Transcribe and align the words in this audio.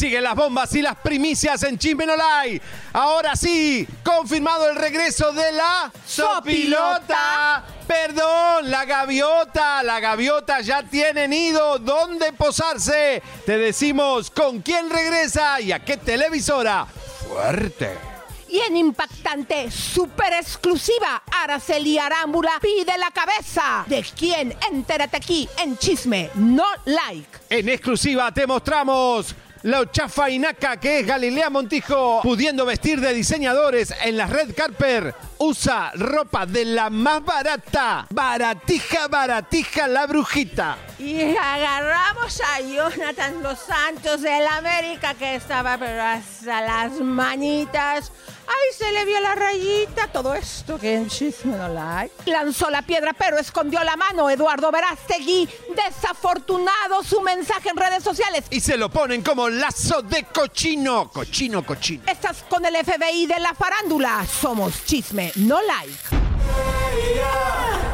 Siguen 0.00 0.24
las 0.24 0.34
bombas 0.34 0.74
y 0.74 0.80
las 0.80 0.96
primicias 0.96 1.62
en 1.62 1.76
Chimbenolay. 1.76 2.58
Ahora 2.94 3.36
sí, 3.36 3.86
confirmado 4.02 4.70
el 4.70 4.76
regreso 4.76 5.30
de 5.30 5.52
la 5.52 5.92
sopilota. 6.06 7.62
Perdón, 7.86 8.70
la 8.70 8.86
gaviota. 8.86 9.82
La 9.82 10.00
gaviota 10.00 10.62
ya 10.62 10.82
tiene 10.84 11.28
nido. 11.28 11.78
¿Dónde 11.78 12.32
posarse? 12.32 13.22
Te 13.44 13.58
decimos 13.58 14.30
con 14.30 14.62
quién 14.62 14.88
regresa 14.88 15.60
y 15.60 15.70
a 15.70 15.80
qué 15.80 15.98
televisora. 15.98 16.86
Fuerte. 17.28 17.98
Y 18.48 18.58
en 18.60 18.78
impactante, 18.78 19.70
super 19.70 20.32
exclusiva, 20.32 21.22
Araceli 21.30 21.98
Arámbula 21.98 22.52
pide 22.62 22.96
la 22.96 23.10
cabeza. 23.10 23.84
¿De 23.86 24.02
quién? 24.18 24.56
Entérate 24.72 25.18
aquí 25.18 25.46
en 25.62 25.76
Chisme 25.76 26.30
No 26.36 26.64
Like. 26.86 27.38
En 27.50 27.68
exclusiva 27.68 28.32
te 28.32 28.46
mostramos 28.46 29.34
la 29.62 29.90
chafainaca 29.90 30.78
que 30.78 31.00
es 31.00 31.06
Galilea 31.06 31.50
Montijo, 31.50 32.20
pudiendo 32.22 32.64
vestir 32.64 33.00
de 33.00 33.12
diseñadores 33.12 33.92
en 34.04 34.16
la 34.16 34.26
Red 34.26 34.54
Carper, 34.54 35.14
usa 35.40 35.90
ropa 35.94 36.46
de 36.46 36.64
la 36.64 36.90
más 36.90 37.24
barata. 37.24 38.06
Baratija, 38.10 39.08
baratija 39.08 39.88
la 39.88 40.06
brujita. 40.06 40.76
Y 40.98 41.34
agarramos 41.34 42.40
a 42.42 42.60
Jonathan 42.60 43.42
Los 43.42 43.58
Santos 43.58 44.20
del 44.20 44.46
América 44.46 45.14
que 45.14 45.36
estaba 45.36 45.78
pero 45.78 46.02
hasta 46.02 46.60
las 46.60 47.00
manitas. 47.00 48.12
Ahí 48.50 48.76
se 48.76 48.90
le 48.90 49.04
vio 49.04 49.20
la 49.20 49.36
rayita, 49.36 50.08
todo 50.08 50.34
esto 50.34 50.76
que 50.76 50.96
en 50.96 51.08
chisme 51.08 51.56
no 51.56 51.68
like. 51.68 52.28
Lanzó 52.28 52.68
la 52.68 52.82
piedra 52.82 53.12
pero 53.12 53.38
escondió 53.38 53.82
la 53.84 53.96
mano. 53.96 54.28
Eduardo 54.28 54.72
Verástegui, 54.72 55.48
desafortunado 55.76 57.04
su 57.04 57.20
mensaje 57.20 57.68
en 57.68 57.76
redes 57.76 58.02
sociales. 58.02 58.44
Y 58.50 58.60
se 58.60 58.76
lo 58.76 58.90
ponen 58.90 59.22
como 59.22 59.48
lazo 59.48 60.02
de 60.02 60.24
cochino. 60.24 61.10
Cochino, 61.10 61.64
cochino. 61.64 62.02
Estás 62.08 62.42
con 62.48 62.64
el 62.66 62.74
FBI 62.84 63.26
de 63.26 63.38
la 63.38 63.54
farándula. 63.54 64.26
Somos 64.26 64.84
chisme, 64.84 65.29
no 65.36 65.60
like. 65.66 67.89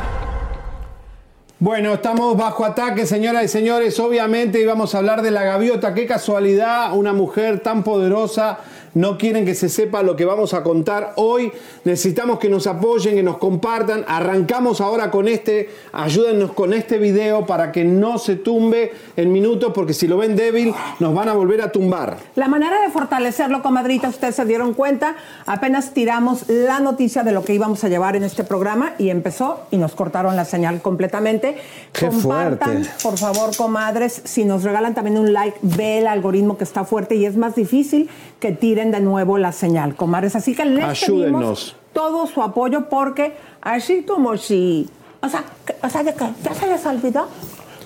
Bueno, 1.59 1.95
estamos 1.95 2.37
bajo 2.37 2.67
ataque, 2.67 3.07
señoras 3.07 3.43
y 3.45 3.49
señores. 3.49 3.99
Obviamente 3.99 4.61
íbamos 4.61 4.95
a 4.95 4.99
hablar 4.99 5.23
de 5.23 5.31
la 5.31 5.43
gaviota. 5.43 5.95
Qué 5.95 6.05
casualidad, 6.05 6.95
una 6.95 7.15
mujer 7.15 7.61
tan 7.61 7.83
poderosa. 7.83 8.59
No 8.97 9.19
quieren 9.19 9.45
que 9.45 9.55
se 9.55 9.69
sepa 9.69 10.03
lo 10.03 10.17
que 10.17 10.25
vamos 10.25 10.55
a 10.55 10.63
contar 10.63 11.13
hoy. 11.17 11.53
Necesitamos 11.85 12.39
que 12.39 12.49
nos 12.49 12.67
apoyen, 12.67 13.15
que 13.15 13.23
nos 13.23 13.37
compartan. 13.37 14.07
Arrancamos 14.09 14.81
ahora 14.81 15.11
con 15.11 15.29
este. 15.29 15.69
Ayúdennos 15.93 16.53
con 16.53 16.73
este 16.73 16.97
video 16.97 17.45
para 17.45 17.73
que 17.73 17.85
no 17.85 18.19
se 18.19 18.37
tumbe 18.37 18.93
en 19.19 19.33
minutos, 19.33 19.73
porque 19.75 19.93
si 19.93 20.07
lo 20.07 20.17
ven 20.17 20.35
débil, 20.35 20.75
nos 20.99 21.15
van 21.15 21.29
a 21.29 21.35
volver 21.35 21.61
a 21.61 21.73
tumbar. 21.73 22.17
La 22.37 22.49
manera 22.49 22.81
de 22.81 22.91
fortalecerlo, 22.91 23.63
comadrita, 23.63 24.09
ustedes 24.09 24.35
se 24.35 24.47
dieron 24.47 24.73
cuenta. 24.73 25.17
Apenas 25.45 25.93
tiramos 25.93 26.49
la 26.49 26.81
noticia 26.81 27.23
de 27.23 27.33
lo 27.33 27.45
que 27.45 27.53
íbamos 27.53 27.85
a 27.85 27.89
llevar 27.89 28.17
en 28.17 28.25
este 28.25 28.45
programa 28.45 28.95
y 28.97 29.11
empezó 29.11 29.61
y 29.71 29.77
nos 29.77 29.95
cortaron 29.95 30.37
la 30.37 30.47
señal 30.47 30.81
completamente. 30.81 31.46
Qué 31.93 32.09
Compartan, 32.09 32.85
fuerte. 32.85 32.91
por 33.03 33.19
favor, 33.19 33.57
comadres. 33.57 34.23
Si 34.25 34.45
nos 34.45 34.63
regalan 34.65 34.95
también 34.95 35.19
un 35.19 35.33
like, 35.33 35.59
ve 35.63 35.99
el 35.99 36.07
algoritmo 36.07 36.57
que 36.59 36.65
está 36.65 36.85
fuerte 36.85 37.15
y 37.15 37.25
es 37.27 37.37
más 37.37 37.55
difícil 37.55 38.09
que 38.41 38.53
tiren 38.53 38.91
de 38.91 39.01
nuevo 39.01 39.39
la 39.39 39.53
señal, 39.53 39.95
comadres. 39.95 40.35
Así 40.37 40.55
que 40.55 40.65
les 40.65 40.85
Ayúdennos. 40.85 41.41
pedimos 41.41 41.77
todo 41.93 42.27
su 42.27 42.43
apoyo 42.43 42.89
porque 42.89 43.35
así 43.63 44.03
como 44.03 44.37
si... 44.37 44.89
O 45.23 45.29
sea, 45.29 45.45
o 45.83 45.89
sea, 45.89 46.03
de 46.03 46.15
que 46.15 46.25
ya 46.43 46.55
se 46.55 46.67
les 46.67 46.85
olvidó, 46.87 47.27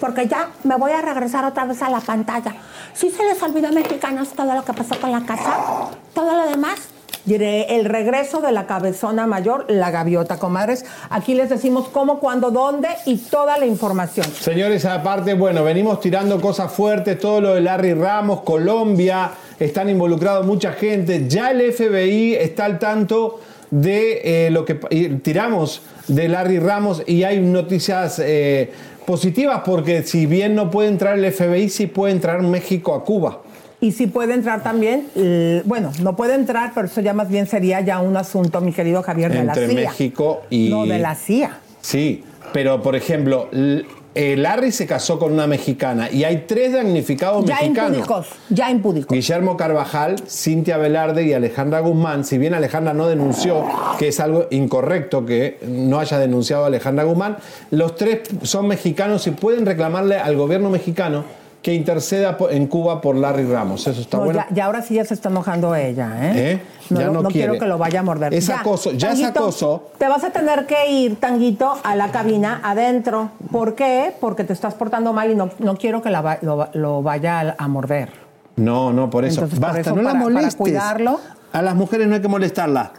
porque 0.01 0.27
ya 0.27 0.51
me 0.65 0.77
voy 0.77 0.93
a 0.93 1.01
regresar 1.01 1.45
otra 1.45 1.65
vez 1.65 1.81
a 1.83 1.89
la 1.91 2.01
pantalla. 2.01 2.55
Sí 2.93 3.11
se 3.11 3.23
les 3.25 3.41
olvidó, 3.43 3.71
mexicanos, 3.73 4.31
todo 4.31 4.53
lo 4.55 4.65
que 4.65 4.73
pasó 4.73 4.99
con 5.01 5.13
la 5.13 5.21
casa, 5.21 5.91
todo 6.13 6.35
lo 6.45 6.51
demás. 6.51 6.89
El 7.29 7.85
regreso 7.85 8.41
de 8.41 8.51
la 8.51 8.67
cabezona 8.67 9.27
mayor, 9.27 9.67
la 9.69 9.91
gaviota, 9.91 10.39
comadres. 10.39 10.85
Aquí 11.11 11.35
les 11.35 11.51
decimos 11.51 11.89
cómo, 11.89 12.19
cuándo, 12.19 12.51
dónde 12.51 12.89
y 13.07 13.19
toda 13.19 13.59
la 13.59 13.67
información. 13.67 14.27
Señores, 14.27 14.85
aparte, 14.85 15.35
bueno, 15.35 15.63
venimos 15.63 16.01
tirando 16.01 16.41
cosas 16.41 16.73
fuertes, 16.73 17.19
todo 17.19 17.41
lo 17.41 17.55
de 17.55 17.61
Larry 17.61 17.95
Ramos, 17.95 18.41
Colombia, 18.41 19.33
están 19.59 19.91
involucrados 19.91 20.47
mucha 20.47 20.73
gente. 20.73 21.27
Ya 21.29 21.51
el 21.51 21.73
FBI 21.73 22.35
está 22.35 22.65
al 22.65 22.79
tanto 22.79 23.41
de 23.71 24.47
eh, 24.47 24.51
lo 24.51 24.65
que 24.65 24.75
tiramos 25.23 25.83
de 26.09 26.29
Larry 26.29 26.59
Ramos 26.59 27.03
y 27.07 27.23
hay 27.23 27.41
noticias 27.41 28.19
eh, 28.19 28.71
positivas 29.07 29.63
porque 29.65 30.03
si 30.03 30.27
bien 30.27 30.55
no 30.55 30.71
puede 30.71 30.89
entrar 30.89 31.19
el 31.19 31.33
FBI, 31.33 31.69
sí 31.69 31.87
puede 31.87 32.13
entrar 32.13 32.43
México 32.43 32.95
a 32.95 33.05
Cuba. 33.05 33.43
Y 33.83 33.93
si 33.93 34.07
puede 34.07 34.35
entrar 34.35 34.63
también, 34.63 35.09
eh, 35.17 35.63
bueno, 35.65 35.91
no 36.03 36.15
puede 36.15 36.35
entrar, 36.35 36.73
pero 36.75 36.87
eso 36.87 37.01
ya 37.01 37.15
más 37.15 37.29
bien 37.31 37.47
sería 37.47 37.81
ya 37.81 38.01
un 38.01 38.17
asunto, 38.17 38.61
mi 38.61 38.73
querido 38.73 39.03
Javier, 39.03 39.33
de 39.33 39.39
Entre 39.39 39.67
la 39.67 39.73
CIA. 39.73 39.91
México 39.91 40.43
y- 40.51 40.69
No, 40.69 40.85
de 40.87 40.99
la 40.99 41.15
CIA. 41.15 41.59
Sí, 41.81 42.23
pero 42.53 42.83
por 42.83 42.95
ejemplo, 42.95 43.49
eh, 43.53 44.35
Larry 44.37 44.71
se 44.73 44.87
casó 44.87 45.19
con 45.19 45.33
una 45.33 45.47
mexicana 45.47 46.11
y 46.11 46.25
hay 46.25 46.45
tres 46.47 46.75
damnificados 46.75 47.47
Ya 47.47 47.55
mexicanos. 47.55 47.91
impúdicos, 48.01 48.27
ya 48.51 48.71
impúdicos. 48.71 49.15
Guillermo 49.17 49.57
Carvajal, 49.57 50.17
Cintia 50.29 50.77
Velarde 50.77 51.23
y 51.25 51.33
Alejandra 51.33 51.81
Guzmán, 51.81 52.25
si 52.27 52.37
bien 52.37 52.53
Alejandra 52.53 52.93
no 52.93 53.07
denunció, 53.09 53.65
que 53.99 54.09
es 54.09 54.21
algo 54.21 54.47
incorrecto 54.51 55.25
que 55.25 55.59
no 55.67 56.01
haya 56.01 56.19
denunciado 56.19 56.65
a 56.65 56.67
Alejandra 56.67 57.05
Guzmán, 57.05 57.39
los 57.71 57.97
tres 57.97 58.29
son 58.43 58.67
mexicanos 58.69 59.27
y 59.27 59.31
pueden 59.31 59.65
reclamarle 59.65 60.17
al 60.19 60.37
gobierno 60.37 60.69
mexicano 60.69 61.25
que 61.63 61.75
interceda 61.75 62.39
en 62.51 62.67
Cuba 62.69 63.01
por 63.03 63.17
Larry 63.17 63.45
Ramos. 63.45 63.87
Eso 63.87 64.01
está 64.01 64.17
No, 64.17 64.25
bueno. 64.25 64.41
ya, 64.49 64.55
ya 64.55 64.65
ahora 64.65 64.81
sí 64.83 64.95
ya 64.95 65.05
se 65.05 65.13
está 65.15 65.29
enojando 65.29 65.75
ella, 65.75 66.11
¿eh? 66.23 66.33
¿Eh? 66.53 66.63
No, 66.89 67.01
Ya 67.01 67.09
no 67.09 67.23
quiero 67.25 67.59
que 67.59 67.67
lo 67.67 67.77
vaya 67.77 68.01
a 68.01 68.03
morder. 68.03 68.33
Es 68.33 68.49
acoso, 68.49 68.93
ya 68.93 69.11
es 69.13 69.21
Tanguito, 69.21 69.41
acoso. 69.41 69.91
Te 69.99 70.09
vas 70.09 70.25
a 70.25 70.31
tener 70.31 70.67
que 70.67 70.91
ir, 70.91 71.21
Tanguito, 71.21 71.75
a 71.85 71.95
la 71.97 72.11
cabina 72.11 72.61
adentro. 72.65 73.31
¿Por 73.53 73.75
qué? 73.75 74.13
Porque 74.21 74.45
te 74.45 74.55
estás 74.55 74.75
portando 74.75 75.13
mal 75.13 75.31
y 75.31 75.35
no, 75.35 75.51
no 75.59 75.77
quiero 75.77 76.01
que 76.01 76.11
la 76.11 76.39
lo, 76.43 76.69
lo 76.73 77.03
vaya 77.03 77.55
a, 77.59 77.69
morder. 77.69 78.09
No, 78.57 78.93
no, 78.93 79.11
por 79.11 79.25
eso. 79.27 79.41
Entonces, 79.43 79.59
por 79.61 79.69
Basta, 79.69 79.81
eso, 79.83 79.95
no 79.97 80.03
la 80.03 80.13
para 80.13 80.25
molestes. 80.25 80.57
cuidarlo. 80.57 81.21
A 81.53 81.63
las 81.63 81.75
mujeres 81.75 82.09
no 82.09 82.15
hay 82.15 82.23
que 82.23 82.29
molestarlas. 82.29 82.91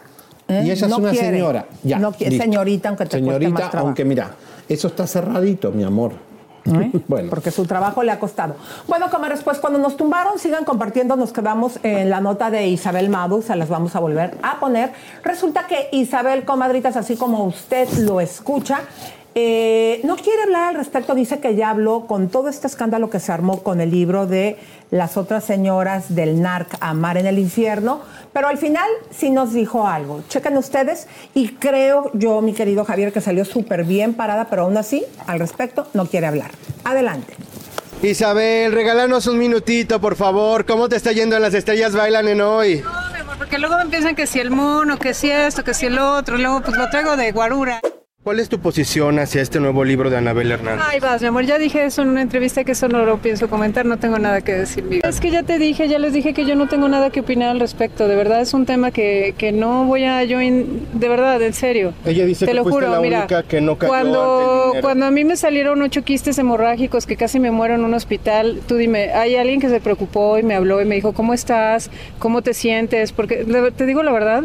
¿eh? 0.47 0.61
Y 0.65 0.71
ella 0.71 0.85
es 0.87 0.93
una 0.93 1.09
quiere. 1.09 1.31
señora. 1.31 1.65
Ya, 1.83 1.97
No 1.99 2.11
quiere. 2.11 2.37
Señorita, 2.37 2.89
aunque 2.89 3.05
te 3.05 3.09
cueste 3.21 3.25
Señorita, 3.39 3.65
más 3.65 3.75
aunque 3.75 4.05
mira, 4.05 4.31
eso 4.69 4.87
está 4.87 5.07
cerradito, 5.07 5.71
mi 5.71 5.83
amor. 5.83 6.13
¿eh? 6.65 6.91
Bueno. 7.07 7.29
Porque 7.29 7.51
su 7.51 7.65
trabajo 7.65 8.03
le 8.03 8.11
ha 8.11 8.19
costado. 8.19 8.55
Bueno, 8.87 9.09
comadres, 9.09 9.41
pues 9.43 9.59
cuando 9.59 9.79
nos 9.79 9.97
tumbaron, 9.97 10.39
sigan 10.39 10.65
compartiendo, 10.65 11.15
nos 11.15 11.31
quedamos 11.31 11.79
en 11.83 12.09
la 12.09 12.21
nota 12.21 12.49
de 12.51 12.67
Isabel 12.67 13.09
Madu, 13.09 13.41
se 13.41 13.55
las 13.55 13.69
vamos 13.69 13.95
a 13.95 13.99
volver 13.99 14.37
a 14.43 14.59
poner. 14.59 14.91
Resulta 15.23 15.67
que 15.67 15.89
Isabel, 15.91 16.45
comadritas, 16.45 16.95
así 16.95 17.15
como 17.15 17.43
usted 17.45 17.89
lo 17.99 18.21
escucha, 18.21 18.81
eh, 19.33 20.01
no 20.03 20.17
quiere 20.17 20.43
hablar 20.43 20.69
al 20.69 20.75
respecto, 20.75 21.15
dice 21.15 21.39
que 21.39 21.55
ya 21.55 21.69
habló 21.69 22.05
con 22.05 22.27
todo 22.27 22.49
este 22.49 22.67
escándalo 22.67 23.09
que 23.09 23.19
se 23.19 23.31
armó 23.31 23.63
con 23.63 23.79
el 23.79 23.89
libro 23.89 24.27
de 24.27 24.57
las 24.89 25.15
otras 25.15 25.45
señoras 25.45 26.13
del 26.15 26.41
NARC 26.41 26.75
Amar 26.81 27.17
en 27.17 27.25
el 27.25 27.39
infierno, 27.39 28.01
pero 28.33 28.49
al 28.49 28.57
final 28.57 28.89
sí 29.09 29.29
nos 29.29 29.53
dijo 29.53 29.87
algo. 29.87 30.21
Chequen 30.27 30.57
ustedes 30.57 31.07
y 31.33 31.49
creo 31.53 32.11
yo, 32.13 32.41
mi 32.41 32.53
querido 32.53 32.83
Javier, 32.83 33.13
que 33.13 33.21
salió 33.21 33.45
súper 33.45 33.85
bien 33.85 34.15
parada, 34.15 34.47
pero 34.49 34.63
aún 34.63 34.75
así, 34.75 35.05
al 35.27 35.39
respecto, 35.39 35.87
no 35.93 36.07
quiere 36.07 36.27
hablar. 36.27 36.51
Adelante. 36.83 37.33
Isabel, 38.03 38.73
regálanos 38.73 39.27
un 39.27 39.37
minutito, 39.37 40.01
por 40.01 40.15
favor. 40.15 40.65
¿Cómo 40.65 40.89
te 40.89 40.95
está 40.97 41.13
yendo 41.13 41.35
en 41.37 41.41
Las 41.43 41.53
Estrellas 41.53 41.95
Bailan 41.95 42.27
en 42.27 42.41
hoy? 42.41 42.81
No, 42.83 43.13
mi 43.13 43.19
amor, 43.19 43.37
porque 43.37 43.59
luego 43.59 43.77
me 43.77 43.83
empiezan 43.83 44.15
que 44.15 44.27
si 44.27 44.39
el 44.39 44.49
mono, 44.49 44.97
que 44.97 45.13
si 45.13 45.31
esto, 45.31 45.63
que 45.63 45.73
si 45.73 45.85
el 45.85 45.99
otro, 45.99 46.37
luego 46.37 46.61
pues 46.61 46.75
lo 46.75 46.89
traigo 46.89 47.15
de 47.15 47.31
guarura. 47.31 47.79
¿Cuál 48.23 48.39
es 48.39 48.49
tu 48.49 48.59
posición 48.59 49.17
hacia 49.17 49.41
este 49.41 49.59
nuevo 49.59 49.83
libro 49.83 50.11
de 50.11 50.17
Anabel 50.17 50.51
Hernández? 50.51 50.85
Ay, 50.87 50.99
vas, 50.99 51.23
mi 51.23 51.27
amor, 51.29 51.43
ya 51.43 51.57
dije 51.57 51.85
eso 51.85 52.03
en 52.03 52.09
una 52.09 52.21
entrevista 52.21 52.63
que 52.63 52.73
eso 52.73 52.87
no 52.87 53.03
lo 53.03 53.17
pienso 53.17 53.49
comentar, 53.49 53.83
no 53.87 53.97
tengo 53.97 54.19
nada 54.19 54.41
que 54.41 54.53
decir. 54.53 54.85
Es 55.03 55.19
que 55.19 55.31
ya 55.31 55.41
te 55.41 55.57
dije, 55.57 55.87
ya 55.87 55.97
les 55.97 56.13
dije 56.13 56.35
que 56.35 56.45
yo 56.45 56.55
no 56.55 56.67
tengo 56.67 56.87
nada 56.87 57.09
que 57.09 57.21
opinar 57.21 57.49
al 57.49 57.59
respecto, 57.59 58.07
de 58.07 58.15
verdad 58.15 58.41
es 58.41 58.53
un 58.53 58.67
tema 58.67 58.91
que, 58.91 59.33
que 59.39 59.51
no 59.51 59.85
voy 59.85 60.03
a 60.03 60.23
yo, 60.23 60.39
in- 60.39 60.85
de 60.93 61.09
verdad, 61.09 61.41
en 61.41 61.53
serio. 61.53 61.95
Ella 62.05 62.23
dice 62.27 62.45
te 62.45 62.51
que 62.51 62.55
lo 62.57 62.61
fuiste 62.61 62.81
juro, 62.85 62.93
la 62.95 63.01
mira, 63.01 63.17
única 63.21 63.41
que 63.41 63.59
no 63.59 63.75
cayó 63.79 63.89
cuando, 63.89 64.73
cuando 64.81 65.05
a 65.07 65.11
mí 65.11 65.23
me 65.23 65.35
salieron 65.35 65.81
ocho 65.81 66.03
quistes 66.03 66.37
hemorrágicos 66.37 67.07
que 67.07 67.15
casi 67.17 67.39
me 67.39 67.49
muero 67.49 67.73
en 67.73 67.83
un 67.83 67.95
hospital, 67.95 68.61
tú 68.67 68.75
dime, 68.75 69.13
hay 69.13 69.35
alguien 69.35 69.59
que 69.59 69.69
se 69.69 69.79
preocupó 69.79 70.37
y 70.37 70.43
me 70.43 70.53
habló 70.53 70.79
y 70.79 70.85
me 70.85 70.93
dijo, 70.93 71.13
¿cómo 71.13 71.33
estás? 71.33 71.89
¿Cómo 72.19 72.43
te 72.43 72.53
sientes? 72.53 73.13
Porque 73.13 73.45
te 73.75 73.85
digo 73.87 74.03
la 74.03 74.11
verdad, 74.11 74.43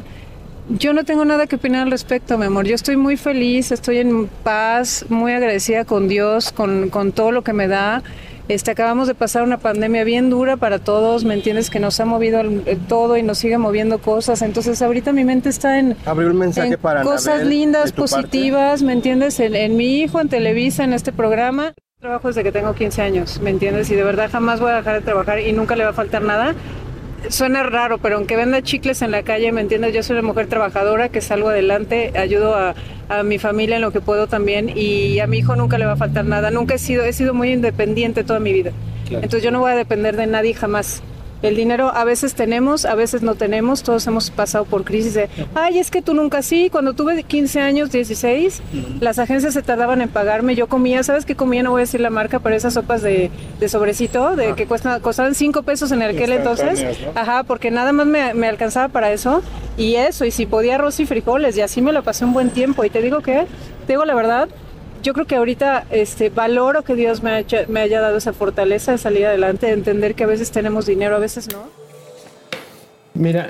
yo 0.69 0.93
no 0.93 1.05
tengo 1.05 1.25
nada 1.25 1.47
que 1.47 1.57
opinar 1.57 1.83
al 1.83 1.91
respecto, 1.91 2.37
mi 2.39 2.47
amor. 2.47 2.67
Yo 2.67 2.75
estoy 2.75 2.97
muy 2.97 3.17
feliz, 3.17 3.71
estoy 3.73 3.99
en 3.99 4.27
paz, 4.43 5.07
muy 5.09 5.33
agradecida 5.33 5.85
con 5.85 6.09
Dios, 6.09 6.53
con, 6.53 6.91
con 6.91 7.13
todo 7.13 7.31
lo 7.31 7.43
que 7.43 7.53
me 7.53 7.69
da. 7.69 8.03
Este, 8.49 8.71
acabamos 8.71 9.09
de 9.09 9.15
pasar 9.15 9.43
una 9.43 9.59
pandemia 9.59 10.05
bien 10.05 10.31
dura 10.31 10.57
para 10.57 10.79
todos, 10.79 11.25
¿me 11.25 11.35
entiendes? 11.35 11.69
Que 11.69 11.81
nos 11.81 11.99
ha 11.99 12.05
movido 12.05 12.41
todo 12.89 13.17
y 13.17 13.23
nos 13.25 13.39
sigue 13.39 13.59
moviendo 13.59 13.99
cosas. 13.99 14.41
Entonces 14.43 14.81
ahorita 14.83 15.13
mi 15.13 15.25
mente 15.25 15.49
está 15.49 15.81
en, 15.81 15.97
Abrió 16.05 16.31
un 16.31 16.39
mensaje 16.39 16.75
en 16.75 16.79
para 16.79 17.03
cosas 17.03 17.27
Anabel, 17.35 17.49
lindas, 17.51 17.93
parte. 17.93 18.01
positivas, 18.03 18.83
¿me 18.83 18.93
entiendes? 18.93 19.41
En, 19.41 19.57
en 19.57 19.77
mi 19.77 20.01
hijo, 20.01 20.21
en 20.21 20.29
Televisa, 20.29 20.85
en 20.85 20.93
este 20.93 21.13
programa. 21.13 21.75
Trabajo 22.01 22.29
desde 22.29 22.45
que 22.45 22.53
tengo 22.53 22.75
15 22.75 23.03
años, 23.03 23.41
¿me 23.41 23.51
entiendes? 23.51 23.91
Y 23.91 23.97
de 23.97 24.05
verdad 24.05 24.29
jamás 24.31 24.61
voy 24.61 24.71
a 24.71 24.77
dejar 24.77 24.95
de 24.95 25.01
trabajar 25.01 25.41
y 25.41 25.53
nunca 25.53 25.75
le 25.75 25.83
va 25.85 25.91
a 25.91 25.95
faltar 25.95 26.23
nada. 26.23 26.55
Suena 27.29 27.63
raro, 27.63 27.99
pero 27.99 28.17
aunque 28.17 28.37
venda 28.37 28.63
chicles 28.63 29.03
en 29.03 29.11
la 29.11 29.23
calle, 29.23 29.51
¿me 29.53 29.61
entiendes? 29.61 29.95
Yo 29.95 30.03
soy 30.03 30.15
una 30.19 30.27
mujer 30.27 30.47
trabajadora 30.47 31.09
que 31.09 31.21
salgo 31.21 31.49
adelante, 31.49 32.13
ayudo 32.17 32.55
a, 32.55 32.75
a 33.09 33.23
mi 33.23 33.39
familia 33.39 33.77
en 33.77 33.83
lo 33.83 33.91
que 33.91 34.01
puedo 34.01 34.27
también 34.27 34.71
y 34.75 35.19
a 35.21 35.27
mi 35.27 35.39
hijo 35.39 35.57
nunca 35.57 35.79
le 35.79 35.87
va 35.87 35.93
a 35.93 35.97
faltar 35.97 36.25
nada. 36.25 36.51
Nunca 36.51 36.75
he 36.75 36.79
sido, 36.79 37.05
he 37.05 37.13
sido 37.13 37.35
muy 37.35 37.53
independiente 37.53 38.25
toda 38.25 38.41
mi 38.41 38.53
vida. 38.53 38.73
Entonces 39.11 39.43
yo 39.43 39.51
no 39.51 39.61
voy 39.61 39.73
a 39.73 39.77
depender 39.77 40.17
de 40.17 40.27
nadie 40.27 40.55
jamás. 40.55 41.03
El 41.43 41.55
dinero 41.55 41.93
a 41.95 42.05
veces 42.05 42.35
tenemos, 42.35 42.85
a 42.87 42.95
veces 42.95 43.23
no 43.23 43.35
tenemos, 43.35 43.83
todos 43.83 44.07
hemos 44.07 44.31
pasado 44.31 44.65
por 44.65 44.85
crisis 44.85 45.15
de, 45.15 45.29
ay, 45.55 45.79
es 45.79 45.91
que 45.91 46.01
tú 46.01 46.15
nunca 46.15 46.43
sí, 46.43 46.71
cuando 46.71 46.95
tuve 46.95 47.23
15 47.23 47.61
años, 47.61 47.93
16, 47.93 48.63
las 49.01 49.19
agencias 49.19 49.55
se 49.55 49.63
tardaban 49.63 50.01
en 50.01 50.09
pagarme, 50.09 50.55
yo 50.55 50.67
comía, 50.67 51.03
¿sabes 51.03 51.27
qué 51.27 51.37
comía? 51.37 51.63
No 51.63 51.73
voy 51.73 51.81
a 51.81 51.83
decir 51.83 52.01
la 52.01 52.11
marca, 52.11 52.39
pero 52.39 52.57
esas 52.57 52.75
sopas 52.75 53.03
de, 53.03 53.31
de 53.61 53.69
sobrecito, 53.69 54.35
de 54.35 54.55
que 54.55 54.67
cuestan, 54.67 55.01
costaban 55.01 55.35
5 55.35 55.63
pesos 55.63 55.93
en 55.93 56.03
aquel 56.03 56.33
entonces, 56.33 56.85
ajá, 57.15 57.43
porque 57.45 57.71
nada 57.71 57.93
más 57.93 58.07
me, 58.07 58.33
me 58.35 58.49
alcanzaba 58.49 58.89
para 58.89 59.13
eso, 59.13 59.43
y 59.77 59.97
eso, 59.97 60.25
y 60.25 60.31
si 60.31 60.47
podía 60.47 60.77
arroz 60.77 61.01
y 61.01 61.07
frijoles, 61.07 61.57
y 61.57 61.61
así 61.61 61.83
me 61.83 61.93
lo 61.93 62.03
pasé 62.03 62.25
un 62.25 62.33
buen 62.33 62.51
tiempo, 62.51 62.85
y 62.85 62.91
te 62.91 63.03
digo 63.03 63.21
que, 63.21 63.47
te 63.87 63.93
digo 63.93 64.05
la 64.05 64.15
verdad, 64.15 64.49
yo 65.03 65.13
creo 65.13 65.27
que 65.27 65.37
ahorita 65.37 65.87
este, 65.91 66.31
valoro 66.31 66.83
que 66.83 66.95
Dios 66.95 67.23
me, 67.23 67.31
ha 67.31 67.39
hecho- 67.41 67.59
me 67.69 67.81
haya 67.81 68.01
dado 68.01 68.17
esa 68.17 68.33
fortaleza 68.33 68.93
de 68.93 68.99
salir 68.99 69.27
adelante, 69.27 69.67
de 69.67 69.73
entender 69.73 70.15
que 70.15 70.25
a 70.25 70.27
veces 70.27 70.51
tenemos 70.51 70.87
dinero, 70.87 71.17
a 71.17 71.19
veces 71.19 71.49
no. 71.53 71.65
Mira, 73.15 73.49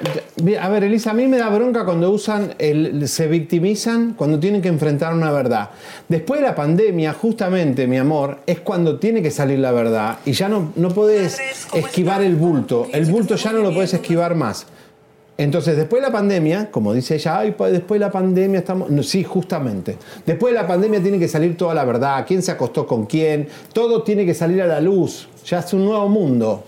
a 0.61 0.69
ver, 0.69 0.85
Elisa, 0.85 1.11
a 1.11 1.15
mí 1.15 1.27
me 1.27 1.39
da 1.39 1.49
bronca 1.49 1.85
cuando 1.85 2.09
usan, 2.13 2.55
el, 2.61 3.09
se 3.09 3.27
victimizan 3.27 4.15
cuando 4.15 4.39
tienen 4.39 4.63
que 4.63 4.69
enfrentar 4.69 5.13
una 5.13 5.33
verdad. 5.33 5.71
Después 6.09 6.41
de 6.41 6.47
la 6.47 6.55
pandemia, 6.55 7.13
justamente, 7.15 7.89
mi 7.89 7.97
amor, 7.99 8.39
es 8.47 8.61
cuando 8.61 9.01
tiene 9.01 9.23
que 9.23 9.33
salir 9.33 9.59
la 9.59 9.73
verdad 9.73 10.19
y 10.25 10.33
ya 10.35 10.49
no, 10.49 10.71
no 10.77 10.91
puedes 10.91 11.41
esquivar 11.75 12.23
el 12.23 12.37
bulto. 12.37 12.87
El 12.93 13.07
bulto 13.07 13.35
ya 13.35 13.51
no 13.53 13.59
lo 13.59 13.75
puedes 13.75 13.93
esquivar 13.93 14.37
más. 14.37 14.67
Entonces, 15.39 15.77
después 15.77 16.01
de 16.01 16.09
la 16.09 16.13
pandemia, 16.13 16.71
como 16.71 16.95
dice 16.95 17.17
ella, 17.17 17.39
Ay, 17.41 17.55
después 17.71 17.99
de 18.01 18.07
la 18.07 18.11
pandemia 18.11 18.61
estamos... 18.61 18.89
No, 18.91 19.03
sí, 19.03 19.23
justamente. 19.23 19.99
Después 20.25 20.55
de 20.55 20.61
la 20.61 20.67
pandemia 20.67 21.03
tiene 21.03 21.19
que 21.19 21.29
salir 21.29 21.57
toda 21.57 21.75
la 21.75 21.85
verdad, 21.85 22.25
quién 22.27 22.43
se 22.43 22.53
acostó 22.53 22.87
con 22.87 23.05
quién, 23.05 23.49
todo 23.75 24.03
tiene 24.03 24.25
que 24.25 24.33
salir 24.33 24.63
a 24.63 24.67
la 24.67 24.81
luz, 24.81 25.29
ya 25.45 25.59
es 25.59 25.73
un 25.75 25.85
nuevo 25.85 26.09
mundo. 26.09 26.65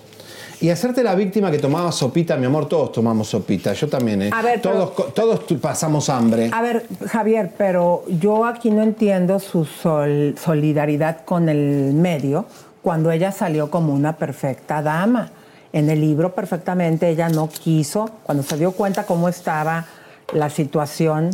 Y 0.61 0.71
hacerte 0.71 1.03
la 1.05 1.15
víctima 1.15 1.51
que 1.53 1.59
tomaba 1.59 1.93
sopita, 1.93 2.37
mi 2.37 2.45
amor, 2.45 2.69
todos 2.69 2.91
tomamos 2.93 3.29
sopita, 3.29 3.73
yo 3.73 3.89
también, 3.89 4.23
¿eh? 4.23 4.31
A 4.33 4.43
ver, 4.43 4.61
todos, 4.61 5.15
todos 5.15 5.41
pasamos 5.61 6.09
hambre. 6.11 6.51
A 6.53 6.61
ver, 6.61 6.85
Javier, 7.07 7.53
pero 7.57 8.03
yo 8.09 8.45
aquí 8.45 8.71
no 8.71 8.83
entiendo 8.83 9.39
su 9.39 9.65
sol- 9.65 10.35
solidaridad 10.37 11.25
con 11.25 11.49
el 11.49 11.93
medio 11.95 12.45
cuando 12.83 13.13
ella 13.13 13.31
salió 13.31 13.71
como 13.71 13.95
una 13.95 14.17
perfecta 14.17 14.83
dama. 14.83 15.31
En 15.73 15.91
el 15.91 16.01
libro 16.01 16.35
perfectamente 16.35 17.09
ella 17.09 17.29
no 17.29 17.49
quiso, 17.49 18.11
cuando 18.25 18.43
se 18.43 18.57
dio 18.57 18.73
cuenta 18.73 19.05
cómo 19.05 19.29
estaba 19.29 19.87
la 20.33 20.51
situación 20.51 21.31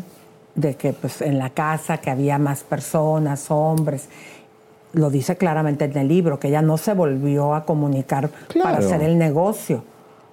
de 0.54 0.74
que 0.76 0.92
pues 0.92 1.20
en 1.20 1.38
la 1.38 1.50
casa 1.50 1.98
que 1.98 2.10
había 2.10 2.38
más 2.38 2.62
personas, 2.62 3.50
hombres, 3.50 4.08
lo 4.92 5.10
dice 5.10 5.36
claramente 5.36 5.84
en 5.84 5.96
el 5.96 6.08
libro, 6.08 6.38
que 6.38 6.48
ella 6.48 6.62
no 6.62 6.76
se 6.78 6.94
volvió 6.94 7.54
a 7.54 7.64
comunicar 7.64 8.30
para 8.62 8.78
hacer 8.78 9.02
el 9.02 9.18
negocio. 9.18 9.84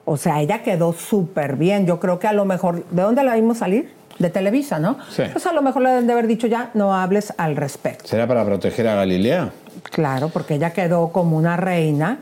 O 0.06 0.18
sea, 0.18 0.42
ella 0.42 0.62
quedó 0.64 0.94
súper 0.94 1.56
bien. 1.56 1.86
Yo 1.86 2.00
creo 2.00 2.20
que 2.20 2.28
a 2.28 2.34
lo 2.34 2.46
mejor, 2.46 2.84
¿de 2.90 3.02
dónde 3.02 3.24
la 3.24 3.36
vimos 3.36 3.60
salir? 3.60 3.92
De 4.20 4.30
Televisa, 4.30 4.78
¿no? 4.78 4.98
Sí. 5.10 5.24
Pues 5.32 5.46
a 5.48 5.54
lo 5.54 5.62
mejor 5.62 5.82
le 5.82 5.90
deben 5.90 6.08
de 6.08 6.14
haber 6.14 6.28
dicho 6.28 6.48
ya, 6.48 6.70
no 6.74 6.94
hables 6.94 7.34
al 7.38 7.56
respecto. 7.56 8.08
¿Será 8.08 8.28
para 8.28 8.46
proteger 8.46 8.88
a 8.88 8.96
Galilea? 8.96 9.52
Claro, 9.84 10.30
porque 10.30 10.56
ella 10.56 10.74
quedó 10.74 11.12
como 11.12 11.38
una 11.38 11.58
reina, 11.58 12.20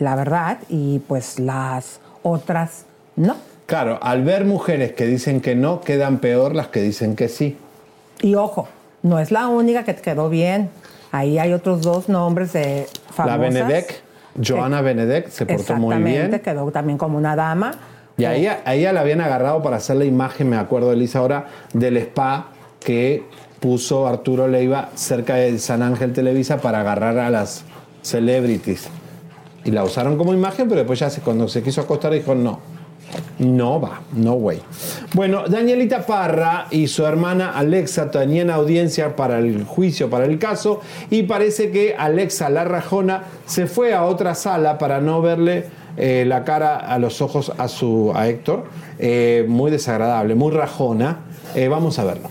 la 0.00 0.16
verdad, 0.16 0.58
y 0.68 0.98
pues 1.00 1.38
las 1.38 2.00
otras 2.22 2.84
no. 3.16 3.36
Claro, 3.66 3.98
al 4.02 4.24
ver 4.24 4.44
mujeres 4.44 4.92
que 4.92 5.06
dicen 5.06 5.40
que 5.40 5.54
no, 5.54 5.80
quedan 5.80 6.18
peor 6.18 6.54
las 6.54 6.68
que 6.68 6.82
dicen 6.82 7.14
que 7.14 7.28
sí. 7.28 7.56
Y 8.20 8.34
ojo, 8.34 8.68
no 9.02 9.18
es 9.18 9.30
la 9.30 9.48
única 9.48 9.84
que 9.84 9.94
quedó 9.94 10.28
bien. 10.28 10.70
Ahí 11.12 11.38
hay 11.38 11.52
otros 11.52 11.82
dos 11.82 12.08
nombres 12.08 12.52
de 12.52 12.86
famosas. 13.10 13.26
La 13.26 13.36
Benedek, 13.36 14.02
Joana 14.44 14.80
Benedek, 14.80 15.28
se 15.28 15.46
portó 15.46 15.76
muy 15.76 15.94
Exactamente, 15.94 16.28
bien. 16.28 16.40
quedó 16.40 16.70
también 16.70 16.98
como 16.98 17.16
una 17.16 17.36
dama. 17.36 17.72
Y 18.16 18.24
a 18.24 18.34
ella, 18.34 18.60
a 18.64 18.74
ella 18.74 18.92
la 18.92 19.00
habían 19.00 19.20
agarrado 19.20 19.62
para 19.62 19.76
hacer 19.76 19.96
la 19.96 20.04
imagen, 20.04 20.50
me 20.50 20.56
acuerdo, 20.56 20.92
Elisa, 20.92 21.20
ahora, 21.20 21.46
del 21.72 21.96
spa 21.96 22.48
que 22.80 23.24
puso 23.60 24.06
Arturo 24.06 24.48
Leiva 24.48 24.90
cerca 24.94 25.36
de 25.36 25.58
San 25.58 25.82
Ángel 25.82 26.12
Televisa 26.12 26.58
para 26.58 26.80
agarrar 26.80 27.18
a 27.18 27.30
las 27.30 27.64
celebrities. 28.02 28.88
Y 29.64 29.70
la 29.70 29.84
usaron 29.84 30.16
como 30.16 30.32
imagen, 30.32 30.68
pero 30.68 30.80
después 30.80 30.98
ya 30.98 31.10
cuando 31.22 31.48
se 31.48 31.62
quiso 31.62 31.80
acostar 31.80 32.12
dijo 32.12 32.34
no. 32.34 32.60
No 33.38 33.80
va, 33.80 34.02
no 34.12 34.34
way. 34.34 34.60
Bueno, 35.14 35.44
Danielita 35.48 36.06
Parra 36.06 36.66
y 36.70 36.86
su 36.86 37.04
hermana 37.04 37.50
Alexa 37.50 38.10
tenían 38.10 38.50
audiencia 38.50 39.16
para 39.16 39.38
el 39.38 39.64
juicio, 39.64 40.08
para 40.08 40.26
el 40.26 40.38
caso, 40.38 40.80
y 41.10 41.24
parece 41.24 41.70
que 41.70 41.96
Alexa 41.98 42.50
la 42.50 42.64
rajona 42.64 43.24
se 43.46 43.66
fue 43.66 43.94
a 43.94 44.04
otra 44.04 44.34
sala 44.34 44.78
para 44.78 45.00
no 45.00 45.22
verle 45.22 45.64
eh, 45.96 46.24
la 46.26 46.44
cara 46.44 46.76
a 46.76 46.98
los 46.98 47.20
ojos 47.20 47.52
a, 47.58 47.66
su, 47.68 48.12
a 48.14 48.28
Héctor. 48.28 48.64
Eh, 48.98 49.44
muy 49.48 49.70
desagradable, 49.70 50.34
muy 50.34 50.52
rajona. 50.52 51.20
Eh, 51.54 51.68
vamos 51.68 51.98
a 51.98 52.04
verlo. 52.04 52.29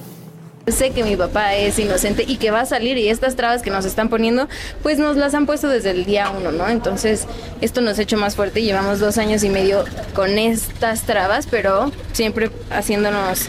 Sé 0.72 0.92
que 0.92 1.04
mi 1.04 1.16
papá 1.16 1.56
es 1.56 1.80
inocente 1.80 2.24
y 2.28 2.38
que 2.38 2.52
va 2.52 2.62
a 2.62 2.66
salir 2.66 2.98
y 2.98 3.10
estas 3.10 3.36
trabas 3.36 3.62
que 3.62 3.70
nos 3.70 3.86
están 3.86 4.10
poniendo, 4.10 4.48
pues 4.84 5.00
nos 5.00 5.18
las 5.18 5.34
han 5.34 5.46
puesto 5.46 5.68
desde 5.68 5.92
el 5.92 6.06
día 6.06 6.30
uno, 6.30 6.52
¿no? 6.52 6.68
Entonces 6.68 7.28
esto 7.62 7.82
nos 7.82 8.00
ha 8.00 8.02
hecho 8.02 8.18
más 8.18 8.36
fuerte. 8.36 8.62
Llevamos 8.62 9.00
dos 9.00 9.18
años 9.18 9.44
y 9.44 9.50
medio 9.50 9.84
con 10.14 10.38
estas 10.38 11.04
trabas, 11.04 11.48
pero 11.50 11.92
siempre 12.14 12.52
haciéndonos 12.70 13.48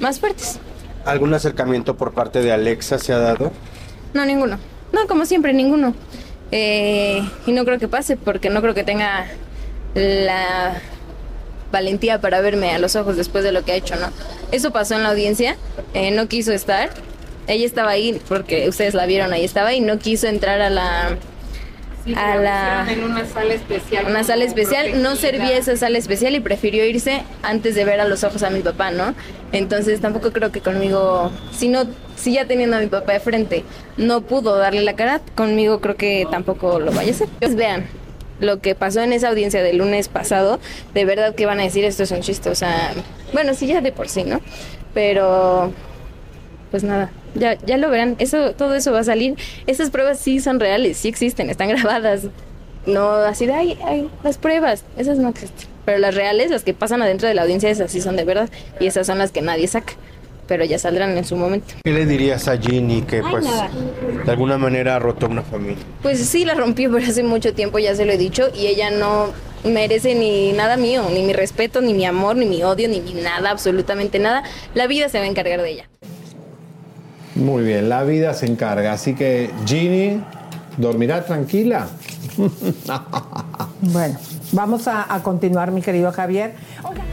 más 0.00 0.20
fuertes. 0.20 0.58
¿Algún 1.04 1.34
acercamiento 1.34 1.96
por 1.96 2.12
parte 2.12 2.42
de 2.42 2.52
Alexa 2.52 2.98
se 2.98 3.12
ha 3.12 3.18
dado? 3.18 3.52
No, 4.14 4.24
ninguno. 4.24 4.58
No, 4.92 5.06
como 5.06 5.26
siempre, 5.26 5.52
ninguno. 5.52 5.94
Eh, 6.50 7.26
y 7.46 7.52
no 7.52 7.64
creo 7.64 7.78
que 7.78 7.88
pase 7.88 8.16
porque 8.16 8.50
no 8.50 8.60
creo 8.60 8.74
que 8.74 8.84
tenga 8.84 9.26
la 9.94 10.74
valentía 11.72 12.20
para 12.20 12.40
verme 12.40 12.70
a 12.70 12.78
los 12.78 12.94
ojos 12.94 13.16
después 13.16 13.42
de 13.42 13.50
lo 13.50 13.64
que 13.64 13.72
ha 13.72 13.74
hecho, 13.74 13.96
¿no? 13.96 14.08
Eso 14.52 14.70
pasó 14.70 14.94
en 14.94 15.02
la 15.02 15.08
audiencia, 15.08 15.56
eh, 15.94 16.10
no 16.12 16.28
quiso 16.28 16.52
estar 16.52 16.90
Ella 17.48 17.66
estaba 17.66 17.90
ahí 17.90 18.20
porque 18.28 18.68
ustedes 18.68 18.94
la 18.94 19.06
vieron, 19.06 19.32
ahí 19.32 19.44
estaba 19.44 19.74
y 19.74 19.80
no 19.80 19.98
quiso 19.98 20.28
entrar 20.28 20.60
a 20.60 20.70
la 20.70 21.16
a 22.16 22.34
la 22.34 22.86
en 22.90 23.04
una 23.04 23.24
sala 23.26 23.54
especial. 23.54 24.06
una 24.06 24.24
sala 24.24 24.44
especial, 24.44 25.02
no 25.02 25.14
servía 25.16 25.56
esa 25.56 25.76
sala 25.76 25.98
especial 25.98 26.34
y 26.34 26.40
prefirió 26.40 26.84
irse 26.84 27.22
antes 27.42 27.74
de 27.74 27.84
ver 27.84 28.00
a 28.00 28.06
los 28.06 28.24
ojos 28.24 28.42
a 28.42 28.50
mi 28.50 28.60
papá, 28.60 28.90
¿no? 28.90 29.14
Entonces 29.52 30.00
tampoco 30.00 30.32
creo 30.32 30.50
que 30.50 30.60
conmigo, 30.60 31.30
si 31.52 31.68
no, 31.68 31.86
si 32.16 32.34
ya 32.34 32.46
teniendo 32.46 32.76
a 32.76 32.80
mi 32.80 32.86
papá 32.86 33.12
de 33.12 33.20
frente, 33.20 33.64
no 33.96 34.22
pudo 34.22 34.56
darle 34.56 34.82
la 34.82 34.94
cara, 34.94 35.20
conmigo 35.36 35.80
creo 35.80 35.96
que 35.96 36.26
tampoco 36.30 36.80
lo 36.80 36.90
vaya 36.92 37.12
a 37.12 37.14
hacer. 37.14 37.28
Pues 37.38 37.54
vean 37.54 37.86
lo 38.42 38.60
que 38.60 38.74
pasó 38.74 39.00
en 39.00 39.12
esa 39.12 39.28
audiencia 39.28 39.62
del 39.62 39.78
lunes 39.78 40.08
pasado, 40.08 40.60
de 40.94 41.04
verdad 41.04 41.34
que 41.34 41.46
van 41.46 41.60
a 41.60 41.62
decir 41.62 41.84
esto 41.84 42.02
es 42.02 42.10
un 42.10 42.20
chiste, 42.20 42.50
o 42.50 42.54
sea, 42.54 42.92
bueno, 43.32 43.54
sí 43.54 43.66
ya 43.66 43.80
de 43.80 43.92
por 43.92 44.08
sí, 44.08 44.24
¿no? 44.24 44.40
Pero 44.94 45.72
pues 46.70 46.84
nada, 46.84 47.10
ya, 47.34 47.54
ya 47.54 47.76
lo 47.76 47.90
verán, 47.90 48.16
eso, 48.18 48.52
todo 48.52 48.74
eso 48.74 48.92
va 48.92 49.00
a 49.00 49.04
salir. 49.04 49.36
Esas 49.66 49.90
pruebas 49.90 50.18
sí 50.18 50.40
son 50.40 50.60
reales, 50.60 50.96
sí 50.96 51.08
existen, 51.08 51.50
están 51.50 51.68
grabadas. 51.68 52.22
No 52.86 53.12
así 53.12 53.46
de, 53.46 53.52
ay, 53.52 53.78
ay, 53.84 54.10
las 54.24 54.38
pruebas, 54.38 54.84
esas 54.96 55.18
no 55.18 55.28
existen. 55.28 55.68
Pero 55.84 55.98
las 55.98 56.14
reales, 56.14 56.50
las 56.50 56.64
que 56.64 56.74
pasan 56.74 57.02
adentro 57.02 57.28
de 57.28 57.34
la 57.34 57.42
audiencia, 57.42 57.70
esas 57.70 57.90
sí 57.90 58.00
son 58.00 58.16
de 58.16 58.24
verdad. 58.24 58.48
Y 58.80 58.86
esas 58.86 59.06
son 59.06 59.18
las 59.18 59.32
que 59.32 59.42
nadie 59.42 59.66
saca. 59.66 59.94
Pero 60.46 60.64
ya 60.64 60.78
saldrán 60.78 61.16
en 61.16 61.24
su 61.24 61.36
momento. 61.36 61.74
¿Qué 61.84 61.92
le 61.92 62.04
dirías 62.04 62.48
a 62.48 62.56
Ginny 62.58 63.02
que 63.02 63.16
Ay, 63.16 63.22
pues 63.30 63.44
nada. 63.44 63.70
de 64.24 64.30
alguna 64.30 64.58
manera 64.58 64.96
ha 64.96 64.98
roto 64.98 65.26
una 65.26 65.42
familia? 65.42 65.82
Pues 66.02 66.18
sí, 66.26 66.44
la 66.44 66.54
rompió, 66.54 66.90
pero 66.92 67.06
hace 67.06 67.22
mucho 67.22 67.54
tiempo 67.54 67.78
ya 67.78 67.94
se 67.94 68.04
lo 68.04 68.12
he 68.12 68.18
dicho. 68.18 68.48
Y 68.54 68.66
ella 68.66 68.90
no 68.90 69.28
merece 69.64 70.14
ni 70.16 70.52
nada 70.52 70.76
mío, 70.76 71.04
ni 71.14 71.22
mi 71.22 71.32
respeto, 71.32 71.80
ni 71.80 71.94
mi 71.94 72.04
amor, 72.04 72.36
ni 72.36 72.46
mi 72.46 72.62
odio, 72.64 72.88
ni 72.88 73.00
mi 73.00 73.14
nada, 73.14 73.50
absolutamente 73.50 74.18
nada. 74.18 74.42
La 74.74 74.86
vida 74.88 75.08
se 75.08 75.18
va 75.18 75.24
a 75.24 75.28
encargar 75.28 75.62
de 75.62 75.70
ella. 75.70 75.88
Muy 77.34 77.62
bien, 77.64 77.88
la 77.88 78.02
vida 78.02 78.34
se 78.34 78.46
encarga. 78.46 78.92
Así 78.92 79.14
que, 79.14 79.50
Ginny, 79.66 80.20
¿dormirá 80.76 81.24
tranquila? 81.24 81.86
Bueno, 83.80 84.16
vamos 84.52 84.86
a, 84.86 85.12
a 85.12 85.22
continuar, 85.24 85.72
mi 85.72 85.82
querido 85.82 86.12
Javier. 86.12 86.54
En 86.84 87.11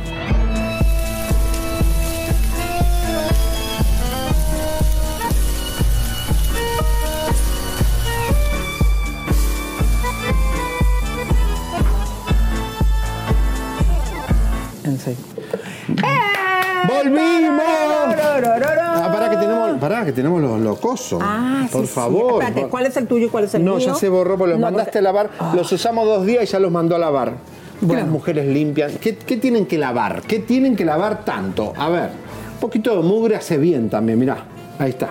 ¡Volvimos! 16.87 17.63
Ah, 17.65 19.09
pará 19.13 19.29
que 19.29 19.37
tenemos, 19.37 19.79
pará, 19.79 20.05
que 20.05 20.11
tenemos 20.11 20.41
los, 20.41 20.59
los 20.59 20.79
cosos. 20.79 21.21
Ah, 21.23 21.63
sí, 21.67 21.73
Por 21.73 21.85
sí. 21.85 21.93
favor. 21.93 22.43
Espérate, 22.43 22.67
¿cuál 22.69 22.85
es 22.85 22.97
el 22.97 23.07
tuyo 23.07 23.27
y 23.27 23.29
cuál 23.29 23.43
es 23.45 23.53
el 23.55 23.63
no, 23.65 23.75
mío? 23.75 23.85
ya 23.87 23.95
se 23.95 24.09
borró, 24.09 24.37
porque 24.37 24.51
los 24.51 24.59
No, 24.59 24.67
mandaste 24.67 24.91
porque- 24.91 24.97
a 24.99 25.01
lavar. 25.01 25.29
Los 25.55 25.71
usamos 25.71 26.05
dos 26.05 26.25
días 26.25 26.43
y 26.43 26.47
ya 26.47 26.59
los 26.59 26.71
mandó 26.71 26.95
a 26.95 26.99
lavar. 26.99 27.29
¿Por 27.31 27.79
qué 27.79 27.85
Bueno. 27.85 28.01
las 28.03 28.11
mujeres 28.11 28.45
limpian? 28.47 28.91
¿Qué, 28.99 29.17
qué 29.17 29.37
tienen 29.37 29.65
que 29.65 29.77
lavar? 29.77 30.21
¿Qué 30.23 30.39
tienen 30.39 30.75
que 30.75 30.83
lavar 30.85 31.23
tanto? 31.23 31.73
A 31.77 31.89
ver, 31.89 32.09
un 32.53 32.59
poquito 32.59 32.95
de 32.95 33.03
mugre 33.07 33.35
hace 33.35 33.57
bien 33.57 33.89
también, 33.89 34.19
mirá. 34.19 34.37
Ahí 34.79 34.89
está. 34.89 35.09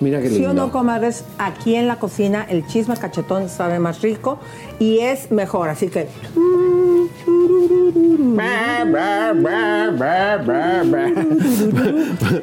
Mira 0.00 0.20
qué 0.20 0.28
Sí 0.28 0.34
lindo. 0.36 0.50
o 0.50 0.54
no, 0.54 0.70
comadres, 0.70 1.24
aquí 1.38 1.74
en 1.74 1.88
la 1.88 1.96
cocina 1.96 2.46
el 2.48 2.66
chisme 2.66 2.96
cachetón 2.96 3.48
sabe 3.48 3.78
más 3.78 4.00
rico 4.02 4.38
y 4.78 5.00
es 5.00 5.30
mejor, 5.30 5.68
así 5.68 5.88
que... 5.88 6.08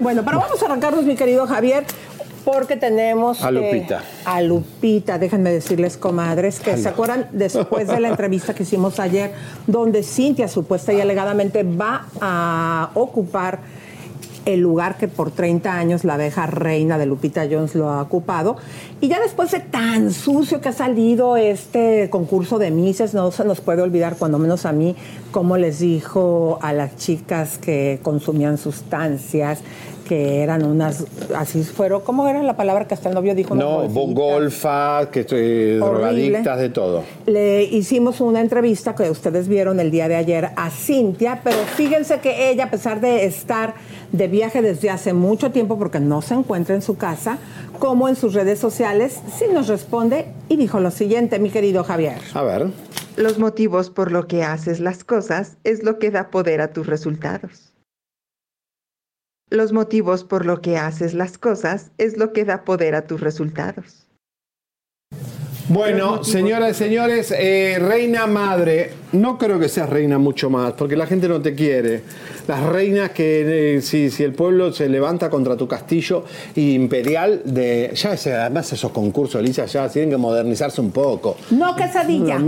Bueno, 0.01 0.23
pero 0.25 0.39
vamos 0.39 0.61
a 0.61 0.65
arrancarnos, 0.65 1.05
mi 1.05 1.15
querido 1.15 1.47
Javier, 1.47 1.85
porque 2.43 2.77
tenemos... 2.77 3.43
A 3.43 3.49
eh, 3.49 3.51
Lupita. 3.53 4.03
a 4.25 4.41
Lupita, 4.41 5.17
déjenme 5.17 5.51
decirles, 5.51 5.97
comadres, 5.97 6.59
que 6.59 6.77
se 6.77 6.89
acuerdan 6.89 7.27
después 7.31 7.87
de 7.87 7.99
la 7.99 8.09
entrevista 8.09 8.53
que 8.53 8.63
hicimos 8.63 8.99
ayer, 8.99 9.33
donde 9.65 10.03
Cintia 10.03 10.47
supuesta 10.47 10.93
y 10.93 11.01
alegadamente 11.01 11.63
va 11.63 12.05
a 12.21 12.91
ocupar 12.93 13.59
el 14.45 14.61
lugar 14.61 14.97
que 14.97 15.07
por 15.07 15.31
30 15.31 15.73
años 15.73 16.03
la 16.03 16.15
abeja 16.15 16.45
reina 16.45 16.97
de 16.97 17.05
Lupita 17.05 17.47
Jones 17.49 17.75
lo 17.75 17.89
ha 17.89 18.01
ocupado. 18.01 18.57
Y 19.01 19.07
ya 19.07 19.19
después 19.19 19.51
de 19.51 19.59
tan 19.59 20.11
sucio 20.11 20.61
que 20.61 20.69
ha 20.69 20.73
salido 20.73 21.35
este 21.37 22.09
concurso 22.09 22.59
de 22.59 22.71
Mises, 22.71 23.13
no 23.13 23.31
se 23.31 23.43
nos 23.43 23.61
puede 23.61 23.81
olvidar, 23.81 24.15
cuando 24.17 24.39
menos 24.39 24.65
a 24.65 24.71
mí, 24.71 24.95
cómo 25.31 25.57
les 25.57 25.79
dijo 25.79 26.59
a 26.61 26.73
las 26.73 26.95
chicas 26.95 27.57
que 27.57 27.99
consumían 28.03 28.57
sustancias, 28.57 29.61
que 30.05 30.41
eran 30.41 30.63
unas, 30.63 31.05
así 31.35 31.63
fueron, 31.63 32.01
¿cómo 32.01 32.27
era 32.27 32.41
la 32.43 32.55
palabra 32.55 32.87
que 32.87 32.93
hasta 32.93 33.09
el 33.09 33.15
novio 33.15 33.35
dijo? 33.35 33.55
No, 33.55 33.87
golfitas. 33.89 34.13
golfa, 34.13 35.09
que 35.11 35.21
estoy 35.21 35.75
drogadictas, 35.77 36.59
de 36.59 36.69
todo. 36.69 37.03
Le 37.25 37.63
hicimos 37.63 38.21
una 38.21 38.39
entrevista 38.39 38.95
que 38.95 39.09
ustedes 39.09 39.47
vieron 39.47 39.79
el 39.79 39.91
día 39.91 40.07
de 40.07 40.15
ayer 40.15 40.49
a 40.55 40.69
Cintia, 40.69 41.41
pero 41.43 41.57
fíjense 41.75 42.19
que 42.19 42.51
ella, 42.51 42.65
a 42.65 42.71
pesar 42.71 43.01
de 43.01 43.25
estar 43.25 43.73
de 44.17 44.27
viaje 44.27 44.61
desde 44.61 44.89
hace 44.89 45.13
mucho 45.13 45.51
tiempo, 45.51 45.77
porque 45.77 45.99
no 45.99 46.21
se 46.21 46.33
encuentra 46.33 46.75
en 46.75 46.81
su 46.81 46.97
casa, 46.97 47.37
como 47.79 48.07
en 48.09 48.15
sus 48.15 48.33
redes 48.33 48.59
sociales, 48.59 49.19
sí 49.37 49.45
nos 49.53 49.67
responde 49.67 50.27
y 50.49 50.57
dijo 50.57 50.79
lo 50.79 50.91
siguiente, 50.91 51.39
mi 51.39 51.49
querido 51.49 51.83
Javier. 51.83 52.19
A 52.33 52.43
ver. 52.43 52.67
Los 53.17 53.39
motivos 53.39 53.89
por 53.89 54.11
lo 54.11 54.27
que 54.27 54.43
haces 54.43 54.79
las 54.79 55.03
cosas 55.03 55.57
es 55.63 55.83
lo 55.83 55.99
que 55.99 56.11
da 56.11 56.29
poder 56.29 56.61
a 56.61 56.73
tus 56.73 56.87
resultados. 56.87 57.73
Los 59.49 59.73
motivos 59.73 60.23
por 60.23 60.45
lo 60.45 60.61
que 60.61 60.77
haces 60.77 61.13
las 61.13 61.37
cosas 61.37 61.91
es 61.97 62.17
lo 62.17 62.33
que 62.33 62.45
da 62.45 62.63
poder 62.63 62.95
a 62.95 63.05
tus 63.05 63.21
resultados. 63.21 64.07
Bueno, 65.67 66.23
señoras 66.23 66.71
y 66.71 66.73
señores, 66.75 67.33
eh, 67.35 67.77
reina 67.79 68.27
madre, 68.27 68.91
no 69.13 69.39
creo 69.39 69.59
que 69.59 69.67
seas 69.67 69.89
reina 69.89 70.19
mucho 70.19 70.51
más, 70.51 70.73
porque 70.73 70.95
la 70.95 71.07
gente 71.07 71.27
no 71.27 71.41
te 71.41 71.55
quiere. 71.55 72.03
Las 72.47 72.61
reinas 72.61 73.09
que 73.09 73.77
eh, 73.77 73.81
si, 73.81 74.11
si 74.11 74.23
el 74.23 74.33
pueblo 74.33 74.71
se 74.71 74.87
levanta 74.87 75.31
contra 75.31 75.57
tu 75.57 75.67
castillo 75.67 76.25
imperial, 76.55 77.41
de 77.45 77.91
ya 77.95 78.11
además 78.11 78.71
esos 78.73 78.91
concursos, 78.91 79.41
Elisa, 79.41 79.65
ya 79.65 79.89
tienen 79.89 80.11
que 80.11 80.17
modernizarse 80.17 80.81
un 80.81 80.91
poco. 80.91 81.35
No, 81.49 81.75
quesadilla. 81.75 82.39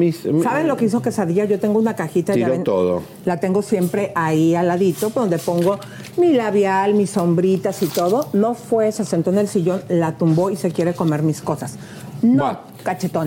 ¿Saben 0.44 0.68
lo 0.68 0.78
que 0.78 0.86
hizo 0.86 1.02
quesadilla? 1.02 1.46
Yo 1.46 1.60
tengo 1.60 1.80
una 1.80 1.96
cajita. 1.96 2.34
ya 2.34 2.46
Tiró 2.46 2.52
ven, 2.52 2.64
todo. 2.64 3.02
La 3.26 3.40
tengo 3.40 3.64
siempre 3.64 4.12
ahí 4.14 4.54
al 4.54 4.68
ladito, 4.68 5.10
donde 5.10 5.40
pongo 5.40 5.80
mi 6.18 6.34
labial, 6.34 6.94
mis 6.94 7.10
sombritas 7.10 7.82
y 7.82 7.88
todo. 7.88 8.30
No 8.34 8.54
fue, 8.54 8.92
se 8.92 9.06
sentó 9.06 9.32
en 9.32 9.40
el 9.40 9.48
sillón, 9.48 9.82
la 9.90 10.12
tumbó 10.12 10.52
y 10.52 10.56
se 10.56 10.70
quiere 10.72 10.94
comer 10.94 11.24
mis 11.24 11.42
cosas. 11.42 11.78
No, 12.22 12.44
Bueno. 12.44 12.77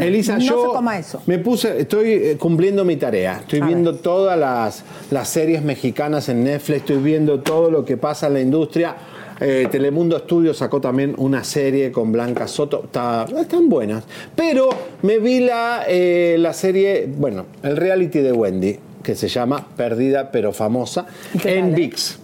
Elisa, 0.07 0.35
no 0.39 0.41
yo 0.45 0.63
se 0.63 0.69
coma 0.77 0.99
eso. 0.99 1.23
me 1.27 1.39
puse, 1.39 1.81
estoy 1.81 2.11
eh, 2.13 2.37
cumpliendo 2.39 2.85
mi 2.85 2.97
tarea. 2.97 3.39
Estoy 3.41 3.61
A 3.61 3.67
viendo 3.67 3.95
todas 3.97 4.39
las, 4.39 4.85
las 5.11 5.29
series 5.29 5.63
mexicanas 5.63 6.29
en 6.29 6.45
Netflix, 6.45 6.79
estoy 6.81 6.99
viendo 6.99 7.41
todo 7.41 7.71
lo 7.71 7.85
que 7.85 7.97
pasa 7.97 8.27
en 8.29 8.35
la 8.35 8.41
industria. 8.41 8.97
Eh, 9.43 9.69
Telemundo 9.71 10.19
Studios 10.19 10.59
sacó 10.59 10.83
también 10.83 11.15
una 11.17 11.43
serie 11.45 11.91
con 11.91 12.13
Blanca 12.13 12.47
Soto, 12.47 12.83
está- 12.85 13.25
están 13.41 13.71
buenas. 13.71 14.05
Pero 14.37 14.69
me 15.03 15.19
vi 15.19 15.41
la, 15.41 15.85
eh, 15.89 16.37
la 16.39 16.53
serie, 16.53 17.09
bueno, 17.17 17.47
el 17.63 17.77
reality 17.79 18.19
de 18.19 18.33
Wendy, 18.33 18.79
que 19.03 19.15
se 19.15 19.29
llama 19.29 19.67
Perdida 19.79 20.31
pero 20.31 20.53
famosa, 20.53 21.07
en 21.45 21.69
tal? 21.71 21.75
VIX. 21.75 22.19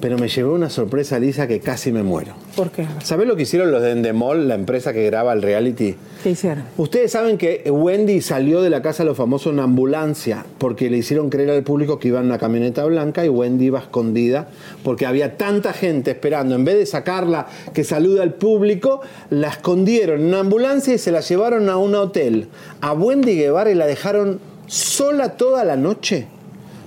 Pero 0.00 0.16
me 0.16 0.28
llevó 0.28 0.54
una 0.54 0.70
sorpresa, 0.70 1.18
Lisa, 1.18 1.48
que 1.48 1.58
casi 1.58 1.90
me 1.90 2.04
muero. 2.04 2.34
¿Por 2.54 2.70
qué? 2.70 2.86
¿Sabés 3.02 3.26
lo 3.26 3.34
que 3.34 3.42
hicieron 3.42 3.72
los 3.72 3.82
de 3.82 3.90
Endemol, 3.90 4.46
la 4.46 4.54
empresa 4.54 4.92
que 4.92 5.04
graba 5.04 5.32
el 5.32 5.42
reality? 5.42 5.96
¿Qué 6.22 6.30
hicieron? 6.30 6.64
Ustedes 6.76 7.10
saben 7.10 7.36
que 7.36 7.68
Wendy 7.68 8.20
salió 8.20 8.62
de 8.62 8.70
la 8.70 8.80
casa 8.80 9.02
de 9.02 9.08
los 9.08 9.16
famosos 9.16 9.52
en 9.52 9.58
ambulancia 9.58 10.46
porque 10.58 10.88
le 10.88 10.98
hicieron 10.98 11.30
creer 11.30 11.50
al 11.50 11.64
público 11.64 11.98
que 11.98 12.08
iba 12.08 12.20
en 12.20 12.26
una 12.26 12.38
camioneta 12.38 12.84
blanca 12.84 13.24
y 13.24 13.28
Wendy 13.28 13.66
iba 13.66 13.80
escondida 13.80 14.48
porque 14.84 15.04
había 15.04 15.36
tanta 15.36 15.72
gente 15.72 16.12
esperando. 16.12 16.54
En 16.54 16.64
vez 16.64 16.76
de 16.76 16.86
sacarla 16.86 17.48
que 17.74 17.82
saluda 17.82 18.22
al 18.22 18.34
público, 18.34 19.00
la 19.30 19.48
escondieron 19.48 20.20
en 20.20 20.26
una 20.26 20.40
ambulancia 20.40 20.94
y 20.94 20.98
se 20.98 21.10
la 21.10 21.20
llevaron 21.20 21.68
a 21.68 21.76
un 21.76 21.96
hotel. 21.96 22.48
A 22.80 22.92
Wendy 22.92 23.34
Guevara 23.34 23.70
y 23.72 23.74
la 23.74 23.86
dejaron 23.86 24.38
sola 24.68 25.36
toda 25.36 25.64
la 25.64 25.74
noche, 25.74 26.28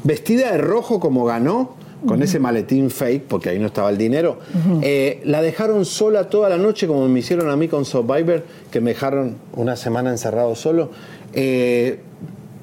vestida 0.03 0.51
de 0.53 0.59
rojo 0.59 1.01
como 1.01 1.25
ganó. 1.25 1.80
Con 2.05 2.23
ese 2.23 2.39
maletín 2.39 2.89
fake, 2.89 3.23
porque 3.23 3.49
ahí 3.49 3.59
no 3.59 3.67
estaba 3.67 3.89
el 3.89 3.97
dinero, 3.97 4.39
eh, 4.81 5.21
la 5.23 5.41
dejaron 5.41 5.85
sola 5.85 6.29
toda 6.29 6.49
la 6.49 6.57
noche, 6.57 6.87
como 6.87 7.07
me 7.07 7.19
hicieron 7.19 7.49
a 7.49 7.55
mí 7.55 7.67
con 7.67 7.85
Survivor, 7.85 8.43
que 8.71 8.81
me 8.81 8.91
dejaron 8.91 9.35
una 9.55 9.75
semana 9.75 10.09
encerrado 10.09 10.55
solo. 10.55 10.89
Eh, 11.33 11.99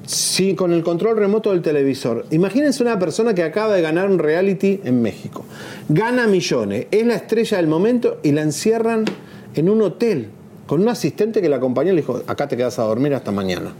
Sí, 0.09 0.55
con 0.55 0.73
el 0.73 0.81
control 0.81 1.17
remoto 1.17 1.51
del 1.51 1.61
televisor. 1.61 2.25
Imagínense 2.31 2.81
una 2.81 2.97
persona 2.97 3.35
que 3.35 3.43
acaba 3.43 3.75
de 3.75 3.83
ganar 3.83 4.09
un 4.09 4.17
reality 4.17 4.81
en 4.83 5.03
México. 5.03 5.45
Gana 5.87 6.25
millones, 6.25 6.87
es 6.89 7.05
la 7.05 7.13
estrella 7.13 7.57
del 7.57 7.67
momento 7.67 8.17
y 8.23 8.31
la 8.31 8.41
encierran 8.41 9.05
en 9.53 9.69
un 9.69 9.83
hotel 9.83 10.29
con 10.65 10.81
un 10.81 10.89
asistente 10.89 11.41
que 11.41 11.49
la 11.49 11.57
acompañó 11.57 11.91
y 11.91 11.95
le 11.95 12.01
dijo, 12.01 12.23
acá 12.25 12.47
te 12.47 12.57
quedas 12.57 12.79
a 12.79 12.85
dormir 12.85 13.13
hasta 13.13 13.31
mañana. 13.31 13.71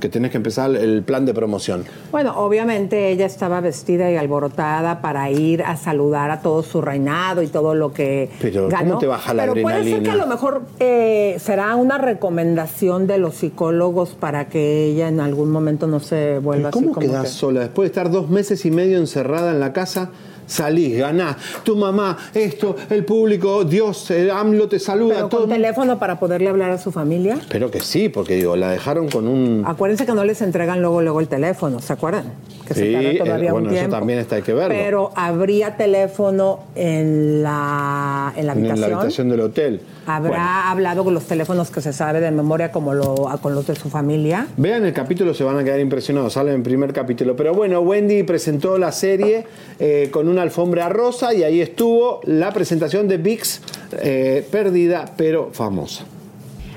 Que 0.00 0.08
tenés 0.08 0.30
que 0.32 0.38
empezar 0.38 0.74
el 0.74 1.02
plan 1.02 1.24
de 1.26 1.34
promoción. 1.34 1.84
Bueno, 2.10 2.32
obviamente 2.38 3.10
ella 3.10 3.26
estaba 3.26 3.60
vestida 3.60 4.10
y 4.10 4.16
alborotada 4.16 5.00
para 5.02 5.30
ir 5.30 5.62
a 5.62 5.76
saludar 5.76 6.30
a 6.30 6.40
todo 6.40 6.62
su 6.62 6.80
reinado 6.80 7.42
y 7.42 7.46
todo 7.48 7.74
lo 7.74 7.92
que 7.92 8.30
Pero, 8.40 8.68
¿cómo 8.76 8.98
te 8.98 9.06
baja 9.06 9.34
la 9.34 9.42
Pero 9.44 9.62
puede 9.62 9.84
ser 9.84 10.02
que 10.02 10.10
a 10.10 10.12
adrenalina? 10.14 10.16
lo 10.24 10.26
mejor 10.26 10.62
eh, 10.80 11.36
será 11.38 11.76
una 11.76 11.98
recomendación 11.98 13.06
de 13.06 13.18
los 13.18 13.34
psicólogos 13.36 14.10
para 14.10 14.48
que 14.48 14.86
ella 14.86 15.08
en 15.08 15.20
algún 15.20 15.50
momento 15.50 15.86
no 15.86 16.00
se 16.00 16.38
vuelva 16.38 16.70
así 16.70 16.78
¿Cómo 16.80 16.92
como 16.92 17.06
quedás 17.06 17.22
que- 17.24 17.28
sola? 17.28 17.60
Después 17.60 17.84
de 17.84 17.88
estar 17.88 18.10
dos 18.10 18.30
meses 18.30 18.64
y 18.64 18.70
medio 18.70 18.98
encerrada 18.98 19.50
en 19.50 19.60
la 19.60 19.72
casa, 19.72 20.10
salís, 20.50 20.98
ganás. 20.98 21.36
Tu 21.62 21.76
mamá, 21.76 22.16
esto, 22.34 22.76
el 22.90 23.04
público, 23.04 23.64
Dios, 23.64 24.10
el 24.10 24.30
AMLO 24.30 24.68
te 24.68 24.78
saluda. 24.78 25.14
Pero 25.14 25.28
todo 25.28 25.40
con 25.42 25.50
teléfono 25.50 25.98
para 25.98 26.18
poderle 26.18 26.48
hablar 26.48 26.70
a 26.72 26.78
su 26.78 26.90
familia. 26.92 27.34
Espero 27.34 27.70
que 27.70 27.80
sí, 27.80 28.08
porque 28.08 28.34
digo, 28.34 28.56
la 28.56 28.70
dejaron 28.70 29.08
con 29.08 29.26
un... 29.26 29.64
Acuérdense 29.66 30.06
que 30.06 30.12
no 30.12 30.24
les 30.24 30.42
entregan 30.42 30.80
luego 30.82 31.00
luego 31.02 31.20
el 31.20 31.28
teléfono, 31.28 31.80
¿se 31.80 31.92
acuerdan? 31.92 32.24
Que 32.66 32.74
Sí, 32.74 32.80
se 32.80 33.10
eh, 33.10 33.18
todavía 33.18 33.52
bueno, 33.52 33.70
un 33.70 33.76
eso 33.76 33.88
también 33.88 34.18
está, 34.18 34.36
hay 34.36 34.42
que 34.42 34.52
verlo. 34.52 34.74
Pero 34.76 35.12
habría 35.14 35.76
teléfono 35.76 36.60
en 36.74 37.42
la, 37.42 38.32
en 38.36 38.46
la 38.46 38.52
en 38.52 38.58
habitación. 38.58 38.80
la 38.90 38.96
habitación 38.96 39.28
del 39.28 39.40
hotel. 39.40 39.80
Habrá 40.06 40.30
Bueno, 40.30 40.44
hablado 40.44 41.04
con 41.04 41.14
los 41.14 41.24
teléfonos 41.24 41.70
que 41.70 41.80
se 41.80 41.92
sabe 41.92 42.20
de 42.20 42.30
memoria 42.30 42.72
como 42.72 42.94
lo, 42.94 43.14
con 43.40 43.54
los 43.54 43.66
de 43.66 43.76
su 43.76 43.90
familia. 43.90 44.46
Vean 44.56 44.84
el 44.84 44.92
capítulo, 44.92 45.34
se 45.34 45.44
van 45.44 45.58
a 45.58 45.64
quedar 45.64 45.80
impresionados. 45.80 46.32
Sale 46.32 46.50
en 46.50 46.56
el 46.56 46.62
primer 46.62 46.92
capítulo. 46.92 47.36
Pero 47.36 47.54
bueno, 47.54 47.80
Wendy 47.80 48.22
presentó 48.22 48.78
la 48.78 48.92
serie 48.92 49.46
eh, 49.78 50.08
con 50.10 50.28
una 50.28 50.42
alfombra 50.42 50.88
rosa 50.88 51.34
y 51.34 51.42
ahí 51.42 51.60
estuvo 51.60 52.20
la 52.24 52.52
presentación 52.52 53.08
de 53.08 53.18
VIX, 53.18 53.60
eh, 54.02 54.46
perdida 54.50 55.04
pero 55.16 55.50
famosa. 55.52 56.04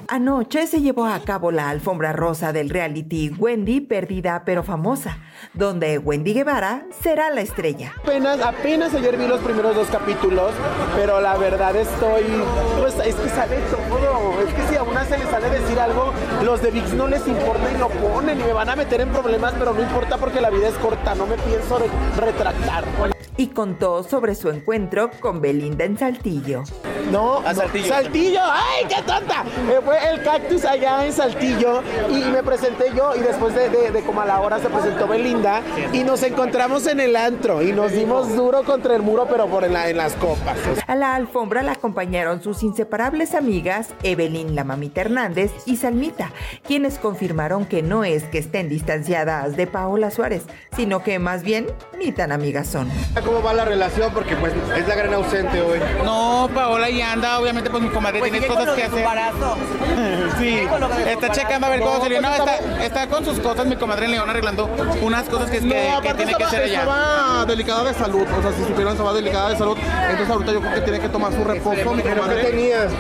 Anoche 0.08 0.68
se 0.68 0.82
llevó 0.82 1.06
a 1.06 1.20
cabo 1.20 1.52
la 1.52 1.70
alfombra 1.70 2.12
rosa 2.14 2.52
del 2.54 2.70
reality 2.70 3.30
Wendy, 3.38 3.82
perdida 3.82 4.44
pero 4.46 4.62
famosa, 4.64 5.18
donde 5.54 5.98
Wendy 5.98 6.34
Guevara 6.34 6.86
será 7.02 7.30
la 7.30 7.42
estrella. 7.42 7.94
Apenas, 8.04 8.40
apenas 8.42 8.94
ayer 8.94 9.18
vi 9.18 9.28
los 9.28 9.40
primeros 9.42 9.76
dos 9.76 9.88
capítulos, 9.88 10.52
pero 10.96 11.22
la 11.22 11.38
verdad 11.38 11.76
estoy, 11.76 12.24
pues 12.80 12.94
es 13.06 13.16
que 13.16 13.30
sale 13.30 13.58
todo, 13.72 14.42
es 14.48 14.54
que 14.54 14.62
si 14.70 14.76
a 14.76 14.84
una 14.84 15.06
se 15.06 15.18
le 15.18 15.26
sale 15.26 15.50
decir 15.50 15.80
algo, 15.80 16.12
los 16.44 16.62
de 16.62 16.72
VIX 16.72 16.94
no 16.94 17.08
les 17.08 17.26
importa 17.28 17.72
y 17.74 17.78
lo 17.78 17.88
ponen 17.90 18.40
y 18.40 18.44
me 18.44 18.54
van 18.54 18.70
a 18.70 18.76
meter 18.76 19.02
en 19.02 19.10
problemas, 19.10 19.54
pero 19.58 19.74
no 19.74 19.82
importa 19.82 20.18
porque 20.18 20.42
la 20.42 20.50
vida 20.50 20.68
es 20.68 20.76
corta, 20.76 21.16
no 21.16 21.26
me 21.26 21.36
pienso 21.38 21.80
re- 21.80 21.88
retractar. 22.26 22.84
Y 23.38 23.48
contó 23.48 24.04
sobre 24.04 24.36
su 24.36 24.50
encuentro 24.50 25.10
con 25.20 25.42
Belinda 25.42 25.86
en 25.86 25.98
Saltillo. 25.98 26.64
No, 27.12 27.42
no, 27.42 27.54
Saltillo. 27.54 28.42
¡ay, 28.44 28.86
qué 28.90 29.02
tonta! 29.04 29.44
Eh, 29.70 29.80
fue 29.84 29.98
el 30.10 30.24
cactus 30.24 30.66
allá 30.66 31.06
en 31.06 31.14
Saltillo 31.14 31.82
y 32.10 32.24
me 32.32 32.44
presenté 32.44 32.92
yo 32.96 33.16
y 33.16 33.20
después 33.20 33.54
de, 33.56 33.70
de- 33.70 33.92
de 33.92 34.02
como 34.04 34.22
a 34.22 34.26
la 34.26 34.40
hora 34.42 34.60
se 34.60 34.70
presentó 34.70 35.08
Belinda 35.08 35.62
y 35.92 36.04
nos 36.04 36.24
encontramos 36.24 36.88
en 36.88 37.00
el 37.00 37.16
antro 37.16 37.62
y 37.62 37.72
nos 37.72 37.92
dimos 37.92 38.36
duro 38.36 38.64
contra 38.64 38.96
el 38.96 39.02
muro, 39.02 39.28
pero 39.30 39.48
por 39.48 39.64
en, 39.64 39.74
la- 39.74 39.90
en 39.90 39.98
las 39.98 40.14
copas. 40.14 40.58
A 40.88 40.96
la 40.96 41.16
alfombra 41.16 41.62
la 41.64 41.74
acompañaron 41.74 42.42
sus 42.42 42.64
inseparables 42.64 43.36
amigas 43.36 43.90
Evelyn 44.04 44.56
la 44.56 44.64
Mamita 44.64 45.02
Hernández 45.02 45.52
y 45.66 45.78
Salmita, 45.78 46.32
quienes 46.66 46.98
confirmaron 47.00 47.66
que 47.66 47.82
no 47.84 48.04
es 48.04 48.24
que 48.26 48.38
estén 48.40 48.70
distanciadas 48.70 49.56
de 49.56 49.68
Paola 49.68 50.12
Suárez, 50.12 50.44
sino 50.76 51.04
que 51.04 51.20
más 51.20 51.44
bien 51.44 51.68
ni 52.00 52.12
tan 52.12 52.32
amigas 52.32 52.68
son. 52.68 52.90
¿Cómo 53.26 53.42
va 53.42 53.54
la 53.54 53.66
relación? 53.66 54.12
Porque 54.14 54.36
pues 54.36 54.54
es 54.78 54.88
la 54.88 54.96
gran 54.96 55.14
ausente 55.14 55.62
hoy. 55.62 55.80
No, 56.04 56.50
Paola 56.54 56.90
ya 56.98 57.12
anda, 57.14 57.40
obviamente 57.40 57.70
pues 57.70 57.84
mi 57.84 57.90
comadre 57.90 58.22
tiene 58.22 58.46
cosas 58.48 58.70
que 58.76 58.84
hacer. 58.84 59.06
Sí, 60.40 60.60
está 61.08 61.30
checando 61.30 61.68
a 61.68 61.70
ver 61.70 61.80
cómo 61.80 61.98
No, 61.98 62.04
se 62.04 62.10
le... 62.10 62.22
No, 62.22 62.28
pues, 62.30 62.40
está, 62.40 62.56
estaba- 62.56 62.84
está 62.86 63.08
con 63.08 63.26
sus 63.26 63.40
cosas 63.40 63.66
mi 63.66 63.76
comadre 63.76 64.06
en 64.06 64.12
León 64.12 64.30
arreglando 64.30 64.70
unas 65.02 65.24
cosas 65.30 65.50
que, 65.50 65.58
es 65.58 65.64
que, 65.64 65.90
No, 65.92 66.02
que 66.02 66.14
tiene 66.16 66.34
que 66.34 66.44
estaba, 66.44 66.48
hacer 66.48 66.64
allá. 66.64 66.80
estaba 66.82 67.46
delicada 67.46 67.84
de 67.84 67.94
salud, 67.94 68.24
o 68.38 68.42
sea, 68.42 68.52
si 68.54 68.64
supieran 68.66 68.94
estaba 68.94 69.14
delicada 69.14 69.50
de 69.50 69.58
salud, 69.58 69.78
entonces 70.10 70.30
ahorita 70.30 70.52
yo 70.54 70.60
creo 70.62 70.74
que 70.74 70.82
tiene 70.82 71.00
que 71.00 71.10
tomar 71.10 71.32
su 71.34 71.44
reposo, 71.44 71.94
mi 71.94 72.02
¿Pero 72.02 72.22
comadre. 72.22 72.44
tenías? 72.46 72.92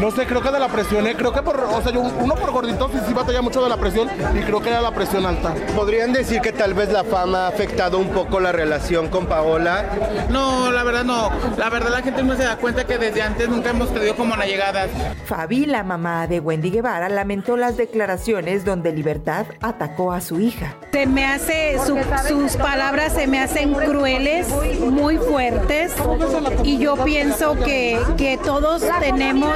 No 0.00 0.10
sé, 0.10 0.26
creo 0.26 0.40
que 0.40 0.50
de 0.50 0.58
la 0.60 0.68
presión, 0.68 1.06
¿eh? 1.06 1.14
creo 1.16 1.32
que 1.32 1.42
por, 1.42 1.58
o 1.60 1.82
sea, 1.82 1.92
yo, 1.92 2.00
uno 2.00 2.34
por 2.34 2.50
gordito 2.52 2.88
sí, 2.92 2.98
sí 3.06 3.12
batalla 3.12 3.42
mucho 3.42 3.62
de 3.62 3.68
la 3.68 3.76
presión 3.76 4.08
y 4.34 4.40
creo 4.42 4.60
que 4.60 4.68
era 4.70 4.80
la 4.80 4.92
presión 4.92 5.26
alta. 5.26 5.54
¿Podrían 5.74 6.12
decir 6.12 6.40
que 6.40 6.52
tal 6.52 6.74
vez 6.74 6.90
la 6.92 7.04
fama 7.04 7.46
ha 7.46 7.48
afectado 7.48 7.98
un 7.98 8.08
poco 8.10 8.38
la 8.40 8.52
relación 8.52 9.08
con 9.08 9.26
Paola? 9.26 9.84
No, 10.30 10.70
la 10.70 10.82
verdad 10.84 11.04
no. 11.04 11.30
La 11.56 11.68
verdad 11.70 11.90
la 11.90 12.02
gente 12.02 12.22
no 12.22 12.36
se 12.36 12.44
da 12.44 12.56
cuenta 12.56 12.84
que 12.84 12.98
desde 12.98 13.22
antes 13.28 13.48
nunca 13.48 13.70
hemos 13.70 13.92
tenido 13.92 14.14
como 14.16 14.34
una 14.34 14.44
llegada. 14.46 14.86
Fabi, 15.26 15.66
la 15.66 15.82
mamá 15.84 16.26
de 16.26 16.40
Wendy 16.40 16.70
Guevara, 16.70 17.08
lamentó 17.08 17.56
las 17.56 17.76
declaraciones 17.76 18.64
donde 18.64 18.92
Libertad 18.92 19.46
atacó 19.60 20.12
a 20.12 20.20
su 20.20 20.40
hija. 20.40 20.76
Se 20.92 21.06
me 21.06 21.26
hace, 21.26 21.76
su- 21.84 21.98
sus 22.26 22.56
palabras 22.56 23.12
se 23.12 23.26
me 23.26 23.38
hacen 23.40 23.74
crueles, 23.74 24.48
muy 24.80 25.18
fuertes 25.18 25.92
y 26.64 26.78
yo 26.78 26.96
pienso 27.04 27.54
que, 27.54 27.98
que 28.16 28.38
todos 28.38 28.82
tenemos 29.00 29.54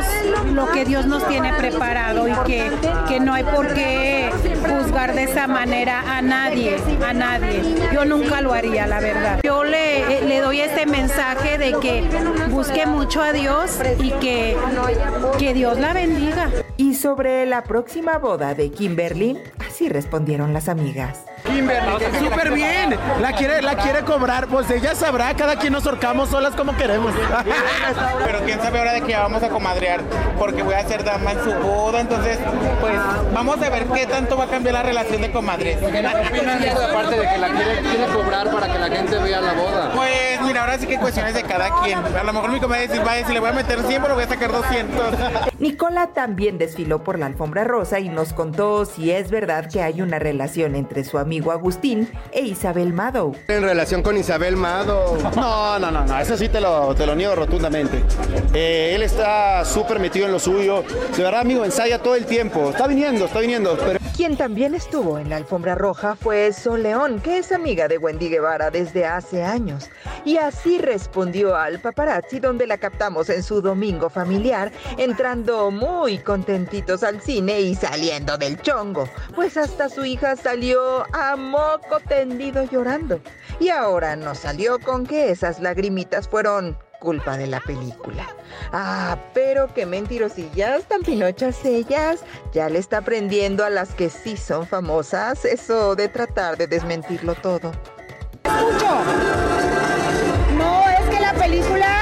lo 0.52 0.70
que 0.70 0.84
Dios 0.84 1.06
nos 1.06 1.26
tiene 1.28 1.52
preparado 1.54 2.28
y 2.28 2.32
que, 2.46 2.70
que 3.08 3.20
no 3.20 3.32
hay 3.32 3.44
por 3.44 3.72
qué 3.74 4.30
juzgar 4.68 5.14
de 5.14 5.24
esa 5.24 5.46
manera 5.46 6.16
a 6.16 6.20
nadie, 6.22 6.76
a 7.04 7.12
nadie. 7.14 7.62
Yo 7.92 8.04
nunca 8.04 8.40
lo 8.42 8.52
haría, 8.52 8.86
la 8.86 9.00
verdad. 9.00 9.40
Yo 9.42 9.64
le, 9.64 10.20
le 10.22 10.40
doy 10.40 10.60
este 10.60 10.84
mensaje 10.86 11.56
de 11.58 11.72
que 11.80 12.04
busque 12.50 12.86
mucho 12.86 13.22
a 13.22 13.32
Dios 13.32 13.61
y 14.00 14.10
que, 14.20 14.56
que 15.38 15.54
Dios 15.54 15.78
la 15.78 15.92
bendiga. 15.92 16.50
Y 16.76 16.94
sobre 16.94 17.46
la 17.46 17.62
próxima 17.62 18.18
boda 18.18 18.54
de 18.54 18.70
Kimberly, 18.70 19.38
así 19.58 19.88
respondieron 19.88 20.52
las 20.52 20.68
amigas. 20.68 21.20
Súper 21.44 22.52
bien, 22.52 22.96
la 23.20 23.32
quiere, 23.32 23.62
la 23.62 23.74
quiere 23.74 24.02
cobrar, 24.02 24.46
pues 24.46 24.70
ella 24.70 24.94
sabrá, 24.94 25.34
cada 25.34 25.56
quien 25.56 25.72
nos 25.72 25.84
horcamos 25.86 26.28
solas 26.28 26.54
como 26.54 26.76
queremos. 26.76 27.12
Pero 28.24 28.40
quién 28.44 28.60
sabe 28.60 28.78
ahora 28.78 28.92
de 28.92 29.02
que 29.02 29.14
vamos 29.16 29.42
a 29.42 29.48
comadrear, 29.48 30.00
porque 30.38 30.62
voy 30.62 30.74
a 30.74 30.86
ser 30.86 31.04
dama 31.04 31.32
en 31.32 31.42
su 31.42 31.50
boda, 31.52 32.00
entonces 32.00 32.38
pues 32.80 32.94
vamos 33.34 33.60
a 33.60 33.70
ver 33.70 33.86
qué 33.86 34.06
tanto 34.06 34.36
va 34.36 34.44
a 34.44 34.48
cambiar 34.48 34.74
la 34.74 34.82
relación 34.82 35.22
de 35.22 35.32
comadres. 35.32 35.78
Aparte 35.78 37.16
de 37.16 37.28
que 37.28 37.38
la 37.38 37.48
quiere, 37.48 37.80
quiere 37.80 38.06
cobrar 38.12 38.50
para 38.50 38.72
que 38.72 38.78
la 38.78 38.88
gente 38.88 39.18
vea 39.18 39.40
la 39.40 39.52
boda. 39.52 39.92
Pues 39.94 40.40
mira, 40.42 40.60
ahora 40.60 40.78
sí 40.78 40.86
que 40.86 40.98
cuestiones 40.98 41.34
de 41.34 41.42
cada 41.42 41.82
quien. 41.82 41.98
A 41.98 42.22
lo 42.22 42.32
mejor 42.32 42.50
mi 42.50 42.60
comadre 42.60 42.86
dice, 42.86 43.00
vaya, 43.00 43.26
si 43.26 43.32
le 43.32 43.40
voy 43.40 43.50
a 43.50 43.52
meter 43.52 43.80
100, 43.82 44.02
pero 44.02 44.14
voy 44.14 44.24
a 44.24 44.28
sacar 44.28 44.52
200. 44.52 45.14
Nicola 45.58 46.08
también 46.08 46.58
desfiló 46.58 47.02
por 47.02 47.18
la 47.18 47.26
alfombra 47.26 47.64
rosa 47.64 48.00
y 48.00 48.08
nos 48.08 48.32
contó 48.32 48.84
si 48.84 49.10
es 49.10 49.30
verdad 49.30 49.68
que 49.70 49.82
hay 49.82 50.02
una 50.02 50.18
relación 50.18 50.74
entre 50.74 51.04
su 51.04 51.18
amigo 51.18 51.31
Agustín 51.40 52.08
e 52.32 52.42
Isabel 52.42 52.92
Madow. 52.92 53.34
En 53.48 53.62
relación 53.62 54.02
con 54.02 54.16
Isabel 54.16 54.56
Mado. 54.56 55.16
No, 55.36 55.78
no, 55.78 55.90
no, 55.90 56.04
no, 56.04 56.18
eso 56.18 56.36
sí 56.36 56.48
te 56.48 56.60
lo, 56.60 56.94
te 56.94 57.06
lo 57.06 57.14
niego 57.14 57.34
rotundamente. 57.34 58.02
Eh, 58.52 58.92
él 58.94 59.02
está 59.02 59.64
súper 59.64 59.98
metido 59.98 60.26
en 60.26 60.32
lo 60.32 60.38
suyo. 60.38 60.84
De 61.16 61.22
verdad, 61.22 61.40
amigo, 61.40 61.64
ensaya 61.64 62.00
todo 62.00 62.14
el 62.16 62.26
tiempo. 62.26 62.70
Está 62.70 62.86
viniendo, 62.86 63.24
está 63.24 63.40
viniendo. 63.40 63.76
Pero... 63.78 63.98
Quien 64.16 64.36
también 64.36 64.74
estuvo 64.74 65.18
en 65.18 65.30
la 65.30 65.36
alfombra 65.36 65.74
roja 65.74 66.16
fue 66.16 66.52
Sol 66.52 66.82
León, 66.82 67.20
que 67.20 67.38
es 67.38 67.50
amiga 67.50 67.88
de 67.88 67.98
Wendy 67.98 68.28
Guevara 68.28 68.70
desde 68.70 69.06
hace 69.06 69.42
años. 69.42 69.88
Y 70.24 70.36
así 70.36 70.78
respondió 70.78 71.56
al 71.56 71.80
paparazzi 71.80 72.38
donde 72.38 72.66
la 72.66 72.78
captamos 72.78 73.30
en 73.30 73.42
su 73.42 73.62
domingo 73.62 74.10
familiar, 74.10 74.70
entrando 74.98 75.70
muy 75.70 76.18
contentitos 76.18 77.02
al 77.02 77.20
cine 77.20 77.60
y 77.60 77.74
saliendo 77.74 78.36
del 78.36 78.60
chongo. 78.60 79.08
Pues 79.34 79.56
hasta 79.56 79.88
su 79.88 80.04
hija 80.04 80.36
salió 80.36 81.04
a 81.12 81.21
moco 81.36 82.00
tendido 82.00 82.64
llorando. 82.64 83.20
Y 83.60 83.68
ahora 83.68 84.16
nos 84.16 84.38
salió 84.38 84.78
con 84.78 85.06
que 85.06 85.30
esas 85.30 85.60
lagrimitas 85.60 86.28
fueron 86.28 86.76
culpa 87.00 87.36
de 87.36 87.48
la 87.48 87.60
película. 87.60 88.26
Ah, 88.72 89.16
pero 89.34 89.72
qué 89.74 89.86
mentirosillas, 89.86 90.84
tan 90.84 91.02
pinochas 91.02 91.64
ellas. 91.64 92.20
Ya 92.52 92.68
le 92.68 92.78
está 92.78 92.98
aprendiendo 92.98 93.64
a 93.64 93.70
las 93.70 93.94
que 93.94 94.08
sí 94.08 94.36
son 94.36 94.66
famosas 94.66 95.44
eso 95.44 95.96
de 95.96 96.08
tratar 96.08 96.56
de 96.56 96.68
desmentirlo 96.68 97.34
todo. 97.34 97.72
No, 100.56 100.88
es 100.88 101.10
que 101.10 101.20
la 101.20 101.34
película 101.34 102.01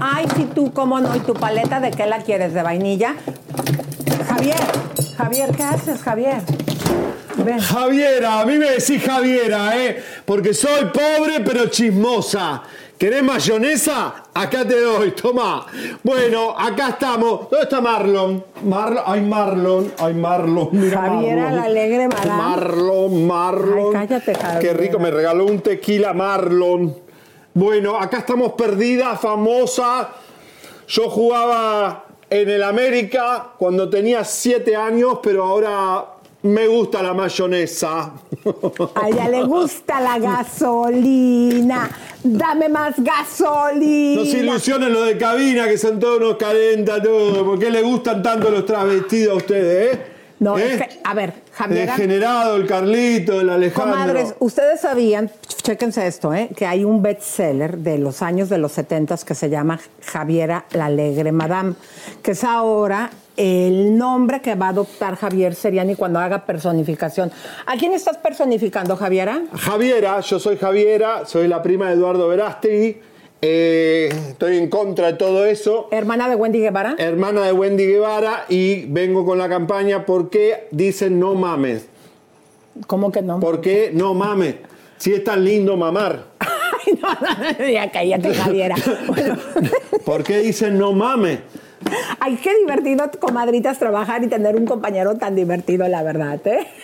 Ay, 0.00 0.26
si 0.36 0.44
tú, 0.44 0.72
cómo 0.72 1.00
no, 1.00 1.14
¿y 1.14 1.20
tu 1.20 1.34
paleta 1.34 1.80
de 1.80 1.90
qué 1.90 2.06
la 2.06 2.18
quieres? 2.20 2.54
¿De 2.54 2.62
vainilla? 2.62 3.14
Javier, 4.28 4.56
Javier, 5.16 5.50
¿qué 5.56 5.62
haces, 5.62 6.02
Javier? 6.02 6.40
Ven. 7.36 7.58
Javiera, 7.60 8.40
a 8.40 8.46
mí 8.46 8.56
me 8.56 8.70
decís 8.70 9.02
Javiera, 9.04 9.76
¿eh? 9.76 10.02
Porque 10.24 10.54
soy 10.54 10.86
pobre 10.86 11.40
pero 11.44 11.66
chismosa. 11.66 12.62
¿Querés 12.98 13.22
mayonesa? 13.22 14.14
Acá 14.32 14.66
te 14.66 14.80
doy, 14.80 15.10
toma. 15.10 15.66
Bueno, 16.02 16.54
acá 16.58 16.88
estamos. 16.90 17.50
¿Dónde 17.50 17.64
está 17.64 17.82
Marlon? 17.82 18.42
Marlon, 18.64 19.02
ay 19.06 19.20
Marlon, 19.20 19.92
ay 19.98 20.14
Marlon, 20.14 20.68
mira 20.72 21.02
Javiera, 21.02 21.42
Marlon. 21.42 21.56
la 21.56 21.62
alegre 21.64 22.08
madame. 22.08 22.42
Marlon, 22.42 23.26
Marlon. 23.26 23.96
Ay, 23.96 24.06
cállate, 24.08 24.34
Javier. 24.34 24.62
Qué 24.62 24.72
rico, 24.72 24.98
me 24.98 25.10
regaló 25.10 25.44
un 25.44 25.60
tequila 25.60 26.14
Marlon. 26.14 27.05
Bueno, 27.56 27.96
acá 27.98 28.18
estamos 28.18 28.52
perdida, 28.52 29.16
famosa. 29.16 30.10
Yo 30.88 31.08
jugaba 31.08 32.04
en 32.28 32.50
el 32.50 32.62
América 32.62 33.52
cuando 33.56 33.88
tenía 33.88 34.24
siete 34.24 34.76
años, 34.76 35.20
pero 35.22 35.42
ahora 35.42 36.04
me 36.42 36.66
gusta 36.68 37.02
la 37.02 37.14
mayonesa. 37.14 38.12
A 38.94 39.08
ella 39.08 39.30
le 39.30 39.42
gusta 39.44 40.02
la 40.02 40.18
gasolina. 40.34 41.88
Dame 42.22 42.68
más 42.68 42.96
gasolina. 42.98 44.20
No 44.20 44.30
se 44.30 44.38
ilusionen 44.40 44.92
los 44.92 45.06
de 45.06 45.16
cabina, 45.16 45.66
que 45.66 45.78
son 45.78 45.98
todos 45.98 46.18
unos 46.18 46.36
calentas, 46.36 47.02
todo. 47.02 47.42
¿Por 47.42 47.58
qué 47.58 47.70
le 47.70 47.80
gustan 47.80 48.22
tanto 48.22 48.50
los 48.50 48.66
travestidos 48.66 49.32
a 49.32 49.36
ustedes, 49.36 49.94
eh? 49.94 50.15
No, 50.38 50.58
¿Eh? 50.58 50.74
es 50.74 50.82
que, 50.82 51.00
a 51.02 51.14
ver, 51.14 51.32
Javier. 51.52 51.86
Degenerado, 51.86 52.56
el 52.56 52.66
Carlito, 52.66 53.40
el 53.40 53.48
Alejandro. 53.48 53.92
Comadres, 53.92 54.34
ustedes 54.38 54.80
sabían, 54.80 55.30
chéquense 55.62 56.06
esto, 56.06 56.34
¿eh? 56.34 56.50
que 56.54 56.66
hay 56.66 56.84
un 56.84 57.02
bestseller 57.02 57.78
de 57.78 57.98
los 57.98 58.20
años 58.20 58.48
de 58.48 58.58
los 58.58 58.72
70 58.72 59.16
que 59.26 59.34
se 59.34 59.48
llama 59.48 59.80
Javiera 60.04 60.66
la 60.72 60.86
Alegre 60.86 61.32
Madame, 61.32 61.74
que 62.22 62.32
es 62.32 62.44
ahora 62.44 63.10
el 63.36 63.96
nombre 63.96 64.40
que 64.40 64.54
va 64.54 64.66
a 64.66 64.70
adoptar 64.70 65.16
Javier 65.16 65.54
Seriani 65.54 65.94
cuando 65.94 66.18
haga 66.18 66.44
personificación. 66.44 67.30
¿A 67.66 67.76
quién 67.76 67.92
estás 67.92 68.16
personificando, 68.18 68.96
Javiera? 68.96 69.42
Javiera, 69.54 70.20
yo 70.20 70.38
soy 70.38 70.56
Javiera, 70.56 71.24
soy 71.26 71.48
la 71.48 71.62
prima 71.62 71.88
de 71.88 71.94
Eduardo 71.94 72.28
Verástegui. 72.28 73.00
Eh, 73.42 74.08
estoy 74.30 74.56
en 74.56 74.68
contra 74.68 75.08
de 75.08 75.12
todo 75.14 75.44
eso. 75.44 75.88
¿Hermana 75.90 76.28
de 76.28 76.36
Wendy 76.36 76.60
Guevara? 76.60 76.96
Hermana 76.98 77.42
de 77.42 77.52
Wendy 77.52 77.86
Guevara 77.86 78.46
y 78.48 78.86
vengo 78.86 79.24
con 79.24 79.38
la 79.38 79.48
campaña 79.48 80.06
porque 80.06 80.68
dicen 80.70 81.20
no 81.20 81.34
mames. 81.34 81.86
¿Cómo 82.86 83.12
que 83.12 83.22
no? 83.22 83.40
¿Por 83.40 83.60
qué 83.60 83.90
no 83.92 84.14
mames? 84.14 84.56
Si 84.98 85.12
es 85.12 85.22
tan 85.24 85.44
lindo 85.44 85.76
mamar. 85.76 86.24
Ay, 86.40 86.98
no, 87.00 87.08
no, 87.08 87.58
no, 87.58 87.68
ya 87.68 87.90
cállate, 87.90 88.34
Javiera. 88.34 88.76
Bueno, 89.06 89.36
¿Por 90.04 90.22
qué 90.22 90.38
dicen 90.38 90.78
no 90.78 90.92
mames? 90.92 91.40
ay, 92.20 92.36
qué 92.42 92.56
divertido, 92.58 93.10
comadritas, 93.20 93.78
trabajar 93.78 94.22
y 94.24 94.28
tener 94.28 94.56
un 94.56 94.66
compañero 94.66 95.16
tan 95.16 95.34
divertido, 95.34 95.86
la 95.88 96.02
verdad, 96.02 96.40
¿eh? 96.46 96.66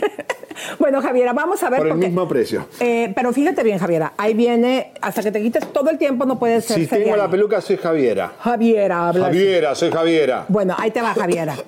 Bueno, 0.79 1.01
Javiera, 1.01 1.33
vamos 1.33 1.63
a 1.63 1.71
ver. 1.71 1.79
Por 1.79 1.87
el 1.89 1.93
porque- 1.95 2.07
mismo 2.07 2.29
precio. 2.29 2.67
Eh, 2.79 3.11
pero 3.17 3.33
fíjate 3.33 3.63
bien, 3.63 3.79
Javiera, 3.79 4.13
ahí 4.19 4.35
viene, 4.35 4.93
hasta 5.01 5.23
que 5.23 5.33
te 5.33 5.41
quites 5.41 5.73
todo 5.73 5.89
el 5.91 5.97
tiempo 5.99 6.27
no 6.27 6.39
puedes 6.39 6.67
ser 6.67 6.79
Si 6.79 6.87
tengo 6.87 7.17
la 7.17 7.29
peluca 7.29 7.61
soy 7.63 7.79
Javiera. 7.79 8.33
Javiera, 8.39 9.09
habla. 9.09 9.29
así. 9.29 9.39
Javiera, 9.39 9.75
soy 9.75 9.91
Javiera. 9.91 10.45
Bueno, 10.49 10.77
ahí 10.79 10.91
te 10.91 11.01
va, 11.01 11.15
Javiera. 11.15 11.57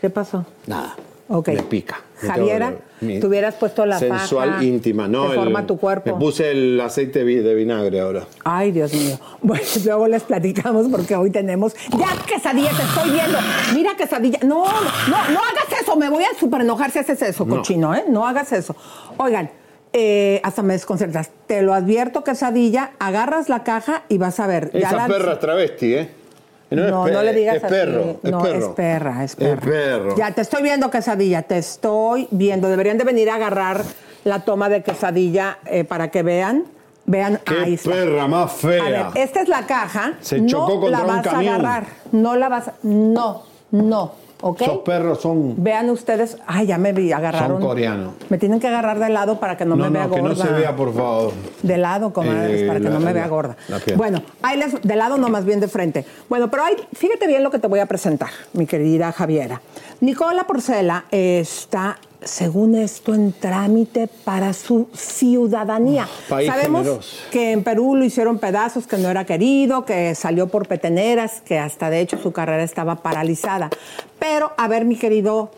¿Qué 0.00 0.10
pasó? 0.10 0.44
Nada. 0.66 0.94
Ok. 1.34 1.48
Me 1.48 1.62
pica. 1.62 2.00
Me 2.22 2.28
Javiera, 2.28 2.74
tengo 3.00 3.20
te 3.20 3.26
hubieras 3.26 3.54
puesto 3.56 3.84
la 3.86 3.98
Sensual 3.98 4.50
faja, 4.50 4.64
íntima, 4.64 5.08
¿no? 5.08 5.28
te 5.28 5.34
forma 5.34 5.60
El- 5.60 5.66
tu 5.66 5.76
cuerpo. 5.78 6.12
Me 6.12 6.20
puse 6.20 6.50
el 6.52 6.80
aceite 6.80 7.24
de 7.24 7.54
vinagre 7.54 8.00
ahora. 8.00 8.26
Ay, 8.44 8.70
Dios 8.70 8.92
mío. 8.92 9.18
Bueno, 9.42 9.64
luego 9.84 10.06
les 10.08 10.22
platicamos 10.22 10.86
porque 10.88 11.16
hoy 11.16 11.30
tenemos. 11.30 11.74
Ya, 11.98 12.08
quesadilla, 12.26 12.70
te 12.70 12.82
estoy 12.82 13.10
viendo. 13.10 13.38
Mira, 13.74 13.96
quesadilla. 13.96 14.38
No, 14.42 14.64
no, 14.66 15.16
no 15.30 15.40
hagas 15.40 15.80
eso. 15.82 15.96
Me 15.96 16.08
voy 16.10 16.22
a 16.24 16.38
super 16.38 16.60
enojar 16.60 16.90
si 16.92 17.00
haces 17.00 17.20
eso, 17.22 17.44
No. 17.44 17.56
cochino, 17.56 17.92
¿eh? 17.94 18.04
No 18.08 18.24
hagas 18.26 18.52
eso. 18.52 18.76
Oigan, 19.16 19.50
eh, 19.92 20.40
hasta 20.44 20.62
me 20.62 20.74
desconcertas. 20.74 21.30
Te 21.48 21.62
lo 21.62 21.74
advierto, 21.74 22.22
quesadilla. 22.22 22.92
Agarras 23.00 23.48
la 23.48 23.64
caja 23.64 24.04
y 24.08 24.18
vas 24.18 24.38
a 24.38 24.46
ver. 24.46 24.70
ya 24.72 24.86
Esa 24.88 24.96
la- 24.96 25.06
perra 25.08 25.32
es 25.32 25.40
travesti, 25.40 25.94
¿eh? 25.94 26.08
No, 26.76 27.06
es 27.06 27.12
no, 27.12 27.22
le 27.22 27.32
digas 27.32 27.56
es 27.56 27.64
así. 27.64 27.72
perro, 27.74 28.16
es 28.22 28.30
no, 28.30 28.42
perro. 28.42 28.58
es 28.58 28.64
perra, 28.74 29.24
es 29.24 29.36
perra. 29.36 29.52
Es 29.54 29.60
perro. 29.60 30.16
Ya 30.16 30.30
te 30.32 30.40
estoy 30.42 30.62
viendo, 30.62 30.90
quesadilla, 30.90 31.42
te 31.42 31.58
estoy 31.58 32.28
viendo. 32.30 32.68
Deberían 32.68 32.98
de 32.98 33.04
venir 33.04 33.30
a 33.30 33.36
agarrar 33.36 33.82
la 34.24 34.40
toma 34.40 34.68
de 34.68 34.82
quesadilla 34.82 35.58
eh, 35.66 35.84
para 35.84 36.10
que 36.10 36.22
vean. 36.22 36.64
Vean, 37.04 37.40
Qué 37.44 37.54
ahí 37.54 37.74
está. 37.74 37.90
perra 37.90 38.28
más 38.28 38.52
fea. 38.52 38.82
A 38.84 39.10
ver, 39.10 39.22
esta 39.22 39.42
es 39.42 39.48
la 39.48 39.66
caja. 39.66 40.12
Se 40.20 40.40
no 40.40 40.46
chocó 40.46 40.80
contra 40.80 41.00
la 41.00 41.04
un 41.04 41.06
vas 41.16 41.26
camión. 41.26 41.54
a 41.54 41.56
agarrar. 41.58 41.86
No 42.12 42.36
la 42.36 42.48
vas 42.48 42.68
a... 42.68 42.74
No, 42.84 43.42
no, 43.72 44.12
¿ok? 44.42 44.60
Esos 44.60 44.78
perros 44.80 45.20
son, 45.22 45.54
Vean 45.56 45.88
ustedes... 45.88 46.36
Ay, 46.46 46.66
ya 46.66 46.76
me 46.76 46.92
vi, 46.92 47.10
agarraron. 47.12 47.60
son 47.60 47.62
coreanos. 47.68 48.12
Me 48.28 48.36
tienen 48.36 48.60
que 48.60 48.68
agarrar 48.68 48.98
de 48.98 49.08
lado 49.08 49.40
para 49.40 49.56
que 49.56 49.64
no, 49.64 49.74
me 49.76 49.88
vea 49.88 50.02
que 50.04 50.20
gorda. 50.20 50.28
no 50.28 50.34
se 50.36 50.48
vea, 50.52 50.76
por 50.76 50.92
favor. 50.94 51.32
De 51.62 51.76
lado, 51.78 52.12
comadres, 52.12 52.60
Eh, 52.62 52.66
para 52.66 52.78
que 52.80 52.84
la- 52.84 52.90
no 52.90 53.00
me 53.00 53.12
vea 53.14 53.26
gorda. 53.28 53.56
la. 53.68 53.80
Bueno, 53.96 54.22
ahí 54.42 54.58
les, 54.58 54.82
de 54.82 54.96
lado 54.96 55.16
no, 55.16 55.28
más 55.30 55.44
bien 55.46 55.60
de 55.60 55.68
frente. 55.68 56.04
Bueno, 56.28 56.50
pero 56.50 56.64
ahí, 56.64 56.74
fíjate 56.92 57.26
bien 57.26 57.42
lo 57.42 57.50
que 57.50 57.58
te 57.58 57.68
voy 57.68 57.80
a 57.80 57.86
presentar, 57.86 58.28
mi 58.52 58.66
querida 58.66 59.10
Javiera. 59.12 59.62
Nicola 60.00 60.44
Porcela 60.44 61.04
está, 61.10 61.96
según 62.24 62.74
esto, 62.74 63.14
en 63.14 63.32
trámite 63.32 64.08
para 64.24 64.52
su 64.52 64.88
ciudadanía. 64.94 66.08
país 66.28 66.48
Sabemos 66.48 66.84
generoso. 66.84 67.16
que 67.30 67.52
en 67.52 67.64
Perú 67.64 67.96
lo 67.96 68.04
hicieron 68.04 68.38
pedazos, 68.38 68.86
que 68.86 68.96
no 68.98 69.08
era 69.08 69.24
querido, 69.24 69.84
que 69.84 70.14
salió 70.14 70.48
por 70.48 70.68
peteneras, 70.68 71.42
que 71.44 71.58
hasta 71.58 71.90
de 71.90 72.00
hecho 72.00 72.18
su 72.18 72.32
carrera 72.32 72.62
estaba 72.62 72.96
paralizada. 72.96 73.70
Pero, 74.18 74.52
a 74.56 74.68
ver, 74.68 74.84
mi 74.84 74.96
querido 74.96 75.50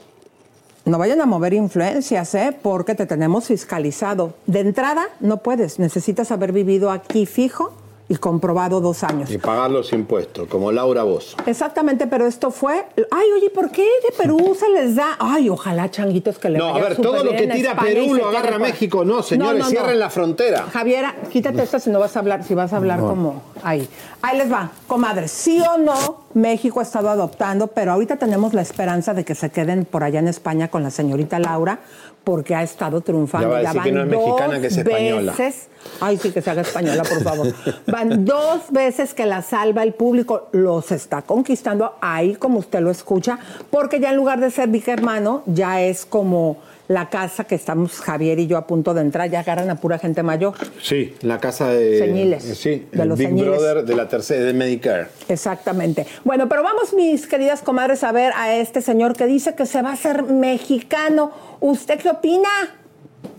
no 0.84 0.98
vayan 0.98 1.20
a 1.20 1.26
mover 1.26 1.54
influencias, 1.54 2.34
¿eh? 2.34 2.56
porque 2.62 2.94
te 2.94 3.06
tenemos 3.06 3.46
fiscalizado. 3.46 4.34
De 4.46 4.60
entrada, 4.60 5.06
no 5.20 5.38
puedes. 5.38 5.78
Necesitas 5.78 6.30
haber 6.30 6.52
vivido 6.52 6.90
aquí 6.90 7.26
fijo 7.26 7.72
y 8.08 8.16
comprobado 8.16 8.80
dos 8.80 9.02
años. 9.02 9.30
Y 9.30 9.38
pagar 9.38 9.70
los 9.70 9.92
impuestos, 9.94 10.46
como 10.48 10.70
Laura 10.70 11.04
Bozo. 11.04 11.36
Exactamente, 11.46 12.06
pero 12.06 12.26
esto 12.26 12.50
fue. 12.50 12.84
Ay, 13.10 13.26
oye, 13.36 13.48
¿por 13.50 13.70
qué 13.70 13.82
de 13.82 14.14
Perú 14.16 14.54
se 14.58 14.68
les 14.68 14.94
da? 14.94 15.16
Ay, 15.18 15.48
ojalá, 15.48 15.90
changuitos, 15.90 16.38
que 16.38 16.50
le 16.50 16.58
No, 16.58 16.74
a 16.74 16.78
ver, 16.80 16.96
todo 16.96 17.24
lo 17.24 17.30
que 17.30 17.46
tira 17.46 17.74
Perú 17.76 18.14
lo 18.14 18.28
agarra. 18.28 18.58
México. 18.58 19.04
No, 19.04 19.22
señores, 19.22 19.66
cierren 19.68 19.98
la 19.98 20.10
frontera. 20.10 20.64
Javiera, 20.72 21.14
quítate 21.32 21.62
esta 21.62 21.78
si 21.80 21.90
no 21.90 21.98
vas 21.98 22.14
a 22.16 22.18
hablar, 22.20 22.44
si 22.44 22.54
vas 22.54 22.72
a 22.72 22.76
hablar 22.76 23.00
No. 23.00 23.08
como 23.08 23.42
ahí. 23.62 23.88
Ahí 24.22 24.36
les 24.38 24.52
va, 24.52 24.70
comadres. 24.86 25.30
Sí 25.30 25.62
o 25.74 25.78
no, 25.78 26.24
México 26.34 26.80
ha 26.80 26.82
estado 26.82 27.08
adoptando, 27.08 27.68
pero 27.68 27.92
ahorita 27.92 28.16
tenemos 28.16 28.52
la 28.54 28.62
esperanza 28.62 29.14
de 29.14 29.24
que 29.24 29.34
se 29.34 29.50
queden 29.50 29.84
por 29.86 30.04
allá 30.04 30.18
en 30.20 30.28
España 30.28 30.68
con 30.68 30.82
la 30.82 30.90
señorita 30.90 31.38
Laura, 31.38 31.80
porque 32.24 32.54
ha 32.54 32.62
estado 32.62 33.00
triunfando. 33.02 33.46
Ya 33.48 33.52
va 33.52 33.58
a 33.58 33.60
decir 33.60 33.82
que 33.82 33.92
no 33.92 34.02
es 34.02 34.08
van 34.08 34.18
mexicana, 34.18 34.60
que 34.60 34.66
es 34.68 34.76
española. 34.78 35.32
veces- 35.32 35.68
Ay, 36.00 36.16
sí, 36.16 36.30
que 36.32 36.40
se 36.40 36.50
haga 36.50 36.62
española, 36.62 37.02
por 37.02 37.22
favor. 37.22 37.46
Van 37.86 38.24
dos 38.24 38.62
veces 38.70 39.12
que 39.12 39.26
la 39.26 39.42
salva 39.42 39.82
el 39.82 39.92
público, 39.92 40.48
los 40.52 40.90
está 40.90 41.20
conquistando 41.22 41.96
ahí, 42.00 42.36
como 42.36 42.58
usted 42.58 42.80
lo 42.80 42.90
escucha, 42.90 43.38
porque 43.70 44.00
ya 44.00 44.08
en 44.10 44.16
lugar 44.16 44.40
de 44.40 44.50
ser 44.50 44.68
Vic 44.70 44.88
Hermano, 44.88 45.42
ya 45.44 45.82
es 45.82 46.06
como 46.06 46.56
la 46.88 47.08
casa 47.08 47.44
que 47.44 47.54
estamos 47.54 48.00
Javier 48.00 48.38
y 48.38 48.46
yo 48.46 48.58
a 48.58 48.66
punto 48.66 48.92
de 48.92 49.00
entrar, 49.00 49.30
ya 49.30 49.40
agarran 49.40 49.70
a 49.70 49.76
pura 49.76 49.98
gente 49.98 50.22
mayor. 50.22 50.54
Sí, 50.82 51.14
la 51.22 51.40
casa 51.40 51.68
de. 51.68 51.98
Señiles. 51.98 52.44
eh, 52.44 52.54
Sí, 52.54 52.86
De 52.92 53.02
el 53.02 53.08
los 53.08 53.18
Big 53.18 53.28
señiles. 53.28 53.48
Brother 53.50 53.84
de 53.84 53.96
la 53.96 54.08
tercera, 54.08 54.44
de 54.44 54.52
Medicare. 54.52 55.06
Exactamente. 55.28 56.06
Bueno, 56.24 56.48
pero 56.48 56.62
vamos, 56.62 56.92
mis 56.92 57.26
queridas 57.26 57.62
comadres, 57.62 58.04
a 58.04 58.12
ver 58.12 58.32
a 58.36 58.54
este 58.54 58.82
señor 58.82 59.16
que 59.16 59.26
dice 59.26 59.54
que 59.54 59.64
se 59.66 59.80
va 59.82 59.90
a 59.90 59.92
hacer 59.94 60.22
mexicano. 60.24 61.32
¿Usted 61.60 61.98
qué 62.00 62.10
opina? 62.10 62.48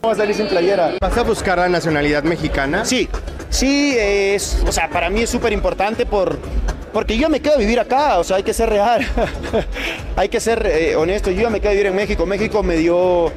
Vamos 0.02 0.18
a 0.18 0.22
salir 0.22 0.36
sin 0.36 0.48
playera. 0.48 0.94
¿Vas 1.00 1.18
a 1.18 1.22
buscar 1.24 1.60
la 1.60 1.70
nacionalidad 1.70 2.24
mexicana? 2.24 2.86
Sí, 2.86 3.08
sí, 3.50 3.96
es, 3.98 4.64
o 4.68 4.72
sea, 4.72 4.90
para 4.90 5.10
mí 5.12 5.22
es 5.22 5.30
súper 5.30 5.54
importante 5.54 6.06
por, 6.08 6.40
porque 6.96 7.18
yo 7.18 7.30
me 7.30 7.42
quedo 7.42 7.56
a 7.56 7.58
vivir 7.58 7.78
acá, 7.78 8.20
o 8.20 8.24
sea, 8.24 8.38
hay 8.38 8.44
que 8.44 8.54
ser 8.54 8.70
real, 8.70 9.06
hay 10.16 10.30
que 10.30 10.40
ser 10.40 10.66
eh, 10.66 10.96
honesto, 10.96 11.30
yo 11.30 11.50
me 11.50 11.60
quedo 11.60 11.72
a 11.72 11.74
vivir 11.74 11.88
en 11.88 11.96
México, 11.96 12.26
México 12.26 12.64
me 12.64 12.78
dio, 12.78 13.34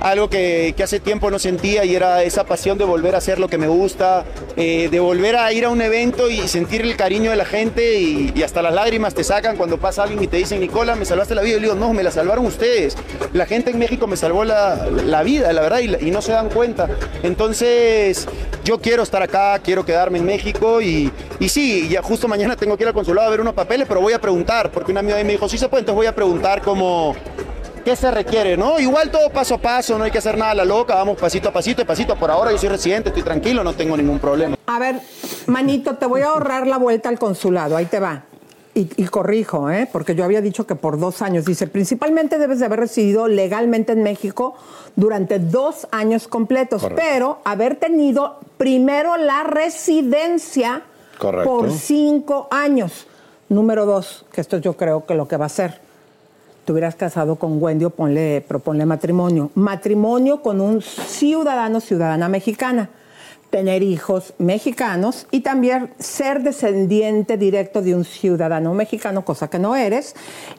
algo 0.00 0.28
que, 0.30 0.74
hace 0.82 1.00
tiempo 1.00 1.30
no 1.30 1.38
sentía 1.38 1.84
y 1.84 1.94
era 1.94 2.22
esa 2.22 2.44
pasión 2.44 2.78
de 2.78 2.84
volver 2.84 3.14
a 3.14 3.18
hacer 3.18 3.38
lo 3.38 3.48
que 3.48 3.58
me 3.58 3.68
gusta, 3.68 4.24
eh, 4.56 4.88
de 4.90 5.00
volver 5.00 5.36
a 5.36 5.52
ir 5.52 5.64
a 5.64 5.70
un 5.70 5.82
evento 5.82 6.30
y 6.30 6.48
sentir 6.48 6.82
el 6.82 6.96
cariño 6.96 7.30
de 7.30 7.36
la 7.36 7.44
gente 7.44 8.00
y, 8.00 8.42
hasta 8.42 8.62
las 8.62 8.72
lágrimas 8.72 9.14
te 9.14 9.24
sacan 9.24 9.56
cuando 9.56 9.78
pasa 9.78 10.04
alguien 10.04 10.22
y 10.22 10.26
te 10.26 10.38
dicen, 10.38 10.60
Nicola, 10.60 10.94
me 10.94 11.04
salvaste 11.04 11.34
la 11.34 11.42
vida. 11.42 11.58
Y 11.58 11.60
yo 11.60 11.60
digo, 11.60 11.74
no, 11.74 11.92
me 11.92 12.02
la 12.02 12.10
salvaron 12.10 12.46
ustedes. 12.46 12.96
La 13.32 13.46
gente 13.46 13.70
en 13.70 13.78
México 13.78 14.06
me 14.06 14.16
salvó 14.16 14.44
la, 14.44 14.88
la 15.04 15.22
vida, 15.22 15.52
la 15.52 15.60
verdad, 15.60 15.80
y, 15.80 16.10
no 16.10 16.22
se 16.22 16.32
dan 16.32 16.48
cuenta. 16.48 16.88
Entonces, 17.22 18.26
yo 18.64 18.80
quiero 18.80 19.02
estar 19.02 19.22
acá, 19.22 19.58
quiero 19.58 19.84
quedarme 19.84 20.18
en 20.18 20.24
México 20.24 20.80
y, 20.80 21.12
y 21.38 21.48
sí, 21.48 21.88
ya 21.88 22.02
justo 22.02 22.28
mañana 22.28 22.56
tengo 22.56 22.76
que 22.76 22.84
ir 22.84 22.88
al 22.88 22.94
consulado 22.94 23.26
a 23.26 23.30
ver 23.30 23.40
unos 23.40 23.54
papeles, 23.54 23.86
pero 23.86 24.00
voy 24.00 24.12
a 24.12 24.20
preguntar, 24.20 24.70
porque 24.70 24.92
una 24.92 25.00
amiga 25.00 25.16
de 25.16 25.24
mí 25.24 25.28
me 25.28 25.32
dijo, 25.32 25.48
sí 25.48 25.58
se 25.58 25.68
puede, 25.68 25.80
entonces 25.80 25.96
voy 25.96 26.06
a 26.06 26.14
preguntar 26.14 26.62
cómo, 26.62 27.14
qué 27.88 27.96
se 27.96 28.10
requiere, 28.10 28.54
¿no? 28.54 28.78
Igual 28.78 29.10
todo 29.10 29.30
paso 29.30 29.54
a 29.54 29.58
paso, 29.58 29.96
no 29.96 30.04
hay 30.04 30.10
que 30.10 30.18
hacer 30.18 30.36
nada 30.36 30.50
a 30.50 30.54
la 30.56 30.66
loca, 30.66 30.94
vamos 30.94 31.16
pasito 31.16 31.48
a 31.48 31.52
pasito 31.54 31.80
y 31.80 31.86
pasito. 31.86 32.16
Por 32.16 32.30
ahora 32.30 32.52
yo 32.52 32.58
soy 32.58 32.68
residente, 32.68 33.08
estoy 33.08 33.22
tranquilo, 33.22 33.64
no 33.64 33.72
tengo 33.72 33.96
ningún 33.96 34.18
problema. 34.18 34.56
A 34.66 34.78
ver, 34.78 35.00
manito, 35.46 35.96
te 35.96 36.04
voy 36.04 36.20
a 36.20 36.26
ahorrar 36.26 36.66
la 36.66 36.76
vuelta 36.76 37.08
al 37.08 37.18
consulado, 37.18 37.78
ahí 37.78 37.86
te 37.86 37.98
va. 37.98 38.24
Y, 38.74 38.90
y 39.02 39.06
corrijo, 39.06 39.70
¿eh? 39.70 39.88
porque 39.90 40.14
yo 40.14 40.22
había 40.22 40.42
dicho 40.42 40.66
que 40.66 40.74
por 40.74 40.98
dos 40.98 41.22
años. 41.22 41.46
Dice, 41.46 41.66
principalmente 41.66 42.36
debes 42.36 42.58
de 42.58 42.66
haber 42.66 42.80
residido 42.80 43.26
legalmente 43.26 43.94
en 43.94 44.02
México 44.02 44.54
durante 44.94 45.38
dos 45.38 45.88
años 45.90 46.28
completos, 46.28 46.82
Correcto. 46.82 47.02
pero 47.02 47.38
haber 47.44 47.76
tenido 47.76 48.36
primero 48.58 49.16
la 49.16 49.44
residencia 49.44 50.82
Correcto. 51.16 51.48
por 51.48 51.72
cinco 51.72 52.48
años. 52.50 53.06
Número 53.48 53.86
dos, 53.86 54.26
que 54.30 54.42
esto 54.42 54.58
yo 54.58 54.74
creo 54.76 55.06
que 55.06 55.14
lo 55.14 55.26
que 55.26 55.38
va 55.38 55.46
a 55.46 55.48
ser. 55.48 55.87
Te 56.68 56.72
hubieras 56.72 56.96
casado 56.96 57.36
con 57.36 57.62
Wendy 57.62 57.86
o 57.86 57.88
ponle, 57.88 58.44
proponle 58.46 58.84
matrimonio. 58.84 59.50
Matrimonio 59.54 60.42
con 60.42 60.60
un 60.60 60.82
ciudadano, 60.82 61.80
ciudadana 61.80 62.28
mexicana. 62.28 62.90
Tener 63.48 63.82
hijos 63.82 64.34
mexicanos 64.36 65.26
y 65.30 65.40
también 65.40 65.94
ser 65.98 66.42
descendiente 66.42 67.38
directo 67.38 67.80
de 67.80 67.94
un 67.94 68.04
ciudadano 68.04 68.74
mexicano, 68.74 69.24
cosa 69.24 69.48
que 69.48 69.58
no 69.58 69.76
eres. 69.76 70.14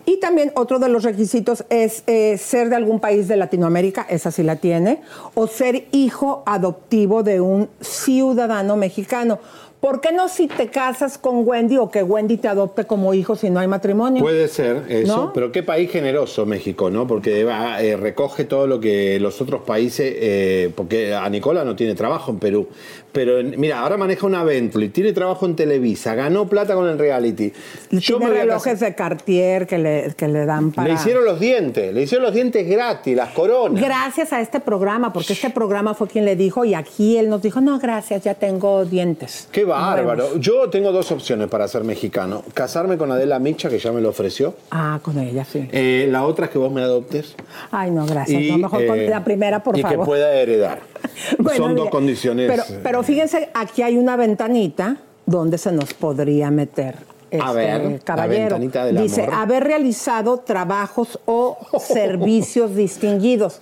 Y 0.07 0.19
también 0.19 0.51
otro 0.55 0.79
de 0.79 0.89
los 0.89 1.03
requisitos 1.03 1.63
es 1.69 2.01
eh, 2.07 2.39
ser 2.39 2.69
de 2.69 2.77
algún 2.77 2.99
país 2.99 3.27
de 3.27 3.37
Latinoamérica, 3.37 4.07
esa 4.09 4.31
sí 4.31 4.41
la 4.41 4.55
tiene, 4.55 5.03
o 5.35 5.45
ser 5.45 5.89
hijo 5.91 6.41
adoptivo 6.47 7.21
de 7.21 7.39
un 7.39 7.69
ciudadano 7.81 8.77
mexicano. 8.77 9.37
¿Por 9.79 10.01
qué 10.01 10.11
no 10.11 10.27
si 10.27 10.47
te 10.47 10.67
casas 10.67 11.17
con 11.17 11.47
Wendy 11.47 11.77
o 11.77 11.89
que 11.89 12.03
Wendy 12.03 12.35
te 12.35 12.49
adopte 12.49 12.83
como 12.83 13.13
hijo 13.13 13.37
si 13.37 13.49
no 13.49 13.61
hay 13.61 13.67
matrimonio? 13.67 14.21
Puede 14.21 14.49
ser 14.49 14.83
eso, 14.89 15.15
¿No? 15.15 15.33
pero 15.33 15.53
qué 15.53 15.63
país 15.63 15.89
generoso 15.89 16.45
México, 16.45 16.89
¿no? 16.89 17.07
Porque 17.07 17.45
va, 17.45 17.81
eh, 17.81 17.95
recoge 17.95 18.43
todo 18.43 18.67
lo 18.67 18.81
que 18.81 19.21
los 19.21 19.39
otros 19.39 19.61
países, 19.61 20.13
eh, 20.17 20.71
porque 20.75 21.13
a 21.13 21.29
Nicola 21.29 21.63
no 21.63 21.77
tiene 21.77 21.95
trabajo 21.95 22.31
en 22.31 22.39
Perú, 22.39 22.67
pero 23.11 23.43
mira, 23.43 23.79
ahora 23.79 23.97
maneja 23.97 24.25
una 24.25 24.43
Bentley, 24.43 24.89
tiene 24.89 25.13
trabajo 25.13 25.45
en 25.45 25.55
Televisa, 25.55 26.15
ganó 26.15 26.47
plata 26.47 26.75
con 26.75 26.87
el 26.87 26.97
reality. 26.97 27.51
Yo 27.91 28.17
Tiene 28.17 28.33
me 28.33 28.39
relojes 28.41 28.79
de 28.79 28.95
Cartier 28.95 29.67
que 29.67 29.77
le, 29.77 30.13
que 30.15 30.27
le 30.27 30.45
dan 30.45 30.71
para... 30.71 30.87
Le 30.87 30.93
hicieron 30.93 31.25
los 31.25 31.39
dientes, 31.39 31.93
le 31.93 32.03
hicieron 32.03 32.25
los 32.25 32.33
dientes 32.33 32.67
gratis, 32.67 33.15
las 33.15 33.29
coronas. 33.29 33.81
Gracias 33.81 34.33
a 34.33 34.41
este 34.41 34.59
programa, 34.59 35.11
porque 35.11 35.33
este 35.33 35.49
programa 35.49 35.93
fue 35.93 36.07
quien 36.07 36.25
le 36.25 36.35
dijo 36.35 36.65
y 36.65 36.73
aquí 36.73 37.17
él 37.17 37.29
nos 37.29 37.41
dijo, 37.41 37.61
no, 37.61 37.79
gracias, 37.79 38.23
ya 38.23 38.33
tengo 38.33 38.85
dientes. 38.85 39.47
Qué 39.51 39.65
bárbaro. 39.65 40.37
Yo 40.37 40.69
tengo 40.69 40.91
dos 40.91 41.11
opciones 41.11 41.47
para 41.47 41.67
ser 41.67 41.83
mexicano. 41.83 42.43
Casarme 42.53 42.97
con 42.97 43.11
Adela 43.11 43.39
Micha, 43.39 43.69
que 43.69 43.79
ya 43.79 43.91
me 43.91 44.01
lo 44.01 44.09
ofreció. 44.09 44.55
Ah, 44.71 44.99
con 45.01 45.17
ella, 45.19 45.45
sí. 45.45 45.67
Eh, 45.71 46.07
la 46.11 46.25
otra 46.25 46.45
es 46.45 46.51
que 46.51 46.57
vos 46.57 46.71
me 46.71 46.81
adoptes. 46.81 47.35
Ay, 47.71 47.91
no, 47.91 48.05
gracias. 48.05 48.41
Y, 48.41 48.51
no, 48.51 48.57
mejor 48.59 48.85
con 48.85 48.99
eh, 48.99 49.09
la 49.09 49.23
primera, 49.23 49.63
por 49.63 49.77
y 49.77 49.81
favor. 49.81 49.99
que 49.99 50.05
pueda 50.05 50.33
heredar. 50.33 50.79
Bueno, 51.37 51.65
Son 51.65 51.75
dos 51.75 51.89
condiciones. 51.89 52.49
Pero, 52.49 52.63
pero 52.81 52.98
fíjense, 53.03 53.49
aquí 53.53 53.81
hay 53.81 53.97
una 53.97 54.15
ventanita 54.15 54.97
donde 55.25 55.57
se 55.57 55.71
nos 55.71 55.93
podría 55.93 56.49
meter. 56.51 56.95
Este, 57.31 57.45
A 57.45 57.51
ver, 57.51 57.91
la 57.91 57.99
caballero. 57.99 58.57
del 58.57 58.97
Dice, 59.03 59.21
amor. 59.21 59.35
haber 59.35 59.63
realizado 59.63 60.37
trabajos 60.39 61.19
o 61.25 61.57
servicios 61.79 62.75
distinguidos. 62.75 63.61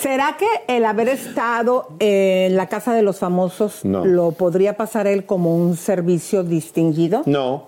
¿Será 0.00 0.36
que 0.38 0.46
el 0.74 0.86
haber 0.86 1.08
estado 1.10 1.88
en 1.98 2.56
la 2.56 2.66
Casa 2.68 2.94
de 2.94 3.02
los 3.02 3.18
Famosos 3.18 3.84
No. 3.84 4.06
lo 4.06 4.32
podría 4.32 4.78
pasar 4.78 5.06
él 5.06 5.26
como 5.26 5.54
un 5.54 5.76
servicio 5.76 6.44
distinguido? 6.44 7.22
No, 7.26 7.64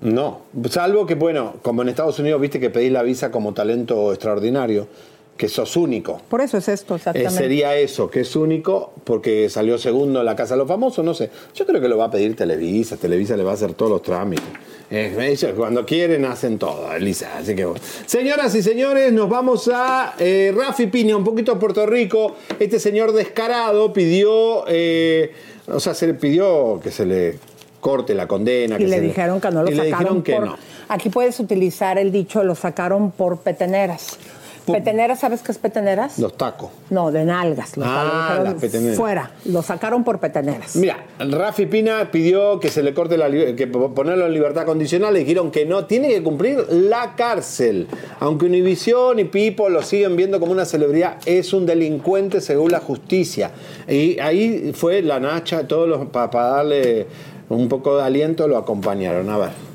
no. 0.00 0.38
Salvo 0.70 1.04
que, 1.04 1.16
bueno, 1.16 1.52
como 1.60 1.82
en 1.82 1.90
Estados 1.90 2.18
Unidos 2.18 2.40
viste 2.40 2.58
que 2.58 2.70
pedís 2.70 2.92
la 2.92 3.02
visa 3.02 3.30
como 3.30 3.52
talento 3.52 4.10
extraordinario, 4.10 4.86
que 5.36 5.48
sos 5.48 5.76
único. 5.76 6.20
Por 6.28 6.40
eso 6.40 6.58
es 6.58 6.68
esto, 6.68 6.94
Eh, 6.94 6.98
exactamente. 6.98 7.34
sería 7.34 7.76
eso, 7.76 8.10
que 8.10 8.20
es 8.20 8.36
único 8.36 8.92
porque 9.04 9.48
salió 9.48 9.78
segundo 9.78 10.20
en 10.20 10.26
la 10.26 10.36
Casa 10.36 10.54
de 10.54 10.58
los 10.58 10.68
Famosos, 10.68 11.04
no 11.04 11.14
sé. 11.14 11.30
Yo 11.54 11.66
creo 11.66 11.80
que 11.80 11.88
lo 11.88 11.98
va 11.98 12.06
a 12.06 12.10
pedir 12.10 12.36
Televisa, 12.36 12.96
Televisa 12.96 13.36
le 13.36 13.42
va 13.42 13.52
a 13.52 13.54
hacer 13.54 13.74
todos 13.74 13.90
los 13.90 14.02
trámites. 14.02 14.44
Eh, 14.90 15.16
ellos 15.18 15.52
cuando 15.56 15.86
quieren 15.86 16.26
hacen 16.26 16.58
todo, 16.58 16.92
Elisa. 16.92 17.38
Así 17.38 17.54
que 17.56 17.64
bueno. 17.64 17.80
Señoras 18.04 18.54
y 18.54 18.62
señores, 18.62 19.12
nos 19.12 19.28
vamos 19.28 19.70
a 19.72 20.14
eh, 20.18 20.52
Rafi 20.54 20.86
Piña, 20.88 21.16
un 21.16 21.24
poquito 21.24 21.52
a 21.52 21.58
Puerto 21.58 21.86
Rico. 21.86 22.36
Este 22.58 22.78
señor 22.78 23.12
descarado 23.12 23.92
pidió, 23.92 24.64
eh, 24.68 25.32
o 25.66 25.80
sea, 25.80 25.94
se 25.94 26.08
le 26.08 26.14
pidió 26.14 26.78
que 26.82 26.90
se 26.90 27.06
le 27.06 27.38
corte 27.80 28.14
la 28.14 28.28
condena. 28.28 28.76
Y 28.76 28.80
que 28.80 28.86
le 28.86 28.96
se 28.96 29.00
dijeron 29.00 29.40
que 29.40 29.50
no 29.50 29.62
lo 29.62 29.70
y 29.70 29.74
le 29.74 29.90
sacaron 29.90 30.22
dijeron 30.22 30.22
que 30.22 30.34
por... 30.34 30.46
no. 30.46 30.56
Aquí 30.88 31.08
puedes 31.08 31.40
utilizar 31.40 31.98
el 31.98 32.12
dicho, 32.12 32.44
lo 32.44 32.54
sacaron 32.54 33.12
por 33.12 33.38
peteneras. 33.38 34.18
Peteneras, 34.66 35.18
¿sabes 35.20 35.42
qué 35.42 35.50
es 35.52 35.58
peteneras? 35.58 36.18
Los 36.18 36.36
tacos. 36.36 36.70
No, 36.90 37.10
de 37.10 37.24
nalgas. 37.24 37.76
Lo 37.76 37.84
Ah, 37.86 38.40
las 38.44 38.54
peteneras. 38.54 38.96
Fuera. 38.96 39.30
Lo 39.46 39.62
sacaron 39.62 40.04
por 40.04 40.18
peteneras. 40.20 40.76
Mira, 40.76 41.04
Rafi 41.18 41.66
Pina 41.66 42.10
pidió 42.10 42.60
que 42.60 42.68
se 42.68 42.82
le 42.82 42.94
corte 42.94 43.16
la 43.16 43.30
que 43.30 43.66
po- 43.66 43.94
ponerlo 43.94 44.26
en 44.26 44.32
libertad 44.34 44.64
condicional, 44.64 45.14
le 45.14 45.20
dijeron 45.20 45.50
que 45.50 45.66
no, 45.66 45.86
tiene 45.86 46.08
que 46.08 46.22
cumplir 46.22 46.66
la 46.70 47.14
cárcel. 47.16 47.88
Aunque 48.20 48.46
Univisión 48.46 49.18
y 49.18 49.24
Pipo 49.24 49.68
lo 49.68 49.82
siguen 49.82 50.16
viendo 50.16 50.38
como 50.38 50.52
una 50.52 50.64
celebridad, 50.64 51.16
es 51.26 51.52
un 51.52 51.66
delincuente 51.66 52.40
según 52.40 52.70
la 52.70 52.80
justicia. 52.80 53.50
Y 53.88 54.18
ahí 54.20 54.72
fue 54.74 55.02
la 55.02 55.18
Nacha, 55.18 55.66
todos 55.66 55.88
los 55.88 56.06
para 56.08 56.28
darle 56.48 57.06
un 57.48 57.68
poco 57.68 57.96
de 57.96 58.02
aliento 58.04 58.46
lo 58.48 58.56
acompañaron. 58.56 59.28
A 59.30 59.38
ver. 59.38 59.71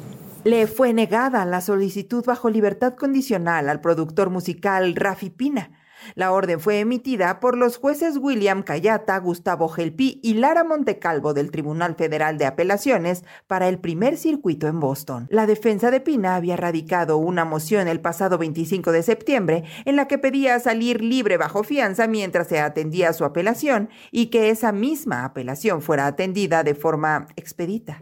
Le 0.48 0.66
fue 0.66 0.94
negada 0.94 1.44
la 1.44 1.60
solicitud 1.60 2.24
bajo 2.24 2.50
libertad 2.50 2.94
condicional 2.94 3.68
al 3.68 3.82
productor 3.82 4.30
musical 4.30 4.96
Rafi 4.96 5.30
Pina. 5.30 5.72
La 6.16 6.32
orden 6.32 6.62
fue 6.62 6.80
emitida 6.80 7.42
por 7.42 7.58
los 7.58 7.76
jueces 7.76 8.16
William 8.16 8.64
Cayata, 8.64 9.18
Gustavo 9.18 9.68
Gelpi 9.68 10.22
y 10.24 10.36
Lara 10.36 10.64
Montecalvo 10.64 11.34
del 11.34 11.52
Tribunal 11.52 11.96
Federal 11.96 12.38
de 12.38 12.46
Apelaciones 12.46 13.26
para 13.48 13.68
el 13.68 13.80
primer 13.80 14.16
circuito 14.16 14.68
en 14.68 14.80
Boston. 14.80 15.28
La 15.30 15.48
defensa 15.48 15.92
de 15.92 16.00
Pina 16.00 16.38
había 16.38 16.56
radicado 16.56 17.18
una 17.18 17.44
moción 17.44 17.90
el 17.90 18.00
pasado 18.00 18.38
25 18.38 18.94
de 18.94 19.04
septiembre 19.04 19.64
en 19.84 19.98
la 19.98 20.08
que 20.08 20.18
pedía 20.18 20.58
salir 20.62 21.02
libre 21.02 21.36
bajo 21.36 21.66
fianza 21.66 22.08
mientras 22.08 22.48
se 22.48 22.62
atendía 22.62 23.12
su 23.12 23.26
apelación 23.26 23.90
y 24.12 24.28
que 24.28 24.50
esa 24.50 24.72
misma 24.72 25.26
apelación 25.26 25.82
fuera 25.82 26.08
atendida 26.08 26.64
de 26.64 26.74
forma 26.74 27.28
expedita. 27.36 28.00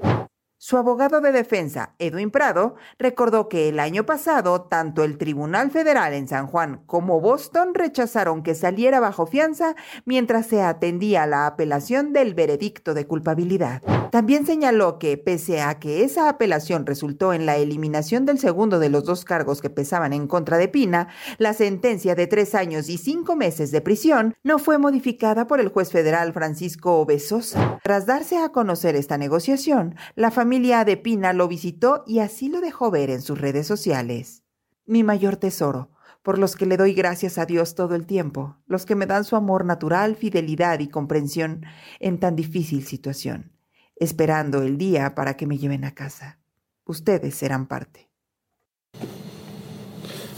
Su 0.67 0.77
abogado 0.77 1.21
de 1.21 1.31
defensa, 1.31 1.93
Edwin 1.99 2.31
Prado, 2.31 2.73
recordó 2.97 3.49
que 3.49 3.69
el 3.69 3.79
año 3.79 4.07
pasado 4.07 4.63
tanto 4.63 5.03
el 5.03 5.19
Tribunal 5.19 5.69
Federal 5.69 6.11
en 6.15 6.27
San 6.27 6.47
Juan 6.47 6.81
como 6.87 7.21
Boston 7.21 7.75
rechazaron 7.75 8.41
que 8.41 8.55
saliera 8.55 8.99
bajo 8.99 9.27
fianza 9.27 9.75
mientras 10.05 10.47
se 10.47 10.63
atendía 10.63 11.27
la 11.27 11.45
apelación 11.45 12.13
del 12.13 12.33
veredicto 12.33 12.95
de 12.95 13.05
culpabilidad. 13.05 13.83
También 14.09 14.47
señaló 14.47 14.97
que, 14.97 15.19
pese 15.19 15.61
a 15.61 15.77
que 15.77 16.03
esa 16.03 16.29
apelación 16.29 16.87
resultó 16.87 17.33
en 17.33 17.45
la 17.45 17.57
eliminación 17.57 18.25
del 18.25 18.39
segundo 18.39 18.79
de 18.79 18.89
los 18.89 19.05
dos 19.05 19.23
cargos 19.23 19.61
que 19.61 19.69
pesaban 19.69 20.13
en 20.13 20.25
contra 20.25 20.57
de 20.57 20.67
Pina, 20.67 21.09
la 21.37 21.53
sentencia 21.53 22.15
de 22.15 22.25
tres 22.25 22.55
años 22.55 22.89
y 22.89 22.97
cinco 22.97 23.35
meses 23.35 23.69
de 23.69 23.81
prisión 23.81 24.33
no 24.41 24.57
fue 24.57 24.79
modificada 24.79 25.45
por 25.45 25.59
el 25.59 25.69
juez 25.69 25.91
federal 25.91 26.33
Francisco 26.33 27.01
Obesosa. 27.01 27.79
Tras 27.83 28.07
darse 28.07 28.39
a 28.39 28.49
conocer 28.49 28.95
esta 28.95 29.19
negociación, 29.19 29.95
la 30.15 30.31
familia 30.31 30.54
de 30.59 30.97
Pina 30.97 31.33
lo 31.33 31.47
visitó 31.47 32.03
y 32.07 32.19
así 32.19 32.47
lo 32.47 32.61
dejó 32.61 32.89
ver 32.89 33.09
en 33.09 33.21
sus 33.21 33.39
redes 33.39 33.67
sociales. 33.67 34.43
Mi 34.85 35.03
mayor 35.03 35.35
tesoro, 35.35 35.91
por 36.23 36.39
los 36.39 36.55
que 36.55 36.65
le 36.65 36.77
doy 36.77 36.93
gracias 36.93 37.37
a 37.37 37.45
Dios 37.45 37.75
todo 37.75 37.93
el 37.93 38.05
tiempo, 38.05 38.57
los 38.65 38.85
que 38.85 38.95
me 38.95 39.05
dan 39.05 39.25
su 39.25 39.35
amor 39.35 39.65
natural, 39.65 40.15
fidelidad 40.15 40.79
y 40.79 40.87
comprensión 40.87 41.65
en 41.99 42.19
tan 42.19 42.35
difícil 42.35 42.85
situación, 42.85 43.51
esperando 43.97 44.61
el 44.61 44.77
día 44.77 45.13
para 45.13 45.35
que 45.35 45.45
me 45.45 45.57
lleven 45.57 45.83
a 45.83 45.93
casa. 45.93 46.39
Ustedes 46.85 47.35
serán 47.35 47.67
parte. 47.67 48.09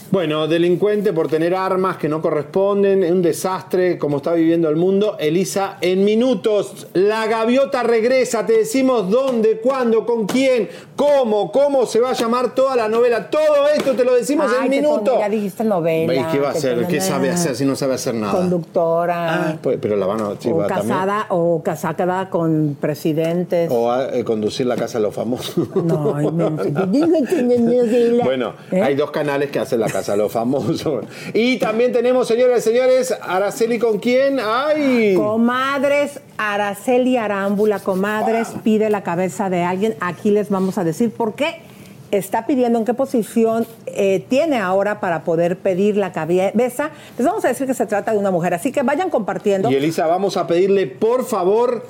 Bueno, 0.10 0.48
delincuente 0.48 1.12
por 1.12 1.28
tener 1.28 1.54
armas 1.54 1.98
que 1.98 2.08
no 2.08 2.22
corresponden, 2.22 3.04
un 3.12 3.22
desastre 3.22 3.98
como 3.98 4.18
está 4.18 4.32
viviendo 4.34 4.70
el 4.70 4.78
mundo. 4.78 5.18
Elisa, 5.20 5.78
en 5.82 6.06
minutos, 6.06 6.88
la 6.94 7.28
gaviota 7.28 7.84
regresa, 7.84 8.46
te 8.46 8.54
decimos 8.54 9.10
dónde, 9.10 9.60
cuándo, 9.60 10.06
con 10.06 10.26
quién, 10.26 10.70
cómo, 10.96 11.52
cómo 11.52 11.86
se 11.86 12.00
va 12.00 12.12
a 12.12 12.14
llamar 12.14 12.56
toda 12.56 12.78
la 12.78 12.88
novela. 12.88 13.30
Todo 13.30 13.68
esto 13.76 13.96
te 13.96 14.06
lo 14.06 14.16
decimos 14.16 14.46
Ay, 14.50 14.66
en 14.66 14.70
minutos. 14.70 15.16
Ya 15.20 15.28
dijiste 15.28 15.66
novela. 15.66 16.16
¿Y 16.16 16.24
qué 16.32 16.40
va 16.40 16.50
a 16.50 16.52
hacer? 16.52 16.88
¿Qué 16.88 17.02
sabe 17.02 17.30
hacer 17.30 17.56
si 17.58 17.66
no 17.66 17.76
sabe 17.76 17.96
hacer 17.96 18.16
nada? 18.16 18.32
Conductora. 18.34 19.50
Ah, 19.50 19.58
pues, 19.62 19.78
pero 19.82 19.98
la 19.98 20.06
van 20.06 20.22
a... 20.22 20.36
sí, 20.40 20.50
o 20.50 20.56
va 20.58 20.68
también. 20.68 20.88
casada 20.98 21.26
o 21.30 21.62
casada 21.62 22.30
con 22.30 22.78
presidentes. 22.80 23.70
O 23.72 23.92
a 23.92 24.16
eh, 24.16 24.24
conducir 24.24 24.68
la 24.68 24.78
casa 24.78 25.00
de 25.00 25.04
los 25.04 25.14
famosos. 25.14 25.68
No, 25.76 26.14
me- 26.14 28.24
Bueno, 28.24 28.54
¿Eh? 28.72 28.82
hay 28.82 28.96
dos 28.96 29.12
canales 29.12 29.52
que 29.52 29.60
hacen 29.60 29.82
la 29.82 29.88
casa 29.88 29.97
de 30.06 30.18
los 30.18 30.32
famosos. 30.32 31.06
Y 31.34 31.58
también 31.58 31.92
tenemos, 31.92 32.28
señoras 32.28 32.60
y 32.60 32.70
señores, 32.70 33.14
Araceli 33.22 33.80
con 33.80 34.00
quién? 34.00 34.40
¡Ay! 34.40 35.16
Comadres, 35.16 36.20
Araceli 36.38 37.18
Arámbula, 37.18 37.80
comadres, 37.80 38.50
pide 38.64 38.90
la 38.90 39.04
cabeza 39.04 39.50
de 39.50 39.64
alguien. 39.64 39.96
Aquí 40.00 40.32
les 40.32 40.50
vamos 40.50 40.78
a 40.78 40.84
decir 40.84 41.12
por 41.12 41.36
qué 41.36 41.62
está 42.12 42.46
pidiendo, 42.46 42.80
en 42.80 42.86
qué 42.86 42.94
posición 42.94 43.68
eh, 43.86 44.24
tiene 44.30 44.58
ahora 44.58 45.00
para 45.00 45.24
poder 45.24 45.58
pedir 45.58 45.98
la 45.98 46.12
cabeza. 46.12 46.92
Les 47.18 47.26
vamos 47.26 47.44
a 47.46 47.50
decir 47.50 47.68
que 47.68 47.74
se 47.74 47.86
trata 47.86 48.12
de 48.12 48.18
una 48.18 48.32
mujer, 48.32 48.54
así 48.54 48.72
que 48.72 48.84
vayan 48.84 49.10
compartiendo. 49.10 49.70
Y 49.70 49.76
Elisa, 49.76 50.08
vamos 50.08 50.38
a 50.38 50.48
pedirle, 50.48 50.88
por 50.88 51.26
favor, 51.26 51.86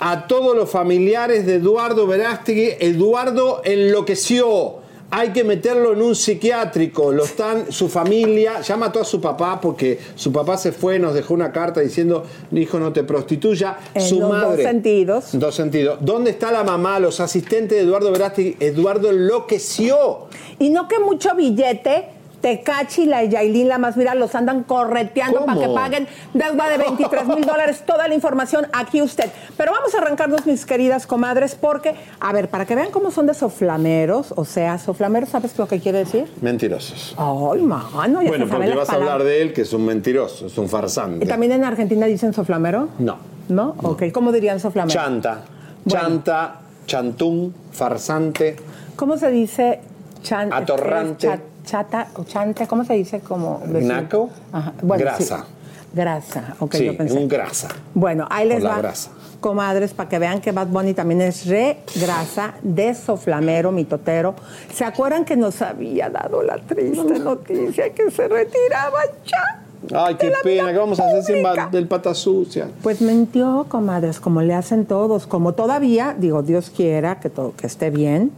a 0.00 0.26
todos 0.26 0.54
los 0.54 0.70
familiares 0.70 1.46
de 1.46 1.54
Eduardo 1.56 2.06
Verástegui, 2.06 2.74
Eduardo 2.80 3.62
enloqueció. 3.64 4.85
Hay 5.10 5.30
que 5.30 5.44
meterlo 5.44 5.92
en 5.92 6.02
un 6.02 6.14
psiquiátrico. 6.16 7.12
Lo 7.12 7.24
están, 7.24 7.70
su 7.70 7.88
familia, 7.88 8.60
ya 8.60 8.76
mató 8.76 9.00
a 9.00 9.04
su 9.04 9.20
papá 9.20 9.60
porque 9.60 9.98
su 10.16 10.32
papá 10.32 10.58
se 10.58 10.72
fue, 10.72 10.98
nos 10.98 11.14
dejó 11.14 11.34
una 11.34 11.52
carta 11.52 11.80
diciendo, 11.80 12.24
hijo, 12.52 12.78
no 12.80 12.92
te 12.92 13.04
prostituya. 13.04 13.78
En 13.94 14.02
su 14.02 14.20
los 14.20 14.30
madre. 14.30 14.56
dos 14.56 14.62
sentidos. 14.62 15.24
Dos 15.32 15.54
sentidos. 15.54 15.98
¿Dónde 16.00 16.30
está 16.30 16.50
la 16.50 16.64
mamá, 16.64 16.98
los 16.98 17.20
asistentes 17.20 17.78
de 17.78 17.84
Eduardo 17.84 18.10
Verástegui? 18.10 18.56
Eduardo 18.58 19.10
enloqueció. 19.10 20.26
Y 20.58 20.70
no 20.70 20.88
que 20.88 20.98
mucho 20.98 21.34
billete. 21.36 22.15
Tecachi 22.46 23.02
y 23.02 23.06
la 23.06 23.24
Yailin, 23.24 23.68
la 23.68 23.78
más 23.78 23.96
viral, 23.96 24.20
los 24.20 24.36
andan 24.36 24.62
correteando 24.62 25.40
¿Cómo? 25.40 25.46
para 25.46 25.66
que 25.66 25.74
paguen 25.74 26.08
deuda 26.32 26.68
de 26.68 26.78
23 26.78 27.26
mil 27.26 27.44
dólares. 27.44 27.82
Toda 27.84 28.06
la 28.06 28.14
información 28.14 28.68
aquí 28.72 29.02
usted. 29.02 29.28
Pero 29.56 29.72
vamos 29.72 29.92
a 29.96 29.98
arrancarnos, 29.98 30.46
mis 30.46 30.64
queridas 30.64 31.08
comadres, 31.08 31.56
porque, 31.56 31.96
a 32.20 32.32
ver, 32.32 32.48
para 32.48 32.64
que 32.64 32.76
vean 32.76 32.92
cómo 32.92 33.10
son 33.10 33.26
de 33.26 33.34
soflameros, 33.34 34.32
o 34.36 34.44
sea, 34.44 34.78
soflameros, 34.78 35.30
¿sabes 35.30 35.58
lo 35.58 35.66
que 35.66 35.80
quiere 35.80 35.98
decir? 35.98 36.32
Mentirosos. 36.40 37.16
Ay, 37.18 37.62
mano, 37.62 38.22
ya 38.22 38.28
bueno, 38.28 38.46
porque 38.48 38.74
vas 38.76 38.90
a 38.90 38.94
hablar 38.94 39.24
de 39.24 39.42
él, 39.42 39.52
que 39.52 39.62
es 39.62 39.72
un 39.72 39.84
mentiroso, 39.84 40.46
es 40.46 40.56
un 40.56 40.68
farsante. 40.68 41.24
¿Y 41.24 41.28
también 41.28 41.50
en 41.50 41.64
Argentina 41.64 42.06
dicen 42.06 42.32
soflamero? 42.32 42.90
No. 43.00 43.16
¿No? 43.48 43.74
Ok, 43.82 44.04
¿cómo 44.12 44.30
dirían 44.30 44.60
soflamero? 44.60 44.94
Chanta. 44.94 45.40
Chanta, 45.88 46.60
chantún, 46.86 47.52
farsante. 47.72 48.54
¿Cómo 48.94 49.16
se 49.16 49.32
dice 49.32 49.80
chan, 50.22 50.52
Atorrante. 50.52 51.26
cha- 51.26 51.40
chata 51.66 52.06
o 52.16 52.24
chante, 52.24 52.66
¿cómo 52.66 52.84
se 52.84 52.94
dice 52.94 53.20
como? 53.20 53.62
Naco. 53.66 54.30
Ajá, 54.52 54.72
bueno, 54.82 55.04
grasa. 55.04 55.38
sí. 55.46 55.52
Grasa, 55.92 56.56
ok, 56.58 56.74
sí, 56.74 56.84
yo 56.84 56.96
pensé. 56.96 57.16
un 57.16 57.26
grasa. 57.28 57.68
Bueno, 57.94 58.26
ahí 58.30 58.46
les 58.48 58.62
Con 58.62 58.70
va, 58.70 58.78
grasa. 58.78 59.10
comadres, 59.40 59.94
para 59.94 60.08
que 60.10 60.18
vean 60.18 60.40
que 60.42 60.52
Bad 60.52 60.66
Bunny 60.66 60.92
también 60.92 61.22
es 61.22 61.46
re 61.46 61.78
grasa, 61.94 62.54
de 62.62 62.92
soflamero, 62.94 63.72
mitotero. 63.72 64.34
¿Se 64.74 64.84
acuerdan 64.84 65.24
que 65.24 65.36
nos 65.36 65.62
había 65.62 66.10
dado 66.10 66.42
la 66.42 66.58
triste 66.58 67.18
noticia 67.18 67.90
que 67.94 68.10
se 68.10 68.28
retiraba 68.28 68.98
ya? 69.24 69.62
Ay, 70.04 70.16
qué 70.16 70.32
pena, 70.42 70.72
¿qué 70.72 70.78
vamos 70.78 70.98
a 71.00 71.06
hacer 71.06 71.22
sin 71.22 71.42
ba- 71.42 71.68
del 71.70 71.86
pata 71.86 72.12
sucia? 72.14 72.68
Pues 72.82 73.00
mintió, 73.00 73.64
comadres, 73.68 74.20
como 74.20 74.42
le 74.42 74.52
hacen 74.52 74.84
todos. 74.84 75.26
Como 75.26 75.52
todavía, 75.54 76.14
digo, 76.18 76.42
Dios 76.42 76.70
quiera 76.74 77.20
que, 77.20 77.30
todo, 77.30 77.54
que 77.56 77.66
esté 77.68 77.88
bien. 77.90 78.32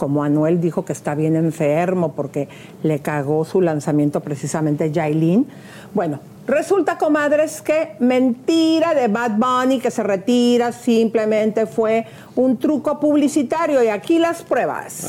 Como 0.00 0.24
Anuel 0.24 0.62
dijo 0.62 0.86
que 0.86 0.94
está 0.94 1.14
bien 1.14 1.36
enfermo 1.36 2.14
porque 2.14 2.48
le 2.82 3.00
cagó 3.00 3.44
su 3.44 3.60
lanzamiento 3.60 4.20
precisamente 4.20 4.90
Yailin. 4.90 5.46
Bueno, 5.92 6.20
resulta, 6.46 6.96
comadres, 6.96 7.60
que 7.60 7.96
mentira 7.98 8.94
de 8.94 9.08
Bad 9.08 9.32
Bunny 9.32 9.78
que 9.78 9.90
se 9.90 10.02
retira 10.02 10.72
simplemente 10.72 11.66
fue 11.66 12.06
un 12.34 12.56
truco 12.56 12.98
publicitario. 12.98 13.82
Y 13.84 13.88
aquí 13.88 14.18
las 14.18 14.40
pruebas. 14.40 15.06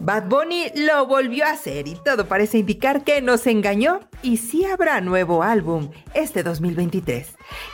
Bad 0.00 0.24
Bunny 0.28 0.64
lo 0.74 1.06
volvió 1.06 1.46
a 1.46 1.52
hacer 1.52 1.88
y 1.88 1.94
todo 1.94 2.26
parece 2.26 2.58
indicar 2.58 3.04
que 3.04 3.22
nos 3.22 3.46
engañó 3.46 4.00
y 4.20 4.36
sí 4.36 4.66
habrá 4.66 5.00
nuevo 5.00 5.42
álbum 5.42 5.88
este 6.12 6.42
2023. 6.42 7.28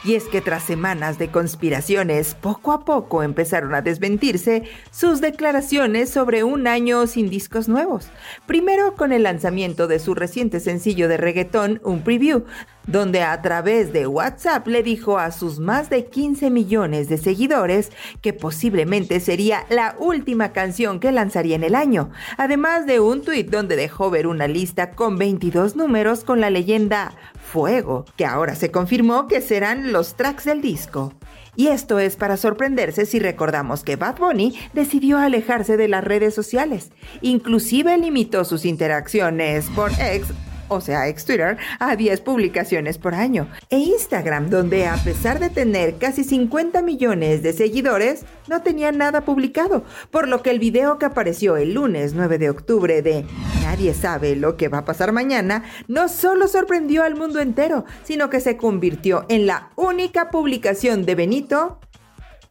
Y 0.04 0.14
es 0.14 0.24
que 0.24 0.40
tras 0.40 0.62
semanas 0.62 1.18
de 1.18 1.30
conspiraciones, 1.30 2.34
poco 2.34 2.72
a 2.72 2.84
poco 2.84 3.22
empezaron 3.22 3.74
a 3.74 3.82
desmentirse 3.82 4.64
sus 4.90 5.20
declaraciones 5.20 6.10
sobre 6.10 6.44
un 6.44 6.66
año 6.66 7.06
sin 7.06 7.30
discos 7.30 7.68
nuevos. 7.68 8.08
Primero 8.46 8.94
con 8.94 9.12
el 9.12 9.24
lanzamiento 9.24 9.86
de 9.86 9.98
su 9.98 10.14
reciente 10.14 10.60
sencillo 10.60 11.08
de 11.08 11.16
reggaetón, 11.16 11.80
un 11.84 12.02
preview, 12.02 12.44
donde 12.86 13.22
a 13.22 13.40
través 13.42 13.92
de 13.92 14.06
WhatsApp 14.06 14.66
le 14.66 14.82
dijo 14.82 15.18
a 15.18 15.30
sus 15.30 15.58
más 15.58 15.90
de 15.90 16.06
15 16.06 16.50
millones 16.50 17.08
de 17.08 17.18
seguidores 17.18 17.92
que 18.20 18.32
posiblemente 18.32 19.20
sería 19.20 19.66
la 19.68 19.94
última 19.98 20.52
canción 20.52 20.98
que 20.98 21.12
lanzaría 21.12 21.56
en 21.56 21.64
el 21.64 21.74
año, 21.74 22.10
además 22.36 22.86
de 22.86 23.00
un 23.00 23.22
tuit 23.22 23.50
donde 23.50 23.76
dejó 23.76 24.10
ver 24.10 24.26
una 24.26 24.48
lista 24.48 24.92
con 24.92 25.18
22 25.18 25.76
números 25.76 26.24
con 26.24 26.40
la 26.40 26.50
leyenda 26.50 27.12
Fuego, 27.50 28.04
que 28.16 28.24
ahora 28.24 28.54
se 28.54 28.70
confirmó 28.70 29.26
que 29.26 29.40
los 29.74 30.16
tracks 30.16 30.44
del 30.44 30.61
disco. 30.61 31.14
Y 31.56 31.68
esto 31.68 31.98
es 31.98 32.16
para 32.16 32.37
sorprenderse 32.37 33.06
si 33.06 33.18
recordamos 33.18 33.83
que 33.83 33.96
Bad 33.96 34.18
Bunny 34.18 34.56
decidió 34.72 35.18
alejarse 35.18 35.76
de 35.76 35.88
las 35.88 36.04
redes 36.04 36.35
sociales. 36.35 36.90
Inclusive 37.20 37.96
limitó 37.98 38.44
sus 38.44 38.64
interacciones 38.64 39.66
por 39.74 39.90
X 39.92 40.28
o 40.70 40.80
sea, 40.80 41.09
ex 41.09 41.24
Twitter, 41.24 41.59
a 41.78 41.96
10 41.96 42.20
publicaciones 42.22 42.96
por 42.96 43.14
año. 43.14 43.48
E 43.68 43.78
Instagram, 43.78 44.48
donde 44.48 44.87
a 44.87 44.96
pesar 44.96 45.38
de 45.40 45.50
tener 45.50 45.98
casi 45.98 46.24
50 46.24 46.80
millones 46.83 47.42
de 47.42 47.52
seguidores, 47.52 48.24
no 48.48 48.62
tenía 48.62 48.92
nada 48.92 49.24
publicado. 49.24 49.85
Por 50.11 50.28
lo 50.28 50.42
que 50.42 50.50
el 50.50 50.59
video 50.59 50.98
que 50.98 51.06
apareció 51.06 51.56
el 51.56 51.74
lunes 51.74 52.14
9 52.14 52.38
de 52.38 52.50
octubre 52.50 53.02
de 53.02 53.26
Nadie 53.62 53.94
sabe 53.94 54.37
lo 54.37 54.56
que 54.56 54.68
va 54.68 54.78
a 54.78 54.85
pasar 54.85 55.12
mañana, 55.12 55.64
no 55.87 56.09
solo 56.09 56.48
sorprendió 56.48 57.04
al 57.04 57.16
mundo 57.16 57.40
entero, 57.40 57.85
sino 58.04 58.30
que 58.30 58.40
se 58.40 58.56
convirtió 58.56 59.26
en 59.28 59.46
la 59.46 59.70
única 59.76 60.30
publicación 60.30 61.04
de 61.04 61.14
Benito 61.14 61.78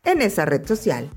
en 0.03 0.21
esa 0.21 0.45
red 0.45 0.65
social. 0.65 1.09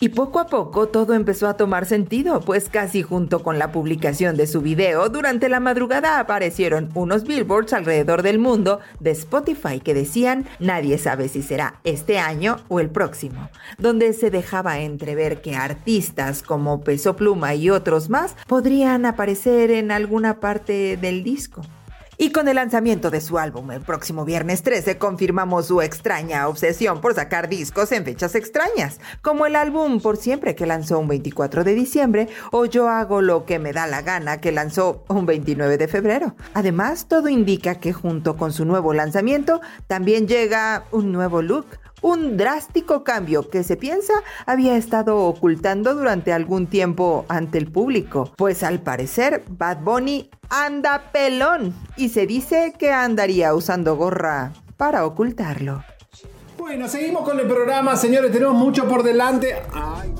Y 0.00 0.10
poco 0.10 0.40
a 0.40 0.46
poco 0.46 0.88
todo 0.88 1.14
empezó 1.14 1.48
a 1.48 1.56
tomar 1.56 1.86
sentido, 1.86 2.40
pues 2.40 2.68
casi 2.68 3.02
junto 3.02 3.42
con 3.42 3.58
la 3.58 3.72
publicación 3.72 4.36
de 4.36 4.46
su 4.46 4.60
video, 4.60 5.08
durante 5.08 5.48
la 5.48 5.60
madrugada 5.60 6.18
aparecieron 6.18 6.90
unos 6.94 7.24
billboards 7.24 7.72
alrededor 7.72 8.22
del 8.22 8.38
mundo 8.38 8.80
de 9.00 9.12
Spotify 9.12 9.80
que 9.80 9.94
decían 9.94 10.46
nadie 10.58 10.98
sabe 10.98 11.28
si 11.28 11.42
será 11.42 11.80
este 11.84 12.18
año 12.18 12.56
o 12.68 12.80
el 12.80 12.90
próximo, 12.90 13.50
donde 13.78 14.12
se 14.12 14.30
dejaba 14.30 14.80
entrever 14.80 15.40
que 15.40 15.54
artistas 15.54 16.42
como 16.42 16.82
Peso 16.82 17.16
Pluma 17.16 17.54
y 17.54 17.70
otros 17.70 18.10
más 18.10 18.36
podrían 18.46 19.06
aparecer 19.06 19.70
en 19.70 19.90
alguna 19.90 20.40
parte 20.40 20.96
del 20.96 21.22
disco. 21.22 21.62
Y 22.16 22.30
con 22.30 22.46
el 22.48 22.56
lanzamiento 22.56 23.10
de 23.10 23.20
su 23.20 23.38
álbum 23.38 23.72
el 23.72 23.80
próximo 23.80 24.24
viernes 24.24 24.62
13 24.62 24.98
confirmamos 24.98 25.66
su 25.66 25.82
extraña 25.82 26.46
obsesión 26.48 27.00
por 27.00 27.14
sacar 27.14 27.48
discos 27.48 27.90
en 27.92 28.04
fechas 28.04 28.34
extrañas, 28.34 29.00
como 29.20 29.46
el 29.46 29.56
álbum 29.56 30.00
Por 30.00 30.16
Siempre 30.16 30.54
que 30.54 30.66
lanzó 30.66 30.98
un 30.98 31.08
24 31.08 31.64
de 31.64 31.74
diciembre 31.74 32.28
o 32.52 32.66
Yo 32.66 32.88
hago 32.88 33.20
lo 33.20 33.44
que 33.44 33.58
me 33.58 33.72
da 33.72 33.86
la 33.86 34.02
gana 34.02 34.40
que 34.40 34.52
lanzó 34.52 35.04
un 35.08 35.26
29 35.26 35.76
de 35.76 35.88
febrero. 35.88 36.36
Además, 36.54 37.06
todo 37.08 37.28
indica 37.28 37.76
que 37.76 37.92
junto 37.92 38.36
con 38.36 38.52
su 38.52 38.64
nuevo 38.64 38.94
lanzamiento 38.94 39.60
también 39.86 40.28
llega 40.28 40.84
un 40.92 41.12
nuevo 41.12 41.42
look, 41.42 41.66
un 42.04 42.36
drástico 42.36 43.02
cambio 43.02 43.48
que 43.48 43.64
se 43.64 43.78
piensa 43.78 44.12
había 44.44 44.76
estado 44.76 45.20
ocultando 45.20 45.94
durante 45.94 46.34
algún 46.34 46.66
tiempo 46.66 47.24
ante 47.28 47.56
el 47.56 47.72
público, 47.72 48.30
pues 48.36 48.62
al 48.62 48.80
parecer 48.80 49.42
Bad 49.48 49.78
Bunny 49.78 50.28
anda 50.50 51.10
pelón 51.12 51.74
y 51.96 52.10
se 52.10 52.26
dice 52.26 52.74
que 52.78 52.92
andaría 52.92 53.54
usando 53.54 53.96
gorra 53.96 54.52
para 54.76 55.06
ocultarlo. 55.06 55.82
Bueno, 56.58 56.88
seguimos 56.88 57.24
con 57.24 57.40
el 57.40 57.46
programa, 57.46 57.96
señores, 57.96 58.30
tenemos 58.30 58.54
mucho 58.54 58.86
por 58.86 59.02
delante. 59.02 59.62
Ay. 59.72 60.12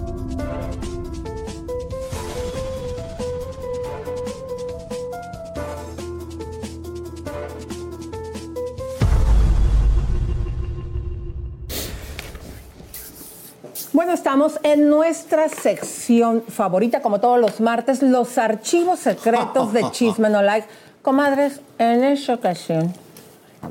Bueno, 13.95 14.13
estamos 14.13 14.59
en 14.65 14.91
nuestra 14.91 15.49
sección 15.49 16.43
favorita, 16.49 17.01
como 17.01 17.21
todos 17.21 17.39
los 17.39 17.61
martes, 17.61 18.03
los 18.03 18.39
archivos 18.39 18.99
secretos 18.99 19.73
de 19.73 19.89
Chisme 19.93 20.29
No 20.29 20.43
Like. 20.43 20.67
Comadres, 21.01 21.61
en 21.79 22.03
esta 22.03 22.35
ocasión, 22.35 22.93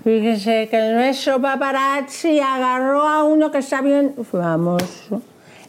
fíjense 0.03 0.69
que 0.69 0.93
nuestro 0.93 1.41
paparazzi 1.41 2.39
agarró 2.39 3.01
a 3.05 3.23
uno 3.25 3.51
que 3.51 3.57
está 3.57 3.81
bien 3.81 4.15
famoso, 4.31 5.21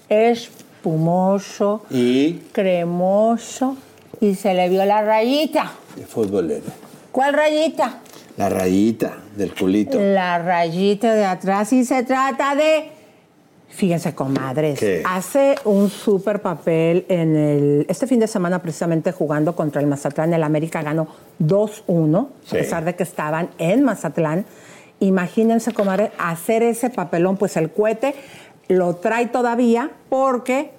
espumoso, 0.09 1.83
Y 1.91 2.35
cremoso, 2.53 3.77
y 4.21 4.37
se 4.37 4.55
le 4.55 4.69
vio 4.69 4.85
la 4.85 5.03
rayita. 5.03 5.73
de 5.97 6.07
futbolero. 6.07 6.67
¿Cuál 7.11 7.33
rayita? 7.35 7.99
La 8.37 8.49
rayita 8.49 9.17
del 9.37 9.53
culito. 9.53 9.99
La 9.99 10.39
rayita 10.39 11.13
de 11.13 11.25
atrás 11.25 11.73
y 11.73 11.85
se 11.85 12.05
trata 12.05 12.55
de... 12.55 12.94
Fíjense, 13.75 14.15
comadres, 14.15 14.79
¿Qué? 14.79 15.03
hace 15.05 15.57
un 15.65 15.91
súper 15.91 16.41
papel 16.41 17.05
en 17.09 17.35
el... 17.35 17.87
Este 17.89 18.07
fin 18.07 18.21
de 18.21 18.29
semana 18.29 18.63
precisamente 18.63 19.11
jugando 19.11 19.57
contra 19.57 19.81
el 19.81 19.89
Mazatlán, 19.89 20.33
el 20.33 20.45
América 20.45 20.81
ganó 20.83 21.09
2-1, 21.41 22.29
Sí. 22.45 22.57
a 22.57 22.59
pesar 22.61 22.85
de 22.85 22.95
que 22.95 23.03
estaban 23.03 23.51
en 23.59 23.83
Mazatlán. 23.83 24.45
Imagínense, 25.01 25.73
comadre, 25.73 26.13
hacer 26.19 26.63
ese 26.63 26.89
papelón, 26.91 27.37
pues 27.37 27.57
el 27.57 27.71
cohete 27.73 28.15
lo 28.69 28.95
trae 28.97 29.27
todavía 29.27 29.91
porque... 30.09 30.71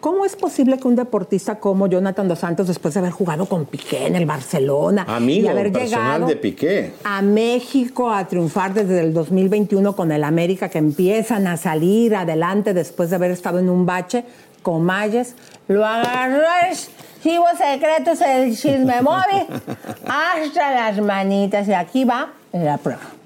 ¿Cómo 0.00 0.24
es 0.24 0.36
posible 0.36 0.78
que 0.78 0.86
un 0.86 0.94
deportista 0.94 1.56
como 1.56 1.88
Jonathan 1.88 2.28
Dos 2.28 2.38
Santos, 2.38 2.68
después 2.68 2.94
de 2.94 3.00
haber 3.00 3.10
jugado 3.10 3.46
con 3.46 3.66
Piqué 3.66 4.06
en 4.06 4.14
el 4.14 4.26
Barcelona 4.26 5.04
Amigo 5.08 5.46
y 5.46 5.48
haber 5.48 5.72
llegado 5.72 6.26
de 6.26 6.36
Piqué. 6.36 6.92
a 7.02 7.20
México 7.20 8.08
a 8.10 8.26
triunfar 8.28 8.74
desde 8.74 9.00
el 9.00 9.12
2021 9.12 9.96
con 9.96 10.12
el 10.12 10.22
América, 10.22 10.68
que 10.68 10.78
empiezan 10.78 11.48
a 11.48 11.56
salir 11.56 12.14
adelante 12.14 12.74
después 12.74 13.10
de 13.10 13.16
haber 13.16 13.32
estado 13.32 13.58
en 13.58 13.68
un 13.68 13.86
bache 13.86 14.24
con 14.62 14.84
Mayes. 14.84 15.34
Lo 15.66 15.84
agarró 15.84 16.44
archivos 16.46 17.58
secretos 17.58 18.20
el 18.20 18.56
chisme 18.56 19.02
móvil 19.02 19.46
hasta 20.06 20.74
las 20.74 21.00
manitas 21.00 21.66
y 21.66 21.72
aquí 21.72 22.04
va 22.04 22.34
la 22.52 22.78
prueba. 22.78 23.17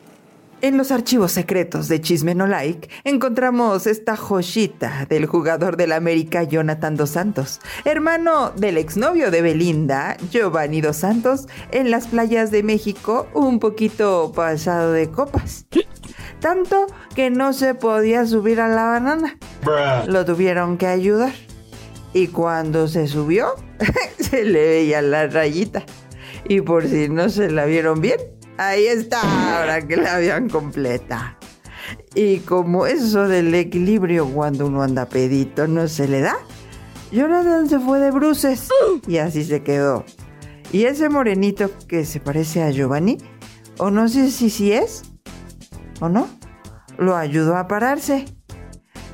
En 0.62 0.76
los 0.76 0.92
archivos 0.92 1.32
secretos 1.32 1.88
de 1.88 2.00
Chisme 2.00 2.36
No 2.36 2.46
Like 2.46 2.88
encontramos 3.02 3.88
esta 3.88 4.16
joyita 4.16 5.06
del 5.08 5.26
jugador 5.26 5.76
del 5.76 5.90
América 5.90 6.44
Jonathan 6.44 6.94
Dos 6.94 7.10
Santos, 7.10 7.60
hermano 7.84 8.52
del 8.54 8.78
exnovio 8.78 9.32
de 9.32 9.42
Belinda, 9.42 10.16
Giovanni 10.30 10.80
Dos 10.80 10.98
Santos, 10.98 11.48
en 11.72 11.90
las 11.90 12.06
playas 12.06 12.52
de 12.52 12.62
México 12.62 13.26
un 13.34 13.58
poquito 13.58 14.30
pasado 14.36 14.92
de 14.92 15.10
copas. 15.10 15.66
Tanto 16.38 16.86
que 17.16 17.28
no 17.28 17.52
se 17.52 17.74
podía 17.74 18.24
subir 18.24 18.60
a 18.60 18.68
la 18.68 18.84
banana. 18.84 19.36
Lo 20.06 20.24
tuvieron 20.24 20.78
que 20.78 20.86
ayudar. 20.86 21.32
Y 22.14 22.28
cuando 22.28 22.86
se 22.86 23.08
subió, 23.08 23.48
se 24.20 24.44
le 24.44 24.64
veía 24.64 25.02
la 25.02 25.26
rayita. 25.26 25.84
Y 26.48 26.60
por 26.60 26.86
si 26.86 27.08
no 27.08 27.28
se 27.30 27.50
la 27.50 27.64
vieron 27.64 28.00
bien, 28.00 28.20
ahí 28.68 28.86
está, 28.86 29.58
ahora 29.58 29.86
que 29.86 29.96
la 29.96 30.18
vean 30.18 30.48
completa. 30.48 31.38
Y 32.14 32.38
como 32.38 32.86
eso 32.86 33.28
del 33.28 33.54
equilibrio 33.54 34.26
cuando 34.28 34.66
uno 34.66 34.82
anda 34.82 35.06
pedito 35.06 35.66
no 35.66 35.88
se 35.88 36.08
le 36.08 36.20
da, 36.20 36.36
Jonathan 37.10 37.68
se 37.68 37.78
fue 37.78 37.98
de 37.98 38.10
bruces 38.10 38.68
y 39.06 39.18
así 39.18 39.44
se 39.44 39.62
quedó. 39.62 40.04
Y 40.72 40.84
ese 40.84 41.08
morenito 41.08 41.70
que 41.86 42.06
se 42.06 42.20
parece 42.20 42.62
a 42.62 42.70
Giovanni, 42.70 43.18
o 43.78 43.90
no 43.90 44.08
sé 44.08 44.30
si 44.30 44.48
sí 44.48 44.72
es, 44.72 45.02
o 46.00 46.08
no, 46.08 46.28
lo 46.98 47.16
ayudó 47.16 47.56
a 47.56 47.68
pararse. 47.68 48.24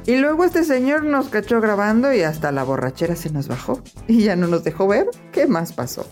Y 0.07 0.17
luego 0.17 0.45
este 0.45 0.65
señor 0.65 1.05
nos 1.05 1.29
cachó 1.29 1.61
grabando 1.61 2.15
y 2.15 2.23
hasta 2.23 2.53
la 2.53 2.63
borrachera 2.63 3.15
se 3.17 3.31
nos 3.31 3.49
bajó. 3.49 3.83
Y 4.07 4.23
ya 4.23 4.37
no 4.37 4.47
nos 4.47 4.65
dejó 4.65 4.87
ver 4.87 5.07
qué 5.33 5.47
más 5.47 5.73
pasó. 5.73 6.07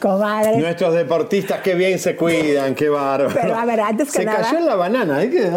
Comadre. 0.00 0.56
Nuestros 0.58 0.94
deportistas, 0.94 1.60
qué 1.60 1.74
bien 1.74 1.98
se 1.98 2.16
cuidan, 2.16 2.74
qué 2.74 2.88
bárbaro. 2.88 3.34
Pero, 3.40 3.54
a 3.54 3.64
ver, 3.64 3.80
antes 3.80 4.10
que 4.10 4.18
se 4.20 4.24
nada- 4.24 4.42
cayó 4.42 4.58
en 4.58 4.66
la 4.66 4.74
banana, 4.74 5.16
hay 5.18 5.30
que... 5.30 5.50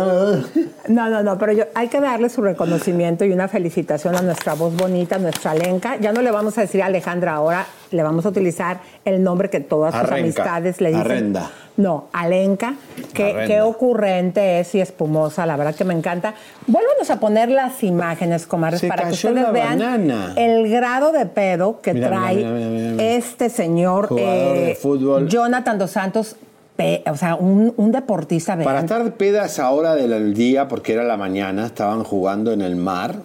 No, 0.88 1.10
no, 1.10 1.24
no, 1.24 1.38
pero 1.38 1.54
yo, 1.54 1.64
hay 1.76 1.88
que 1.88 2.00
darle 2.02 2.30
su 2.30 2.42
reconocimiento 2.42 3.24
y 3.26 3.32
una 3.32 3.48
felicitación 3.48 4.16
a 4.16 4.22
nuestra 4.22 4.54
voz 4.54 4.76
bonita, 4.76 5.18
nuestra 5.18 5.52
Alenka. 5.52 5.96
Ya 5.98 6.12
no 6.12 6.22
le 6.22 6.30
vamos 6.32 6.58
a 6.58 6.62
decir 6.62 6.84
a 6.84 6.88
Alejandra 6.88 7.34
ahora, 7.36 7.66
le 7.92 8.04
vamos 8.04 8.26
a 8.26 8.30
utilizar 8.30 8.82
el 9.06 9.24
nombre 9.24 9.50
que 9.50 9.62
todas 9.62 9.96
sus 9.96 10.12
amistades 10.12 10.82
le 10.82 10.90
dicen. 10.90 11.02
Arrenda. 11.06 11.52
No, 11.76 12.08
Alenka. 12.14 12.76
Qué, 13.14 13.60
ocurrente 13.62 14.60
es 14.60 14.76
y 14.76 14.82
espumosa, 14.82 15.46
la 15.46 15.56
verdad 15.56 15.74
que 15.74 15.86
me 15.86 15.94
encanta. 15.96 16.36
Vuélvanos 16.68 17.10
a 17.10 17.20
poner 17.20 17.50
las 17.50 17.82
imágenes, 17.84 18.46
comadres, 18.46 18.82
Se 18.82 18.88
para 18.88 19.06
que 19.08 19.14
ustedes 19.14 19.52
vean 19.52 19.80
banana. 19.80 20.34
el 20.36 20.70
grado 20.70 21.12
de 21.12 21.26
pedo 21.26 21.82
que 21.82 21.94
Mira, 21.94 22.10
trae 22.10 22.36
mira, 22.36 22.50
mira. 22.52 23.04
este 23.04 23.50
señor 23.50 23.83
Jugador 24.08 24.58
de 24.58 24.76
fútbol. 24.76 25.28
Jonathan 25.28 25.78
Dos 25.78 25.92
Santos, 25.92 26.36
pe- 26.76 27.04
o 27.10 27.16
sea, 27.16 27.36
un, 27.36 27.74
un 27.78 27.92
deportista. 27.92 28.58
Para 28.58 28.80
estar 28.80 29.14
pedas 29.14 29.60
ahora 29.60 29.96
del 29.96 30.34
día, 30.34 30.68
porque 30.68 30.94
era 30.94 31.04
la 31.04 31.18
mañana, 31.18 31.66
estaban 31.66 32.04
jugando 32.04 32.52
en 32.52 32.62
el 32.62 32.76
mar, 32.76 33.16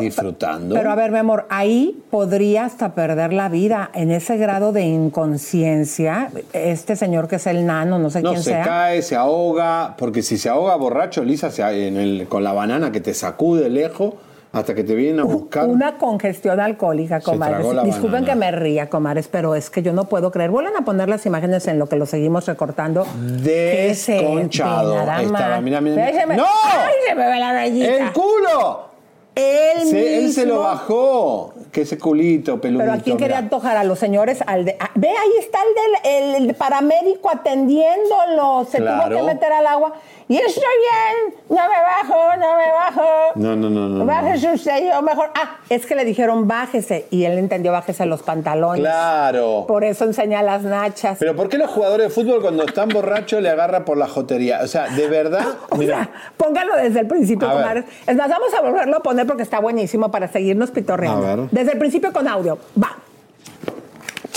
disfrutando. 0.00 0.74
Pero 0.74 0.90
a 0.90 0.94
ver, 0.94 1.10
mi 1.12 1.18
amor, 1.18 1.46
ahí 1.48 2.02
podría 2.10 2.66
hasta 2.66 2.94
perder 2.94 3.32
la 3.32 3.48
vida 3.48 3.90
en 3.94 4.10
ese 4.10 4.36
grado 4.36 4.72
de 4.72 4.82
inconsciencia. 4.82 6.30
Este 6.52 6.96
señor 6.96 7.28
que 7.28 7.36
es 7.36 7.46
el 7.46 7.64
nano, 7.64 7.98
no 7.98 8.10
sé 8.10 8.20
no, 8.22 8.30
quién 8.30 8.42
se 8.42 8.50
sea. 8.50 8.64
cae, 8.64 9.02
se 9.02 9.16
ahoga, 9.16 9.94
porque 9.96 10.22
si 10.22 10.36
se 10.36 10.48
ahoga 10.48 10.76
borracho, 10.76 11.24
Lisa, 11.24 11.50
se- 11.50 11.88
en 11.88 11.96
el- 11.96 12.26
con 12.28 12.44
la 12.44 12.52
banana 12.52 12.92
que 12.92 13.00
te 13.00 13.14
sacude 13.14 13.68
lejos 13.70 14.14
hasta 14.50 14.74
que 14.74 14.82
te 14.82 14.94
vienen 14.94 15.20
a 15.20 15.24
buscar. 15.24 15.66
Una 15.68 15.98
congestión 15.98 16.58
alcohólica, 16.60 17.20
comadres. 17.20 17.66
la 17.74 17.84
Disculpen 17.84 18.24
banana. 18.24 18.26
que 18.32 18.34
me 18.38 18.50
ría, 18.52 18.88
comadres, 18.88 19.28
pero 19.28 19.54
es 19.54 19.68
que 19.70 19.82
yo 19.82 19.92
no 19.92 20.04
puedo 20.08 20.30
creer. 20.30 20.50
Vuelvan 20.50 20.76
a 20.76 20.84
poner 20.84 21.08
las 21.08 21.26
imágenes 21.26 21.66
en 21.68 21.78
lo 21.78 21.86
que 21.88 21.96
lo 21.96 22.06
seguimos 22.06 22.46
recortando. 22.46 23.06
Desconchado. 23.42 24.98
estaba, 25.00 25.60
mira, 25.60 25.80
mira, 25.80 25.96
mira. 26.26 26.36
¡No! 26.36 26.46
¡Ay, 26.64 26.92
se 27.08 27.14
me 27.14 27.26
ve 27.26 27.38
la 27.38 27.52
rayita! 27.52 27.94
¡El 27.96 28.12
culo! 28.12 28.88
Él 29.34 29.86
Se- 29.86 30.18
él 30.18 30.32
se 30.32 30.46
lo 30.46 30.60
bajó. 30.60 31.52
Que 31.70 31.82
ese 31.82 31.96
culito 31.98 32.60
peludito. 32.60 32.84
Pero 32.90 32.98
a 32.98 33.02
quién 33.02 33.16
quería 33.18 33.38
antojar 33.38 33.76
a 33.76 33.84
los 33.84 33.98
señores 33.98 34.42
al 34.46 34.64
de, 34.64 34.76
ah, 34.80 34.90
ve 34.94 35.08
ahí 35.10 35.30
está 35.38 35.58
el 36.02 36.32
del 36.34 36.48
el 36.48 36.54
paramédico 36.54 37.30
atendiéndolo, 37.30 38.66
se 38.68 38.78
tuvo 38.78 39.08
que 39.10 39.22
meter 39.22 39.52
al 39.52 39.66
agua 39.66 39.92
y 40.28 40.36
estoy 40.36 40.62
bien, 40.62 41.34
no 41.48 41.56
me 41.56 41.62
bajo, 41.82 42.36
no 42.36 42.56
me 42.56 42.72
bajo. 42.72 43.08
No, 43.36 43.56
no, 43.56 43.70
no, 43.70 43.88
no. 43.88 44.04
Bájese 44.04 44.52
usted, 44.52 44.90
yo 44.92 45.00
mejor. 45.02 45.30
Ah, 45.34 45.56
es 45.68 45.86
que 45.86 45.94
le 45.94 46.04
dijeron 46.04 46.46
bájese 46.46 47.06
y 47.10 47.24
él 47.24 47.38
entendió 47.38 47.72
bájese 47.72 48.04
los 48.06 48.22
pantalones. 48.22 48.80
Claro. 48.82 49.64
Por 49.66 49.84
eso 49.84 50.04
enseña 50.04 50.42
las 50.42 50.62
nachas. 50.62 51.16
Pero 51.18 51.34
¿por 51.34 51.48
qué 51.48 51.56
los 51.58 51.70
jugadores 51.70 52.08
de 52.08 52.14
fútbol 52.14 52.42
cuando 52.42 52.64
están 52.64 52.88
borrachos 52.90 53.40
le 53.40 53.48
agarra 53.48 53.84
por 53.84 53.96
la 53.96 54.06
jotería? 54.06 54.60
O 54.62 54.66
sea, 54.66 54.88
de 54.88 55.08
verdad, 55.08 55.46
mira, 55.78 56.10
Póngalo 56.36 56.76
desde 56.76 57.00
el 57.00 57.06
principio, 57.06 57.48
ver. 57.48 57.56
comadres. 57.56 57.84
Es 58.06 58.16
más, 58.16 58.28
vamos 58.28 58.52
a 58.54 58.60
volverlo 58.60 58.96
a 58.98 59.00
poner 59.00 59.26
porque 59.26 59.42
está 59.42 59.60
buenísimo 59.60 60.10
para 60.10 60.28
seguirnos 60.28 60.70
pitorreando. 60.70 61.26
A 61.26 61.36
ver. 61.36 61.48
Desde 61.50 61.72
el 61.72 61.78
principio 61.78 62.12
con 62.12 62.28
audio. 62.28 62.58
Va. 62.80 62.96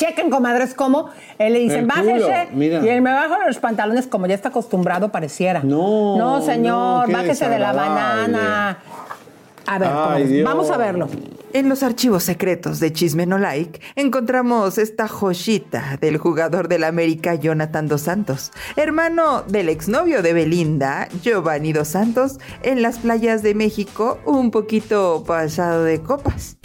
Chequen, 0.01 0.31
comadres, 0.31 0.73
cómo 0.73 1.09
él 1.37 1.53
le 1.53 1.59
dicen, 1.59 1.87
bájese. 1.87 2.47
mira. 2.53 2.79
Y 2.83 2.89
él 2.89 3.03
me 3.03 3.13
bajo 3.13 3.35
los 3.45 3.59
pantalones 3.59 4.07
como 4.07 4.25
ya 4.25 4.33
está 4.33 4.49
acostumbrado, 4.49 5.09
pareciera. 5.09 5.61
No, 5.63 6.17
No, 6.17 6.41
señor, 6.41 7.11
bájese 7.11 7.47
de 7.47 7.59
la 7.59 7.71
banana. 7.71 8.77
A 9.65 9.77
ver, 9.77 9.89
Ay, 9.91 10.43
vamos 10.43 10.69
a 10.69 10.77
verlo. 10.77 11.07
En 11.53 11.67
los 11.67 11.83
archivos 11.83 12.23
secretos 12.23 12.79
de 12.79 12.93
Chisme 12.93 13.25
No 13.25 13.37
Like 13.37 13.81
encontramos 13.95 14.77
esta 14.77 15.09
joyita 15.09 15.97
del 15.99 16.17
jugador 16.17 16.69
del 16.69 16.85
América 16.85 17.35
Jonathan 17.35 17.89
Dos 17.89 18.01
Santos, 18.01 18.51
hermano 18.77 19.43
del 19.43 19.67
exnovio 19.67 20.21
de 20.21 20.31
Belinda, 20.31 21.09
Giovanni 21.21 21.73
Dos 21.73 21.89
Santos, 21.89 22.39
en 22.63 22.81
las 22.81 22.99
playas 22.99 23.43
de 23.43 23.53
México 23.53 24.19
un 24.25 24.49
poquito 24.49 25.25
pasado 25.27 25.83
de 25.83 26.01
copas. 26.01 26.57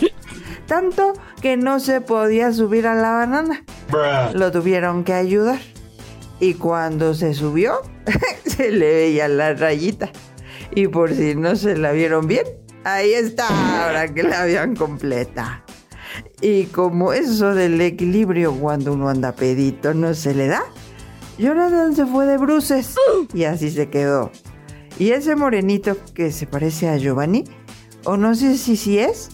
Tanto 0.67 1.15
que 1.43 1.57
no 1.57 1.81
se 1.81 2.01
podía 2.01 2.53
subir 2.53 2.87
a 2.87 2.95
la 2.95 3.13
banana. 3.13 3.65
Lo 4.35 4.53
tuvieron 4.53 5.03
que 5.05 5.15
ayudar. 5.15 5.59
Y 6.39 6.55
cuando 6.55 7.15
se 7.15 7.35
subió, 7.35 7.81
se 8.45 8.71
le 8.71 8.95
veía 8.95 9.27
la 9.27 9.55
rayita. 9.55 10.11
Y 10.75 10.89
por 10.89 11.13
si 11.13 11.35
no 11.35 11.57
se 11.57 11.77
la 11.77 11.93
vieron 11.93 12.27
bien, 12.27 12.47
ahí 12.87 13.15
está, 13.15 13.49
ahora 13.85 14.13
que 14.13 14.23
la 14.23 14.45
vean 14.45 14.77
completa. 14.77 15.65
Y 16.41 16.67
como 16.67 17.13
eso 17.13 17.55
del 17.55 17.81
equilibrio 17.81 18.55
cuando 18.55 18.93
uno 18.93 19.09
anda 19.09 19.33
pedito 19.33 19.93
no 19.93 20.15
se 20.15 20.35
le 20.35 20.47
da, 20.47 20.63
Jonathan 21.37 21.95
se 21.95 22.07
fue 22.07 22.27
de 22.27 22.39
bruces 22.39 22.95
y 23.35 23.45
así 23.45 23.71
se 23.71 23.91
quedó. 23.91 24.31
Y 24.99 25.11
ese 25.11 25.37
morenito 25.37 25.97
que 26.15 26.31
se 26.31 26.47
parece 26.47 26.89
a 26.89 26.97
Giovanni, 26.97 27.45
o 28.05 28.17
no 28.17 28.35
sé 28.35 28.57
si 28.57 28.77
sí 28.77 28.99
es, 28.99 29.31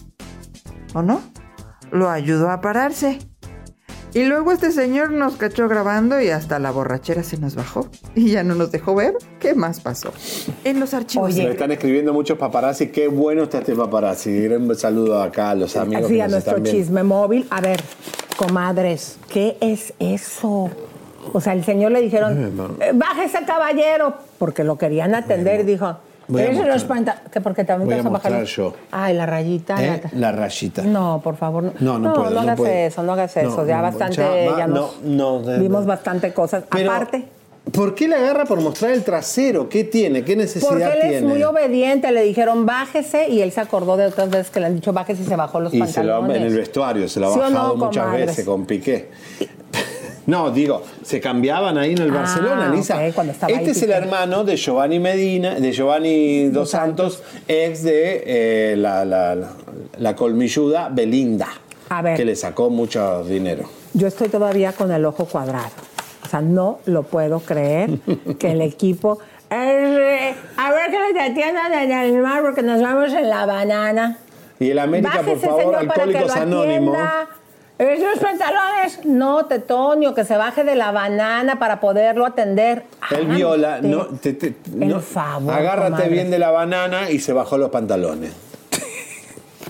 o 0.93 1.01
no, 1.01 1.21
lo 1.91 2.09
ayudó 2.09 2.49
a 2.49 2.59
pararse. 2.59 3.19
Y 4.15 4.25
luego 4.25 4.51
este 4.51 4.71
señor 4.71 5.11
nos 5.11 5.37
cachó 5.37 5.67
grabando 5.67 6.21
y 6.21 6.29
hasta 6.29 6.59
la 6.59 6.69
borrachera 6.69 7.23
se 7.23 7.37
nos 7.37 7.55
bajó 7.55 7.87
y 8.13 8.29
ya 8.29 8.43
no 8.43 8.53
nos 8.53 8.71
dejó 8.71 8.93
ver 8.93 9.15
qué 9.39 9.55
más 9.55 9.79
pasó. 9.79 10.13
En 10.63 10.79
los 10.79 10.93
archivos. 10.93 11.35
Me 11.35 11.49
están 11.49 11.71
escribiendo 11.71 12.13
muchos 12.13 12.37
paparazzi. 12.37 12.87
Qué 12.89 13.07
bueno 13.07 13.43
está 13.43 13.59
este 13.59 13.73
paparazzi. 13.75 14.45
Un 14.47 14.75
saludo 14.75 15.21
acá 15.21 15.49
a 15.51 15.55
los 15.55 15.75
amigos 15.75 16.05
Así 16.05 16.13
que 16.15 16.21
a 16.21 16.25
nos 16.25 16.31
nuestro 16.33 16.51
están 16.57 16.63
viendo. 16.63 16.79
chisme 16.81 17.03
móvil. 17.03 17.47
A 17.49 17.59
ver, 17.61 17.81
comadres, 18.37 19.17
¿qué 19.31 19.57
es 19.61 19.93
eso? 19.97 20.69
O 21.31 21.41
sea, 21.41 21.53
el 21.53 21.63
señor 21.63 21.91
le 21.91 22.01
dijeron, 22.01 22.77
"Eh, 22.81 22.91
bájese 22.93 23.39
caballero, 23.47 24.13
porque 24.37 24.63
lo 24.63 24.77
querían 24.77 25.15
atender 25.15 25.61
y 25.61 25.63
dijo, 25.63 25.97
voy 26.27 26.41
"Ese 26.41 26.51
mostrar. 26.53 26.73
los 26.73 26.83
panta-". 26.85 27.21
que 27.31 27.41
porque 27.41 27.63
también 27.63 27.87
Voy 27.87 27.95
te 27.95 27.99
a 28.01 28.03
vas 28.03 28.09
a 28.09 28.13
bajar. 28.13 28.31
mostrar 28.41 28.55
yo. 28.65 28.73
Ay, 28.91 29.13
la 29.15 29.25
rayita. 29.25 29.83
¿Eh? 29.83 30.01
la- 30.13 30.19
La 30.19 30.31
rayita. 30.31 30.81
No, 30.83 31.21
por 31.23 31.35
favor. 31.37 31.63
No, 31.63 31.71
No, 31.79 31.99
no 31.99 32.13
puedo, 32.13 32.29
no 32.31 32.39
hagas 32.41 32.57
puedo. 32.57 32.71
eso, 32.73 33.03
no 33.03 33.13
hagas 33.13 33.35
eso. 33.37 33.49
No, 33.61 33.65
ya 33.67 33.77
no, 33.77 33.81
bastante, 33.83 34.49
ya 34.57 34.67
nos 34.67 35.01
no, 35.03 35.39
no, 35.39 35.39
de- 35.43 35.59
vimos 35.59 35.85
bastante 35.85 36.33
cosas. 36.33 36.63
Pero, 36.69 36.91
Aparte, 36.91 37.25
¿Por 37.71 37.95
qué 37.95 38.09
le 38.09 38.15
agarra 38.15 38.43
por 38.43 38.59
mostrar 38.59 38.91
el 38.91 39.05
trasero? 39.05 39.69
¿Qué 39.69 39.85
tiene? 39.85 40.25
¿Qué 40.25 40.35
necesidad 40.35 40.67
porque 40.69 40.83
él 40.83 40.91
tiene? 40.99 41.15
es 41.15 41.23
muy 41.23 41.41
obediente, 41.43 42.11
le 42.11 42.21
dijeron 42.21 42.65
bájese 42.65 43.29
y 43.29 43.39
él 43.41 43.53
se 43.53 43.61
acordó 43.61 43.95
de 43.95 44.07
otras 44.07 44.29
veces 44.29 44.49
que 44.51 44.59
le 44.59 44.65
han 44.65 44.75
dicho 44.75 44.91
bájese 44.91 45.23
y 45.23 45.25
se 45.25 45.35
bajó 45.37 45.61
los 45.61 45.73
Y 45.73 45.77
se 45.87 46.03
lo 46.03 46.15
ha- 46.15 46.19
pantalones. 46.19 46.37
en 46.37 46.43
el 46.43 46.57
vestuario, 46.57 47.07
se 47.07 47.21
lo 47.21 47.27
ha 47.29 47.33
¿Sí 47.33 47.39
o 47.39 47.43
no, 47.43 47.49
bajado 47.55 47.75
muchas 47.77 48.03
comadres? 48.03 48.27
veces 48.27 48.45
con 48.45 48.65
Piqué. 48.65 49.09
No, 50.25 50.51
digo, 50.51 50.83
se 51.03 51.19
cambiaban 51.19 51.77
ahí 51.77 51.91
en 51.93 51.97
el 52.01 52.09
Ah, 52.11 52.19
Barcelona, 52.19 52.69
Lisa. 52.69 52.95
ok, 52.97 53.13
cuando 53.13 53.33
estaba 53.33 53.51
ahí 53.51 53.59
este 53.59 53.71
es 53.71 53.81
el 53.83 53.91
hermano 53.91 54.43
de 54.43 54.55
Giovanni 54.55 54.99
Medina, 54.99 55.55
de 55.55 55.71
Giovanni 55.73 56.47
Dos 56.49 56.69
Santos, 56.71 57.21
ex 57.47 57.83
de 57.83 58.23
eh, 58.25 58.75
la, 58.77 59.03
la- 59.03 59.35
la- 59.35 59.51
la 59.97 60.15
colmilluda 60.15 60.89
Belinda, 60.89 61.47
A 61.89 62.01
ver. 62.01 62.15
que 62.17 62.23
le 62.25 62.35
sacó 62.35 62.69
mucho 62.69 63.23
dinero. 63.25 63.63
Yo 63.93 64.07
estoy 64.07 64.29
todavía 64.29 64.71
con 64.71 64.91
el 64.91 65.03
ojo 65.05 65.25
cuadrado. 65.25 65.69
O 66.25 66.29
sea, 66.29 66.41
no 66.41 66.79
lo 66.85 67.03
puedo 67.03 67.39
creer 67.41 67.99
que 68.39 68.51
el 68.51 68.61
equipo. 68.61 69.19
Eh, 69.51 70.33
a 70.57 70.71
ver 70.71 70.89
que 70.89 70.97
nos 71.13 71.21
atiendan 71.31 71.73
en 71.73 71.91
el 71.91 72.13
mar 72.21 72.41
porque 72.41 72.63
nos 72.63 72.81
vamos 72.81 73.11
en 73.13 73.29
la 73.29 73.45
banana. 73.45 74.17
Y 74.59 74.71
el 74.71 74.79
América, 74.79 75.21
por 75.21 75.37
favor, 75.37 75.59
señor, 75.61 75.75
Alcohólicos 75.75 76.35
Anónimos. 76.35 76.95
atienda. 76.95 77.27
¿Es 77.91 77.99
los 77.99 78.19
pantalones? 78.19 79.05
No, 79.05 79.45
Tetonio, 79.45 80.13
que 80.13 80.23
se 80.25 80.37
baje 80.37 80.63
de 80.63 80.75
la 80.75 80.91
banana 80.91 81.59
para 81.59 81.79
poderlo 81.79 82.25
atender. 82.25 82.83
Él 83.11 83.27
Ah, 83.29 83.33
viola, 83.35 83.81
te- 83.81 83.87
no, 83.87 84.05
te- 84.07 84.33
te- 84.33 84.53
no, 84.73 84.99
favor, 85.01 85.53
agárrate 85.53 85.91
comadre. 85.91 86.09
bien 86.09 86.31
de 86.31 86.39
la 86.39 86.51
banana 86.51 87.09
y 87.11 87.19
se 87.19 87.33
bajó 87.33 87.57
los 87.57 87.69
pantalones. 87.69 88.31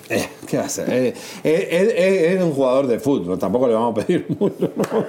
Eh, 0.10 0.28
¿Qué 0.48 0.58
va 0.58 0.64
a 0.64 0.66
hacer? 0.66 0.90
Eh, 0.92 1.14
eh, 1.46 2.34
es 2.36 2.44
un 2.44 2.52
jugador 2.52 2.86
de 2.88 3.00
fútbol, 3.00 3.40
tampoco 3.40 3.68
le 3.70 3.74
vamos 3.74 3.98
a 3.98 4.06
pedir 4.06 4.26
mucho. 4.40 4.70
¿no? 4.76 5.06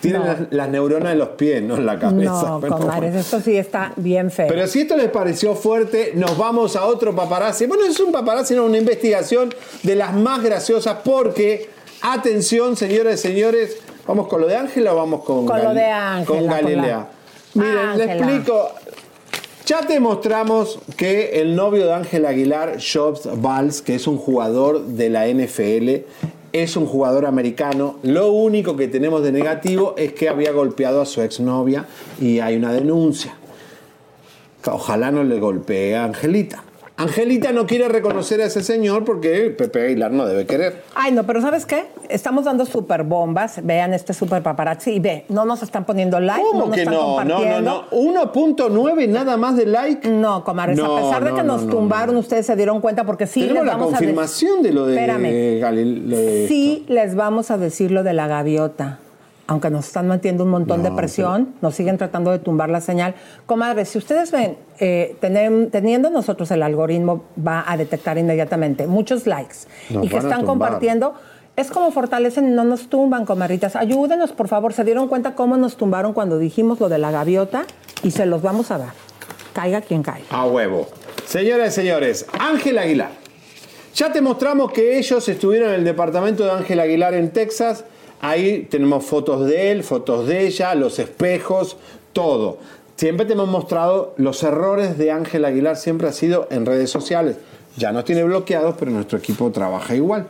Tiene 0.00 0.18
las, 0.18 0.38
las 0.50 0.68
neuronas 0.68 1.12
en 1.12 1.18
los 1.20 1.28
pies, 1.30 1.62
no 1.62 1.76
en 1.76 1.86
la 1.86 1.98
cabeza. 1.98 2.42
No, 2.48 2.60
pero, 2.60 2.76
comadres, 2.76 3.14
esto 3.14 3.40
sí 3.40 3.56
está 3.56 3.92
bien 3.96 4.30
feo. 4.32 4.48
pero 4.48 4.66
si 4.66 4.80
esto 4.80 4.96
les 4.96 5.08
pareció 5.10 5.54
fuerte, 5.54 6.12
nos 6.16 6.36
vamos 6.36 6.74
a 6.76 6.84
otro 6.86 7.14
paparazzi. 7.14 7.66
Bueno, 7.66 7.84
es 7.84 7.98
un 8.00 8.10
paparazzi, 8.10 8.54
no, 8.56 8.64
una 8.64 8.78
investigación 8.78 9.54
de 9.84 9.94
las 9.94 10.12
más 10.12 10.42
graciosas 10.42 10.96
porque, 11.04 11.70
atención, 12.02 12.76
señoras 12.76 13.14
y 13.14 13.28
señores, 13.28 13.76
¿vamos 14.06 14.28
con 14.28 14.40
lo 14.40 14.46
de 14.48 14.56
Ángela 14.56 14.92
o 14.92 14.96
vamos 14.96 15.24
con, 15.24 15.46
Con 15.46 15.62
lo 15.62 15.72
de 15.74 15.84
Ángela, 15.84 16.26
con 16.26 16.38
con 16.38 16.46
la- 16.46 16.60
Galilea? 16.60 17.08
Miren, 17.54 17.74
les 17.98 18.08
Ángela. 18.08 18.14
explico. 18.14 18.68
Ya 19.66 19.80
te 19.86 20.00
mostramos 20.00 20.80
que 20.96 21.40
el 21.40 21.54
novio 21.54 21.86
de 21.86 21.92
Ángel 21.94 22.26
Aguilar, 22.26 22.78
Jobs 22.80 23.28
Valls, 23.40 23.80
que 23.80 23.94
es 23.94 24.06
un 24.06 24.18
jugador 24.18 24.82
de 24.86 25.08
la 25.08 25.26
NFL, 25.28 26.04
es 26.52 26.76
un 26.76 26.84
jugador 26.86 27.24
americano. 27.26 27.98
Lo 28.02 28.32
único 28.32 28.76
que 28.76 28.88
tenemos 28.88 29.22
de 29.22 29.30
negativo 29.32 29.94
es 29.96 30.12
que 30.14 30.28
había 30.28 30.50
golpeado 30.52 31.00
a 31.00 31.06
su 31.06 31.22
exnovia 31.22 31.86
y 32.20 32.40
hay 32.40 32.56
una 32.56 32.72
denuncia. 32.72 33.36
Ojalá 34.66 35.10
no 35.10 35.22
le 35.24 35.38
golpee 35.38 35.94
a 35.96 36.04
Angelita. 36.04 36.64
Angelita 37.02 37.52
no 37.52 37.66
quiere 37.66 37.88
reconocer 37.88 38.40
a 38.40 38.46
ese 38.46 38.62
señor 38.62 39.04
porque 39.04 39.50
Pepe 39.56 39.86
Aguilar 39.86 40.10
no 40.12 40.26
debe 40.26 40.46
querer. 40.46 40.82
Ay, 40.94 41.12
no, 41.12 41.24
pero 41.24 41.40
¿sabes 41.40 41.66
qué? 41.66 41.86
Estamos 42.08 42.44
dando 42.44 42.64
super 42.66 43.02
bombas. 43.04 43.60
Vean 43.64 43.92
este 43.94 44.14
super 44.14 44.42
paparazzi 44.42 44.92
y 44.92 45.00
ve, 45.00 45.24
no 45.28 45.44
nos 45.44 45.62
están 45.62 45.84
poniendo 45.84 46.20
like, 46.20 46.40
¿Cómo 46.42 46.60
no 46.60 46.66
nos 46.66 46.74
que 46.74 46.82
están 46.82 46.94
no? 46.94 47.24
No, 47.24 47.44
no, 47.44 47.60
no. 47.60 47.90
1.9 47.90 49.08
nada 49.08 49.36
más 49.36 49.56
de 49.56 49.66
like. 49.66 50.08
No, 50.08 50.44
comadres, 50.44 50.78
No, 50.78 50.96
a 50.96 51.00
pesar 51.02 51.24
de 51.24 51.30
que 51.32 51.42
no, 51.42 51.54
nos 51.54 51.64
no, 51.64 51.70
tumbaron, 51.72 52.16
ustedes 52.16 52.46
se 52.46 52.56
dieron 52.56 52.80
cuenta 52.80 53.04
porque 53.04 53.26
sí 53.26 53.40
Tenemos 53.40 53.64
les 53.64 53.66
la 53.66 53.72
vamos 53.78 53.88
a 53.94 53.98
decir- 53.98 54.08
confirmación 54.08 54.62
de 54.62 54.72
lo 54.72 54.86
de 54.86 54.94
Espérame. 54.94 55.60
Galil- 55.60 56.02
lo 56.06 56.16
de 56.16 56.46
Sí 56.48 56.84
les 56.88 57.14
vamos 57.14 57.50
a 57.50 57.58
decir 57.58 57.90
lo 57.90 58.02
de 58.02 58.12
la 58.12 58.26
gaviota. 58.28 58.98
Aunque 59.52 59.68
nos 59.68 59.86
están 59.86 60.08
metiendo 60.08 60.44
un 60.44 60.50
montón 60.50 60.82
de 60.82 60.90
presión, 60.90 61.54
nos 61.60 61.74
siguen 61.74 61.98
tratando 61.98 62.30
de 62.30 62.38
tumbar 62.38 62.70
la 62.70 62.80
señal. 62.80 63.14
Comadres, 63.44 63.90
si 63.90 63.98
ustedes 63.98 64.32
ven, 64.32 64.56
eh, 64.80 65.14
teniendo 65.20 66.08
nosotros 66.08 66.50
el 66.52 66.62
algoritmo 66.62 67.24
va 67.46 67.62
a 67.66 67.76
detectar 67.76 68.16
inmediatamente 68.16 68.86
muchos 68.86 69.26
likes 69.26 69.56
Nos 69.90 70.06
y 70.06 70.08
que 70.08 70.16
están 70.16 70.46
compartiendo. 70.46 71.12
Es 71.54 71.70
como 71.70 71.90
fortalecen 71.90 72.48
y 72.48 72.52
no 72.52 72.64
nos 72.64 72.88
tumban, 72.88 73.26
comadritas. 73.26 73.76
Ayúdenos, 73.76 74.32
por 74.32 74.48
favor. 74.48 74.72
¿Se 74.72 74.84
dieron 74.84 75.06
cuenta 75.06 75.34
cómo 75.34 75.58
nos 75.58 75.76
tumbaron 75.76 76.14
cuando 76.14 76.38
dijimos 76.38 76.80
lo 76.80 76.88
de 76.88 76.96
la 76.96 77.10
gaviota? 77.10 77.64
Y 78.02 78.12
se 78.12 78.24
los 78.24 78.40
vamos 78.40 78.70
a 78.70 78.78
dar. 78.78 78.94
Caiga 79.52 79.82
quien 79.82 80.02
caiga. 80.02 80.24
A 80.30 80.46
huevo. 80.46 80.88
Señoras 81.26 81.68
y 81.68 81.82
señores, 81.82 82.24
Ángel 82.38 82.78
Aguilar. 82.78 83.10
Ya 83.94 84.10
te 84.10 84.22
mostramos 84.22 84.72
que 84.72 84.96
ellos 84.96 85.28
estuvieron 85.28 85.68
en 85.68 85.74
el 85.74 85.84
departamento 85.84 86.42
de 86.42 86.52
Ángel 86.52 86.80
Aguilar 86.80 87.12
en 87.12 87.30
Texas. 87.32 87.84
Ahí 88.22 88.68
tenemos 88.70 89.04
fotos 89.04 89.46
de 89.46 89.72
él, 89.72 89.82
fotos 89.82 90.28
de 90.28 90.46
ella, 90.46 90.76
los 90.76 91.00
espejos, 91.00 91.76
todo. 92.12 92.58
Siempre 92.94 93.26
te 93.26 93.32
hemos 93.32 93.48
mostrado 93.48 94.14
los 94.16 94.44
errores 94.44 94.96
de 94.96 95.10
Ángel 95.10 95.44
Aguilar, 95.44 95.76
siempre 95.76 96.06
ha 96.06 96.12
sido 96.12 96.46
en 96.52 96.64
redes 96.64 96.88
sociales. 96.88 97.36
Ya 97.76 97.90
nos 97.90 98.04
tiene 98.04 98.22
bloqueados, 98.22 98.76
pero 98.78 98.92
nuestro 98.92 99.18
equipo 99.18 99.50
trabaja 99.50 99.96
igual. 99.96 100.28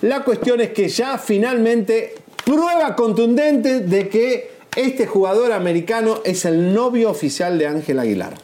La 0.00 0.22
cuestión 0.22 0.60
es 0.60 0.70
que 0.70 0.88
ya 0.88 1.18
finalmente 1.18 2.14
prueba 2.44 2.94
contundente 2.94 3.80
de 3.80 4.08
que 4.08 4.52
este 4.76 5.08
jugador 5.08 5.50
americano 5.50 6.20
es 6.24 6.44
el 6.44 6.72
novio 6.72 7.10
oficial 7.10 7.58
de 7.58 7.66
Ángel 7.66 7.98
Aguilar. 7.98 8.34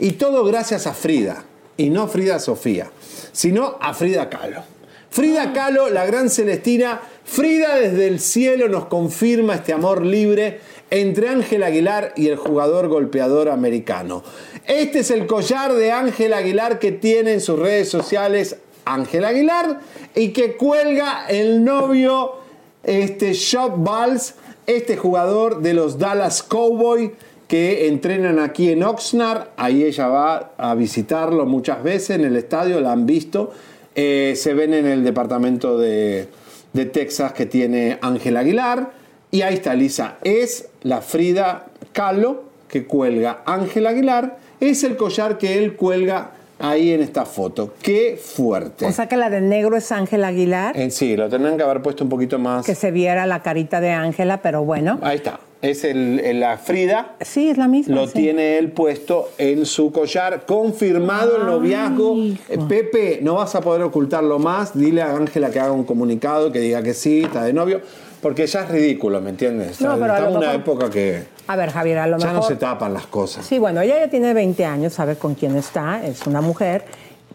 Y 0.00 0.12
todo 0.12 0.44
gracias 0.44 0.88
a 0.88 0.94
Frida. 0.94 1.44
Y 1.76 1.90
no 1.90 2.08
Frida 2.08 2.40
Sofía, 2.40 2.90
sino 3.30 3.76
a 3.80 3.94
Frida 3.94 4.28
Kahlo. 4.28 4.64
Frida 5.12 5.52
Kahlo, 5.52 5.90
la 5.90 6.06
gran 6.06 6.30
Celestina, 6.30 7.02
Frida 7.22 7.76
desde 7.76 8.06
el 8.06 8.18
cielo 8.18 8.70
nos 8.70 8.86
confirma 8.86 9.56
este 9.56 9.74
amor 9.74 10.06
libre 10.06 10.60
entre 10.88 11.28
Ángel 11.28 11.64
Aguilar 11.64 12.14
y 12.16 12.28
el 12.28 12.36
jugador 12.36 12.88
golpeador 12.88 13.50
americano. 13.50 14.22
Este 14.66 15.00
es 15.00 15.10
el 15.10 15.26
collar 15.26 15.74
de 15.74 15.92
Ángel 15.92 16.32
Aguilar 16.32 16.78
que 16.78 16.92
tiene 16.92 17.34
en 17.34 17.40
sus 17.42 17.58
redes 17.58 17.90
sociales 17.90 18.56
Ángel 18.86 19.26
Aguilar 19.26 19.80
y 20.14 20.30
que 20.30 20.56
cuelga 20.56 21.26
el 21.28 21.62
novio 21.62 22.36
este 22.82 23.34
Shop 23.34 23.84
Valls, 23.86 24.36
este 24.66 24.96
jugador 24.96 25.60
de 25.60 25.74
los 25.74 25.98
Dallas 25.98 26.42
Cowboys 26.42 27.10
que 27.48 27.86
entrenan 27.86 28.38
aquí 28.38 28.70
en 28.70 28.82
Oxnard. 28.82 29.48
Ahí 29.58 29.84
ella 29.84 30.08
va 30.08 30.52
a 30.56 30.74
visitarlo 30.74 31.44
muchas 31.44 31.82
veces 31.82 32.16
en 32.16 32.24
el 32.24 32.36
estadio, 32.36 32.80
la 32.80 32.92
han 32.92 33.04
visto. 33.04 33.52
Eh, 33.94 34.34
se 34.36 34.54
ven 34.54 34.74
en 34.74 34.86
el 34.86 35.04
departamento 35.04 35.78
de, 35.78 36.28
de 36.72 36.86
Texas 36.86 37.32
que 37.32 37.46
tiene 37.46 37.98
Ángel 38.00 38.36
Aguilar. 38.36 38.90
Y 39.30 39.42
ahí 39.42 39.54
está, 39.54 39.74
Lisa. 39.74 40.16
Es 40.24 40.68
la 40.82 41.00
Frida 41.00 41.66
Kahlo 41.92 42.44
que 42.68 42.84
cuelga 42.86 43.42
Ángel 43.46 43.86
Aguilar. 43.86 44.38
Es 44.60 44.84
el 44.84 44.96
collar 44.96 45.38
que 45.38 45.58
él 45.58 45.74
cuelga 45.76 46.30
ahí 46.58 46.92
en 46.92 47.02
esta 47.02 47.24
foto. 47.26 47.74
¡Qué 47.82 48.16
fuerte! 48.22 48.86
O 48.86 48.92
sea 48.92 49.08
que 49.08 49.16
la 49.16 49.28
de 49.30 49.40
negro 49.40 49.76
es 49.76 49.90
Ángel 49.90 50.22
Aguilar, 50.22 50.76
Eh, 50.78 50.90
sí, 50.90 51.16
lo 51.16 51.28
tendrían 51.28 51.56
que 51.56 51.64
haber 51.64 51.82
puesto 51.82 52.04
un 52.04 52.10
poquito 52.10 52.38
más. 52.38 52.64
que 52.64 52.74
se 52.76 52.90
viera 52.92 53.26
la 53.26 53.42
carita 53.42 53.80
de 53.80 53.90
Ángela, 53.90 54.40
pero 54.42 54.62
bueno. 54.64 54.98
Ahí 55.02 55.16
está. 55.16 55.40
Es 55.62 55.84
el, 55.84 56.18
el- 56.20 56.40
la 56.40 56.58
Frida. 56.58 57.14
Sí, 57.20 57.48
es 57.48 57.56
la 57.56 57.68
misma. 57.68 57.94
Lo 57.94 58.06
sí. 58.08 58.14
tiene 58.14 58.58
él 58.58 58.72
puesto 58.72 59.30
en 59.38 59.64
su 59.64 59.92
collar, 59.92 60.44
confirmado 60.44 61.36
el 61.36 61.46
noviazgo. 61.46 62.16
Eh, 62.48 62.58
Pepe, 62.68 63.20
no 63.22 63.34
vas 63.34 63.54
a 63.54 63.60
poder 63.60 63.82
ocultarlo 63.82 64.38
más. 64.40 64.76
Dile 64.76 65.02
a 65.02 65.14
Ángela 65.16 65.50
que 65.50 65.60
haga 65.60 65.70
un 65.72 65.84
comunicado, 65.84 66.50
que 66.50 66.58
diga 66.58 66.82
que 66.82 66.94
sí, 66.94 67.22
está 67.22 67.44
de 67.44 67.52
novio. 67.52 67.80
Porque 68.20 68.46
ya 68.46 68.62
es 68.62 68.68
ridículo, 68.68 69.20
¿me 69.20 69.30
entiendes? 69.30 69.80
No, 69.80 69.94
pero 69.98 70.14
Estamos 70.14 70.32
en 70.32 70.36
una 70.38 70.54
época 70.54 70.90
que 70.90 71.24
A 71.48 71.56
ver, 71.56 71.70
Javier, 71.70 71.98
a 71.98 72.06
lo 72.08 72.18
ya 72.18 72.26
mejor. 72.26 72.42
no 72.42 72.48
se 72.48 72.56
tapan 72.56 72.92
las 72.94 73.06
cosas. 73.06 73.44
Sí, 73.46 73.58
bueno, 73.58 73.80
ella 73.80 73.98
ya 73.98 74.08
tiene 74.10 74.32
20 74.34 74.64
años, 74.64 74.92
sabe 74.92 75.16
con 75.16 75.34
quién 75.34 75.56
está, 75.56 76.04
es 76.04 76.24
una 76.26 76.40
mujer, 76.40 76.84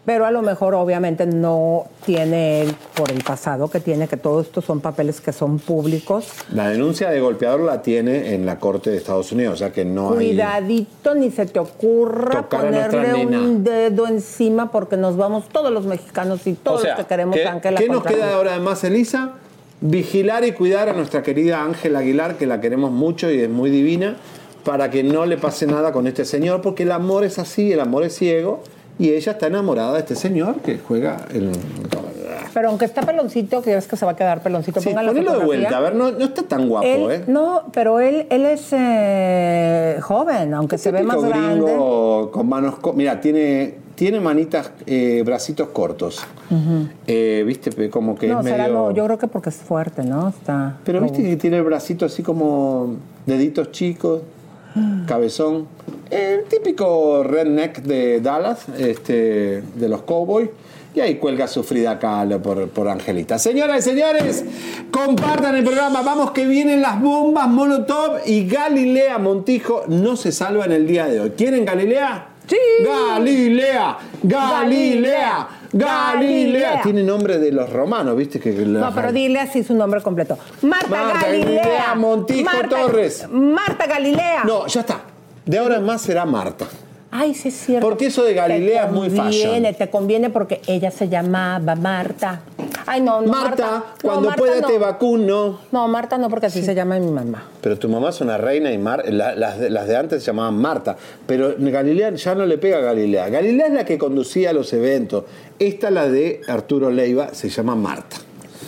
pero 0.08 0.24
a 0.24 0.30
lo 0.30 0.40
mejor 0.40 0.74
obviamente 0.74 1.26
no 1.26 1.84
tiene 2.06 2.62
él 2.62 2.74
por 2.94 3.12
el 3.12 3.22
pasado 3.22 3.68
que 3.68 3.78
tiene, 3.78 4.08
que 4.08 4.16
todos 4.16 4.46
estos 4.46 4.64
son 4.64 4.80
papeles 4.80 5.20
que 5.20 5.34
son 5.34 5.58
públicos. 5.58 6.28
La 6.50 6.70
denuncia 6.70 7.10
de 7.10 7.20
golpeador 7.20 7.60
la 7.60 7.82
tiene 7.82 8.32
en 8.32 8.46
la 8.46 8.58
corte 8.58 8.88
de 8.88 8.96
Estados 8.96 9.32
Unidos, 9.32 9.52
o 9.52 9.56
sea 9.58 9.70
que 9.70 9.84
no 9.84 10.12
hay... 10.12 10.28
Cuidadito, 10.28 11.14
ni 11.14 11.30
se 11.30 11.44
te 11.44 11.58
ocurra 11.58 12.48
ponerle 12.48 13.26
nena. 13.26 13.38
un 13.38 13.62
dedo 13.62 14.06
encima 14.06 14.70
porque 14.70 14.96
nos 14.96 15.18
vamos 15.18 15.46
todos 15.50 15.70
los 15.70 15.84
mexicanos 15.84 16.46
y 16.46 16.54
todos 16.54 16.78
o 16.78 16.82
sea, 16.84 16.92
los 16.92 17.00
que 17.04 17.06
queremos 17.06 17.36
¿qué, 17.36 17.46
Ángela 17.46 17.78
¿qué 17.78 17.88
nos 17.90 18.02
queda 18.02 18.34
ahora 18.34 18.54
de 18.54 18.60
más, 18.60 18.82
Elisa? 18.84 19.32
vigilar 19.82 20.42
y 20.46 20.52
cuidar 20.52 20.88
a 20.88 20.94
nuestra 20.94 21.22
querida 21.22 21.62
Ángela 21.62 21.98
Aguilar, 21.98 22.38
que 22.38 22.46
la 22.46 22.62
queremos 22.62 22.92
mucho 22.92 23.30
y 23.30 23.40
es 23.40 23.50
muy 23.50 23.68
divina, 23.68 24.16
para 24.64 24.90
que 24.90 25.02
no 25.02 25.26
le 25.26 25.36
pase 25.36 25.66
nada 25.66 25.92
con 25.92 26.06
este 26.06 26.24
señor, 26.24 26.62
porque 26.62 26.84
el 26.84 26.92
amor 26.92 27.24
es 27.24 27.38
así, 27.38 27.72
el 27.72 27.80
amor 27.80 28.04
es 28.04 28.14
ciego, 28.16 28.62
y 28.98 29.10
ella 29.10 29.32
está 29.32 29.46
enamorada 29.46 29.92
de 29.94 30.00
este 30.00 30.14
señor 30.16 30.56
que 30.60 30.78
juega 30.78 31.18
el... 31.32 31.52
Pero 32.54 32.70
aunque 32.70 32.86
está 32.86 33.02
peloncito, 33.02 33.62
que 33.62 33.74
ves 33.74 33.86
que 33.86 33.96
se 33.96 34.04
va 34.04 34.12
a 34.12 34.16
quedar 34.16 34.42
peloncito, 34.42 34.80
Sí, 34.80 34.90
ponelo 34.90 35.38
de 35.38 35.44
vuelta, 35.44 35.76
a 35.76 35.80
ver, 35.80 35.94
no, 35.94 36.10
no 36.10 36.24
está 36.24 36.42
tan 36.42 36.68
guapo, 36.68 36.86
Él- 36.86 37.10
¿eh? 37.10 37.24
No, 37.26 37.64
pero 37.72 38.00
él, 38.00 38.26
él 38.30 38.46
es 38.46 38.68
eh, 38.72 39.98
joven, 40.00 40.54
aunque 40.54 40.78
se 40.78 40.90
ve 40.90 41.02
más 41.02 41.22
grande. 41.22 41.76
con 42.32 42.48
manos... 42.48 42.76
Mira, 42.94 43.20
tiene, 43.20 43.74
tiene 43.94 44.18
manitas, 44.20 44.72
eh, 44.86 45.22
bracitos 45.24 45.68
cortos. 45.68 46.20
Eh, 47.06 47.44
¿Viste? 47.46 47.90
Como 47.90 48.16
que 48.16 48.26
No, 48.28 48.40
es 48.40 48.46
será 48.46 48.64
medio... 48.64 48.74
no, 48.74 48.90
yo 48.92 49.04
creo 49.04 49.18
que 49.18 49.28
porque 49.28 49.50
es 49.50 49.56
fuerte, 49.56 50.02
¿no? 50.02 50.28
Está. 50.30 50.78
Pero 50.84 51.00
viste 51.00 51.22
que 51.22 51.36
tiene 51.36 51.58
el 51.58 51.64
bracito 51.64 52.06
así 52.06 52.22
como 52.22 52.96
deditos 53.26 53.70
chicos, 53.72 54.22
cabezón. 55.06 55.66
El 56.10 56.44
típico 56.44 57.22
redneck 57.22 57.82
de 57.82 58.20
Dallas, 58.20 58.66
este, 58.78 59.62
de 59.62 59.88
los 59.88 60.02
Cowboys. 60.02 60.48
Y 60.94 61.00
ahí 61.00 61.16
cuelga 61.16 61.46
su 61.46 61.62
Frida 61.62 61.98
Kahlo 61.98 62.40
por, 62.42 62.68
por 62.70 62.88
Angelita. 62.88 63.38
Señoras 63.38 63.86
y 63.86 63.90
señores, 63.90 64.44
compartan 64.90 65.54
el 65.54 65.62
programa. 65.62 66.02
Vamos 66.02 66.30
que 66.32 66.46
vienen 66.46 66.80
las 66.80 67.00
bombas 67.00 67.46
Molotov 67.46 68.20
y 68.26 68.48
Galilea 68.48 69.18
Montijo 69.18 69.84
no 69.86 70.16
se 70.16 70.32
salva 70.32 70.64
en 70.64 70.72
el 70.72 70.86
día 70.86 71.06
de 71.06 71.20
hoy. 71.20 71.30
¿Quieren 71.36 71.64
Galilea? 71.66 72.28
Sí. 72.48 72.56
Galilea, 72.82 73.98
Galilea, 74.22 74.48
Galilea. 74.52 75.48
Galilea. 75.72 76.82
Tiene 76.82 77.02
nombre 77.02 77.38
de 77.38 77.52
los 77.52 77.70
romanos, 77.70 78.16
¿viste? 78.16 78.40
Que 78.40 78.52
No, 78.52 78.92
pero 78.94 79.12
dile 79.12 79.40
así 79.40 79.62
su 79.62 79.74
nombre 79.74 80.00
completo. 80.02 80.38
Marta, 80.62 80.88
Marta 80.88 81.20
Galilea. 81.26 81.62
Galilea 81.62 81.94
Montijo 81.94 82.44
Marta- 82.44 82.68
Torres. 82.68 83.26
Marta 83.30 83.86
Galilea. 83.86 84.44
No, 84.44 84.66
ya 84.66 84.80
está. 84.80 85.00
De 85.44 85.58
ahora 85.58 85.76
en 85.76 85.84
más 85.84 86.02
será 86.02 86.24
Marta. 86.24 86.66
Ay, 87.10 87.34
sí 87.34 87.48
es 87.48 87.54
cierto. 87.54 87.86
Porque 87.88 88.06
eso 88.06 88.22
de 88.22 88.34
Galilea 88.34 88.84
es 88.86 88.92
muy 88.92 89.08
conviene, 89.08 89.72
te 89.72 89.88
conviene 89.88 90.28
porque 90.30 90.60
ella 90.66 90.90
se 90.90 91.08
llamaba 91.08 91.74
Marta. 91.74 92.40
Ay, 92.88 93.00
no, 93.02 93.20
no. 93.20 93.28
Marta, 93.30 93.70
No, 93.70 93.84
cuando 94.02 94.28
Marta 94.28 94.36
pueda 94.42 94.60
no. 94.60 94.66
te 94.66 94.78
vacuno. 94.78 95.58
No, 95.72 95.88
Marta 95.88 96.16
no, 96.18 96.28
porque 96.30 96.46
así 96.46 96.62
se 96.62 96.74
llama 96.74 96.98
mi 96.98 97.10
mamá. 97.10 97.44
Pero 97.60 97.78
tu 97.78 97.88
mamá 97.88 98.08
es 98.10 98.20
una 98.20 98.38
reina 98.38 98.72
y 98.72 98.78
Mar- 98.78 99.04
la- 99.12 99.34
las, 99.34 99.58
de, 99.58 99.70
las 99.70 99.86
de 99.86 99.96
antes 99.96 100.22
se 100.22 100.26
llamaban 100.28 100.56
Marta. 100.58 100.96
Pero 101.26 101.54
Galilea 101.58 102.10
ya 102.14 102.34
no 102.34 102.46
le 102.46 102.56
pega 102.58 102.78
a 102.78 102.80
Galilea. 102.80 103.28
Galilea 103.28 103.66
es 103.66 103.72
la 103.74 103.84
que 103.84 103.98
conducía 103.98 104.52
los 104.52 104.72
eventos. 104.72 105.24
Esta, 105.58 105.90
la 105.90 106.08
de 106.08 106.40
Arturo 106.48 106.90
Leiva, 106.90 107.34
se 107.34 107.48
llama 107.50 107.74
Marta. 107.74 108.16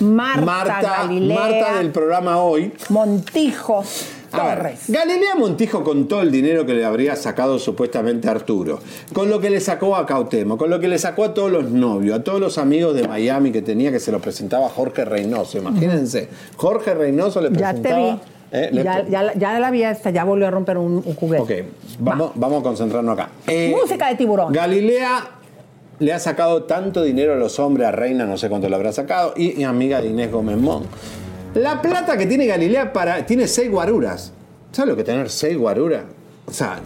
Marta, 0.00 0.40
Marta, 0.44 0.80
Galilea. 1.02 1.38
Marta 1.38 1.78
del 1.78 1.90
programa 1.90 2.38
hoy. 2.42 2.72
Montijo 2.88 3.84
A 4.32 4.54
ver. 4.54 4.74
Galilea 4.88 5.34
Montijo 5.36 5.82
con 5.82 6.06
todo 6.06 6.22
el 6.22 6.30
dinero 6.30 6.64
que 6.64 6.74
le 6.74 6.84
habría 6.84 7.16
sacado 7.16 7.58
supuestamente 7.58 8.28
Arturo, 8.28 8.78
con 9.12 9.28
lo 9.28 9.40
que 9.40 9.50
le 9.50 9.60
sacó 9.60 9.96
a 9.96 10.06
Cautemo, 10.06 10.56
con 10.56 10.70
lo 10.70 10.78
que 10.78 10.88
le 10.88 10.98
sacó 10.98 11.24
a 11.24 11.34
todos 11.34 11.50
los 11.50 11.70
novios, 11.70 12.18
a 12.18 12.22
todos 12.24 12.40
los 12.40 12.56
amigos 12.58 12.94
de 12.94 13.08
Miami 13.08 13.50
que 13.52 13.62
tenía 13.62 13.90
que 13.90 13.98
se 14.00 14.12
lo 14.12 14.20
presentaba 14.20 14.68
Jorge 14.68 15.04
Reynoso, 15.04 15.58
imagínense. 15.58 16.28
Jorge 16.56 16.94
Reynoso 16.94 17.40
le 17.40 17.50
Ya 17.50 17.74
te 17.74 17.80
presentaba... 17.80 18.14
vi. 18.14 18.20
¿eh? 18.52 18.70
Ya, 18.72 19.04
ya, 19.08 19.32
ya 19.34 19.58
la 19.58 19.70
vi 19.70 19.82
esta, 19.82 20.10
ya 20.10 20.24
volvió 20.24 20.46
a 20.46 20.50
romper 20.50 20.78
un, 20.78 21.02
un 21.04 21.14
juguete. 21.14 21.62
Ok, 21.62 21.68
vamos, 21.98 22.32
vamos 22.36 22.60
a 22.60 22.62
concentrarnos 22.62 23.18
acá. 23.18 23.30
Eh, 23.46 23.74
Música 23.80 24.08
de 24.08 24.14
tiburón. 24.16 24.52
Galilea 24.52 25.28
le 25.98 26.12
ha 26.12 26.18
sacado 26.18 26.62
tanto 26.62 27.02
dinero 27.02 27.34
a 27.34 27.36
los 27.36 27.58
hombres, 27.58 27.86
a 27.86 27.90
Reina, 27.92 28.24
no 28.24 28.38
sé 28.38 28.48
cuánto 28.48 28.68
le 28.68 28.74
habrá 28.74 28.90
sacado, 28.92 29.34
y, 29.36 29.60
y 29.60 29.64
amiga 29.64 30.00
de 30.00 30.08
Inés 30.08 30.32
Gómez 30.32 30.56
Mon. 30.56 30.84
La 31.54 31.82
plata 31.82 32.16
que 32.16 32.26
tiene 32.26 32.46
Galilea 32.46 32.92
para, 32.92 33.24
tiene 33.26 33.46
seis 33.46 33.70
guaruras. 33.70 34.32
¿Sabes 34.72 34.90
lo 34.90 34.96
que 34.96 35.04
tener 35.04 35.28
seis 35.30 35.58
guaruras? 35.58 36.02
O 36.46 36.52
sea, 36.52 36.78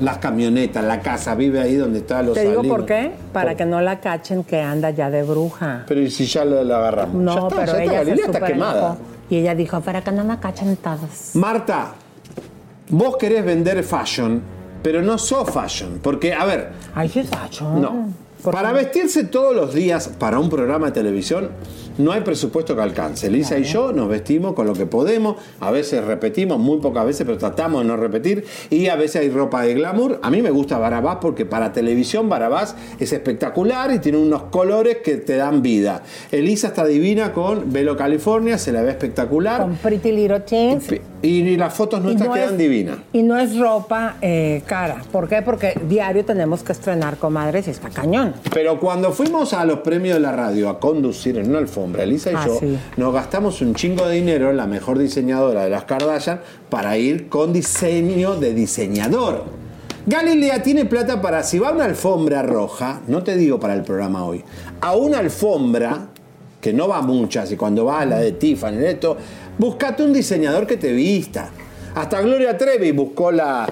las 0.00 0.18
camionetas, 0.18 0.84
la 0.84 1.00
casa, 1.00 1.34
vive 1.34 1.60
ahí 1.60 1.76
donde 1.76 2.00
están 2.00 2.26
los 2.26 2.34
Te 2.34 2.42
digo 2.42 2.56
salinos. 2.56 2.76
por 2.78 2.86
qué. 2.86 3.10
Para 3.32 3.54
que 3.56 3.64
no 3.64 3.80
la 3.80 4.00
cachen 4.00 4.44
que 4.44 4.60
anda 4.60 4.90
ya 4.90 5.10
de 5.10 5.22
bruja. 5.22 5.84
Pero 5.86 6.00
¿y 6.00 6.10
si 6.10 6.26
ya 6.26 6.44
la, 6.44 6.62
la 6.64 6.76
agarramos? 6.78 7.14
No, 7.14 7.34
Ya 7.34 7.40
está, 7.40 7.56
pero 7.56 7.66
ya 7.66 7.72
está, 7.72 7.82
ella 7.82 7.90
se 7.92 7.96
Galilea 8.04 8.26
está 8.26 8.46
quemada. 8.46 8.96
Y 9.30 9.36
ella 9.36 9.54
dijo, 9.54 9.80
para 9.80 10.02
que 10.02 10.12
no 10.12 10.24
la 10.24 10.40
cachen 10.40 10.76
todos. 10.76 11.34
Marta, 11.34 11.92
vos 12.90 13.16
querés 13.16 13.44
vender 13.44 13.82
fashion, 13.82 14.42
pero 14.82 15.00
no 15.02 15.16
sos 15.18 15.48
fashion. 15.50 16.00
Porque, 16.02 16.34
a 16.34 16.44
ver, 16.44 16.70
Ay, 16.94 17.08
sí 17.08 17.22
fashion. 17.22 17.80
No. 17.80 18.08
Para 18.50 18.72
vestirse 18.72 19.24
todos 19.24 19.54
los 19.54 19.72
días 19.72 20.08
para 20.18 20.38
un 20.38 20.50
programa 20.50 20.86
de 20.86 20.92
televisión, 20.92 21.50
no 21.98 22.12
hay 22.12 22.20
presupuesto 22.22 22.74
que 22.76 22.82
alcance. 22.82 23.26
Elisa 23.26 23.58
y 23.58 23.64
yo 23.64 23.92
nos 23.92 24.08
vestimos 24.08 24.54
con 24.54 24.66
lo 24.66 24.72
que 24.74 24.86
podemos. 24.86 25.36
A 25.60 25.70
veces 25.70 26.04
repetimos, 26.04 26.58
muy 26.58 26.78
pocas 26.78 27.04
veces, 27.06 27.24
pero 27.26 27.38
tratamos 27.38 27.82
de 27.82 27.88
no 27.88 27.96
repetir. 27.96 28.44
Y 28.70 28.88
a 28.88 28.96
veces 28.96 29.22
hay 29.22 29.30
ropa 29.30 29.62
de 29.62 29.74
glamour. 29.74 30.18
A 30.22 30.30
mí 30.30 30.42
me 30.42 30.50
gusta 30.50 30.78
Barabás 30.78 31.18
porque 31.20 31.44
para 31.46 31.72
televisión 31.72 32.28
Barabás 32.28 32.74
es 32.98 33.12
espectacular 33.12 33.92
y 33.92 33.98
tiene 33.98 34.18
unos 34.18 34.44
colores 34.44 34.98
que 35.04 35.16
te 35.16 35.36
dan 35.36 35.62
vida. 35.62 36.02
Elisa 36.30 36.68
está 36.68 36.84
divina 36.84 37.32
con 37.32 37.72
Velo 37.72 37.96
California, 37.96 38.58
se 38.58 38.72
la 38.72 38.82
ve 38.82 38.90
espectacular. 38.90 39.60
Con 39.60 39.76
Pretty 39.76 40.12
Little 40.12 40.40
Things. 40.40 40.86
Y, 41.22 41.28
y 41.28 41.56
las 41.56 41.72
fotos 41.74 42.02
nuestras 42.02 42.28
no 42.28 42.34
quedan 42.34 42.52
es- 42.52 42.58
divinas. 42.58 42.96
Y 43.12 43.22
no 43.22 43.38
es 43.38 43.56
ropa 43.56 44.16
eh, 44.20 44.62
cara. 44.66 45.02
¿Por 45.12 45.28
qué? 45.28 45.42
Porque 45.42 45.78
diario 45.88 46.24
tenemos 46.24 46.62
que 46.62 46.72
estrenar 46.72 47.16
comadres 47.18 47.68
y 47.68 47.70
está 47.70 47.90
cañón. 47.90 48.34
Pero 48.52 48.80
cuando 48.80 49.12
fuimos 49.12 49.52
a 49.52 49.64
los 49.64 49.78
premios 49.80 50.14
de 50.14 50.20
la 50.20 50.32
radio 50.32 50.68
a 50.68 50.80
conducir 50.80 51.38
en 51.38 51.48
una 51.50 51.58
alfombra, 51.58 51.81
Elisa 52.02 52.32
y 52.32 52.34
Ah, 52.36 52.44
yo, 52.46 52.58
sí. 52.58 52.78
nos 52.96 53.12
gastamos 53.12 53.60
un 53.60 53.74
chingo 53.74 54.06
de 54.06 54.14
dinero 54.16 54.50
en 54.50 54.56
la 54.56 54.66
mejor 54.66 54.98
diseñadora 54.98 55.64
de 55.64 55.70
las 55.70 55.84
Kardashian 55.84 56.40
para 56.70 56.96
ir 56.96 57.28
con 57.28 57.52
diseño 57.52 58.36
de 58.36 58.54
diseñador. 58.54 59.44
Galilea 60.06 60.62
tiene 60.62 60.84
plata 60.84 61.20
para, 61.20 61.42
si 61.42 61.58
va 61.58 61.68
a 61.68 61.72
una 61.72 61.84
alfombra 61.84 62.42
roja, 62.42 63.02
no 63.06 63.22
te 63.22 63.36
digo 63.36 63.60
para 63.60 63.74
el 63.74 63.82
programa 63.82 64.24
hoy, 64.24 64.42
a 64.80 64.96
una 64.96 65.18
alfombra, 65.18 66.08
que 66.60 66.72
no 66.72 66.88
va 66.88 66.98
a 66.98 67.02
muchas, 67.02 67.50
y 67.52 67.56
cuando 67.56 67.84
va 67.84 68.00
a 68.00 68.06
la 68.06 68.18
de 68.18 68.32
Tiffany, 68.32 68.84
esto, 68.84 69.16
buscate 69.58 70.02
un 70.02 70.12
diseñador 70.12 70.66
que 70.66 70.76
te 70.76 70.92
vista. 70.92 71.50
Hasta 71.94 72.20
Gloria 72.20 72.56
Trevi 72.56 72.90
buscó 72.92 73.30
la, 73.30 73.68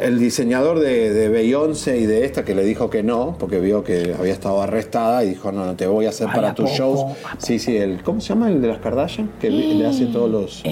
el 0.00 0.18
diseñador 0.18 0.80
de, 0.80 1.12
de 1.12 1.28
Beyoncé 1.28 1.98
y 1.98 2.06
de 2.06 2.24
esta 2.24 2.44
que 2.44 2.54
le 2.54 2.64
dijo 2.64 2.90
que 2.90 3.02
no, 3.02 3.36
porque 3.38 3.60
vio 3.60 3.84
que 3.84 4.14
había 4.18 4.32
estado 4.32 4.60
arrestada 4.60 5.24
y 5.24 5.30
dijo, 5.30 5.52
no, 5.52 5.64
no 5.64 5.76
te 5.76 5.86
voy 5.86 6.06
a 6.06 6.08
hacer 6.08 6.28
Ay, 6.28 6.34
para 6.34 6.50
¿a 6.50 6.54
tus 6.54 6.70
poco? 6.70 6.76
shows. 6.76 7.16
Sí, 7.38 7.58
sí, 7.58 7.76
el, 7.76 8.02
¿cómo 8.02 8.20
se 8.20 8.30
llama 8.30 8.48
el 8.50 8.60
de 8.60 8.68
las 8.68 8.78
Kardashian? 8.78 9.30
Que 9.40 9.50
le 9.50 9.86
hace 9.86 10.06
todos 10.06 10.30
los... 10.30 10.62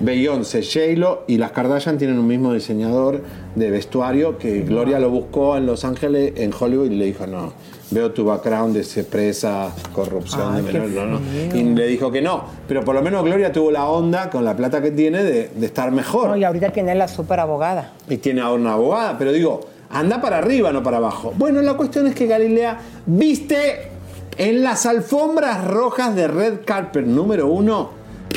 Beyoncé, 0.00 0.62
J-Lo 0.62 1.24
y 1.26 1.38
las 1.38 1.52
Kardashian 1.52 1.98
tienen 1.98 2.18
un 2.18 2.26
mismo 2.26 2.52
diseñador 2.52 3.22
de 3.54 3.70
vestuario 3.70 4.38
que 4.38 4.60
Gloria 4.62 4.98
lo 4.98 5.10
buscó 5.10 5.56
en 5.56 5.66
Los 5.66 5.84
Ángeles, 5.84 6.34
en 6.36 6.52
Hollywood, 6.58 6.90
y 6.90 6.96
le 6.96 7.06
dijo, 7.06 7.26
no, 7.26 7.52
veo 7.90 8.10
tu 8.12 8.24
background 8.24 8.76
de 8.76 9.04
presa, 9.04 9.70
corrupción 9.92 10.54
Ay, 10.54 10.62
de 10.62 10.72
no, 10.72 11.06
no. 11.06 11.20
Y 11.54 11.62
le 11.62 11.86
dijo 11.86 12.10
que 12.10 12.22
no. 12.22 12.44
Pero 12.66 12.84
por 12.84 12.94
lo 12.94 13.02
menos 13.02 13.24
Gloria 13.24 13.52
tuvo 13.52 13.70
la 13.70 13.86
onda, 13.86 14.30
con 14.30 14.44
la 14.44 14.56
plata 14.56 14.80
que 14.82 14.90
tiene, 14.90 15.22
de, 15.22 15.48
de 15.48 15.66
estar 15.66 15.90
mejor. 15.90 16.28
No, 16.28 16.36
y 16.36 16.44
ahorita 16.44 16.70
tiene 16.70 16.94
la 16.94 17.08
súper 17.08 17.40
abogada. 17.40 17.92
Y 18.08 18.16
tiene 18.18 18.40
ahora 18.40 18.60
una 18.60 18.72
abogada, 18.74 19.18
pero 19.18 19.32
digo, 19.32 19.60
anda 19.90 20.20
para 20.20 20.38
arriba, 20.38 20.72
no 20.72 20.82
para 20.82 20.96
abajo. 20.96 21.32
Bueno, 21.36 21.62
la 21.62 21.74
cuestión 21.74 22.06
es 22.06 22.14
que 22.14 22.26
Galilea 22.26 22.78
viste 23.06 23.90
en 24.36 24.62
las 24.62 24.86
alfombras 24.86 25.64
rojas 25.64 26.14
de 26.14 26.28
Red 26.28 26.60
Carpet 26.64 27.06
número 27.06 27.46
uno 27.46 27.90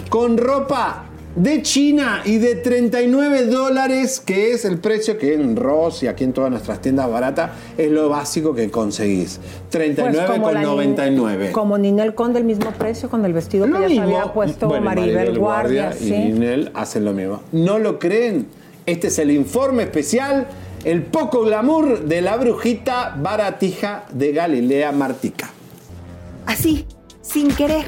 con 0.09 0.37
ropa 0.37 1.05
de 1.37 1.61
China 1.61 2.21
y 2.25 2.39
de 2.39 2.55
39 2.55 3.45
dólares, 3.45 4.19
que 4.19 4.53
es 4.53 4.65
el 4.65 4.79
precio 4.79 5.17
que 5.19 5.35
en 5.35 5.55
Ross 5.55 6.01
y 6.01 6.07
aquí 6.07 6.23
en 6.23 6.33
todas 6.33 6.49
nuestras 6.49 6.81
tiendas 6.81 7.09
baratas 7.09 7.51
es 7.77 7.91
lo 7.91 8.09
básico 8.09 8.55
que 8.55 8.71
conseguís. 8.71 9.39
Pues 9.71 9.95
como 10.25 10.49
39,99. 10.49 11.79
Ninel 11.79 12.15
Conde, 12.15 12.39
el 12.39 12.45
mismo 12.45 12.71
precio 12.71 13.09
con 13.09 13.23
el 13.23 13.33
vestido 13.33 13.65
que 13.65 13.71
Lo 13.71 13.81
ya 13.81 13.87
se 13.87 13.93
mismo, 13.93 14.17
había 14.17 14.33
puesto 14.33 14.67
bueno, 14.67 14.85
Maribel, 14.85 15.37
Guardia. 15.37 15.93
y 15.99 16.03
sí. 16.05 16.11
Ninel 16.11 16.71
hacen 16.73 17.05
lo 17.05 17.13
mismo. 17.13 17.41
¿No 17.51 17.77
lo 17.77 17.99
creen? 17.99 18.47
Este 18.87 19.07
es 19.07 19.19
el 19.19 19.29
informe 19.29 19.83
especial, 19.83 20.47
el 20.85 21.03
poco 21.03 21.43
glamour 21.43 22.05
de 22.05 22.21
la 22.21 22.35
brujita 22.37 23.15
baratija 23.21 24.05
de 24.11 24.31
Galilea 24.31 24.91
Martica. 24.91 25.51
Así, 26.47 26.87
sin 27.27 27.49
querer, 27.49 27.85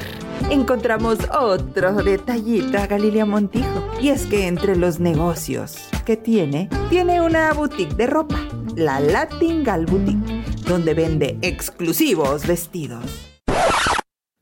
encontramos 0.51 1.17
otro 1.31 1.93
detallito 2.03 2.77
a 2.77 2.87
Galilea 2.87 3.25
Montijo. 3.25 3.85
Y 4.01 4.09
es 4.09 4.25
que 4.25 4.47
entre 4.47 4.75
los 4.75 4.99
negocios 4.99 5.77
que 6.05 6.17
tiene, 6.17 6.69
tiene 6.89 7.21
una 7.21 7.53
boutique 7.53 7.95
de 7.95 8.07
ropa, 8.07 8.39
la 8.75 8.99
Latin 8.99 9.63
Gal 9.63 9.85
Boutique, 9.85 10.43
donde 10.67 10.93
vende 10.93 11.37
exclusivos 11.41 12.45
vestidos. 12.45 13.27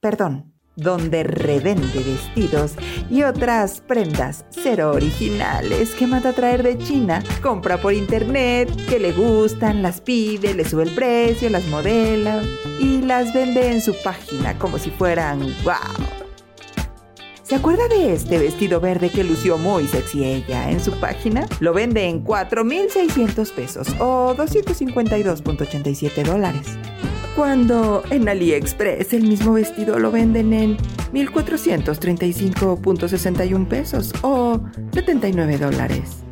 Perdón, 0.02 0.57
donde 0.78 1.24
revende 1.24 2.00
vestidos 2.00 2.76
y 3.10 3.24
otras 3.24 3.82
prendas 3.82 4.46
cero 4.52 4.92
originales 4.94 5.90
que 5.96 6.08
manda 6.08 6.32
traer 6.32 6.64
de 6.64 6.78
China. 6.78 7.22
Compra 7.42 7.82
por 7.82 7.94
internet, 7.94 8.70
que 8.88 9.00
le 9.00 9.12
gustan, 9.12 9.82
las 9.82 10.00
pide, 10.00 10.54
le 10.54 10.64
sube 10.64 10.84
el 10.84 10.96
precio, 10.96 11.50
las 11.50 11.66
modela 11.68 12.42
y 12.80 13.02
las 13.02 13.34
vende 13.34 13.72
en 13.72 13.82
su 13.82 13.96
página 14.04 14.58
como 14.58 14.78
si 14.78 14.92
fueran 14.92 15.42
wow. 15.64 16.18
¿Se 17.48 17.56
acuerda 17.56 17.88
de 17.88 18.14
este 18.14 18.40
vestido 18.40 18.82
verde 18.82 19.10
que 19.10 19.24
lució 19.24 19.58
muy 19.58 19.88
sexy 19.88 20.26
ella 20.26 20.70
en 20.70 20.82
su 20.82 20.92
página? 21.00 21.48
Lo 21.62 21.72
vende 21.72 22.04
en 22.04 22.26
4.600 22.26 23.52
pesos 23.54 23.88
o 24.00 24.36
252.87 24.36 26.24
dólares. 26.24 26.78
Cuando 27.38 28.04
en 28.10 28.28
AliExpress 28.28 29.14
el 29.14 29.24
mismo 29.28 29.54
vestido 29.54 29.98
lo 30.00 30.12
venden 30.12 30.52
en 30.54 30.76
1.435.61 31.14 33.68
pesos 33.68 34.12
o 34.24 34.60
79 34.92 35.60
dólares. 35.60 36.24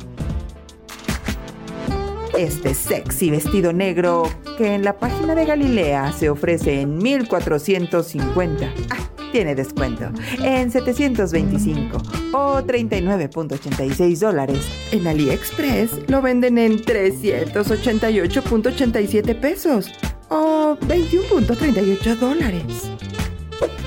Este 2.36 2.74
sexy 2.74 3.30
vestido 3.30 3.72
negro 3.72 4.28
que 4.58 4.74
en 4.74 4.82
la 4.82 4.98
página 4.98 5.36
de 5.36 5.44
Galilea 5.44 6.10
se 6.10 6.28
ofrece 6.28 6.80
en 6.80 6.98
1450. 6.98 8.66
Ah, 8.90 9.08
tiene 9.30 9.54
descuento 9.54 10.10
en 10.42 10.72
725 10.72 11.98
o 12.32 12.62
39.86 12.62 14.18
dólares. 14.18 14.68
En 14.90 15.06
AliExpress 15.06 16.00
lo 16.08 16.20
venden 16.20 16.58
en 16.58 16.84
388.87 16.84 19.40
pesos 19.40 19.92
o 20.28 20.76
21.38 20.76 22.16
dólares. 22.16 22.90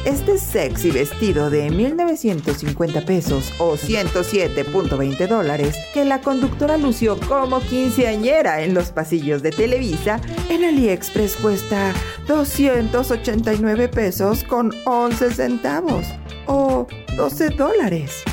Este 0.05 0.37
sexy 0.37 0.91
vestido 0.91 1.49
de 1.49 1.69
1950 1.69 3.01
pesos 3.01 3.53
o 3.59 3.73
107.20 3.73 5.27
dólares 5.27 5.75
que 5.93 6.05
la 6.05 6.21
conductora 6.21 6.77
lució 6.77 7.19
como 7.27 7.59
quinceañera 7.59 8.63
en 8.63 8.73
los 8.73 8.91
pasillos 8.91 9.43
de 9.43 9.51
Televisa, 9.51 10.21
en 10.49 10.63
AliExpress 10.63 11.35
cuesta 11.35 11.93
289 12.27 13.89
pesos 13.89 14.43
con 14.45 14.73
11 14.85 15.31
centavos 15.31 16.07
o 16.47 16.87
12 17.17 17.49
dólares. 17.49 18.23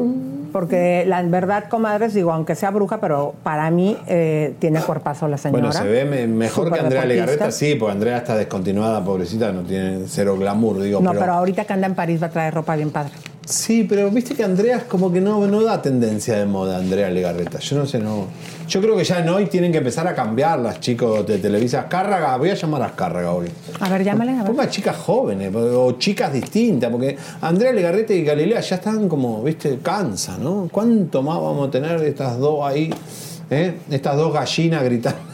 Porque 0.54 1.02
la 1.04 1.20
verdad, 1.24 1.64
comadres, 1.68 2.14
digo, 2.14 2.32
aunque 2.32 2.54
sea 2.54 2.70
bruja, 2.70 3.00
pero 3.00 3.34
para 3.42 3.68
mí 3.72 3.96
eh, 4.06 4.54
tiene 4.60 4.78
cuerpazo 4.80 5.26
la 5.26 5.36
señora. 5.36 5.60
Bueno, 5.60 5.72
se 5.72 5.82
ve 5.84 6.04
me- 6.04 6.28
mejor 6.28 6.72
que 6.72 6.78
Andrea 6.78 7.00
deportista. 7.00 7.06
Legarreta, 7.26 7.50
sí, 7.50 7.74
porque 7.74 7.90
Andrea 7.92 8.18
está 8.18 8.36
descontinuada, 8.36 9.04
pobrecita, 9.04 9.50
no 9.50 9.62
tiene 9.62 10.04
cero 10.06 10.36
glamour, 10.38 10.80
digo. 10.80 11.00
No, 11.00 11.10
pero 11.12 11.32
ahorita 11.32 11.64
que 11.64 11.72
anda 11.72 11.88
en 11.88 11.96
París 11.96 12.22
va 12.22 12.28
a 12.28 12.30
traer 12.30 12.54
ropa 12.54 12.76
bien 12.76 12.90
padre. 12.90 13.10
Sí, 13.46 13.84
pero 13.86 14.10
viste 14.10 14.34
que 14.34 14.42
Andrea 14.42 14.78
es 14.78 14.82
como 14.84 15.12
que 15.12 15.20
no, 15.20 15.46
no 15.46 15.62
da 15.62 15.82
tendencia 15.82 16.36
de 16.38 16.46
moda, 16.46 16.78
Andrea 16.78 17.10
Legarreta. 17.10 17.58
Yo 17.58 17.76
no 17.76 17.84
sé, 17.86 17.98
no. 17.98 18.26
Yo 18.66 18.80
creo 18.80 18.96
que 18.96 19.04
ya 19.04 19.18
en 19.18 19.28
hoy 19.28 19.46
tienen 19.46 19.70
que 19.70 19.78
empezar 19.78 20.06
a 20.08 20.14
cambiar 20.14 20.58
las 20.60 20.80
chicos 20.80 21.26
de 21.26 21.36
Televisa. 21.38 21.80
Azcárraga, 21.80 22.36
voy 22.38 22.50
a 22.50 22.54
llamar 22.54 22.82
a 22.82 22.86
Azcárraga 22.86 23.32
hoy. 23.32 23.48
A 23.80 23.88
ver, 23.90 24.02
llámale, 24.02 24.32
a 24.32 24.36
ver. 24.42 24.46
Ponga 24.46 24.68
chicas 24.70 24.96
jóvenes 24.96 25.54
o 25.54 25.92
chicas 25.98 26.32
distintas, 26.32 26.90
porque 26.90 27.18
Andrea 27.42 27.72
Legarreta 27.72 28.14
y 28.14 28.24
Galilea 28.24 28.60
ya 28.60 28.76
están 28.76 29.08
como, 29.10 29.42
viste, 29.42 29.78
cansa, 29.82 30.38
¿no? 30.38 30.68
¿Cuánto 30.72 31.22
más 31.22 31.36
vamos 31.36 31.68
a 31.68 31.70
tener 31.70 32.00
de 32.00 32.08
estas 32.08 32.38
dos 32.38 32.66
ahí? 32.66 32.92
eh? 33.50 33.74
Estas 33.90 34.16
dos 34.16 34.32
gallinas 34.32 34.82
gritando. 34.84 35.33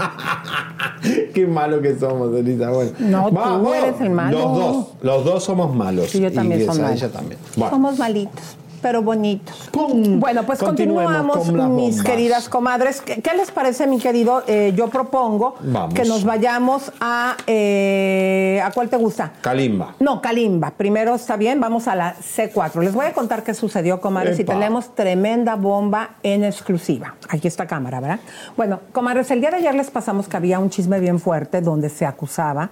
Qué 1.34 1.46
malo 1.46 1.80
que 1.80 1.98
somos, 1.98 2.34
Elisa. 2.34 2.70
Bueno, 2.70 2.92
No, 2.98 3.30
tú 3.30 3.72
eres 3.74 4.00
el 4.00 4.10
malo. 4.10 4.38
Los 4.38 4.56
dos, 4.56 4.86
los 5.02 5.24
dos 5.24 5.44
somos 5.44 5.74
malos. 5.74 6.10
Sí, 6.10 6.20
yo 6.20 6.32
también 6.32 6.62
y 6.62 6.64
soy 6.66 6.78
también. 7.10 7.38
Bueno. 7.56 7.70
Somos 7.70 7.98
malitos, 7.98 8.56
pero 8.80 9.02
bonitos. 9.02 9.70
Bueno, 9.72 10.44
pues 10.44 10.58
continuamos, 10.58 11.50
mis 11.70 12.02
queridas 12.02 12.48
comadres. 12.48 13.00
¿Qué, 13.00 13.20
qué 13.22 13.34
les 13.36 13.50
parece, 13.50 13.86
mi 13.86 13.98
querido? 13.98 14.42
Eh, 14.46 14.72
yo 14.76 14.88
propongo 14.88 15.54
Vamos. 15.60 15.94
que 15.94 16.04
nos 16.04 16.24
vayamos 16.24 16.92
a... 17.00 17.36
eh, 17.46 18.60
¿A 18.64 18.70
cuál 18.72 18.88
te 18.88 18.96
gusta? 18.96 19.32
Kalimba. 19.40 19.94
No, 20.00 20.20
Kalimba. 20.20 20.70
Primero 20.72 21.14
está 21.14 21.36
bien, 21.36 21.60
vamos 21.60 21.88
a 21.88 21.94
la 21.94 22.14
C4. 22.16 22.80
Les 22.82 22.94
voy 22.94 23.06
a 23.06 23.12
contar 23.12 23.42
qué 23.42 23.54
sucedió, 23.54 24.00
comadres, 24.00 24.38
y 24.38 24.44
tenemos 24.44 24.94
tremenda 24.94 25.56
bomba 25.56 26.16
en 26.22 26.44
exclusiva. 26.44 27.14
Aquí 27.28 27.48
está 27.48 27.66
cámara, 27.66 28.00
¿verdad? 28.00 28.20
Bueno, 28.56 28.80
comadres, 28.92 29.30
el 29.30 29.40
día 29.40 29.50
de 29.50 29.56
ayer 29.56 29.74
les 29.74 29.90
pasamos 29.90 30.28
que 30.28 30.36
había 30.36 30.58
un 30.58 30.70
chisme 30.70 31.00
bien 31.00 31.18
fuerte 31.20 31.60
donde 31.60 31.88
se 31.88 32.06
acusaba 32.06 32.70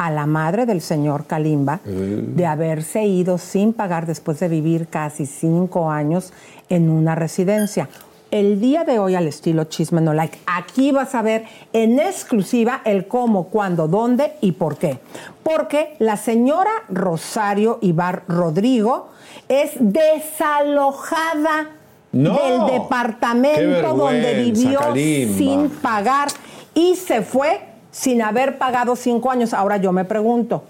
a 0.00 0.10
la 0.10 0.24
madre 0.24 0.64
del 0.64 0.80
señor 0.80 1.26
Kalimba 1.26 1.80
de 1.84 2.46
haberse 2.46 3.04
ido 3.04 3.36
sin 3.36 3.74
pagar 3.74 4.06
después 4.06 4.40
de 4.40 4.48
vivir 4.48 4.86
casi 4.88 5.26
cinco 5.26 5.90
años 5.90 6.32
en 6.70 6.88
una 6.88 7.14
residencia. 7.14 7.86
El 8.30 8.60
día 8.60 8.84
de 8.84 8.98
hoy, 8.98 9.14
al 9.14 9.26
estilo 9.26 9.64
Chisme 9.64 10.00
No 10.00 10.14
Like, 10.14 10.38
aquí 10.46 10.90
vas 10.90 11.14
a 11.14 11.20
ver 11.20 11.44
en 11.74 12.00
exclusiva 12.00 12.80
el 12.86 13.08
cómo, 13.08 13.48
cuándo, 13.48 13.88
dónde 13.88 14.32
y 14.40 14.52
por 14.52 14.78
qué. 14.78 15.00
Porque 15.42 15.96
la 15.98 16.16
señora 16.16 16.70
Rosario 16.88 17.78
Ibar 17.82 18.22
Rodrigo 18.26 19.08
es 19.48 19.72
desalojada 19.80 21.72
No. 22.12 22.38
del 22.38 22.80
departamento 22.80 23.94
donde 23.94 24.34
vivió 24.44 24.78
Kalimba. 24.78 25.36
sin 25.36 25.68
pagar 25.70 26.28
y 26.74 26.94
se 26.96 27.20
fue 27.20 27.60
sin 27.90 28.22
haber 28.22 28.58
pagado 28.58 28.96
cinco 28.96 29.30
años. 29.30 29.52
Ahora 29.54 29.76
yo 29.78 29.92
me 29.92 30.04
pregunto, 30.04 30.64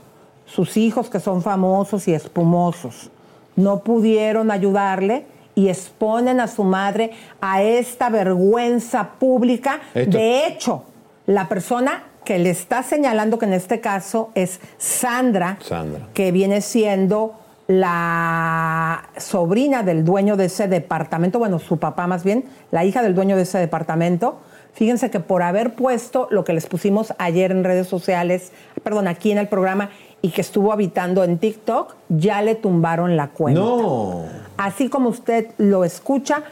sus 0.46 0.76
hijos 0.76 1.08
que 1.10 1.20
son 1.20 1.42
famosos 1.42 2.08
y 2.08 2.14
espumosos, 2.14 3.10
no 3.56 3.80
pudieron 3.80 4.50
ayudarle 4.50 5.26
y 5.54 5.68
exponen 5.68 6.40
a 6.40 6.46
su 6.48 6.64
madre 6.64 7.10
a 7.40 7.62
esta 7.62 8.08
vergüenza 8.08 9.10
pública. 9.18 9.80
Esto- 9.94 10.16
De 10.18 10.46
hecho, 10.46 10.84
la 11.26 11.48
persona 11.48 12.04
que 12.24 12.38
le 12.38 12.50
está 12.50 12.82
señalando 12.82 13.38
que 13.38 13.46
en 13.46 13.52
este 13.54 13.80
caso 13.80 14.30
es 14.34 14.60
Sandra, 14.78 15.58
Sandra. 15.60 16.08
que 16.14 16.32
viene 16.32 16.60
siendo 16.60 17.34
la 17.68 19.08
sobrina 19.16 19.82
del 19.82 20.04
dueño 20.04 20.36
de 20.36 20.46
ese 20.46 20.68
departamento, 20.68 21.38
bueno, 21.38 21.58
su 21.58 21.78
papá 21.78 22.06
más 22.06 22.24
bien, 22.24 22.44
la 22.70 22.84
hija 22.84 23.02
del 23.02 23.14
dueño 23.14 23.36
de 23.36 23.42
ese 23.42 23.58
departamento. 23.58 24.38
Fíjense 24.72 25.10
que 25.10 25.20
por 25.20 25.42
haber 25.42 25.74
puesto 25.74 26.28
lo 26.30 26.44
que 26.44 26.52
les 26.52 26.66
pusimos 26.66 27.12
ayer 27.18 27.50
en 27.50 27.64
redes 27.64 27.86
sociales, 27.88 28.52
perdón, 28.82 29.08
aquí 29.08 29.30
en 29.32 29.38
el 29.38 29.48
programa, 29.48 29.90
y 30.22 30.30
que 30.30 30.40
estuvo 30.40 30.72
habitando 30.72 31.24
en 31.24 31.38
TikTok, 31.38 31.94
ya 32.08 32.42
le 32.42 32.54
tumbaron 32.54 33.16
la 33.16 33.28
cuenta. 33.28 33.60
No. 33.60 34.24
Así 34.56 34.88
como 34.88 35.08
usted 35.08 35.48
lo 35.56 35.84
escucha, 35.84 36.42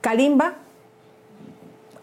Kalimba, 0.00 0.54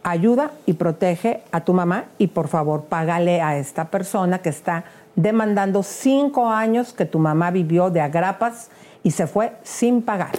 ayuda 0.03 0.51
y 0.65 0.73
protege 0.73 1.41
a 1.51 1.61
tu 1.61 1.73
mamá 1.73 2.05
y 2.17 2.27
por 2.27 2.47
favor 2.47 2.83
págale 2.83 3.41
a 3.41 3.57
esta 3.57 3.85
persona 3.85 4.39
que 4.39 4.49
está 4.49 4.83
demandando 5.15 5.83
cinco 5.83 6.49
años 6.49 6.93
que 6.93 7.05
tu 7.05 7.19
mamá 7.19 7.51
vivió 7.51 7.89
de 7.89 8.01
agrapas 8.01 8.69
y 9.03 9.11
se 9.11 9.27
fue 9.27 9.53
sin 9.63 10.01
pagar. 10.01 10.31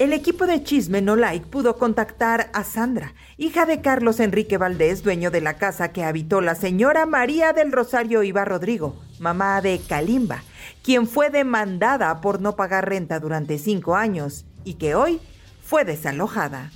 El 0.00 0.14
equipo 0.14 0.46
de 0.46 0.62
Chisme 0.64 1.02
No 1.02 1.14
Like 1.14 1.44
pudo 1.48 1.76
contactar 1.76 2.48
a 2.54 2.64
Sandra, 2.64 3.12
hija 3.36 3.66
de 3.66 3.82
Carlos 3.82 4.18
Enrique 4.18 4.56
Valdés, 4.56 5.02
dueño 5.02 5.30
de 5.30 5.42
la 5.42 5.58
casa 5.58 5.92
que 5.92 6.04
habitó 6.04 6.40
la 6.40 6.54
señora 6.54 7.04
María 7.04 7.52
del 7.52 7.70
Rosario 7.70 8.22
Iba 8.22 8.46
Rodrigo, 8.46 8.96
mamá 9.18 9.60
de 9.60 9.78
Kalimba, 9.86 10.42
quien 10.82 11.06
fue 11.06 11.28
demandada 11.28 12.22
por 12.22 12.40
no 12.40 12.56
pagar 12.56 12.88
renta 12.88 13.20
durante 13.20 13.58
cinco 13.58 13.94
años 13.94 14.46
y 14.64 14.76
que 14.76 14.94
hoy 14.94 15.20
fue 15.62 15.84
desalojada. 15.84 16.70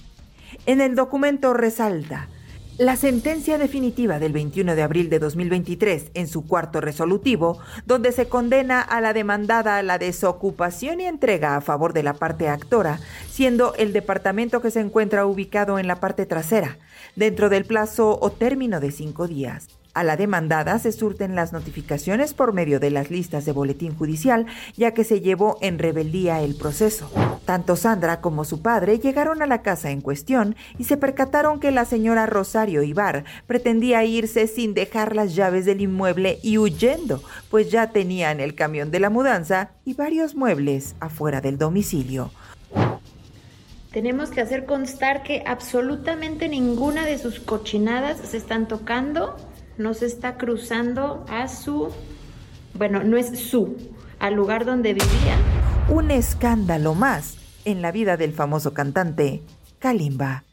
En 0.66 0.83
el 0.83 0.95
documento 0.95 1.55
resalta 1.55 2.29
la 2.79 2.97
sentencia 2.97 3.57
definitiva 3.57 4.18
del 4.18 4.33
21 4.33 4.75
de 4.75 4.83
abril 4.83 5.09
de 5.09 5.20
2023 5.20 6.11
en 6.14 6.27
su 6.27 6.47
cuarto 6.47 6.81
resolutivo, 6.81 7.59
donde 7.87 8.11
se 8.11 8.29
condena 8.29 8.81
a 8.81 9.01
la 9.01 9.12
demandada 9.12 9.81
la 9.83 9.99
desocupación 9.99 11.01
y 11.01 11.05
entrega 11.05 11.57
a 11.57 11.61
favor 11.61 11.93
de 11.93 12.03
la 12.03 12.14
parte 12.14 12.49
actora, 12.49 12.99
siendo 13.31 13.75
el 13.77 13.93
departamento 13.93 14.61
que 14.61 14.72
se 14.72 14.81
encuentra 14.81 15.25
ubicado 15.25 15.79
en 15.79 15.87
la 15.87 16.01
parte 16.01 16.27
trasera, 16.27 16.79
dentro 17.14 17.49
del 17.49 17.64
plazo 17.64 18.18
o 18.20 18.33
término 18.33 18.81
de 18.81 18.91
cinco 18.91 19.29
días. 19.29 19.68
A 19.95 20.03
la 20.03 20.16
demandada 20.16 20.76
se 20.80 20.90
surten 20.90 21.36
las 21.36 21.53
notificaciones 21.53 22.34
por 22.34 22.53
medio 22.53 22.80
de 22.80 22.90
las 22.90 23.12
listas 23.12 23.45
de 23.45 23.53
boletín 23.53 23.95
judicial, 23.95 24.47
ya 24.76 24.90
que 24.90 25.05
se 25.05 25.20
llevó 25.20 25.57
en 25.61 25.78
rebeldía 25.78 26.42
el 26.42 26.57
proceso. 26.57 27.09
Tanto 27.45 27.76
Sandra 27.76 28.20
como 28.20 28.45
su 28.45 28.61
padre 28.61 28.99
llegaron 28.99 29.40
a 29.40 29.47
la 29.47 29.62
casa 29.62 29.92
en 29.92 30.01
cuestión 30.01 30.57
y 30.78 30.84
se 30.84 30.97
percataron 30.97 31.61
que 31.61 31.70
la 31.70 31.84
señora 31.84 32.26
Rosario 32.26 32.82
Ibar 32.82 33.24
pretendía 33.47 34.05
irse 34.05 34.49
sin 34.49 34.74
dejar 34.74 35.14
las 35.14 35.36
llaves 35.36 35.64
del 35.64 35.80
inmueble 35.80 36.40
y 36.42 36.59
huyendo, 36.59 37.22
pues 37.49 37.70
ya 37.70 37.92
tenían 37.92 38.40
el 38.40 38.57
camión 38.57 38.90
de 38.90 38.99
la 38.99 39.11
mudanza 39.11 39.70
y 39.84 39.95
varios 39.95 40.34
muebles 40.34 40.97
afuera 40.99 41.40
del 41.40 41.57
domicilio. 41.57 42.32
Tenemos 43.92 44.30
que 44.30 44.40
hacer 44.40 44.64
constar 44.64 45.22
que 45.22 45.45
absolutamente 45.47 46.49
ninguna 46.49 47.07
de 47.07 47.16
sus 47.16 47.38
cochinadas 47.38 48.18
se 48.18 48.38
están 48.38 48.66
tocando 48.66 49.36
no 49.79 49.95
se 49.95 50.07
está 50.07 50.37
cruzando 50.37 51.25
a 51.29 51.49
su, 51.49 51.91
bueno, 52.75 53.03
no 53.03 53.16
es 53.16 53.39
su, 53.39 53.77
al 54.18 54.35
lugar 54.35 54.64
donde 54.64 54.95
vivía. 54.95 55.37
Un 55.89 56.11
escándalo 56.11 56.95
más 56.95 57.37
en 57.64 57.83
la 57.83 57.93
vida 57.93 58.16
del 58.16 58.33
famoso 58.33 58.72
cantante 58.72 59.43
Kalimba. 59.79 60.45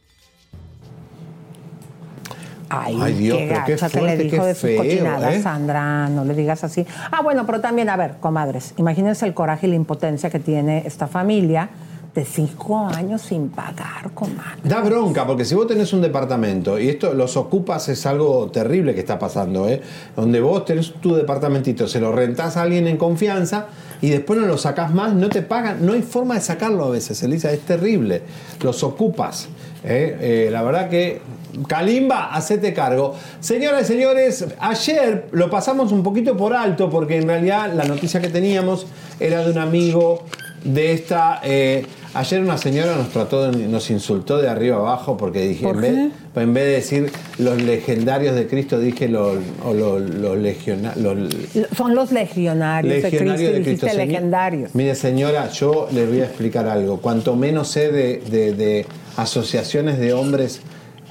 Ay, 2.73 3.13
Dios, 3.15 3.37
qué 3.37 3.47
pero 3.49 3.65
qué 3.65 3.71
gacha 3.75 3.89
que 3.89 3.97
le 3.97 4.07
fuerte, 4.15 4.23
dijo 4.23 4.45
de 4.45 4.53
sus 4.53 4.61
feo, 4.61 4.77
cochinadas, 4.77 5.35
¿eh? 5.35 5.41
Sandra, 5.41 6.07
no 6.07 6.23
le 6.23 6.33
digas 6.33 6.63
así. 6.63 6.85
Ah, 7.11 7.21
bueno, 7.21 7.45
pero 7.45 7.59
también, 7.59 7.89
a 7.89 7.97
ver, 7.97 8.15
comadres, 8.21 8.73
imagínense 8.77 9.25
el 9.25 9.33
coraje 9.33 9.67
y 9.67 9.71
la 9.71 9.75
impotencia 9.75 10.29
que 10.29 10.39
tiene 10.39 10.83
esta 10.85 11.07
familia 11.07 11.69
de 12.13 12.25
cinco 12.25 12.87
años 12.87 13.21
sin 13.21 13.49
pagar, 13.49 14.11
comadre. 14.13 14.59
Da 14.63 14.81
bronca, 14.81 15.25
porque 15.25 15.45
si 15.45 15.55
vos 15.55 15.65
tenés 15.65 15.93
un 15.93 16.01
departamento 16.01 16.77
y 16.77 16.89
esto 16.89 17.13
los 17.13 17.37
ocupas 17.37 17.87
es 17.87 18.05
algo 18.05 18.51
terrible 18.51 18.93
que 18.93 18.99
está 18.99 19.17
pasando, 19.17 19.69
¿eh? 19.69 19.81
Donde 20.15 20.41
vos 20.41 20.65
tenés 20.65 20.93
tu 20.99 21.15
departamentito, 21.15 21.87
se 21.87 22.01
lo 22.01 22.11
rentás 22.11 22.57
a 22.57 22.63
alguien 22.63 22.87
en 22.87 22.97
confianza 22.97 23.67
y 24.01 24.09
después 24.09 24.39
no 24.39 24.45
lo 24.45 24.57
sacás 24.57 24.93
más, 24.93 25.13
no 25.13 25.29
te 25.29 25.41
pagan, 25.41 25.85
no 25.85 25.93
hay 25.93 26.01
forma 26.01 26.35
de 26.35 26.41
sacarlo 26.41 26.85
a 26.85 26.89
veces, 26.89 27.21
Elisa, 27.23 27.51
es 27.51 27.61
terrible. 27.61 28.23
Los 28.61 28.83
ocupas. 28.83 29.47
¿eh? 29.83 30.17
Eh, 30.19 30.49
la 30.51 30.63
verdad 30.63 30.89
que 30.89 31.21
Kalimba, 31.67 32.33
hacete 32.33 32.73
cargo. 32.73 33.15
Señoras 33.39 33.83
y 33.83 33.85
señores, 33.93 34.45
ayer 34.59 35.27
lo 35.31 35.49
pasamos 35.49 35.91
un 35.93 36.03
poquito 36.03 36.35
por 36.35 36.53
alto 36.53 36.89
porque 36.89 37.17
en 37.17 37.27
realidad 37.27 37.73
la 37.73 37.85
noticia 37.85 38.19
que 38.19 38.29
teníamos 38.29 38.85
era 39.19 39.43
de 39.43 39.51
un 39.51 39.57
amigo 39.57 40.25
de 40.63 40.93
esta. 40.93 41.39
eh, 41.43 41.85
ayer 42.13 42.41
una 42.41 42.57
señora 42.57 42.95
nos 42.95 43.09
trató, 43.09 43.51
nos 43.51 43.89
insultó 43.89 44.37
de 44.41 44.49
arriba 44.49 44.77
abajo 44.77 45.17
porque 45.17 45.47
dije, 45.47 45.63
¿Por 45.65 45.75
en 45.75 45.81
vez, 45.81 46.11
en 46.35 46.53
vez 46.53 46.63
de 46.65 46.71
decir 46.71 47.11
los 47.37 47.61
legendarios 47.61 48.35
de 48.35 48.47
Cristo, 48.47 48.79
dije 48.79 49.07
los, 49.07 49.37
o 49.65 49.73
los, 49.73 50.01
los 50.01 50.37
legionarios. 50.37 51.29
Son 51.75 51.95
los 51.95 52.11
legionarios, 52.11 53.01
de 53.03 53.09
Cristo, 53.09 53.35
de 53.35 53.61
Cristo. 53.63 53.87
Legendarios. 53.95 54.75
Mire, 54.75 54.95
señora, 54.95 55.49
yo 55.51 55.87
les 55.91 56.07
voy 56.09 56.21
a 56.21 56.25
explicar 56.25 56.67
algo. 56.67 56.97
Cuanto 57.01 57.35
menos 57.35 57.67
sé 57.69 57.91
de, 57.91 58.17
de- 58.29 58.53
de 58.53 58.85
asociaciones 59.17 59.99
de 59.99 60.13
hombres 60.13 60.61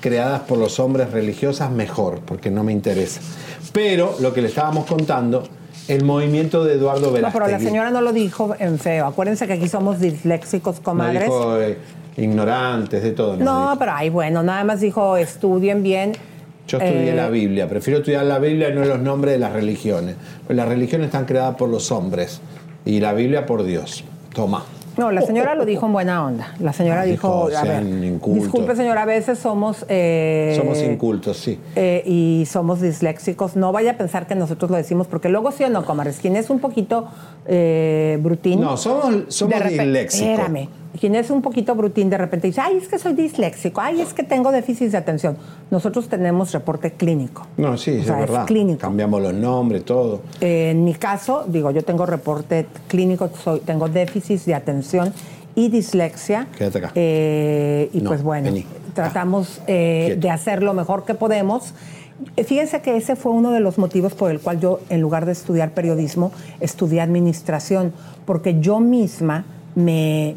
creadas 0.01 0.41
por 0.43 0.59
los 0.59 0.81
hombres 0.81 1.11
religiosas, 1.11 1.71
mejor, 1.71 2.21
porque 2.25 2.51
no 2.51 2.65
me 2.65 2.73
interesa. 2.73 3.21
Pero 3.73 4.17
lo 4.21 4.33
que 4.33 4.41
le 4.43 4.49
estábamos 4.49 4.87
contando, 4.87 5.45
el 5.91 6.05
movimiento 6.05 6.65
de 6.65 6.75
Eduardo 6.75 7.07
No, 7.09 7.13
Verástegui. 7.13 7.45
pero 7.45 7.51
la 7.53 7.59
señora 7.61 7.91
no 7.91 8.01
lo 8.01 8.13
dijo 8.13 8.55
en 8.59 8.79
feo. 8.79 9.07
Acuérdense 9.07 9.47
que 9.47 9.55
aquí 9.55 9.69
somos 9.69 10.01
disléxicos, 10.01 10.77
No 10.79 10.83
comadres. 10.83 11.23
dijo, 11.25 11.61
eh, 11.61 11.77
ignorantes, 12.17 13.03
de 13.03 13.11
todo. 13.13 13.37
no 13.37 13.71
No, 13.71 13.79
pero 13.79 13.93
ay, 13.95 14.11
bueno, 14.11 14.43
nada 14.43 14.65
más 14.65 14.81
dijo 14.81 15.17
estudien 15.17 15.83
bien. 15.83 16.13
Yo 16.69 16.79
estudié 16.79 17.11
Eh, 17.11 17.17
la 17.17 17.29
Biblia, 17.29 17.69
prefiero 17.69 17.99
estudiar 18.01 18.25
la 18.27 18.39
Biblia 18.39 18.69
y 18.69 18.75
no 18.75 18.85
los 18.85 19.01
nombres 19.01 19.35
de 19.35 19.39
las 19.41 19.53
religiones. 19.53 20.15
Pues 20.47 20.57
las 20.57 20.69
religiones 20.69 21.07
están 21.07 21.25
creadas 21.25 21.57
por 21.57 21.69
los 21.69 21.91
hombres 21.91 22.41
y 22.85 23.01
la 23.01 23.13
Biblia 23.13 23.45
por 23.47 23.65
Dios. 23.65 24.05
Toma. 24.33 24.65
No, 25.01 25.11
la 25.11 25.23
señora 25.23 25.55
lo 25.55 25.65
dijo 25.65 25.87
en 25.87 25.93
buena 25.95 26.27
onda. 26.27 26.53
La 26.61 26.75
señora 26.75 27.05
dijo, 27.05 27.49
Dijo, 27.49 27.59
a 27.59 27.65
ver, 27.65 27.83
disculpe 28.35 28.77
señora, 28.77 29.05
a 29.05 29.07
veces 29.07 29.39
somos... 29.39 29.87
eh, 29.89 30.53
Somos 30.59 30.79
incultos, 30.83 31.39
sí. 31.39 31.59
eh, 31.75 32.03
y 32.05 32.45
somos 32.47 32.83
disléxicos. 32.83 33.57
No 33.57 33.73
vaya 33.73 33.93
a 33.93 33.95
pensar 33.97 34.27
que 34.27 34.35
nosotros 34.35 34.71
lo 34.71 34.77
decimos, 34.77 35.07
porque 35.07 35.31
luego 35.31 35.53
sí 35.53 35.65
o 35.65 35.71
no, 35.71 35.87
comadres, 35.87 36.19
quien 36.21 36.37
es 36.37 36.51
un 36.51 36.59
poquito 36.59 37.07
eh, 37.53 38.17
brutín... 38.23 38.61
No, 38.61 38.77
somos- 38.77 39.25
somos 39.29 39.69
disléxicos. 39.69 40.29
Espérame. 40.31 40.69
Quien 41.01 41.15
es 41.15 41.31
un 41.31 41.41
poquito 41.43 41.75
brutín 41.75 42.11
de 42.11 42.19
repente 42.19 42.47
dice, 42.49 42.61
ay, 42.61 42.77
es 42.77 42.87
que 42.89 42.99
soy 42.99 43.15
disléxico, 43.15 43.81
ay, 43.81 44.01
es 44.01 44.13
que 44.13 44.23
tengo 44.23 44.51
déficit 44.53 44.91
de 44.91 44.97
atención. 44.99 45.37
Nosotros 45.71 46.09
tenemos 46.09 46.53
reporte 46.53 46.93
clínico. 46.93 47.47
No, 47.57 47.77
sí, 47.79 47.91
O 47.93 47.95
es 47.95 48.07
sea, 48.07 48.15
es 48.15 48.21
verdad. 48.29 48.47
clínico. 48.47 48.81
Cambiamos 48.81 49.21
los 49.23 49.35
nombres, 49.35 49.85
todo. 49.85 50.21
Eh, 50.41 50.71
en 50.71 50.85
mi 50.85 50.95
caso, 50.95 51.45
digo, 51.49 51.71
yo 51.71 51.83
tengo 51.83 52.07
reporte 52.07 52.67
clínico, 52.89 53.31
soy, 53.43 53.61
tengo 53.61 53.89
déficit 53.89 54.41
de 54.45 54.55
atención 54.55 55.13
y 55.55 55.69
dislexia. 55.69 56.47
Quédate 56.57 56.79
acá. 56.79 56.93
Eh, 56.95 57.89
y 57.93 58.01
No, 58.01 58.11
pues 58.11 58.23
bueno, 58.23 58.47
vení. 58.47 58.65
tratamos 58.95 59.61
eh, 59.67 60.17
de 60.19 60.31
hacer 60.31 60.63
lo 60.63 60.75
mejor 60.75 61.05
que 61.05 61.15
podemos. 61.15 61.73
Fíjense 62.45 62.83
que 62.83 62.97
ese 62.97 63.17
fue 63.17 63.33
uno 63.33 63.51
de 63.51 63.61
los 63.61 63.79
motivos 63.79 64.15
por 64.15 64.31
el 64.31 64.41
cual 64.41 64.61
yo, 64.61 64.81
en 64.91 65.01
lugar 65.01 65.25
de 65.27 65.33
estudiar 65.33 65.73
periodismo, 65.73 66.33
estudié 66.61 67.01
administración, 67.01 67.93
porque 68.27 68.61
yo 68.61 68.81
misma 68.81 69.45
me... 69.75 70.37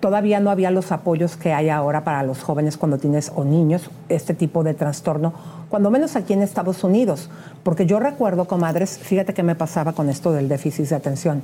Todavía 0.00 0.40
no 0.40 0.50
había 0.50 0.70
los 0.70 0.92
apoyos 0.92 1.36
que 1.36 1.52
hay 1.52 1.68
ahora 1.68 2.04
para 2.04 2.22
los 2.22 2.42
jóvenes 2.42 2.78
cuando 2.78 2.96
tienes 2.96 3.30
o 3.36 3.44
niños 3.44 3.90
este 4.08 4.32
tipo 4.32 4.64
de 4.64 4.72
trastorno, 4.72 5.34
cuando 5.68 5.90
menos 5.90 6.16
aquí 6.16 6.32
en 6.32 6.40
Estados 6.40 6.82
Unidos. 6.84 7.28
Porque 7.62 7.84
yo 7.84 8.00
recuerdo, 8.00 8.46
comadres, 8.46 8.98
fíjate 8.98 9.34
qué 9.34 9.42
me 9.42 9.54
pasaba 9.54 9.92
con 9.92 10.08
esto 10.08 10.32
del 10.32 10.48
déficit 10.48 10.88
de 10.88 10.94
atención. 10.96 11.42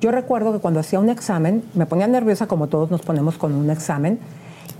Yo 0.00 0.10
recuerdo 0.10 0.52
que 0.52 0.58
cuando 0.58 0.80
hacía 0.80 0.98
un 0.98 1.10
examen, 1.10 1.62
me 1.74 1.86
ponía 1.86 2.08
nerviosa 2.08 2.48
como 2.48 2.66
todos 2.66 2.90
nos 2.90 3.02
ponemos 3.02 3.38
con 3.38 3.54
un 3.54 3.70
examen, 3.70 4.18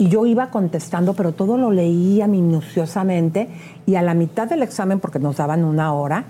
y 0.03 0.09
yo 0.09 0.27
iba 0.27 0.51
contestando, 0.51 1.15
pero 1.15 1.31
todo 1.31 1.57
lo 1.57 1.71
leía 1.71 2.27
minuciosamente, 2.27 3.47
y 3.87 3.95
a 3.95 4.03
la 4.03 4.15
mitad 4.15 4.49
del 4.49 4.65
examen, 4.65 4.99
porque 4.99 5.21
nos 5.21 5.37
daban 5.37 5.63
una 5.63 5.95
hora, 5.95 6.25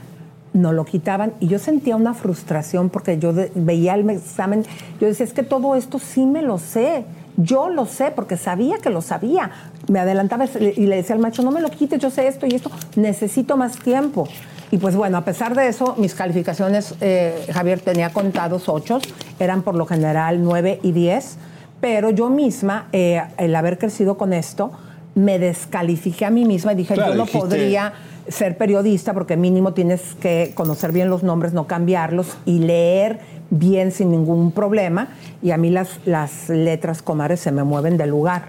no 0.52 0.74
lo 0.74 0.84
quitaban, 0.84 1.32
y 1.40 1.46
yo 1.46 1.58
sentía 1.58 1.96
una 1.96 2.12
frustración 2.12 2.90
porque 2.90 3.18
yo 3.18 3.32
veía 3.54 3.94
el 3.94 4.10
examen, 4.10 4.66
yo 5.00 5.06
decía, 5.06 5.24
es 5.24 5.32
que 5.32 5.42
todo 5.42 5.74
esto 5.74 5.98
sí 5.98 6.26
me 6.26 6.42
lo 6.42 6.58
sé, 6.58 7.06
yo 7.38 7.70
lo 7.70 7.86
sé, 7.86 8.12
porque 8.14 8.36
sabía 8.36 8.76
que 8.76 8.90
lo 8.90 9.00
sabía. 9.00 9.50
Me 9.88 10.00
adelantaba 10.00 10.44
y 10.44 10.84
le 10.84 10.96
decía 10.96 11.14
al 11.14 11.22
macho, 11.22 11.42
no 11.42 11.50
me 11.50 11.62
lo 11.62 11.70
quites, 11.70 11.98
yo 11.98 12.10
sé 12.10 12.28
esto 12.28 12.44
y 12.44 12.54
esto, 12.54 12.70
necesito 12.96 13.56
más 13.56 13.78
tiempo. 13.78 14.28
Y 14.70 14.76
pues 14.76 14.96
bueno, 14.96 15.16
a 15.16 15.24
pesar 15.24 15.56
de 15.56 15.68
eso, 15.68 15.94
mis 15.96 16.14
calificaciones, 16.14 16.94
eh, 17.00 17.46
Javier 17.50 17.80
tenía 17.80 18.12
contados 18.12 18.68
ocho, 18.68 19.00
eran 19.38 19.62
por 19.62 19.76
lo 19.76 19.86
general 19.86 20.44
nueve 20.44 20.78
y 20.82 20.92
diez, 20.92 21.38
pero 21.82 22.10
yo 22.10 22.30
misma, 22.30 22.86
eh, 22.92 23.20
el 23.38 23.54
haber 23.56 23.76
crecido 23.76 24.16
con 24.16 24.32
esto, 24.32 24.70
me 25.16 25.40
descalifiqué 25.40 26.24
a 26.24 26.30
mí 26.30 26.44
misma 26.44 26.72
y 26.72 26.76
dije, 26.76 26.94
Claro, 26.94 27.10
yo 27.10 27.18
no 27.18 27.24
dijiste- 27.24 27.38
podría 27.40 27.92
ser 28.28 28.56
periodista 28.56 29.12
porque 29.12 29.36
mínimo 29.36 29.74
tienes 29.74 30.00
que 30.20 30.52
conocer 30.54 30.92
bien 30.92 31.10
los 31.10 31.24
nombres, 31.24 31.52
no 31.52 31.66
cambiarlos 31.66 32.38
y 32.46 32.60
leer 32.60 33.18
bien 33.50 33.90
sin 33.90 34.12
ningún 34.12 34.52
problema. 34.52 35.08
Y 35.42 35.50
a 35.50 35.56
mí 35.56 35.70
las, 35.70 35.98
las 36.06 36.48
letras 36.48 37.02
comares 37.02 37.40
se 37.40 37.50
me 37.50 37.64
mueven 37.64 37.96
del 37.96 38.10
lugar. 38.10 38.44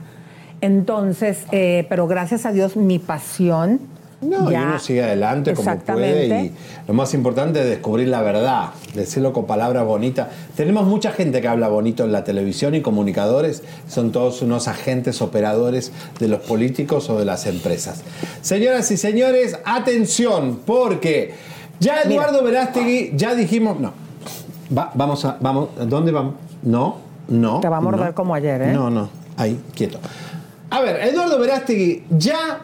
Entonces, 0.62 1.46
eh, 1.52 1.88
pero 1.90 2.06
gracias 2.08 2.46
a 2.46 2.52
Dios 2.52 2.78
mi 2.78 3.00
pasión... 3.00 3.80
No, 4.24 4.50
y 4.50 4.54
ya- 4.54 4.64
uno 4.64 4.80
sigue 4.80 5.04
adelante 5.04 5.54
como 5.54 5.78
puede 5.78 6.28
y 6.46 6.52
lo 6.88 6.94
más 6.94 7.14
importante 7.14 7.60
es 7.62 7.66
descubrir 7.68 8.08
la 8.08 8.22
verdad, 8.22 8.70
decirlo 8.94 9.34
con 9.34 9.46
palabras 9.46 9.86
bonitas. 9.86 10.28
Tenemos 10.56 10.86
mucha 10.88 11.12
gente 11.12 11.42
que 11.42 11.48
habla 11.48 11.68
bonito 11.68 12.04
en 12.06 12.12
la 12.12 12.24
televisión 12.24 12.76
y 12.76 12.82
comunicadores, 12.82 13.64
son 13.88 14.12
todos 14.12 14.42
unos 14.42 14.68
agentes 14.68 15.22
operadores 15.22 15.92
de 16.20 16.28
los 16.28 16.40
políticos 16.42 17.10
o 17.10 17.20
de 17.20 17.26
las 17.26 17.46
empresas. 17.46 18.02
Señoras 18.42 18.90
y 18.92 18.98
señores, 18.98 19.58
atención, 19.66 20.60
porque 20.66 21.34
ya 21.80 22.02
Eduardo 22.02 22.44
Verástegui, 22.44 23.12
ya 23.16 23.36
dijimos, 23.36 23.80
no, 23.80 23.94
Va- 24.76 24.92
vamos 24.96 25.24
a, 25.26 25.38
vamos, 25.40 25.70
¿dónde 25.88 26.12
vamos? 26.12 26.36
No, 26.64 26.98
No. 27.28 27.60
Te 27.60 27.70
va 27.70 27.78
a 27.78 27.82
morder 27.82 28.08
no. 28.08 28.16
como 28.16 28.36
ayer, 28.36 28.62
¿eh? 28.64 28.74
No, 28.74 28.90
no. 28.90 29.10
Ahí, 29.38 29.60
quieto. 29.76 29.98
A 30.70 30.82
ver, 30.82 31.00
Eduardo 31.08 31.40
Verástegui 31.40 32.04
ya, 32.10 32.62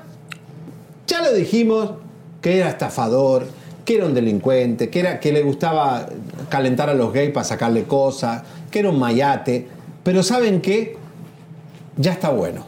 ya 1.09 1.23
lo 1.23 1.33
dijimos 1.33 1.91
que 2.39 2.57
era 2.57 2.69
estafador, 2.69 3.47
que 3.83 3.95
era 3.95 4.05
un 4.05 4.13
delincuente, 4.13 4.89
que, 4.89 4.99
era, 4.99 5.19
que 5.19 5.31
le 5.31 5.41
gustaba 5.41 6.07
calentar 6.47 6.89
a 6.89 6.93
los 6.93 7.11
gays 7.11 7.31
para 7.31 7.43
sacarle 7.43 7.83
cosas, 7.83 8.43
que 8.69 8.79
era 8.79 8.89
un 8.91 8.99
mayate. 8.99 9.67
Pero 10.03 10.21
¿saben 10.21 10.61
qué? 10.61 10.95
Ya 11.97 12.13
está 12.13 12.29
bueno. 12.29 12.65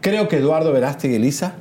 Creo 0.00 0.28
que 0.28 0.36
Eduardo 0.38 0.72
Verástegui 0.72 1.14
Elisa 1.14 1.54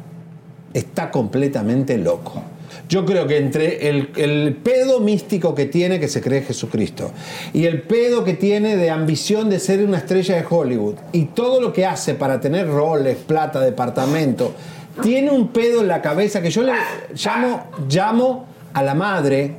está 0.74 1.12
completamente 1.12 1.98
loco. 1.98 2.42
Yo 2.90 3.06
creo 3.06 3.28
que 3.28 3.38
entre 3.38 3.88
el, 3.88 4.10
el 4.16 4.56
pedo 4.56 5.00
místico 5.00 5.54
que 5.54 5.68
tiene, 5.68 6.00
que 6.00 6.08
se 6.08 6.22
cree 6.22 6.42
Jesucristo, 6.42 7.12
y 7.54 7.66
el 7.66 7.84
pedo 7.84 8.24
que 8.24 8.34
tiene 8.34 8.76
de 8.76 8.90
ambición 8.90 9.50
de 9.50 9.60
ser 9.60 9.86
una 9.86 10.00
estrella 10.00 10.36
de 10.36 10.46
Hollywood, 10.50 10.96
y 11.12 11.26
todo 11.26 11.62
lo 11.62 11.72
que 11.72 11.86
hace 11.86 12.16
para 12.16 12.42
tener 12.42 12.68
roles, 12.68 13.18
plata, 13.18 13.62
departamento, 13.62 14.54
tiene 15.02 15.32
un 15.32 15.48
pedo 15.50 15.82
en 15.82 15.88
la 15.88 16.02
cabeza 16.02 16.42
que 16.42 16.50
yo 16.52 16.64
le 16.64 16.74
llamo, 17.16 17.64
llamo 17.90 18.46
a 18.74 18.84
la 18.84 18.94
madre. 18.94 19.58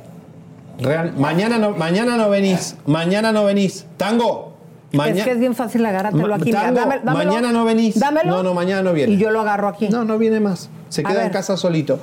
real- 0.79 1.13
mañana, 1.17 1.57
no, 1.57 1.71
mañana 1.71 2.17
no 2.17 2.29
venís, 2.29 2.75
mañana 2.85 3.31
no 3.31 3.45
venís. 3.45 3.85
Tango, 3.97 4.53
mañana. 4.91 5.19
Es 5.19 5.23
que 5.25 5.31
es 5.31 5.39
bien 5.39 5.55
fácil 5.55 5.85
agárratelo 5.85 6.27
Ma- 6.27 6.35
aquí. 6.35 6.51
Tango, 6.51 6.75
dame- 6.79 6.99
dámelo. 7.03 7.25
mañana 7.31 7.51
no 7.53 7.63
venís. 7.65 7.97
Dámelo. 7.99 8.29
No, 8.37 8.43
no, 8.43 8.53
mañana 8.53 8.81
no 8.81 8.91
viene. 8.93 9.13
Y 9.13 9.17
yo 9.17 9.31
lo 9.31 9.41
agarro 9.41 9.67
aquí. 9.69 9.87
No, 9.89 10.03
no 10.03 10.17
viene 10.17 10.39
más. 10.41 10.69
Se 10.89 11.03
queda 11.03 11.25
en 11.25 11.29
casa 11.31 11.57
solito. 11.57 11.99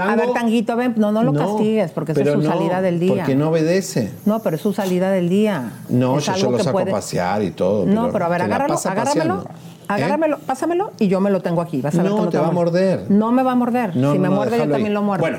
A 0.00 0.14
ver, 0.16 0.32
Tanguito, 0.32 0.76
ven. 0.76 0.94
No, 0.96 1.10
no 1.12 1.22
lo 1.22 1.32
castigues, 1.34 1.90
porque 1.90 2.12
esa 2.12 2.20
es 2.22 2.32
su 2.32 2.38
no, 2.42 2.50
salida 2.50 2.80
del 2.82 3.00
día. 3.00 3.14
Porque 3.14 3.34
no 3.34 3.48
obedece. 3.50 4.10
No, 4.26 4.40
pero 4.40 4.56
es 4.56 4.62
su 4.62 4.72
salida 4.72 5.10
del 5.10 5.28
día. 5.28 5.72
No, 5.88 6.18
Es 6.18 6.26
yo, 6.26 6.34
yo 6.36 6.50
lo 6.52 6.58
saco 6.58 6.72
puede- 6.72 6.90
a 6.90 6.94
pasear 6.94 7.42
y 7.42 7.50
todo. 7.50 7.84
No, 7.86 8.10
pero 8.12 8.26
a 8.26 8.28
ver, 8.28 8.42
agárralo, 8.42 8.74
agárramelo. 8.74 9.36
paseando. 9.44 9.44
¿Eh? 9.82 9.84
Agárramelo, 9.88 10.38
pásamelo 10.38 10.92
y 10.98 11.08
yo 11.08 11.20
me 11.20 11.30
lo 11.30 11.40
tengo 11.40 11.60
aquí. 11.60 11.80
Vas 11.80 11.98
a 11.98 12.02
ver 12.02 12.10
No, 12.10 12.28
te 12.28 12.38
va 12.38 12.48
a 12.48 12.52
morder. 12.52 13.06
No 13.08 13.32
me 13.32 13.42
va 13.42 13.52
a 13.52 13.56
morder. 13.56 13.96
No, 13.96 14.12
si 14.12 14.18
me 14.18 14.28
no, 14.28 14.34
muerde, 14.36 14.58
yo 14.58 14.68
también 14.68 14.94
lo 14.94 15.02
muerdo. 15.02 15.22
Bueno, 15.22 15.38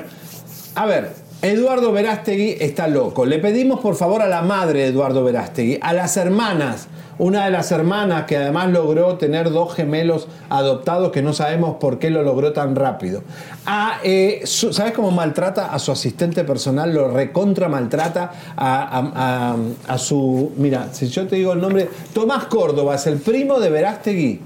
a 0.74 0.86
ver, 0.86 1.12
Eduardo 1.42 1.92
Verástegui 1.92 2.56
está 2.58 2.88
loco. 2.88 3.26
Le 3.26 3.38
pedimos 3.38 3.80
por 3.80 3.96
favor 3.96 4.22
a 4.22 4.28
la 4.28 4.42
madre 4.42 4.80
de 4.80 4.86
Eduardo 4.86 5.22
Verástegui, 5.24 5.78
a 5.82 5.92
las 5.92 6.16
hermanas, 6.16 6.88
una 7.18 7.44
de 7.44 7.50
las 7.50 7.70
hermanas 7.70 8.24
que 8.24 8.36
además 8.36 8.70
logró 8.70 9.18
tener 9.18 9.50
dos 9.50 9.74
gemelos 9.74 10.26
adoptados 10.48 11.12
que 11.12 11.22
no 11.22 11.32
sabemos 11.32 11.76
por 11.76 11.98
qué 11.98 12.10
lo 12.10 12.22
logró 12.22 12.52
tan 12.52 12.74
rápido. 12.74 13.22
A, 13.66 14.00
eh, 14.04 14.42
¿Sabes 14.44 14.92
cómo 14.92 15.10
maltrata 15.10 15.72
a 15.72 15.78
su 15.78 15.90
asistente 15.92 16.44
personal? 16.44 16.92
Lo 16.92 17.08
recontra 17.08 17.68
maltrata 17.68 18.32
a, 18.56 19.96
su... 19.98 20.52
Mira, 20.56 20.90
si 20.92 21.08
yo 21.08 21.26
te 21.26 21.36
digo 21.36 21.52
el 21.52 21.60
nombre, 21.60 21.88
Tomás 22.12 22.44
Córdoba 22.44 22.96
es 22.96 23.06
el 23.06 23.18
primo 23.18 23.58
de 23.60 23.70
Verástegui 23.70 24.40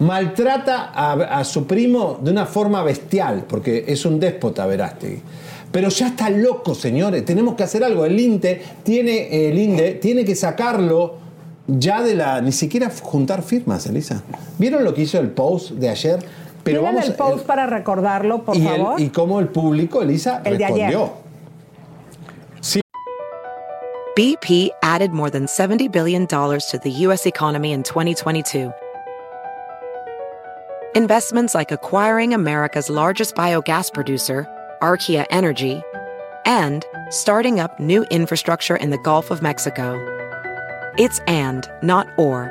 maltrata 0.00 0.92
a, 0.94 1.12
a 1.12 1.44
su 1.44 1.66
primo 1.66 2.18
de 2.22 2.30
una 2.30 2.46
forma 2.46 2.82
bestial, 2.82 3.44
porque 3.46 3.84
es 3.86 4.06
un 4.06 4.18
déspota 4.18 4.64
Verástegui. 4.64 5.20
Pero 5.70 5.88
ya 5.88 6.08
está 6.08 6.30
loco, 6.30 6.74
señores. 6.74 7.24
Tenemos 7.24 7.54
que 7.54 7.62
hacer 7.62 7.84
algo. 7.84 8.04
El 8.04 8.18
INTE 8.18 8.60
tiene, 8.82 9.48
el 9.48 9.58
INDE 9.58 9.92
tiene 9.92 10.24
que 10.24 10.34
sacarlo 10.34 11.18
ya 11.66 12.02
de 12.02 12.14
la. 12.14 12.40
Ni 12.40 12.52
siquiera 12.52 12.90
juntar 13.02 13.42
firmas, 13.42 13.86
Elisa. 13.86 14.22
¿Vieron 14.58 14.82
lo 14.82 14.92
que 14.94 15.02
hizo 15.02 15.20
el 15.20 15.30
post 15.30 15.72
de 15.72 15.88
ayer? 15.88 16.18
Pero 16.62 16.80
Miren 16.82 16.94
vamos 16.94 17.08
el 17.08 17.14
post 17.16 17.46
para 17.46 17.66
recordarlo, 17.66 18.42
por 18.44 18.56
y, 18.56 18.66
el- 18.66 18.76
favor. 18.76 19.00
y 19.00 19.08
cómo 19.10 19.40
el 19.40 19.48
público, 19.48 20.02
Elisa, 20.02 20.42
El 20.44 20.58
de 20.58 20.64
ayer. 20.64 20.86
respondió. 20.90 21.20
BP 24.16 24.70
added 24.82 25.12
more 25.12 25.30
than 25.30 25.46
$70 25.46 25.90
billion 25.90 26.26
to 26.26 26.78
the 26.82 26.90
U.S. 27.06 27.26
economy 27.26 27.72
in 27.72 27.82
2022. 27.82 28.70
Investments 30.94 31.54
like 31.54 31.70
acquiring 31.70 32.34
America's 32.34 32.90
largest 32.90 33.34
biogas 33.36 33.90
producer, 33.94 34.46
Archaea 34.82 35.24
Energy, 35.30 35.80
and 36.44 36.84
starting 37.10 37.60
up 37.60 37.78
new 37.78 38.02
infrastructure 38.10 38.76
in 38.76 38.90
the 38.90 38.98
Gulf 38.98 39.30
of 39.30 39.40
Mexico. 39.40 39.94
It's 40.98 41.20
and, 41.28 41.70
not 41.82 42.08
or. 42.18 42.50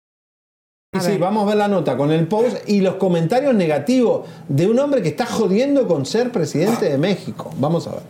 Sí, 0.93 0.99
sí, 0.99 1.17
vamos 1.17 1.43
a 1.43 1.47
ver 1.47 1.55
la 1.55 1.69
nota 1.69 1.95
con 1.95 2.11
el 2.11 2.27
post 2.27 2.67
y 2.67 2.81
los 2.81 2.95
comentarios 2.95 3.55
negativos 3.55 4.27
de 4.49 4.67
un 4.67 4.77
hombre 4.77 5.01
que 5.01 5.07
está 5.07 5.25
jodiendo 5.25 5.87
con 5.87 6.05
ser 6.05 6.33
presidente 6.33 6.89
de 6.89 6.97
México. 6.97 7.49
Vamos 7.55 7.87
a 7.87 7.91
ver. 7.91 8.03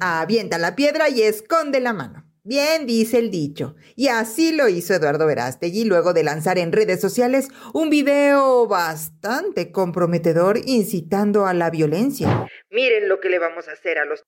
Avienta 0.00 0.58
la 0.58 0.74
piedra 0.74 1.08
y 1.08 1.22
esconde 1.22 1.78
la 1.78 1.92
mano. 1.92 2.24
Bien 2.42 2.86
dice 2.86 3.18
el 3.18 3.30
dicho. 3.30 3.76
Y 3.94 4.08
así 4.08 4.52
lo 4.52 4.68
hizo 4.68 4.94
Eduardo 4.94 5.26
Verástegui 5.26 5.84
luego 5.84 6.12
de 6.12 6.24
lanzar 6.24 6.58
en 6.58 6.72
redes 6.72 7.00
sociales 7.00 7.50
un 7.72 7.88
video 7.88 8.66
bastante 8.66 9.70
comprometedor 9.70 10.58
incitando 10.66 11.46
a 11.46 11.54
la 11.54 11.70
violencia. 11.70 12.48
Miren 12.70 13.08
lo 13.08 13.20
que 13.20 13.28
le 13.28 13.38
vamos 13.38 13.68
a 13.68 13.72
hacer 13.72 13.98
a 13.98 14.04
los 14.04 14.24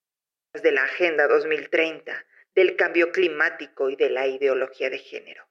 de 0.63 0.71
la 0.71 0.85
Agenda 0.85 1.27
2030, 1.27 2.13
del 2.55 2.77
cambio 2.77 3.11
climático 3.11 3.91
y 3.91 3.97
de 3.97 4.11
la 4.11 4.29
ideología 4.29 4.91
de 4.91 4.99
género. 4.99 5.45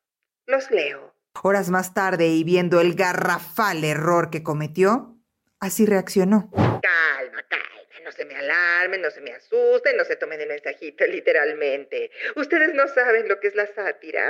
Los 0.46 0.72
leo. 0.72 1.19
Horas 1.42 1.70
más 1.70 1.94
tarde 1.94 2.28
y 2.28 2.44
viendo 2.44 2.82
el 2.82 2.96
garrafal 2.96 3.86
error 3.86 4.30
que 4.30 4.44
cometió, 4.44 5.16
así 5.62 5.86
reaccionó. 5.86 6.52
Calma, 6.54 7.44
calma, 7.48 8.04
no 8.04 8.12
se 8.12 8.26
me 8.26 8.36
alarmen, 8.36 9.02
no 9.02 9.10
se 9.10 9.22
me 9.22 9.32
asusten, 9.32 9.96
no 9.96 10.04
se 10.04 10.18
tomen 10.18 10.42
el 10.42 10.50
mensajito 10.50 11.06
literalmente. 11.08 12.12
¿Ustedes 12.36 12.74
no 12.74 12.90
saben 12.90 13.30
lo 13.30 13.40
que 13.40 13.48
es 13.48 13.56
la 13.56 13.68
sátira? 13.68 14.30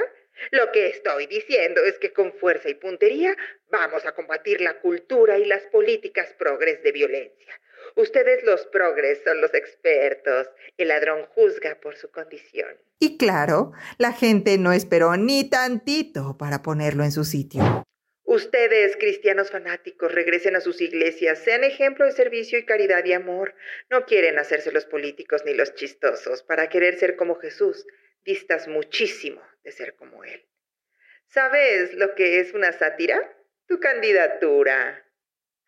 Lo 0.51 0.71
que 0.71 0.89
estoy 0.89 1.25
diciendo 1.25 1.81
es 1.83 1.97
que 1.97 2.13
con 2.13 2.31
fuerza 2.33 2.69
y 2.69 2.75
puntería 2.75 3.35
vamos 3.69 4.05
a 4.05 4.11
combatir 4.11 4.61
la 4.61 4.79
cultura 4.79 5.39
y 5.39 5.45
las 5.45 5.63
políticas 5.63 6.33
progres 6.33 6.83
de 6.83 6.91
violencia. 6.91 7.59
Ustedes 7.95 8.43
los 8.43 8.67
progres 8.67 9.21
son 9.23 9.41
los 9.41 9.55
expertos. 9.55 10.47
El 10.77 10.89
ladrón 10.89 11.25
juzga 11.33 11.79
por 11.81 11.95
su 11.95 12.11
condición. 12.11 12.77
Y 12.99 13.17
claro, 13.17 13.71
la 13.97 14.11
gente 14.11 14.57
no 14.57 14.73
esperó 14.73 15.15
ni 15.15 15.49
tantito 15.49 16.37
para 16.37 16.61
ponerlo 16.61 17.03
en 17.03 17.11
su 17.11 17.23
sitio. 17.23 17.85
Ustedes, 18.23 18.95
cristianos 18.97 19.49
fanáticos, 19.49 20.11
regresen 20.11 20.55
a 20.55 20.61
sus 20.61 20.81
iglesias, 20.81 21.39
sean 21.39 21.63
ejemplo 21.63 22.05
de 22.05 22.11
servicio 22.11 22.59
y 22.59 22.65
caridad 22.65 23.03
y 23.05 23.13
amor. 23.13 23.55
No 23.89 24.05
quieren 24.05 24.37
hacerse 24.37 24.71
los 24.71 24.85
políticos 24.85 25.43
ni 25.45 25.53
los 25.55 25.73
chistosos 25.73 26.43
para 26.43 26.69
querer 26.69 26.99
ser 26.99 27.15
como 27.15 27.35
Jesús. 27.35 27.87
Distas 28.23 28.67
muchísimo 28.67 29.41
de 29.63 29.71
ser 29.71 29.95
como 29.95 30.23
Él. 30.23 30.45
¿Sabes 31.25 31.93
lo 31.93 32.13
que 32.15 32.39
es 32.39 32.53
una 32.53 32.71
sátira? 32.71 33.19
Tu 33.65 33.79
candidatura. 33.79 35.03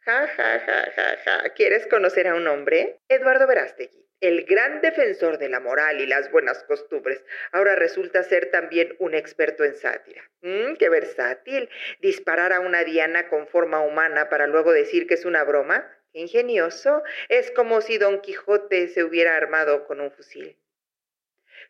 Ja, 0.02 0.28
ja, 0.28 0.60
ja, 0.60 0.92
ja, 0.96 1.18
ja. 1.24 1.50
¿Quieres 1.56 1.88
conocer 1.88 2.28
a 2.28 2.36
un 2.36 2.48
hombre? 2.48 3.00
Eduardo 3.08 3.48
Verástegui, 3.48 4.08
el 4.22 4.46
gran 4.46 4.82
defensor 4.82 5.40
de 5.40 5.50
la 5.50 5.60
moral 5.60 6.00
y 6.00 6.06
las 6.06 6.32
buenas 6.32 6.64
costumbres, 6.64 7.24
ahora 7.52 7.76
resulta 7.76 8.24
ser 8.24 8.52
también 8.52 8.96
un 9.00 9.16
experto 9.16 9.64
en 9.64 9.76
sátira. 9.76 10.24
Mm, 10.42 10.76
¡Qué 10.76 10.90
versátil! 10.90 11.70
Disparar 12.00 12.54
a 12.54 12.60
una 12.60 12.84
diana 12.84 13.28
con 13.30 13.48
forma 13.48 13.82
humana 13.82 14.30
para 14.30 14.46
luego 14.46 14.72
decir 14.72 15.08
que 15.08 15.16
es 15.16 15.26
una 15.26 15.44
broma. 15.44 15.92
¡Qué 16.14 16.20
ingenioso! 16.20 17.02
Es 17.30 17.50
como 17.52 17.82
si 17.82 17.98
Don 17.98 18.22
Quijote 18.22 18.88
se 18.90 19.04
hubiera 19.04 19.36
armado 19.36 19.86
con 19.86 20.00
un 20.00 20.12
fusil. 20.12 20.56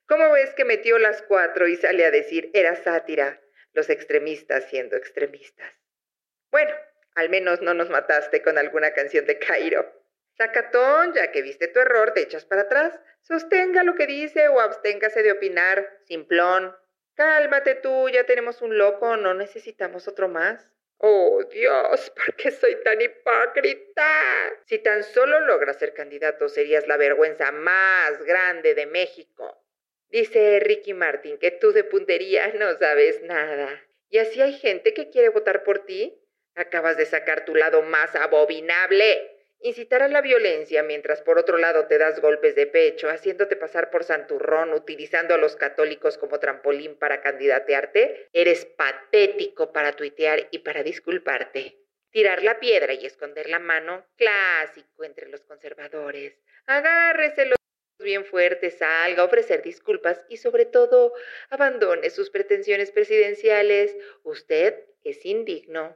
¿Cómo 0.05 0.29
ves 0.33 0.53
que 0.53 0.65
metió 0.65 0.97
las 0.97 1.21
cuatro 1.21 1.69
y 1.69 1.77
sale 1.77 2.03
a 2.03 2.11
decir 2.11 2.51
era 2.53 2.75
sátira? 2.75 3.39
Los 3.71 3.89
extremistas 3.89 4.65
siendo 4.69 4.97
extremistas. 4.97 5.71
Bueno, 6.51 6.73
al 7.15 7.29
menos 7.29 7.61
no 7.61 7.73
nos 7.73 7.89
mataste 7.89 8.41
con 8.41 8.57
alguna 8.57 8.91
canción 8.91 9.25
de 9.25 9.39
Cairo. 9.39 10.00
Sacatón, 10.41 11.13
ya 11.13 11.31
que 11.31 11.43
viste 11.43 11.67
tu 11.67 11.79
error, 11.79 12.13
te 12.13 12.21
echas 12.21 12.45
para 12.45 12.63
atrás. 12.63 12.99
Sostenga 13.21 13.83
lo 13.83 13.93
que 13.93 14.07
dice 14.07 14.47
o 14.47 14.59
absténgase 14.59 15.21
de 15.21 15.33
opinar. 15.33 15.99
Simplón. 16.05 16.75
Cálmate 17.13 17.75
tú, 17.75 18.09
ya 18.09 18.23
tenemos 18.23 18.63
un 18.63 18.75
loco, 18.75 19.17
no 19.17 19.35
necesitamos 19.35 20.07
otro 20.07 20.29
más. 20.29 20.67
Oh 20.97 21.43
Dios, 21.43 22.09
¿por 22.15 22.35
qué 22.35 22.49
soy 22.49 22.75
tan 22.83 22.99
hipócrita? 22.99 24.07
Si 24.65 24.79
tan 24.79 25.03
solo 25.03 25.41
logras 25.41 25.77
ser 25.77 25.93
candidato, 25.93 26.49
serías 26.49 26.87
la 26.87 26.97
vergüenza 26.97 27.51
más 27.51 28.23
grande 28.23 28.73
de 28.73 28.87
México. 28.87 29.63
Dice 30.09 30.59
Ricky 30.59 30.95
Martin 30.95 31.37
que 31.37 31.51
tú 31.51 31.71
de 31.71 31.83
puntería 31.83 32.51
no 32.57 32.75
sabes 32.79 33.21
nada. 33.21 33.79
¿Y 34.09 34.17
así 34.17 34.41
hay 34.41 34.53
gente 34.53 34.95
que 34.95 35.11
quiere 35.11 35.29
votar 35.29 35.63
por 35.63 35.85
ti? 35.85 36.19
Acabas 36.55 36.97
de 36.97 37.05
sacar 37.05 37.45
tu 37.45 37.53
lado 37.53 37.83
más 37.83 38.15
abominable. 38.15 39.30
Incitar 39.63 40.01
a 40.01 40.07
la 40.07 40.21
violencia 40.21 40.81
mientras 40.81 41.21
por 41.21 41.37
otro 41.37 41.57
lado 41.59 41.85
te 41.85 41.99
das 41.99 42.19
golpes 42.19 42.55
de 42.55 42.65
pecho, 42.65 43.09
haciéndote 43.09 43.55
pasar 43.55 43.91
por 43.91 44.03
santurrón, 44.03 44.73
utilizando 44.73 45.35
a 45.35 45.37
los 45.37 45.55
católicos 45.55 46.17
como 46.17 46.39
trampolín 46.39 46.97
para 46.97 47.21
candidatearte, 47.21 48.27
eres 48.33 48.65
patético 48.65 49.71
para 49.71 49.93
tuitear 49.93 50.47
y 50.49 50.59
para 50.59 50.81
disculparte. 50.81 51.77
Tirar 52.09 52.41
la 52.41 52.59
piedra 52.59 52.93
y 52.93 53.05
esconder 53.05 53.49
la 53.49 53.59
mano, 53.59 54.03
clásico 54.17 55.03
entre 55.03 55.29
los 55.29 55.41
conservadores. 55.41 56.33
Agárreselo 56.65 57.55
bien 57.99 58.25
fuerte, 58.25 58.71
salga 58.71 59.21
a 59.21 59.25
ofrecer 59.25 59.61
disculpas 59.61 60.25
y 60.27 60.37
sobre 60.37 60.65
todo 60.65 61.13
abandone 61.51 62.09
sus 62.09 62.31
pretensiones 62.31 62.91
presidenciales. 62.91 63.95
Usted 64.23 64.85
es 65.03 65.23
indigno. 65.23 65.95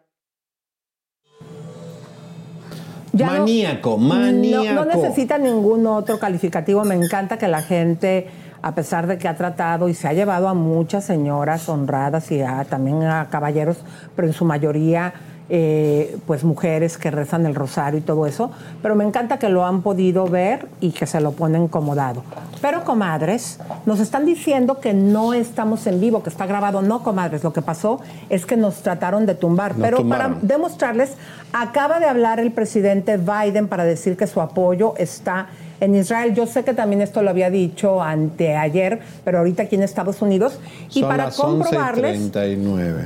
Ya 3.16 3.28
maníaco, 3.28 3.98
maníaco. 3.98 4.74
No, 4.74 4.86
no, 4.86 4.86
necesita 4.86 5.38
ningún 5.38 5.88
otro 5.88 6.20
calificativo. 6.20 6.84
Me 6.84 6.96
encanta 6.96 7.38
que 7.38 7.48
la 7.48 7.62
gente, 7.62 8.28
a 8.62 8.76
pesar 8.76 9.08
de 9.08 9.18
que 9.18 9.28
ha 9.28 9.36
tratado 9.36 9.88
y 9.88 9.94
se 9.94 10.08
ha 10.08 10.14
llevado 10.14 10.50
a 10.50 10.54
muchas 10.54 11.06
señoras 11.06 11.70
honradas 11.70 12.30
y 12.32 12.42
a, 12.42 12.66
también 12.66 13.04
a 13.04 13.30
caballeros, 13.30 13.78
pero 14.16 14.28
en 14.28 14.34
su 14.34 14.44
mayoría 14.44 15.14
eh, 15.50 16.18
pues 16.26 16.44
mujeres 16.44 16.98
que 16.98 17.12
rezan 17.12 17.46
el 17.46 17.54
rosario 17.54 18.00
y 18.00 18.02
todo 18.02 18.26
eso, 18.26 18.52
pero 18.82 18.96
me 18.96 19.04
encanta 19.04 19.38
que 19.38 19.50
lo 19.50 19.66
han 19.66 19.82
podido 19.82 20.26
ver 20.28 20.68
y 20.82 20.92
que 20.92 21.06
se 21.06 21.22
lo 21.22 21.34
ponen 21.34 21.68
como 21.68 21.94
dado. 21.94 22.24
Pero 22.62 22.84
comadres, 22.84 23.60
nos 23.86 24.00
están 24.00 24.26
diciendo 24.26 24.80
que 24.80 24.94
no 24.94 25.34
estamos 25.34 25.86
en 25.86 26.02
vivo, 26.02 26.24
que 26.24 26.30
está 26.30 26.46
grabado. 26.48 26.82
No, 26.82 27.04
comadres, 27.04 27.44
lo 27.44 27.54
que 27.54 27.62
pasó 27.62 28.00
es 28.30 28.46
que 28.46 28.58
nos 28.58 28.82
trataron 28.82 29.26
de 29.26 29.36
tumbar. 29.36 29.76
pero 29.80 30.08
para 30.08 30.36
demostrarles, 30.42 31.14
acaba 31.54 32.00
de 32.00 32.08
hablar 32.08 32.40
el 32.40 32.52
presidente 32.52 33.18
Biden 33.18 33.68
para 33.68 33.86
decir 33.86 34.18
que 34.18 34.26
su 34.26 34.42
apoyo 34.42 34.96
está 34.98 35.48
en 35.86 35.96
Israel. 35.96 36.34
Yo 36.34 36.46
sé 36.46 36.64
que 36.64 36.74
también 36.74 37.02
esto 37.02 37.22
lo 37.22 37.30
había 37.30 37.50
dicho 37.50 38.02
anteayer, 38.02 39.00
pero 39.24 39.40
ahorita 39.40 39.64
aquí 39.64 39.76
en 39.76 39.84
Estados 39.84 40.22
Unidos. 40.22 40.60
Y 40.94 41.02
para 41.02 41.32
comprobarles, 41.32 42.32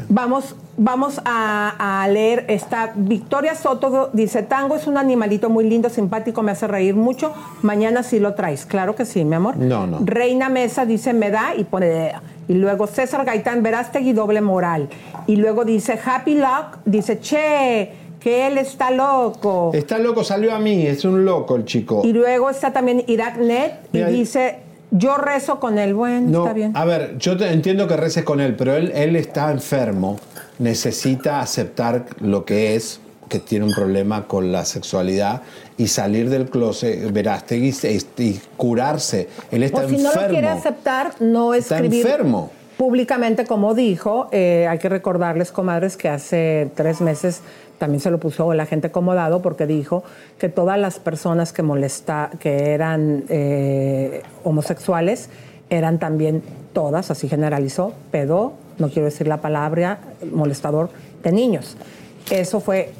vamos, 0.09 0.55
vamos 0.77 1.21
a, 1.25 2.07
leer 2.09 2.45
esta. 2.47 2.93
Victoria 2.95 3.55
Soto 3.55 4.09
dice: 4.13 4.43
Tango 4.43 4.75
es 4.75 4.87
un 4.87 4.97
animalito 4.97 5.49
muy 5.49 5.69
lindo, 5.69 5.89
simpático, 5.89 6.41
me 6.41 6.51
hace 6.51 6.67
reír 6.67 6.95
mucho. 6.95 7.33
Mañana 7.61 8.03
sí 8.03 8.19
lo 8.19 8.33
traes. 8.33 8.65
Claro 8.65 8.95
que 8.95 9.05
sí, 9.05 9.23
mi 9.23 9.35
amor. 9.35 9.57
No, 9.57 9.85
no. 9.85 9.99
Reina 10.03 10.49
Mesa 10.49 10.85
dice: 10.85 11.13
Me 11.13 11.29
da 11.29 11.55
y 11.55 11.63
pone. 11.63 12.13
Y 12.47 12.55
luego 12.55 12.87
César 12.87 13.25
Gaitán, 13.25 13.61
Verástegui, 13.61 14.13
doble 14.13 14.41
moral. 14.41 14.89
Y 15.27 15.35
luego 15.35 15.65
dice 15.65 15.99
Happy 16.03 16.33
Luck, 16.33 16.79
dice, 16.83 17.19
che, 17.19 17.91
que 18.19 18.47
él 18.47 18.57
está 18.57 18.91
loco. 18.91 19.71
Está 19.73 19.97
loco, 19.97 20.23
salió 20.23 20.53
a 20.53 20.59
mí, 20.59 20.85
es 20.85 21.05
un 21.05 21.25
loco 21.25 21.55
el 21.55 21.65
chico. 21.65 22.01
Y 22.03 22.13
luego 22.13 22.49
está 22.49 22.71
también 22.73 23.03
Irak 23.07 23.37
Net 23.37 23.73
y 23.93 24.03
dice, 24.03 24.59
yo 24.91 25.17
rezo 25.17 25.59
con 25.59 25.77
él. 25.77 25.93
Bueno, 25.93 26.39
está 26.39 26.53
bien. 26.53 26.75
A 26.75 26.85
ver, 26.85 27.17
yo 27.17 27.33
entiendo 27.33 27.87
que 27.87 27.95
reces 27.95 28.23
con 28.23 28.39
él, 28.39 28.55
pero 28.55 28.75
él, 28.75 28.91
él 28.93 29.15
está 29.15 29.51
enfermo, 29.51 30.19
necesita 30.57 31.39
aceptar 31.39 32.05
lo 32.19 32.45
que 32.45 32.75
es, 32.75 32.99
que 33.29 33.39
tiene 33.39 33.65
un 33.65 33.73
problema 33.73 34.25
con 34.25 34.51
la 34.51 34.65
sexualidad 34.65 35.43
y 35.77 35.87
salir 35.87 36.29
del 36.29 36.49
closet, 36.49 37.11
Verástegui, 37.13 37.73
y 38.17 38.41
curarse. 38.57 39.29
Él 39.51 39.63
está 39.63 39.85
o 39.85 39.89
si 39.89 39.95
enfermo. 39.95 40.13
no 40.15 40.21
lo 40.21 40.29
quiere 40.29 40.47
aceptar, 40.47 41.13
no 41.19 41.53
escribir. 41.53 41.93
Está 41.93 42.09
enfermo 42.09 42.58
públicamente, 42.79 43.45
como 43.45 43.75
dijo, 43.75 44.29
eh, 44.31 44.65
hay 44.69 44.79
que 44.79 44.87
recordarles, 44.87 45.51
comadres, 45.51 45.97
que 45.97 46.07
hace 46.07 46.71
tres 46.75 47.01
meses 47.01 47.41
también 47.77 47.99
se 47.99 48.09
lo 48.09 48.21
puso 48.21 48.53
la 48.53 48.65
gente 48.65 48.87
acomodado 48.87 49.41
porque 49.41 49.67
dijo 49.67 50.01
que 50.37 50.47
todas 50.47 50.79
las 50.79 50.97
personas 50.97 51.51
que 51.51 51.61
molesta, 51.61 52.29
que 52.39 52.71
eran 52.71 53.25
eh, 53.27 54.23
homosexuales, 54.45 55.29
eran 55.69 55.99
también 55.99 56.41
todas, 56.71 57.11
así 57.11 57.27
generalizó, 57.27 57.91
pedo, 58.11 58.53
no 58.77 58.87
quiero 58.87 59.07
decir 59.07 59.27
la 59.27 59.41
palabra, 59.41 59.99
molestador 60.31 60.89
de 61.21 61.33
niños. 61.33 61.75
Eso 62.31 62.61
fue 62.61 62.93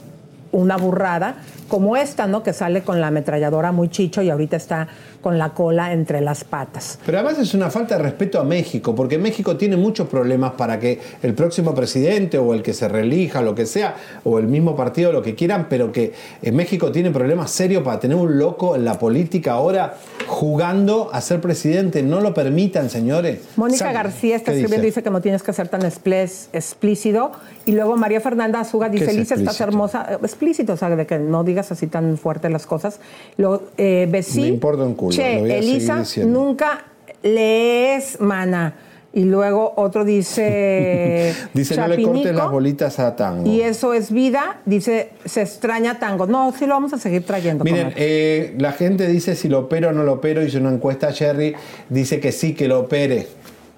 una 0.51 0.75
burrada 0.75 1.35
como 1.69 1.95
esta, 1.95 2.27
¿no? 2.27 2.43
Que 2.43 2.51
sale 2.51 2.81
con 2.81 2.99
la 2.99 3.07
ametralladora 3.07 3.71
muy 3.71 3.87
chicho 3.87 4.21
y 4.21 4.29
ahorita 4.29 4.57
está 4.57 4.89
con 5.21 5.37
la 5.37 5.53
cola 5.53 5.93
entre 5.93 6.21
las 6.21 6.43
patas. 6.43 6.99
Pero 7.05 7.19
además 7.19 7.39
es 7.39 7.53
una 7.53 7.69
falta 7.69 7.97
de 7.97 8.03
respeto 8.03 8.39
a 8.39 8.43
México, 8.43 8.95
porque 8.95 9.17
México 9.17 9.57
tiene 9.57 9.77
muchos 9.77 10.07
problemas 10.07 10.53
para 10.53 10.79
que 10.79 10.99
el 11.21 11.33
próximo 11.33 11.73
presidente 11.73 12.37
o 12.37 12.53
el 12.53 12.61
que 12.61 12.73
se 12.73 12.87
reelija, 12.87 13.41
lo 13.41 13.55
que 13.55 13.65
sea, 13.65 13.95
o 14.23 14.39
el 14.39 14.47
mismo 14.47 14.75
partido, 14.75 15.11
lo 15.11 15.21
que 15.21 15.35
quieran, 15.35 15.67
pero 15.69 15.91
que 15.91 16.13
en 16.41 16.55
México 16.55 16.91
tiene 16.91 17.11
problemas 17.11 17.51
serios 17.51 17.83
para 17.83 17.99
tener 17.99 18.17
un 18.17 18.37
loco 18.37 18.75
en 18.75 18.85
la 18.85 18.97
política 18.97 19.53
ahora 19.53 19.95
jugando 20.27 21.09
a 21.11 21.21
ser 21.21 21.41
presidente. 21.41 22.03
No 22.03 22.21
lo 22.21 22.33
permitan, 22.33 22.89
señores. 22.89 23.39
Mónica 23.55 23.91
García 23.91 24.35
está 24.35 24.51
escribiendo, 24.51 24.85
dice? 24.85 25.03
que 25.03 25.09
no 25.09 25.21
tienes 25.21 25.43
que 25.43 25.53
ser 25.53 25.67
tan 25.67 25.81
explícito. 25.85 27.31
Y 27.65 27.71
luego 27.71 27.97
María 27.97 28.21
Fernanda 28.21 28.61
Azuga 28.61 28.89
dice, 28.89 29.13
Lisa, 29.13 29.35
estás 29.35 29.59
hermosa. 29.61 30.19
Explícito, 30.23 30.73
o 30.73 30.77
sea, 30.77 30.89
de 30.89 31.05
que 31.05 31.19
no 31.19 31.43
digas 31.43 31.71
así 31.71 31.87
tan 31.87 32.17
fuerte 32.17 32.49
las 32.49 32.65
cosas. 32.65 32.99
Luego, 33.37 33.63
eh, 33.77 34.07
Me 34.35 34.47
importa 34.47 34.83
un 34.83 34.95
culo. 34.95 35.08
Che, 35.09 35.57
Elisa, 35.57 36.03
nunca 36.25 36.85
lees, 37.23 38.19
mana. 38.19 38.75
Y 39.11 39.23
luego 39.23 39.73
otro 39.75 40.05
dice. 40.05 41.33
dice, 41.53 41.75
no 41.77 41.87
le 41.87 42.01
corten 42.03 42.35
las 42.35 42.51
bolitas 42.51 42.99
a 42.99 43.15
tango. 43.15 43.49
Y 43.49 43.61
eso 43.61 43.93
es 43.93 44.11
vida. 44.11 44.61
Dice, 44.65 45.11
se 45.25 45.41
extraña 45.41 45.97
tango. 45.97 46.27
No, 46.27 46.53
sí 46.57 46.67
lo 46.67 46.75
vamos 46.75 46.93
a 46.93 46.99
seguir 46.99 47.25
trayendo. 47.25 47.63
Miren, 47.63 47.91
eh, 47.95 48.55
la 48.59 48.71
gente 48.71 49.07
dice 49.07 49.35
si 49.35 49.49
lo 49.49 49.59
opero 49.59 49.89
o 49.89 49.91
no 49.91 50.03
lo 50.03 50.13
opero. 50.13 50.43
Hizo 50.43 50.59
una 50.59 50.69
encuesta, 50.69 51.11
Jerry. 51.11 51.55
Dice 51.89 52.19
que 52.19 52.31
sí, 52.31 52.53
que 52.53 52.67
lo 52.67 52.81
opere 52.81 53.27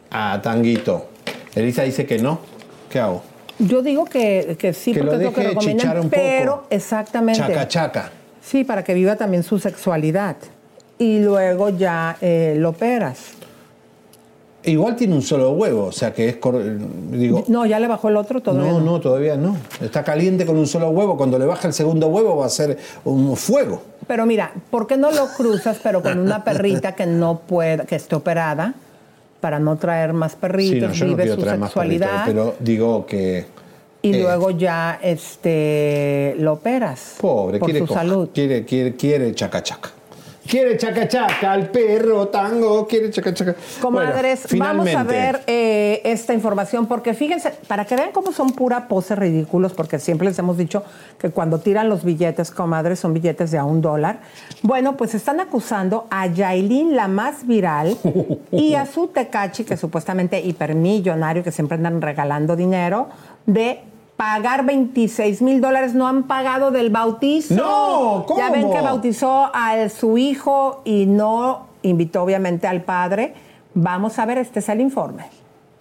a 0.10 0.42
tanguito. 0.42 1.08
Elisa 1.56 1.84
dice 1.84 2.06
que 2.06 2.20
no. 2.20 2.40
¿Qué 2.90 3.00
hago? 3.00 3.24
Yo 3.58 3.82
digo 3.82 4.06
que, 4.06 4.58
que 4.60 4.74
sí, 4.74 4.92
que 4.92 5.00
porque 5.00 5.16
lo 5.16 5.22
es 5.22 5.26
lo 5.26 5.34
que 5.34 5.44
recomiendan. 5.44 6.10
pero, 6.10 6.56
poco. 6.56 6.68
exactamente. 6.72 7.40
Chaca, 7.40 7.68
chaca. 7.68 8.12
Sí, 8.42 8.64
para 8.64 8.84
que 8.84 8.94
viva 8.94 9.16
también 9.16 9.44
su 9.44 9.60
sexualidad. 9.60 10.36
Y 11.02 11.20
luego 11.20 11.70
ya 11.70 12.16
eh, 12.22 12.56
lo 12.58 12.70
operas. 12.70 13.32
Igual 14.64 14.95
tiene 14.95 15.16
un 15.16 15.24
solo 15.24 15.49
huevo, 15.54 15.86
o 15.86 15.91
sea 15.91 16.14
que 16.14 16.30
es. 16.30 16.36
cor- 16.36 16.62
Digo, 17.10 17.43
No, 17.47 17.66
ya 17.66 17.80
le 17.80 17.88
bajó 17.88 18.10
el 18.10 18.18
otro 18.18 18.41
todavía. 18.41 18.72
no, 18.72 18.80
no, 18.80 18.99
todavía 18.99 19.36
no. 19.36 19.58
Está 19.82 20.04
caliente 20.04 20.45
con 20.45 20.56
un 20.58 20.68
solo 20.68 20.91
huevo. 20.91 21.18
Cuando 21.18 21.39
le 21.39 21.45
baja 21.47 21.68
el 21.68 21.74
segundo 21.74 22.06
huevo 22.10 22.38
va 22.38 22.45
a 22.45 22.49
ser 22.49 22.78
un 23.04 23.36
fuego. 23.36 23.82
Pero 24.06 24.28
mira, 24.28 24.52
¿por 24.70 24.86
qué 24.86 24.97
no 24.97 25.10
lo 25.12 25.26
cruzas, 25.36 25.80
pero 25.82 26.04
con 26.04 26.20
una 26.20 26.43
perrita 26.43 26.91
que 26.93 27.08
no 27.08 27.39
pueda, 27.39 27.86
que 27.86 27.95
esté 27.95 28.16
operada, 28.16 28.76
para 29.39 29.58
no 29.58 29.78
traer 29.78 30.14
más 30.14 30.34
Sí, 30.34 30.38
perritos, 30.39 30.89
no, 30.89 30.93
yo 30.93 31.06
no 31.06 31.12
vive 31.14 31.24
quiero 31.24 31.39
su 31.39 31.45
perritos, 31.47 31.68
sexualidad 31.70 32.24
pero 32.28 32.54
digo 32.60 33.08
que. 33.08 33.47
y 34.04 34.14
eh, 34.14 34.22
luego 34.22 34.52
ya 34.52 34.99
este 35.02 36.36
lo 36.38 36.54
operas 36.54 37.16
Pobre, 37.20 37.58
por 37.58 37.68
quiere 37.72 37.88
su 37.88 37.91
salud. 37.91 38.30
Quiere, 38.32 38.64
quiere, 38.66 38.95
quiere 38.95 39.34
chaca 39.34 39.64
chaca. 39.64 39.89
Quiere 40.48 40.76
chaca 40.78 41.08
chaca, 41.08 41.52
al 41.52 41.70
perro 41.70 42.28
tango, 42.30 42.88
quiere 42.88 43.12
chaca 43.12 43.34
chaca. 43.34 43.56
Comadres, 43.80 44.48
Bueno, 44.50 44.66
vamos 44.66 44.96
a 44.96 45.04
ver 45.04 45.42
eh, 45.46 46.02
esta 46.04 46.34
información 46.34 46.88
porque 46.88 47.14
fíjense, 47.14 47.52
para 47.68 47.86
que 47.86 47.96
vean 47.96 48.12
cómo 48.12 48.32
son 48.32 48.52
pura 48.52 48.88
pose 48.88 49.16
ridículos, 49.16 49.74
porque 49.74 50.00
siempre 50.00 50.28
les 50.28 50.39
hemos 50.39 50.58
dicho 50.58 50.84
que 51.20 51.30
cuando 51.30 51.60
tiran 51.60 51.89
los 51.89 52.04
billetes, 52.04 52.50
comadres, 52.50 53.00
son 53.00 53.14
billetes 53.14 53.52
de 53.52 53.60
a 53.60 53.64
un 53.64 53.82
dólar. 53.82 54.22
Bueno, 54.64 54.98
pues 54.98 55.14
están 55.14 55.39
acusando 55.39 56.08
a 56.10 56.28
Yailin, 56.28 56.96
la 56.96 57.08
más 57.08 57.46
viral, 57.46 57.98
y 58.52 58.74
a 58.74 58.86
su 58.86 59.08
Tecachi, 59.08 59.64
que 59.64 59.78
supuestamente 59.78 60.42
hipermillonario, 60.42 61.44
que 61.44 61.52
siempre 61.52 61.76
andan 61.76 62.02
regalando 62.02 62.56
dinero, 62.56 63.10
de 63.46 63.82
pagar 64.22 64.64
26 64.64 65.42
mil 65.42 65.62
dólares, 65.62 65.96
no 65.96 66.08
han 66.08 66.28
pagado 66.28 66.70
del 66.70 66.92
bautizo. 66.92 67.56
No, 67.56 68.24
¿cómo? 68.28 68.39
Ya 68.39 68.52
ven 68.52 68.72
que 68.72 68.80
bautizó 68.80 69.50
a 69.52 69.89
su 69.89 70.20
hijo 70.20 70.84
y 70.86 71.08
no 71.08 71.70
invitó 71.82 72.22
obviamente 72.22 72.68
al 72.68 72.84
padre. 72.84 73.34
Vamos 73.74 74.20
a 74.20 74.28
ver, 74.28 74.38
este 74.38 74.60
es 74.60 74.70
el 74.70 74.80
informe. 74.80 75.26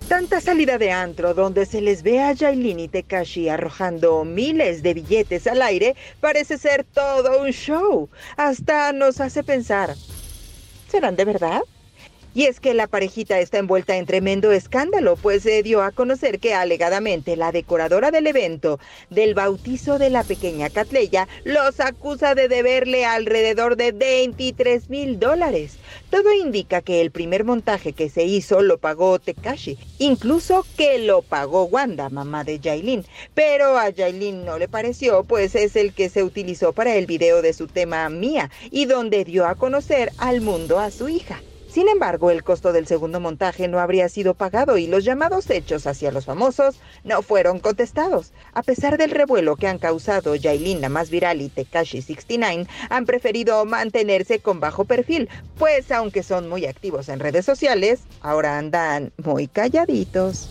Tanta 0.08 0.40
salida 0.40 0.78
de 0.78 0.90
antro 0.90 1.34
donde 1.34 1.66
se 1.66 1.82
les 1.82 2.02
ve 2.02 2.22
a 2.22 2.32
Yailin 2.32 2.80
y 2.80 2.88
Tekashi 2.88 3.50
arrojando 3.50 4.24
miles 4.24 4.82
de 4.82 4.94
billetes 4.94 5.46
al 5.46 5.60
aire 5.60 5.94
parece 6.20 6.56
ser 6.56 6.84
todo 6.84 7.42
un 7.42 7.50
show. 7.50 8.08
Hasta 8.38 8.94
nos 8.94 9.20
hace 9.20 9.44
pensar, 9.44 9.94
¿serán 10.88 11.14
de 11.14 11.26
verdad? 11.26 11.60
Y 12.32 12.44
es 12.44 12.60
que 12.60 12.74
la 12.74 12.86
parejita 12.86 13.40
está 13.40 13.58
envuelta 13.58 13.96
en 13.96 14.06
tremendo 14.06 14.52
escándalo, 14.52 15.16
pues 15.16 15.42
se 15.42 15.62
dio 15.64 15.82
a 15.82 15.90
conocer 15.90 16.38
que 16.38 16.54
alegadamente 16.54 17.36
la 17.36 17.50
decoradora 17.50 18.12
del 18.12 18.28
evento 18.28 18.78
del 19.10 19.34
bautizo 19.34 19.98
de 19.98 20.10
la 20.10 20.22
pequeña 20.22 20.70
Catleya 20.70 21.26
los 21.44 21.80
acusa 21.80 22.36
de 22.36 22.48
deberle 22.48 23.04
alrededor 23.04 23.76
de 23.76 23.90
23 23.90 24.88
mil 24.90 25.18
dólares. 25.18 25.78
Todo 26.10 26.32
indica 26.32 26.82
que 26.82 27.00
el 27.00 27.10
primer 27.10 27.44
montaje 27.44 27.92
que 27.92 28.08
se 28.08 28.24
hizo 28.24 28.62
lo 28.62 28.78
pagó 28.78 29.18
Tekashi, 29.18 29.76
incluso 29.98 30.64
que 30.76 30.98
lo 31.00 31.22
pagó 31.22 31.64
Wanda, 31.64 32.10
mamá 32.10 32.44
de 32.44 32.60
Jailin. 32.62 33.04
Pero 33.34 33.76
a 33.76 33.92
Jailin 33.92 34.44
no 34.44 34.56
le 34.58 34.68
pareció, 34.68 35.24
pues 35.24 35.56
es 35.56 35.74
el 35.74 35.92
que 35.92 36.08
se 36.08 36.22
utilizó 36.22 36.72
para 36.72 36.94
el 36.94 37.06
video 37.06 37.42
de 37.42 37.52
su 37.52 37.66
tema 37.66 38.08
Mía 38.08 38.50
y 38.70 38.84
donde 38.84 39.24
dio 39.24 39.46
a 39.46 39.56
conocer 39.56 40.12
al 40.18 40.40
mundo 40.40 40.78
a 40.78 40.90
su 40.90 41.08
hija. 41.08 41.40
Sin 41.72 41.88
embargo, 41.88 42.32
el 42.32 42.42
costo 42.42 42.72
del 42.72 42.88
segundo 42.88 43.20
montaje 43.20 43.68
no 43.68 43.78
habría 43.78 44.08
sido 44.08 44.34
pagado 44.34 44.76
y 44.76 44.88
los 44.88 45.04
llamados 45.04 45.48
hechos 45.50 45.86
hacia 45.86 46.10
los 46.10 46.24
famosos 46.24 46.80
no 47.04 47.22
fueron 47.22 47.60
contestados. 47.60 48.32
A 48.54 48.62
pesar 48.64 48.98
del 48.98 49.12
revuelo 49.12 49.54
que 49.54 49.68
han 49.68 49.78
causado 49.78 50.34
Yailin, 50.34 50.80
la 50.80 50.88
más 50.88 51.10
viral, 51.10 51.40
y 51.40 51.48
Tekashi 51.48 52.02
69, 52.02 52.66
han 52.88 53.06
preferido 53.06 53.64
mantenerse 53.66 54.40
con 54.40 54.58
bajo 54.58 54.84
perfil, 54.84 55.28
pues 55.58 55.92
aunque 55.92 56.24
son 56.24 56.48
muy 56.48 56.66
activos 56.66 57.08
en 57.08 57.20
redes 57.20 57.46
sociales, 57.46 58.00
ahora 58.20 58.58
andan 58.58 59.12
muy 59.22 59.46
calladitos. 59.46 60.48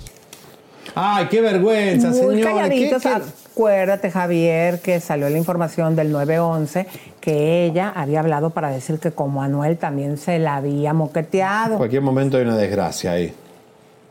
Ay, 0.96 1.28
qué 1.30 1.42
vergüenza, 1.42 2.10
Muy 2.10 2.18
señor. 2.38 2.44
calladitos. 2.54 3.04
¿Qué- 3.04 3.10
qué- 3.10 3.49
Acuérdate, 3.60 4.10
Javier, 4.10 4.80
que 4.80 5.02
salió 5.02 5.30
la 5.30 5.38
información 5.38 5.94
del 5.94 6.14
911 6.14 6.88
que 7.20 7.66
ella 7.66 7.92
había 7.94 8.22
hablado 8.22 8.52
para 8.52 8.70
decir 8.70 9.00
que 9.00 9.12
como 9.12 9.44
Anuel 9.44 9.78
también 9.78 10.18
se 10.18 10.40
la 10.40 10.56
había 10.56 10.94
moqueteado. 10.94 11.74
En 11.74 11.78
cualquier 11.80 12.02
momento 12.02 12.38
hay 12.38 12.44
una 12.44 12.56
desgracia 12.56 13.12
ahí. 13.12 13.34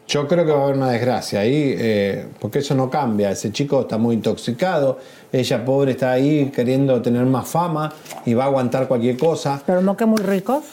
Yo 0.06 0.28
creo 0.28 0.44
que 0.44 0.52
va 0.52 0.60
a 0.60 0.64
haber 0.64 0.76
una 0.76 0.90
desgracia 0.90 1.40
ahí, 1.40 1.74
eh, 1.78 2.26
porque 2.38 2.58
eso 2.58 2.74
no 2.74 2.90
cambia. 2.90 3.30
Ese 3.30 3.50
chico 3.50 3.80
está 3.80 3.96
muy 3.96 4.16
intoxicado, 4.16 4.98
ella 5.32 5.64
pobre 5.64 5.92
está 5.92 6.10
ahí 6.10 6.52
queriendo 6.54 7.00
tener 7.00 7.24
más 7.24 7.48
fama 7.48 7.90
y 8.26 8.34
va 8.34 8.44
a 8.44 8.46
aguantar 8.48 8.86
cualquier 8.86 9.16
cosa. 9.16 9.62
Pero 9.64 9.80
no 9.80 9.96
que 9.96 10.04
muy 10.04 10.20
ricos. 10.20 10.64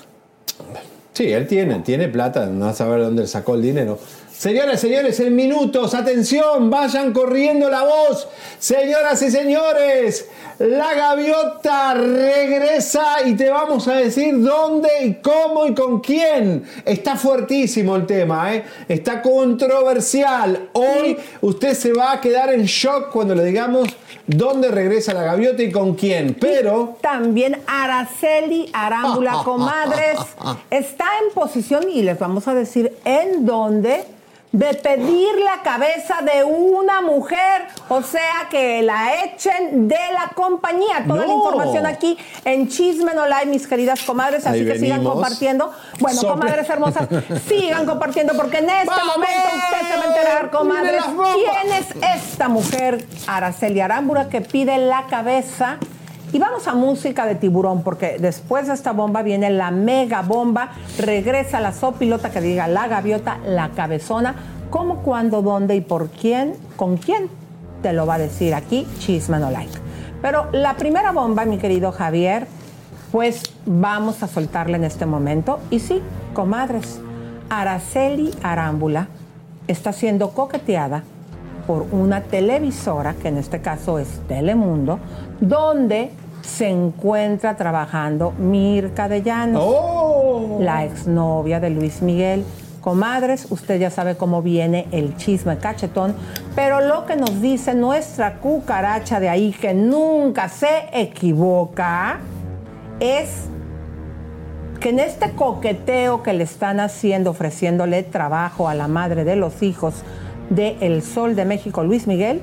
Sí, 1.14 1.31
él 1.31 1.47
tiene, 1.47 1.80
tiene 1.80 2.10
plata, 2.10 2.45
no 2.47 2.65
va 2.65 2.72
a 2.72 2.76
saber 2.76 2.99
dónde 2.99 3.26
sacó 3.26 3.56
el 3.56 3.61
dinero. 3.61 3.97
Señoras 4.38 4.84
y 4.84 4.88
señores, 4.88 5.20
en 5.22 5.34
minutos, 5.34 5.94
atención, 5.94 6.70
vayan 6.70 7.14
corriendo 7.14 7.70
la 7.70 7.84
voz. 7.84 8.28
Señoras 8.60 9.22
y 9.22 9.32
señores, 9.32 10.28
la 10.60 10.94
gaviota 10.94 11.94
regresa 11.94 13.26
y 13.26 13.36
te 13.36 13.49
vamos 13.49 13.88
a 13.88 13.95
decir 13.95 14.41
dónde 14.41 14.90
y 15.03 15.14
cómo 15.16 15.66
y 15.66 15.74
con 15.74 16.02
quién. 16.02 16.64
Está 16.84 17.16
fuertísimo 17.16 17.95
el 17.95 18.06
tema, 18.06 18.53
¿eh? 18.53 18.66
está 18.90 19.22
controversial. 19.22 20.70
Hoy 20.74 21.18
usted 21.41 21.74
se 21.74 21.94
va 21.94 22.12
a 22.12 22.22
quedar 22.22 22.53
en 22.53 22.66
shock 22.66 23.12
cuando 23.12 23.36
le 23.36 23.45
digamos 23.45 23.88
dónde 24.28 24.70
regresa 24.70 25.14
la 25.14 25.24
gaviota 25.24 25.64
y 25.64 25.72
con 25.72 25.95
quién. 25.95 26.36
Pero... 26.40 26.98
También 27.02 27.62
Araceli 27.68 28.70
Arámbula 28.74 29.41
Comadres 29.44 30.20
está 30.70 31.06
en 31.24 31.34
posición, 31.34 31.90
y 31.90 32.02
les 32.02 32.20
vamos 32.20 32.48
a 32.48 32.53
decir 32.53 32.94
en 33.06 33.45
dónde, 33.45 34.03
de 34.57 34.73
pedir 34.76 35.36
la 35.44 35.61
cabeza 35.64 36.19
de 36.22 36.44
una 36.45 37.02
mujer, 37.02 37.68
o 37.90 38.02
sea, 38.02 38.48
que 38.49 38.82
la 38.84 39.23
echen 39.26 39.88
de 39.90 39.98
la 40.14 40.32
compañía. 40.34 41.03
Toda 41.06 41.26
la 41.27 41.34
información 41.34 41.86
aquí 41.86 42.18
en 42.45 42.69
Chisme 42.69 43.14
No 43.14 43.27
Like, 43.27 43.48
mis 43.48 43.68
queridas 43.68 44.02
comadres, 44.03 44.45
así 44.48 44.60
Ahí 44.60 44.65
que 44.65 44.80
sigan 44.80 45.03
compartiendo. 45.03 45.73
Bueno, 45.99 46.22
Sobre- 46.22 46.40
comadres 46.40 46.69
hermosas, 46.69 47.07
sigan 47.49 47.86
compartiendo, 47.86 48.34
porque 48.36 48.60
en 48.60 48.69
este 48.69 48.86
¡Vamos! 48.86 49.18
momento 49.18 49.49
usted 49.56 49.88
se 49.91 49.98
va 49.98 50.03
a 50.03 50.07
enterar, 50.07 50.52
comadres, 50.52 51.03
quién 51.34 51.73
es 51.73 52.23
esta 52.23 52.48
mujer, 52.48 53.06
Araceli 53.27 53.82
Arámbula, 53.82 54.30
que 54.30 54.40
pide 54.40 54.77
la 54.77 55.03
cabeza 55.10 55.80
y 56.36 56.38
vamos 56.38 56.68
a 56.68 56.74
música 56.74 57.26
de 57.26 57.36
tiburón, 57.36 57.82
porque 57.82 58.18
después 58.20 58.68
de 58.68 58.74
esta 58.74 58.91
bomba 58.91 59.24
viene 59.24 59.49
la 59.49 59.72
mega 59.72 60.22
bomba. 60.22 60.72
Regresa 60.99 61.62
la 61.62 61.72
sopilota 61.72 62.30
que 62.30 62.41
diga 62.41 62.68
la 62.68 62.90
gaviota, 62.90 63.38
la 63.45 63.70
cabezona. 63.70 64.36
¿Cómo, 64.70 64.98
cuándo, 64.98 65.41
dónde 65.41 65.78
y 65.78 65.80
por 65.80 66.10
quién? 66.10 66.56
¿Con 66.76 66.98
quién? 66.98 67.30
Te 67.82 67.94
lo 67.94 68.06
va 68.06 68.16
a 68.16 68.18
decir 68.18 68.53
aquí 68.53 68.86
Chisme 68.99 69.40
No 69.40 69.49
Like. 69.49 69.80
Pero 70.22 70.49
la 70.52 70.76
primera 70.76 71.14
bomba, 71.14 71.45
mi 71.45 71.57
querido 71.57 71.94
Javier, 71.94 72.48
pues 73.14 73.41
vamos 73.66 74.22
a 74.22 74.28
soltarla 74.28 74.76
en 74.76 74.84
este 74.84 75.06
momento. 75.06 75.62
Y 75.70 75.80
sí, 75.80 76.02
comadres, 76.34 76.99
Araceli 77.49 78.32
Arámbula 78.44 79.07
está 79.70 79.94
siendo 79.94 80.32
coqueteada 80.32 81.03
por 81.66 81.88
una 81.94 82.24
televisora, 82.24 83.14
que 83.14 83.30
en 83.30 83.38
este 83.38 83.62
caso 83.62 83.99
es 83.99 84.20
Telemundo, 84.28 84.99
donde 85.40 86.12
se 86.45 86.69
encuentra 86.69 87.57
trabajando 87.57 88.31
Mirka 88.31 89.09
de 89.09 89.22
Llanos, 89.22 90.61
la 90.61 90.85
exnovia 90.85 91.59
de 91.59 91.69
Luis 91.69 92.01
Miguel. 92.01 92.45
Comadres, 92.81 93.47
usted 93.49 93.80
ya 93.80 93.89
sabe 93.89 94.15
cómo 94.15 94.43
viene 94.43 94.88
el 94.91 95.17
chisme 95.17 95.57
cachetón, 95.57 96.15
pero 96.55 96.81
lo 96.81 97.05
que 97.05 97.15
nos 97.15 97.41
dice 97.41 97.73
nuestra 97.73 98.35
cucaracha 98.35 99.19
de 99.19 99.27
ahí, 99.27 99.51
que 99.51 99.73
nunca 99.73 100.49
se 100.49 100.85
equivoca, 100.93 102.19
es 102.99 103.47
que 104.80 104.89
en 104.89 104.99
este 104.99 105.31
coqueteo 105.31 106.22
que 106.22 106.34
le 106.34 106.43
están 106.43 106.80
haciendo, 106.80 107.31
ofreciéndole 107.31 108.03
trabajo 108.03 108.69
a 108.69 108.76
la 108.76 108.88
madre 108.88 109.23
de 109.23 109.35
los 109.35 109.63
hijos 109.63 109.95
de 110.51 110.77
El 110.80 111.01
Sol 111.01 111.35
de 111.35 111.45
México, 111.45 111.84
Luis 111.84 112.05
Miguel, 112.05 112.41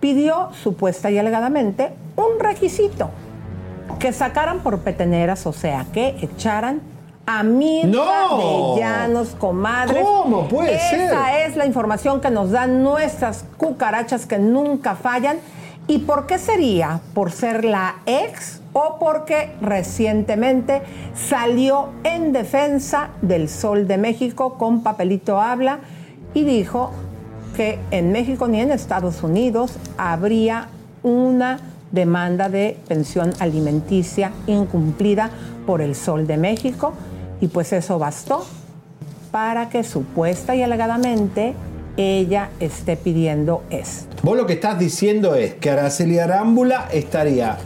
pidió 0.00 0.48
supuesta 0.62 1.10
y 1.10 1.18
alegadamente 1.18 1.92
un 2.16 2.38
requisito, 2.38 3.10
que 3.98 4.12
sacaran 4.12 4.60
por 4.60 4.80
peteneras, 4.80 5.46
o 5.46 5.52
sea, 5.52 5.86
que 5.92 6.16
echaran 6.20 6.80
a 7.26 7.42
Mirka 7.42 7.88
¡No! 7.88 8.74
de 8.74 8.80
Llanos, 8.80 9.34
comadres. 9.38 10.04
¿Cómo 10.04 10.46
puede 10.48 10.74
Esa 10.74 10.90
ser? 11.24 11.50
es 11.50 11.56
la 11.56 11.66
información 11.66 12.20
que 12.20 12.30
nos 12.30 12.50
dan 12.50 12.82
nuestras 12.82 13.44
cucarachas 13.56 14.26
que 14.26 14.38
nunca 14.38 14.94
fallan. 14.94 15.38
¿Y 15.86 15.98
por 15.98 16.26
qué 16.26 16.38
sería? 16.38 17.00
¿Por 17.12 17.30
ser 17.30 17.64
la 17.64 17.96
ex 18.06 18.60
o 18.72 18.96
porque 18.98 19.52
recientemente 19.60 20.82
salió 21.14 21.90
en 22.04 22.32
defensa 22.32 23.10
del 23.22 23.48
Sol 23.48 23.86
de 23.86 23.98
México 23.98 24.54
con 24.54 24.82
papelito 24.82 25.40
habla 25.40 25.80
y 26.32 26.44
dijo 26.44 26.90
que 27.54 27.78
en 27.90 28.12
México 28.12 28.48
ni 28.48 28.60
en 28.60 28.70
Estados 28.70 29.22
Unidos 29.22 29.72
habría 29.96 30.68
una 31.02 31.60
demanda 31.92 32.48
de 32.48 32.76
pensión 32.88 33.32
alimenticia 33.38 34.32
incumplida 34.46 35.30
por 35.66 35.80
el 35.80 35.94
Sol 35.94 36.26
de 36.26 36.36
México 36.36 36.92
y 37.40 37.46
pues 37.48 37.72
eso 37.72 37.98
bastó 37.98 38.44
para 39.30 39.68
que 39.68 39.84
supuesta 39.84 40.54
y 40.54 40.62
alegadamente 40.62 41.54
ella 41.96 42.50
esté 42.60 42.96
pidiendo 42.96 43.62
esto. 43.70 44.16
Vos 44.22 44.36
lo 44.36 44.46
que 44.46 44.54
estás 44.54 44.78
diciendo 44.78 45.34
es 45.34 45.54
que 45.54 45.70
Araceli 45.70 46.18
Arámbula 46.18 46.88
estaría 46.92 47.56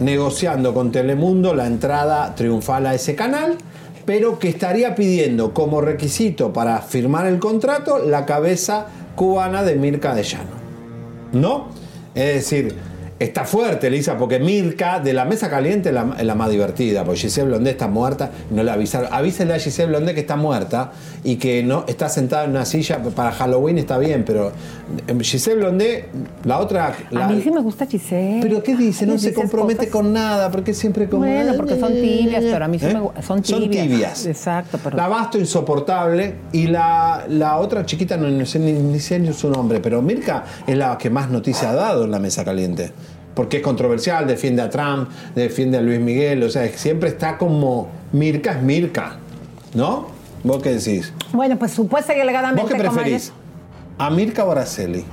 negociando 0.00 0.74
con 0.74 0.92
Telemundo 0.92 1.54
la 1.54 1.66
entrada 1.66 2.34
triunfal 2.34 2.86
a 2.86 2.94
ese 2.94 3.14
canal, 3.14 3.56
pero 4.04 4.38
que 4.38 4.48
estaría 4.48 4.94
pidiendo 4.94 5.52
como 5.52 5.80
requisito 5.80 6.52
para 6.52 6.80
firmar 6.80 7.26
el 7.26 7.38
contrato 7.38 7.98
la 7.98 8.24
cabeza 8.24 8.86
cubana 9.16 9.64
de 9.64 9.74
Mirka 9.74 10.14
de 10.14 10.22
Llano. 10.22 10.56
¿No? 11.32 11.68
Es 12.14 12.34
decir, 12.34 12.76
está 13.18 13.44
fuerte, 13.44 13.86
Elisa, 13.86 14.18
porque 14.18 14.38
Mirka 14.38 15.00
de 15.00 15.12
la 15.14 15.24
mesa 15.24 15.48
caliente 15.48 15.88
es 15.88 15.94
la, 15.94 16.04
la 16.22 16.34
más 16.34 16.50
divertida, 16.50 17.02
porque 17.04 17.20
Giselle 17.20 17.48
Blondé 17.48 17.70
está 17.70 17.88
muerta, 17.88 18.30
no 18.50 18.62
le 18.62 18.70
avisaron. 18.70 19.08
Avísenle 19.12 19.54
a 19.54 19.58
Giselle 19.58 19.88
Blondé 19.88 20.12
que 20.14 20.20
está 20.20 20.36
muerta 20.36 20.92
y 21.24 21.36
que 21.36 21.62
no 21.62 21.84
está 21.88 22.08
sentada 22.10 22.44
en 22.44 22.50
una 22.50 22.64
silla 22.66 22.98
para 23.02 23.32
Halloween, 23.32 23.78
está 23.78 23.96
bien, 23.98 24.22
pero 24.26 24.52
eh, 25.08 25.16
Giselle 25.22 25.56
Blondé, 25.60 26.08
la 26.44 26.58
otra. 26.58 26.94
la- 27.10 27.24
a 27.24 27.28
mí 27.28 27.40
sí 27.42 27.50
me 27.50 27.60
gusta 27.60 27.86
Giselle. 27.86 28.40
¿Pero 28.42 28.62
qué 28.62 28.76
dice? 28.76 29.06
No 29.06 29.14
Ay, 29.14 29.18
se 29.18 29.32
compromete 29.32 29.78
cosas- 29.88 29.92
con 29.92 30.12
nada, 30.12 30.50
porque 30.50 30.74
siempre 30.74 31.08
como. 31.08 31.24
Bueno, 31.24 31.54
porque 31.56 31.80
son 31.80 31.92
tibias, 31.94 32.44
pero 32.44 32.64
a 32.64 32.68
mí 32.68 32.78
sí 32.78 32.86
¿Eh? 32.86 32.94
me 32.94 33.00
gu- 33.00 33.22
son 33.22 33.40
tibias. 33.42 34.26
Exacto, 34.26 34.78
pero. 34.84 34.96
La 34.96 35.08
Basto 35.08 35.38
insoportable 35.38 36.34
y 36.52 36.66
la, 36.66 37.24
la 37.28 37.56
otra 37.58 37.86
chiquita, 37.86 38.16
no, 38.18 38.28
no 38.28 38.44
sé 38.44 38.58
ni, 38.58 38.72
ni 38.72 39.00
sé 39.00 39.18
ni 39.18 39.32
su 39.32 39.48
nombre, 39.50 39.80
pero 39.80 40.02
Mirka 40.02 40.44
es 40.66 40.76
la 40.76 40.98
que 40.98 41.08
más 41.08 41.30
noticia 41.30 41.70
ha 41.70 41.74
dado 41.74 42.04
en 42.04 42.10
la 42.10 42.18
mesa 42.18 42.44
caliente. 42.44 42.92
Porque 43.36 43.58
es 43.58 43.62
controversial, 43.62 44.26
defiende 44.26 44.62
a 44.62 44.70
Trump, 44.70 45.10
defiende 45.34 45.76
a 45.76 45.82
Luis 45.82 46.00
Miguel, 46.00 46.42
o 46.42 46.48
sea, 46.48 46.66
siempre 46.68 47.10
está 47.10 47.36
como. 47.36 47.88
Mirka 48.12 48.52
es 48.52 48.62
Mirka, 48.62 49.18
¿no? 49.74 50.06
¿Vos 50.42 50.62
qué 50.62 50.72
decís? 50.72 51.12
Bueno, 51.32 51.58
pues 51.58 51.72
supuesta 51.72 52.16
y 52.16 52.20
alegadamente. 52.20 52.62
¿Vos 52.62 52.72
qué 52.72 52.78
preferís? 52.78 53.32
¿A 53.98 54.08
Mirka 54.08 54.42
o 54.42 54.52
Araceli? 54.52 55.04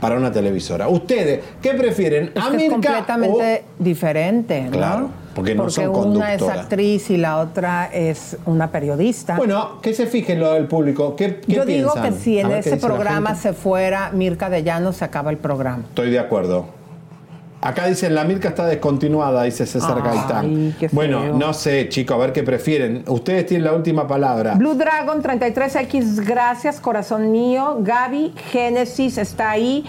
Para 0.00 0.16
una 0.16 0.30
televisora. 0.30 0.86
¿Ustedes 0.86 1.40
qué 1.60 1.70
prefieren? 1.74 2.30
¿A 2.36 2.50
que 2.50 2.56
es 2.56 2.62
Mirka 2.62 2.74
completamente 2.74 3.64
diferente, 3.76 4.62
¿no? 4.62 4.70
Claro. 4.70 5.10
Porque 5.34 5.56
no 5.56 5.62
porque 5.62 5.74
son 5.74 5.90
una 5.90 6.34
es 6.34 6.38
conductoras. 6.38 6.64
actriz 6.64 7.10
y 7.10 7.16
la 7.16 7.38
otra 7.38 7.90
es 7.92 8.36
una 8.46 8.70
periodista. 8.70 9.36
Bueno, 9.36 9.80
que 9.82 9.94
se 9.94 10.06
fije 10.06 10.36
lo 10.36 10.52
del 10.52 10.66
público. 10.66 11.16
¿Qué, 11.16 11.40
qué 11.40 11.54
Yo 11.54 11.64
digo 11.64 11.92
que 11.94 12.12
si 12.12 12.38
en 12.38 12.52
ese 12.52 12.76
programa 12.76 13.34
se 13.34 13.52
fuera 13.52 14.10
Mirka 14.12 14.48
de 14.48 14.62
Llano, 14.62 14.92
se 14.92 15.04
acaba 15.04 15.32
el 15.32 15.38
programa. 15.38 15.82
Estoy 15.88 16.10
de 16.10 16.20
acuerdo. 16.20 16.66
Acá 17.64 17.86
dicen, 17.86 18.14
la 18.14 18.24
Mirka 18.24 18.50
está 18.50 18.66
descontinuada, 18.66 19.42
dice 19.44 19.64
César 19.64 20.02
Ay, 20.04 20.10
Gaitán. 20.10 20.76
Bueno, 20.92 21.34
no 21.34 21.54
sé, 21.54 21.88
chicos, 21.88 22.14
a 22.14 22.18
ver 22.18 22.34
qué 22.34 22.42
prefieren. 22.42 23.04
Ustedes 23.08 23.46
tienen 23.46 23.64
la 23.64 23.72
última 23.72 24.06
palabra. 24.06 24.54
Blue 24.54 24.74
Dragon 24.74 25.22
33X, 25.22 26.26
gracias, 26.26 26.78
corazón 26.78 27.32
mío. 27.32 27.78
Gaby 27.80 28.34
Génesis 28.52 29.16
está 29.16 29.52
ahí. 29.52 29.82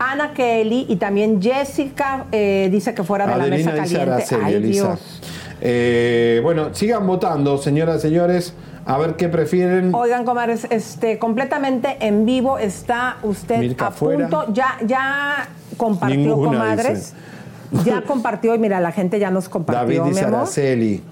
Ana 0.00 0.32
Kelly 0.32 0.86
y 0.88 0.96
también 0.96 1.40
Jessica 1.40 2.24
eh, 2.32 2.68
dice 2.72 2.94
que 2.94 3.04
fuera 3.04 3.26
de 3.26 3.36
la 3.36 3.44
Adelina 3.44 3.70
mesa 3.70 3.82
dice 3.84 3.94
caliente. 3.98 4.34
Araceli, 4.34 4.44
Ay. 4.44 4.72
Dios. 4.72 5.20
Eh, 5.60 6.40
bueno, 6.42 6.74
sigan 6.74 7.06
votando, 7.06 7.58
señoras 7.58 7.98
y 7.98 8.08
señores, 8.08 8.54
a 8.94 8.98
ver 8.98 9.16
qué 9.16 9.28
prefieren. 9.28 9.94
Oigan, 9.94 10.24
comadres, 10.24 10.66
este, 10.70 11.18
completamente 11.18 11.96
en 12.00 12.26
vivo 12.26 12.58
está 12.58 13.16
usted 13.22 13.58
Mirka 13.58 13.88
a 13.88 13.90
fuera. 13.90 14.28
punto. 14.28 14.52
Ya, 14.52 14.76
ya 14.86 15.48
compartió, 15.76 16.16
Ninguna, 16.18 16.58
comadres. 16.58 17.14
Ya 17.84 18.02
compartió 18.02 18.54
y 18.54 18.58
mira, 18.58 18.80
la 18.80 18.90
gente 18.92 19.18
ya 19.20 19.30
nos 19.30 19.48
compartió. 19.48 20.00
David 20.00 20.10
dice. 20.12 20.24
Araceli. 20.24 21.02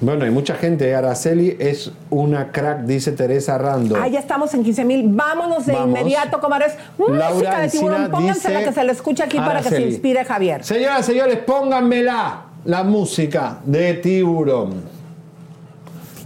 Bueno, 0.00 0.24
hay 0.24 0.30
mucha 0.30 0.56
gente. 0.56 0.92
Araceli 0.94 1.56
es 1.60 1.92
una 2.10 2.50
crack, 2.50 2.80
dice 2.80 3.12
Teresa 3.12 3.56
Rando. 3.58 3.96
Ah, 3.96 4.08
ya 4.08 4.18
estamos 4.18 4.52
en 4.54 4.64
15 4.64 4.84
mil. 4.84 5.08
Vámonos 5.08 5.66
de 5.66 5.72
Vamos. 5.74 5.88
inmediato, 5.88 6.40
comadres. 6.40 6.74
Música 6.98 7.16
Laura 7.18 7.60
de 7.60 7.68
tiburón. 7.68 8.10
Pónganse 8.10 8.52
la 8.52 8.64
que 8.64 8.72
se 8.72 8.82
le 8.84 8.90
escucha 8.92 9.24
aquí 9.24 9.38
para 9.38 9.58
que 9.58 9.68
se 9.68 9.76
Araceli. 9.76 9.92
inspire 9.92 10.24
Javier. 10.24 10.64
Señoras 10.64 11.06
señores, 11.06 11.38
pónganmela 11.46 12.42
la 12.64 12.82
música 12.82 13.58
de 13.64 13.94
tiburón. 13.94 14.93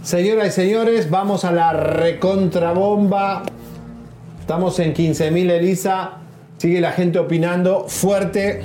Señoras 0.03 0.47
y 0.47 0.51
señores, 0.51 1.09
vamos 1.09 1.43
a 1.43 1.51
la 1.51 1.73
recontrabomba. 1.73 3.43
Estamos 4.39 4.79
en 4.79 4.93
15.000, 4.93 5.51
Elisa. 5.51 6.11
Sigue 6.57 6.79
la 6.79 6.93
gente 6.93 7.19
opinando 7.19 7.85
fuerte. 7.89 8.61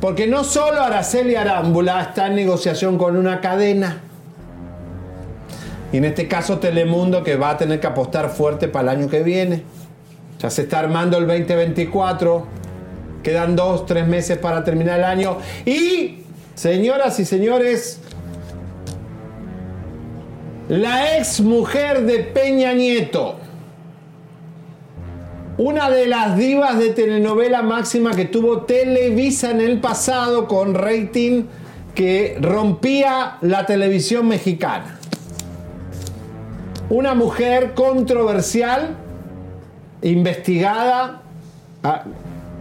Porque 0.00 0.28
no 0.28 0.44
solo 0.44 0.80
Araceli 0.80 1.34
Arámbula 1.34 2.00
está 2.00 2.28
en 2.28 2.36
negociación 2.36 2.96
con 2.96 3.16
una 3.16 3.40
cadena. 3.40 4.02
Y 5.92 5.96
en 5.96 6.04
este 6.04 6.28
caso 6.28 6.58
Telemundo 6.58 7.24
que 7.24 7.34
va 7.34 7.50
a 7.50 7.56
tener 7.56 7.80
que 7.80 7.88
apostar 7.88 8.30
fuerte 8.30 8.68
para 8.68 8.92
el 8.92 9.00
año 9.00 9.10
que 9.10 9.24
viene. 9.24 9.64
Ya 10.38 10.48
se 10.48 10.62
está 10.62 10.78
armando 10.78 11.18
el 11.18 11.26
2024. 11.26 12.46
Quedan 13.24 13.56
dos, 13.56 13.84
tres 13.84 14.06
meses 14.06 14.38
para 14.38 14.62
terminar 14.62 15.00
el 15.00 15.04
año. 15.04 15.38
Y, 15.64 16.22
señoras 16.54 17.18
y 17.18 17.24
señores, 17.24 18.00
la 20.68 21.16
ex 21.16 21.40
mujer 21.40 22.02
de 22.02 22.18
Peña 22.20 22.72
Nieto. 22.72 23.36
Una 25.58 25.88
de 25.88 26.06
las 26.06 26.36
divas 26.36 26.78
de 26.78 26.90
telenovela 26.90 27.62
máxima 27.62 28.14
que 28.14 28.26
tuvo 28.26 28.62
Televisa 28.62 29.50
en 29.50 29.60
el 29.60 29.80
pasado 29.80 30.46
con 30.48 30.74
rating 30.74 31.44
que 31.94 32.36
rompía 32.40 33.38
la 33.40 33.64
televisión 33.64 34.28
mexicana. 34.28 34.98
Una 36.90 37.14
mujer 37.14 37.72
controversial, 37.74 38.96
investigada. 40.02 41.22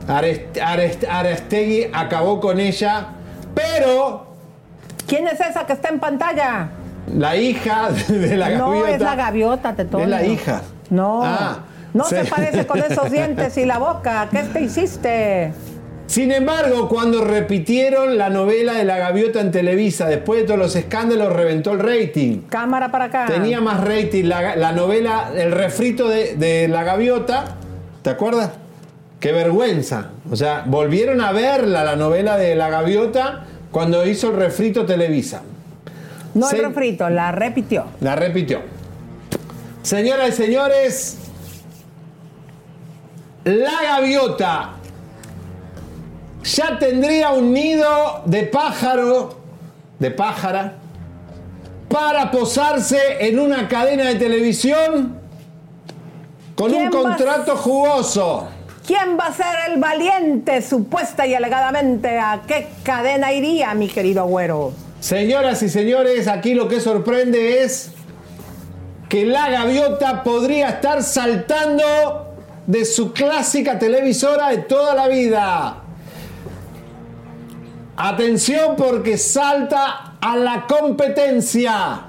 Arestegui 0.07 1.88
acabó 1.91 2.40
con 2.40 2.60
ella, 2.60 3.07
pero 3.53 4.36
¿Quién 5.07 5.27
es 5.27 5.40
esa 5.40 5.65
que 5.65 5.73
está 5.73 5.90
en 5.90 5.99
pantalla? 5.99 6.69
La 7.14 7.36
hija 7.36 7.90
de 8.07 8.38
la 8.38 8.49
no, 8.52 8.69
gaviota. 8.69 8.91
es 8.91 9.02
la 9.02 9.15
gaviota, 9.15 9.76
Tetón. 9.76 10.02
Es 10.02 10.07
la 10.07 10.26
hija. 10.26 10.61
No. 10.90 11.22
Ah, 11.23 11.60
no 11.94 12.03
sí. 12.03 12.15
se 12.15 12.26
parece 12.26 12.65
con 12.68 12.80
esos 12.80 13.11
dientes 13.11 13.57
y 13.57 13.65
la 13.65 13.77
boca. 13.77 14.27
¿Qué 14.32 14.44
te 14.44 14.61
hiciste? 14.61 15.53
Sin 16.07 16.32
embargo, 16.32 16.88
cuando 16.88 17.23
repitieron 17.23 18.18
la 18.18 18.30
novela 18.30 18.73
de 18.73 18.84
la 18.84 18.98
gaviota 18.98 19.41
en 19.41 19.52
Televisa, 19.52 20.06
después 20.06 20.41
de 20.41 20.45
todos 20.45 20.60
los 20.60 20.76
escándalos, 20.76 21.34
reventó 21.34 21.72
el 21.72 21.80
rating. 21.80 22.41
Cámara 22.49 22.91
para 22.91 23.06
acá. 23.06 23.26
Tenía 23.26 23.60
más 23.60 23.84
rating 23.84 24.26
la, 24.26 24.56
la 24.56 24.72
novela, 24.72 25.32
el 25.36 25.52
refrito 25.52 26.07
de, 26.07 26.36
de 26.36 26.68
la 26.68 26.84
gaviota. 26.84 27.56
¿Te 28.03 28.11
acuerdas? 28.11 28.52
Qué 29.19 29.32
vergüenza. 29.32 30.10
O 30.30 30.36
sea, 30.36 30.64
volvieron 30.68 31.22
a 31.22 31.32
verla 31.32 31.84
la 31.84 31.95
novela 31.95 32.38
de 32.38 32.53
la 32.53 32.69
gaviota 32.69 33.45
cuando 33.72 34.06
hizo 34.06 34.30
el 34.30 34.36
refrito 34.36 34.86
Televisa. 34.86 35.41
No 36.36 36.48
Se- 36.48 36.57
el 36.57 36.66
refrito, 36.66 37.10
la 37.10 37.32
repitió. 37.32 37.86
La 38.02 38.16
repitió. 38.16 38.62
Señoras 39.82 40.30
y 40.30 40.32
señores, 40.34 41.18
la 43.45 43.82
gaviota 43.84 44.72
ya 46.44 46.78
tendría 46.80 47.32
un 47.32 47.53
nido 47.53 48.22
de 48.26 48.44
pájaro, 48.44 49.38
de 49.99 50.12
pájara, 50.12 50.74
para 51.90 52.30
posarse 52.32 52.99
en 53.28 53.40
una 53.40 53.68
cadena 53.68 54.06
de 54.06 54.16
televisión 54.16 55.18
con 56.56 56.72
un 56.74 56.78
¿Quién 56.78 56.86
va 56.94 56.99
a- 56.99 57.02
contrato 57.16 57.56
jugoso. 57.57 58.48
¿Quién 58.86 59.18
va 59.20 59.28
a 59.28 59.34
ser 59.34 59.72
el 59.72 59.80
valiente, 59.80 60.62
supuesta 60.62 61.26
y 61.26 61.34
alegadamente? 61.34 62.20
¿A 62.20 62.41
qué 62.48 62.68
cadena 62.84 63.32
iría, 63.32 63.74
mi 63.74 63.88
querido 63.88 64.26
güero? 64.26 64.74
Señoras 65.06 65.61
y 65.61 65.69
señores, 65.69 66.27
aquí 66.27 66.56
lo 66.56 66.68
que 66.68 66.80
sorprende 66.80 67.61
es 67.61 67.91
que 69.07 69.23
la 69.23 69.52
gaviota 69.52 70.23
podría 70.23 70.69
estar 70.69 71.03
saltando 71.03 72.34
de 72.65 72.86
su 72.86 73.14
clásica 73.14 73.77
televisora 73.77 74.49
de 74.49 74.57
toda 74.64 74.95
la 74.95 75.07
vida. 75.07 75.84
Atención 77.95 78.76
porque 78.76 79.19
salta 79.19 80.15
a 80.19 80.38
la 80.38 80.65
competencia. 80.65 82.06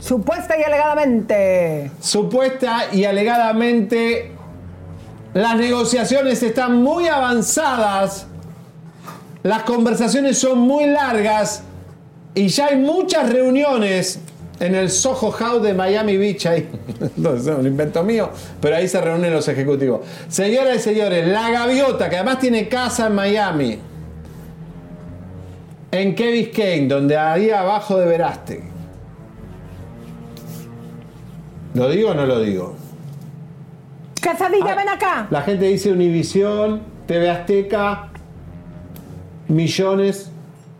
Supuesta 0.00 0.58
y 0.58 0.64
alegadamente. 0.64 1.92
Supuesta 1.98 2.92
y 2.92 3.06
alegadamente 3.06 4.32
las 5.32 5.56
negociaciones 5.56 6.42
están 6.42 6.82
muy 6.82 7.08
avanzadas, 7.08 8.26
las 9.42 9.64
conversaciones 9.64 10.38
son 10.38 10.58
muy 10.58 10.86
largas 10.86 11.64
y 12.34 12.48
ya 12.48 12.66
hay 12.66 12.76
muchas 12.76 13.30
reuniones 13.30 14.20
en 14.60 14.74
el 14.76 14.90
Soho 14.90 15.32
House 15.32 15.62
de 15.62 15.74
Miami 15.74 16.16
Beach. 16.16 16.46
Ahí. 16.46 16.68
No, 17.16 17.34
es 17.34 17.46
un 17.46 17.66
invento 17.66 18.02
mío, 18.04 18.30
pero 18.60 18.76
ahí 18.76 18.86
se 18.86 19.00
reúnen 19.00 19.32
los 19.32 19.48
ejecutivos. 19.48 20.02
Señoras 20.28 20.76
y 20.76 20.78
señores, 20.78 21.26
la 21.26 21.50
gaviota, 21.50 22.08
que 22.08 22.16
además 22.16 22.38
tiene 22.38 22.68
casa 22.68 23.08
en 23.08 23.14
Miami, 23.14 23.78
en 25.90 26.14
Key 26.14 26.32
Biscayne, 26.32 26.88
donde 26.88 27.16
ahí 27.16 27.50
abajo 27.50 27.98
de 27.98 28.06
Veraste. 28.06 28.62
¿Lo 31.74 31.88
digo 31.88 32.10
o 32.10 32.14
no 32.14 32.26
lo 32.26 32.40
digo? 32.40 32.76
Quesadilla, 34.20 34.74
ven 34.76 34.88
acá. 34.88 35.26
La 35.30 35.42
gente 35.42 35.64
dice 35.64 35.90
Univisión, 35.90 36.82
TV 37.06 37.28
Azteca, 37.28 38.11
millones 39.52 40.30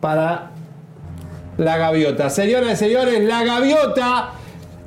para 0.01 0.51
la 1.59 1.77
gaviota. 1.77 2.31
Señoras 2.31 2.73
y 2.73 2.77
señores, 2.77 3.23
la 3.24 3.44
gaviota 3.44 4.31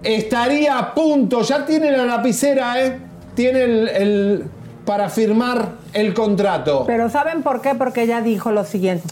estaría 0.04 0.78
a 0.78 0.94
punto, 0.94 1.42
ya 1.42 1.66
tiene 1.66 1.92
la 1.92 2.06
lapicera, 2.06 2.84
¿eh? 2.84 3.00
Tiene 3.36 3.64
el, 3.64 3.88
el- 3.90 4.44
para 4.86 5.10
firmar 5.10 5.70
el 5.94 6.14
contrato. 6.14 6.84
Pero 6.86 7.10
¿saben 7.10 7.42
por 7.42 7.60
qué? 7.62 7.74
Porque 7.74 8.04
ella 8.04 8.22
dijo 8.22 8.52
lo 8.52 8.64
siguiente. 8.66 9.08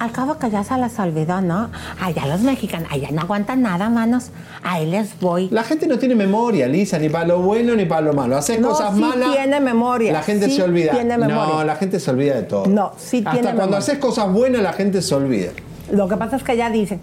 Al 0.00 0.12
cabo 0.12 0.38
que 0.38 0.48
ya 0.50 0.64
se 0.64 0.78
les 0.78 0.98
olvidó, 0.98 1.42
¿no? 1.42 1.68
Allá 2.02 2.24
los 2.26 2.40
mexicanos, 2.40 2.88
allá 2.90 3.08
no 3.12 3.20
aguantan 3.20 3.60
nada, 3.60 3.90
manos. 3.90 4.30
Ahí 4.62 4.86
les 4.86 5.20
voy. 5.20 5.50
La 5.50 5.62
gente 5.62 5.86
no 5.86 5.98
tiene 5.98 6.14
memoria, 6.14 6.66
Lisa, 6.68 6.98
ni 6.98 7.10
para 7.10 7.26
lo 7.26 7.40
bueno 7.42 7.76
ni 7.76 7.84
para 7.84 8.00
lo 8.00 8.14
malo. 8.14 8.38
Haces 8.38 8.58
No, 8.60 8.68
cosas 8.70 8.94
sí 8.94 9.00
malas. 9.02 9.30
tiene 9.34 9.60
memoria, 9.60 10.10
La 10.14 10.22
gente 10.22 10.46
sí 10.46 10.56
se 10.56 10.62
olvida. 10.62 10.92
tiene 10.92 11.18
No, 11.18 11.26
memoria. 11.26 11.64
la 11.64 11.76
gente 11.76 12.00
se 12.00 12.10
olvida 12.10 12.34
de 12.36 12.44
todo. 12.44 12.64
No, 12.66 12.92
sí 12.96 13.18
Hasta 13.18 13.30
tiene 13.32 13.44
cuando 13.48 13.60
memoria. 13.62 13.78
haces 13.78 13.98
cosas 13.98 14.32
buenas, 14.32 14.62
la 14.62 14.72
gente 14.72 15.02
se 15.02 15.14
olvida. 15.14 15.50
Lo 15.92 16.08
que 16.08 16.16
pasa 16.16 16.36
es 16.36 16.44
que 16.44 16.52
ella 16.52 16.70
dice, 16.70 16.98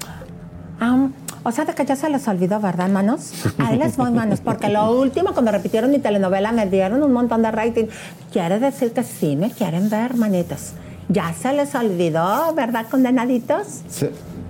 "Ah, 0.79 1.09
o 1.43 1.51
sea, 1.51 1.65
de 1.65 1.75
que 1.75 1.85
ya 1.85 1.95
se 1.95 2.09
les 2.09 2.27
olvidó, 2.27 2.59
¿verdad, 2.59 2.89
manos? 2.89 3.31
Ahí 3.59 3.77
les 3.77 3.95
voy, 3.95 4.09
manos, 4.09 4.41
porque 4.41 4.69
lo 4.69 4.99
último, 4.99 5.33
cuando 5.33 5.51
repitieron 5.51 5.91
mi 5.91 5.99
telenovela, 5.99 6.51
me 6.51 6.65
dieron 6.65 7.03
un 7.03 7.13
montón 7.13 7.43
de 7.43 7.51
rating. 7.51 7.85
Quiere 8.33 8.57
decir 8.59 8.91
que 8.91 9.03
sí 9.03 9.35
me 9.35 9.51
quieren 9.51 9.87
ver, 9.91 10.15
manitos. 10.15 10.71
Ya 11.09 11.33
se 11.33 11.53
les 11.53 11.73
olvidó, 11.73 12.53
¿verdad, 12.53 12.85
condenaditos? 12.89 13.81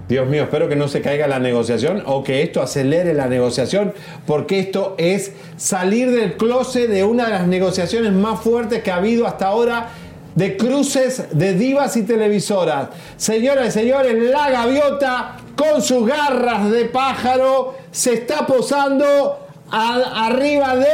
Dios 0.10 0.28
mío, 0.28 0.44
espero 0.44 0.70
que 0.70 0.76
no 0.76 0.88
se 0.88 1.02
caiga 1.02 1.28
la 1.28 1.38
negociación 1.38 2.02
o 2.06 2.24
que 2.24 2.42
esto 2.42 2.62
acelere 2.62 3.14
la 3.14 3.28
negociación, 3.28 3.94
porque 4.26 4.60
esto 4.60 4.96
es 4.98 5.34
salir 5.58 6.10
del 6.12 6.38
closet 6.38 6.90
de 6.90 7.04
una 7.04 7.26
de 7.26 7.32
las 7.32 7.48
negociaciones 7.48 8.14
más 8.14 8.40
fuertes 8.40 8.82
que 8.82 8.90
ha 8.90 8.96
habido 8.96 9.28
hasta 9.28 9.48
ahora 9.48 9.90
de 10.34 10.56
cruces 10.56 11.24
de 11.32 11.54
divas 11.54 11.98
y 11.98 12.04
televisoras. 12.04 12.90
Señoras 13.18 13.68
y 13.68 13.72
señores, 13.72 14.16
la 14.32 14.50
gaviota 14.50 15.38
con 15.56 15.82
sus 15.82 16.08
garras 16.08 16.72
de 16.72 16.86
pájaro 16.86 17.76
se 17.92 18.14
está 18.14 18.48
posando 18.48 19.48
arriba 19.70 20.76
de 20.78 20.88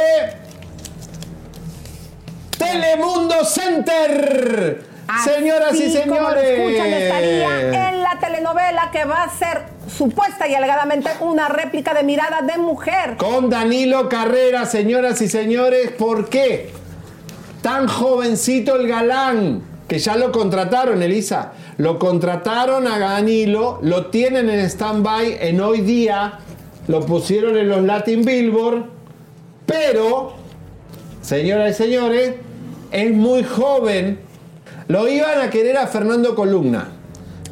Telemundo 2.58 3.44
Center. 3.44 4.93
Señoras 5.24 5.74
y 5.74 5.84
Así 5.84 6.08
como 6.08 6.20
lo 6.20 6.28
señores. 6.30 6.58
escuchan, 6.58 6.86
estaría 6.86 7.88
en 7.88 8.02
la 8.02 8.18
telenovela 8.20 8.90
que 8.90 9.04
va 9.04 9.24
a 9.24 9.28
ser 9.28 9.62
supuesta 9.88 10.48
y 10.48 10.54
alegadamente 10.54 11.10
una 11.20 11.48
réplica 11.48 11.92
de 11.94 12.02
Mirada 12.02 12.40
de 12.42 12.58
Mujer. 12.58 13.16
Con 13.16 13.50
Danilo 13.50 14.08
Carrera, 14.08 14.64
señoras 14.66 15.20
y 15.20 15.28
señores, 15.28 15.90
¿por 15.92 16.28
qué? 16.28 16.70
Tan 17.62 17.86
jovencito 17.86 18.76
el 18.76 18.88
galán, 18.88 19.62
que 19.88 19.98
ya 19.98 20.16
lo 20.16 20.32
contrataron, 20.32 21.02
Elisa. 21.02 21.52
Lo 21.76 21.98
contrataron 21.98 22.86
a 22.86 22.98
Danilo, 22.98 23.78
lo 23.82 24.06
tienen 24.06 24.48
en 24.48 24.60
stand-by 24.60 25.38
en 25.40 25.60
hoy 25.60 25.80
día, 25.80 26.38
lo 26.88 27.04
pusieron 27.04 27.56
en 27.56 27.68
los 27.68 27.82
Latin 27.82 28.24
Billboard, 28.24 28.84
pero, 29.66 30.34
señoras 31.20 31.70
y 31.72 31.82
señores, 31.82 32.34
es 32.90 33.12
muy 33.12 33.42
joven. 33.44 34.20
Lo 34.88 35.08
iban 35.08 35.40
a 35.40 35.50
querer 35.50 35.76
a 35.78 35.86
Fernando 35.86 36.34
Columna. 36.34 36.88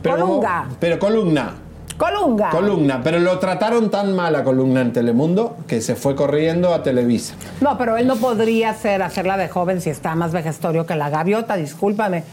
Pero, 0.03 0.17
Colunga. 0.27 0.67
Pero 0.81 0.99
Columna. 0.99 1.55
Colunga. 1.97 2.51
Columna, 2.51 3.01
pero 3.05 3.21
lo 3.21 3.39
trataron 3.39 3.89
tan 3.91 4.17
mal 4.17 4.35
a 4.35 4.43
Columna 4.43 4.81
en 4.81 4.93
Telemundo 4.93 5.57
que 5.69 5.81
se 5.81 5.95
fue 5.95 6.17
corriendo 6.17 6.75
a 6.75 6.83
Televisa. 6.83 7.35
No, 7.61 7.79
pero 7.79 7.97
él 7.97 8.07
no 8.09 8.17
podría 8.17 8.75
ser, 8.75 9.03
hacerla 9.03 9.37
de 9.37 9.49
joven 9.49 9.81
si 9.81 9.91
está 9.91 10.15
más 10.17 10.33
vejestorio 10.33 10.85
que 10.85 10.97
la 10.97 11.11
gaviota, 11.11 11.55
discúlpame. 11.55 12.25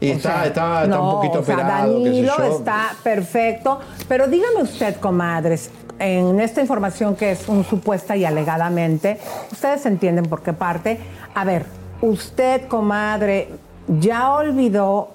Y 0.00 0.10
O 0.10 0.14
está, 0.14 0.30
sea, 0.32 0.46
está, 0.46 0.82
está 0.84 0.96
no, 0.96 1.04
un 1.04 1.14
poquito 1.16 1.40
o 1.40 1.44
sea, 1.44 1.54
operado, 1.56 1.98
qué 1.98 2.04
sé 2.04 2.10
Danilo 2.10 2.34
yo. 2.38 2.44
está 2.58 2.94
perfecto. 3.02 3.80
Pero 4.08 4.28
dígame 4.28 4.62
usted, 4.62 4.96
comadres, 4.96 5.70
en 5.98 6.40
esta 6.40 6.60
información 6.62 7.14
que 7.14 7.32
es 7.32 7.48
un 7.48 7.64
supuesta 7.64 8.16
y 8.16 8.24
alegadamente, 8.24 9.18
ustedes 9.52 9.84
entienden 9.84 10.24
por 10.24 10.42
qué 10.42 10.54
parte. 10.54 10.98
A 11.34 11.44
ver, 11.44 11.66
usted, 12.00 12.66
comadre, 12.66 13.50
ya 13.88 14.32
olvidó 14.32 15.10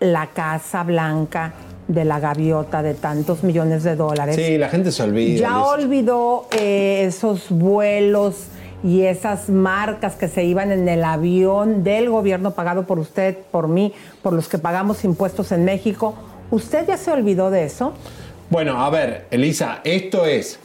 la 0.00 0.28
Casa 0.28 0.82
Blanca 0.82 1.54
de 1.88 2.04
la 2.04 2.18
gaviota 2.18 2.82
de 2.82 2.94
tantos 2.94 3.44
millones 3.44 3.84
de 3.84 3.96
dólares. 3.96 4.36
Sí, 4.36 4.58
la 4.58 4.68
gente 4.68 4.90
se 4.90 5.02
olvida. 5.02 5.38
Ya 5.38 5.62
olvidó 5.62 6.48
eh, 6.50 7.04
esos 7.06 7.48
vuelos 7.50 8.46
y 8.82 9.02
esas 9.02 9.48
marcas 9.48 10.16
que 10.16 10.28
se 10.28 10.44
iban 10.44 10.72
en 10.72 10.88
el 10.88 11.04
avión 11.04 11.82
del 11.84 12.10
gobierno 12.10 12.52
pagado 12.52 12.86
por 12.86 12.98
usted, 12.98 13.36
por 13.50 13.68
mí, 13.68 13.92
por 14.22 14.32
los 14.32 14.48
que 14.48 14.58
pagamos 14.58 15.04
impuestos 15.04 15.52
en 15.52 15.64
México. 15.64 16.14
¿Usted 16.50 16.86
ya 16.86 16.96
se 16.96 17.10
olvidó 17.10 17.50
de 17.50 17.64
eso? 17.64 17.92
Bueno, 18.50 18.80
a 18.84 18.90
ver, 18.90 19.26
Elisa, 19.30 19.80
esto 19.82 20.26
es 20.26 20.60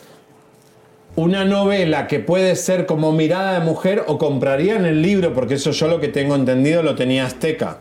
una 1.15 1.43
novela 1.45 2.07
que 2.07 2.19
puede 2.19 2.55
ser 2.55 2.85
como 2.85 3.11
Mirada 3.11 3.59
de 3.59 3.65
Mujer 3.65 4.03
o 4.07 4.17
comprarían 4.17 4.85
el 4.85 5.01
libro, 5.01 5.33
porque 5.33 5.55
eso 5.55 5.71
yo 5.71 5.87
lo 5.87 5.99
que 5.99 6.07
tengo 6.07 6.35
entendido 6.35 6.83
lo 6.83 6.95
tenía 6.95 7.25
Azteca. 7.25 7.77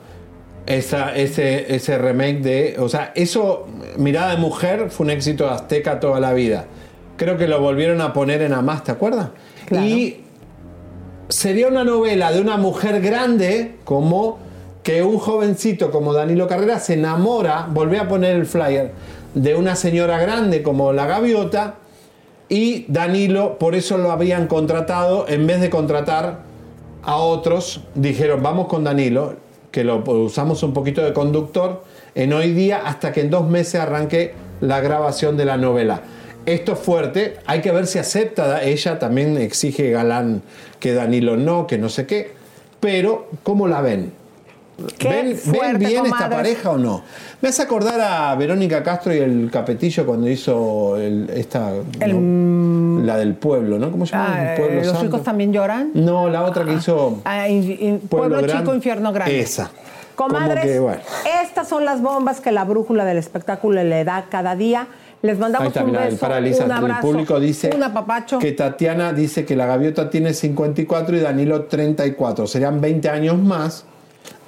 Esa, 0.67 1.17
ese, 1.17 1.75
ese 1.75 1.99
remake 1.99 2.41
de. 2.41 2.77
O 2.79 2.89
sea, 2.89 3.13
eso, 3.15 3.67
Mirada 3.97 4.33
de 4.33 4.37
Mujer, 4.37 4.91
fue 4.91 5.05
un 5.05 5.11
éxito 5.11 5.45
de 5.45 5.51
Azteca 5.51 6.01
toda 6.01 6.21
la 6.21 6.33
vida. 6.33 6.67
Creo 7.17 7.37
que 7.37 7.49
lo 7.49 7.61
volvieron 7.61 8.01
a 8.01 8.13
poner 8.13 8.43
en 8.43 8.53
Amás, 8.53 8.85
¿te 8.85 8.93
acuerdas? 8.93 9.31
Y 9.73 10.17
sería 11.29 11.69
una 11.69 11.85
novela 11.85 12.33
de 12.33 12.41
una 12.41 12.57
mujer 12.57 13.01
grande, 13.01 13.77
como 13.85 14.39
que 14.83 15.03
un 15.03 15.19
jovencito 15.19 15.91
como 15.91 16.13
Danilo 16.13 16.49
Carrera 16.49 16.79
se 16.79 16.95
enamora, 16.95 17.67
volví 17.71 17.97
a 17.97 18.09
poner 18.09 18.37
el 18.37 18.47
flyer, 18.47 18.93
de 19.35 19.55
una 19.55 19.77
señora 19.77 20.19
grande 20.19 20.63
como 20.63 20.93
la 20.93 21.07
gaviota, 21.07 21.77
y 22.51 22.85
Danilo, 22.89 23.59
por 23.59 23.77
eso 23.77 23.97
lo 23.97 24.11
habían 24.11 24.49
contratado, 24.49 25.25
en 25.29 25.47
vez 25.47 25.61
de 25.61 25.71
contratar 25.71 26.41
a 27.05 27.17
otros, 27.17 27.85
dijeron, 27.95 28.43
vamos 28.43 28.67
con 28.67 28.83
Danilo, 28.83 29.37
que 29.71 29.85
lo 29.85 29.99
usamos 29.99 30.65
un 30.65 30.75
poquito 30.75 31.01
de 31.03 31.13
conductor, 31.13 31.85
en 32.17 32.33
hoy 32.33 32.53
día, 32.53 32.83
hasta 32.85 33.13
que 33.13 33.21
en 33.21 33.31
dos 33.31 33.49
meses 33.49 33.77
arranque 33.77 34.35
la 34.61 34.81
grabación 34.81 35.37
de 35.37 35.45
la 35.45 35.57
novela. 35.57 36.03
Esto 36.45 36.73
es 36.73 36.81
fuerte, 36.81 37.37
hay 37.47 37.61
que 37.61 37.71
ver 37.71 37.87
si 37.87 38.01
acepta, 38.01 38.65
ella 38.65 38.99
también 38.99 39.39
exige 39.39 39.91
Galán 39.91 40.43
que 40.81 40.93
Danilo 40.93 41.37
no, 41.37 41.69
que 41.69 41.79
no 41.79 41.89
sé 41.89 42.07
qué, 42.07 42.33
pero 42.81 43.29
¿cómo 43.45 43.69
la 43.69 43.81
ven? 43.81 44.13
¿Ven, 45.03 45.27
ven 45.27 45.37
fuerte, 45.37 45.79
bien 45.79 45.91
esta 45.91 46.03
comadres. 46.03 46.37
pareja 46.37 46.71
o 46.71 46.79
no? 46.79 47.03
Me 47.41 47.49
hace 47.49 47.63
acordar 47.63 48.01
a 48.01 48.35
Verónica 48.37 48.83
Castro 48.83 49.15
y 49.15 49.19
el 49.19 49.51
Capetillo 49.53 50.05
cuando 50.07 50.29
hizo 50.29 50.97
el- 50.97 51.31
esta, 51.31 51.71
¿no? 52.07 53.03
la 53.05 53.17
del 53.17 53.35
pueblo, 53.35 53.79
¿no? 53.79 53.91
¿Cómo 53.91 54.05
se 54.07 54.13
llama? 54.13 54.29
Ah, 54.53 54.55
Pueblo 54.57 54.75
eh, 54.75 54.77
¿Los 54.79 54.87
Santo. 54.89 55.03
ricos 55.03 55.23
también 55.25 55.53
lloran? 55.53 55.91
No, 55.95 56.29
la 56.29 56.43
otra 56.45 56.65
que 56.65 56.75
hizo 56.75 57.21
Ah, 57.25 57.49
in- 57.49 57.77
in- 57.81 57.99
pueblo 58.01 58.43
Gran- 58.43 58.59
chico, 58.61 58.75
infierno 58.75 59.13
grande. 59.13 59.41
Esa. 59.41 59.71
Comadres, 60.17 60.65
que, 60.67 60.79
bueno. 60.79 61.01
estas 61.43 61.67
son 61.67 61.87
las 61.87 62.03
bombas 62.03 62.41
que 62.43 62.53
la 62.53 62.65
brújula 62.65 63.07
del 63.07 63.17
espectáculo 63.17 63.83
le 63.83 64.05
da 64.05 64.27
cada 64.31 64.55
día. 64.55 64.87
Les 65.23 65.39
mandamos 65.39 65.69
está, 65.69 65.81
un 65.83 65.91
mira, 65.91 66.05
el 66.05 66.11
beso, 66.13 66.21
paraliza. 66.21 66.65
un 66.65 66.71
El 66.71 66.77
abrazo, 66.77 67.01
público 67.01 67.41
dice 67.41 67.71
que 68.41 68.53
Tatiana 68.53 69.13
dice 69.13 69.45
que 69.45 69.55
la 69.57 69.67
gaviota 69.67 70.09
tiene 70.11 70.33
54 70.35 71.17
y 71.17 71.21
Danilo 71.21 71.65
34. 71.65 72.47
Serían 72.47 72.81
20 72.81 73.09
años 73.09 73.39
más. 73.39 73.85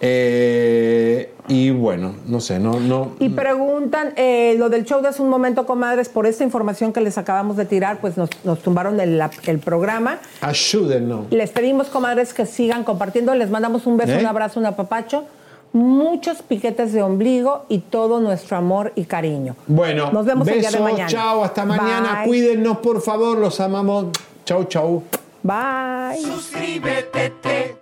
Eh, 0.05 1.32
y 1.47 1.70
bueno, 1.70 2.16
no 2.27 2.40
sé, 2.40 2.59
no, 2.59 2.81
no. 2.81 3.12
Y 3.20 3.28
preguntan, 3.28 4.12
eh, 4.16 4.57
lo 4.59 4.69
del 4.69 4.85
show 4.85 5.01
de 5.01 5.09
hace 5.09 5.23
un 5.23 5.28
momento, 5.28 5.65
comadres, 5.65 6.09
por 6.09 6.27
esta 6.27 6.43
información 6.43 6.93
que 6.93 7.01
les 7.01 7.19
acabamos 7.19 7.57
de 7.57 7.66
tirar, 7.66 8.01
pues 8.01 8.16
nos, 8.16 8.31
nos 8.43 8.61
tumbaron 8.61 8.99
el, 9.01 9.23
programa. 9.65 10.19
Ayúdennos. 10.40 11.27
Les 11.31 11.51
pedimos, 11.51 11.86
comadres, 11.89 12.35
que 12.35 12.47
sigan 12.47 12.82
compartiendo. 12.82 13.35
Les 13.36 13.51
mandamos 13.51 13.86
un 13.86 13.97
beso, 13.97 14.12
¿Eh? 14.12 14.19
un 14.19 14.27
abrazo, 14.27 14.59
un 14.59 14.66
apapacho, 14.66 15.24
muchos 15.73 16.43
piquetes 16.43 16.93
de 16.93 17.03
ombligo 17.03 17.66
y 17.69 17.78
todo 17.78 18.19
nuestro 18.19 18.57
amor 18.57 18.93
y 18.97 19.05
cariño. 19.05 19.55
Bueno, 19.69 20.11
Nos 20.11 20.27
vemos 20.27 20.49
el 20.49 20.61
día 20.61 20.70
de 20.70 20.78
besos, 20.78 20.90
mañana. 20.90 21.09
chao, 21.09 21.44
hasta 21.44 21.65
mañana. 21.65 22.20
Bye. 22.20 22.27
Cuídennos, 22.27 22.78
por 22.78 23.03
favor, 23.03 23.39
los 23.39 23.61
amamos. 23.61 24.07
Chau, 24.44 24.65
chau. 24.65 25.05
Bye. 25.44 26.20
Suscríbete, 26.20 27.82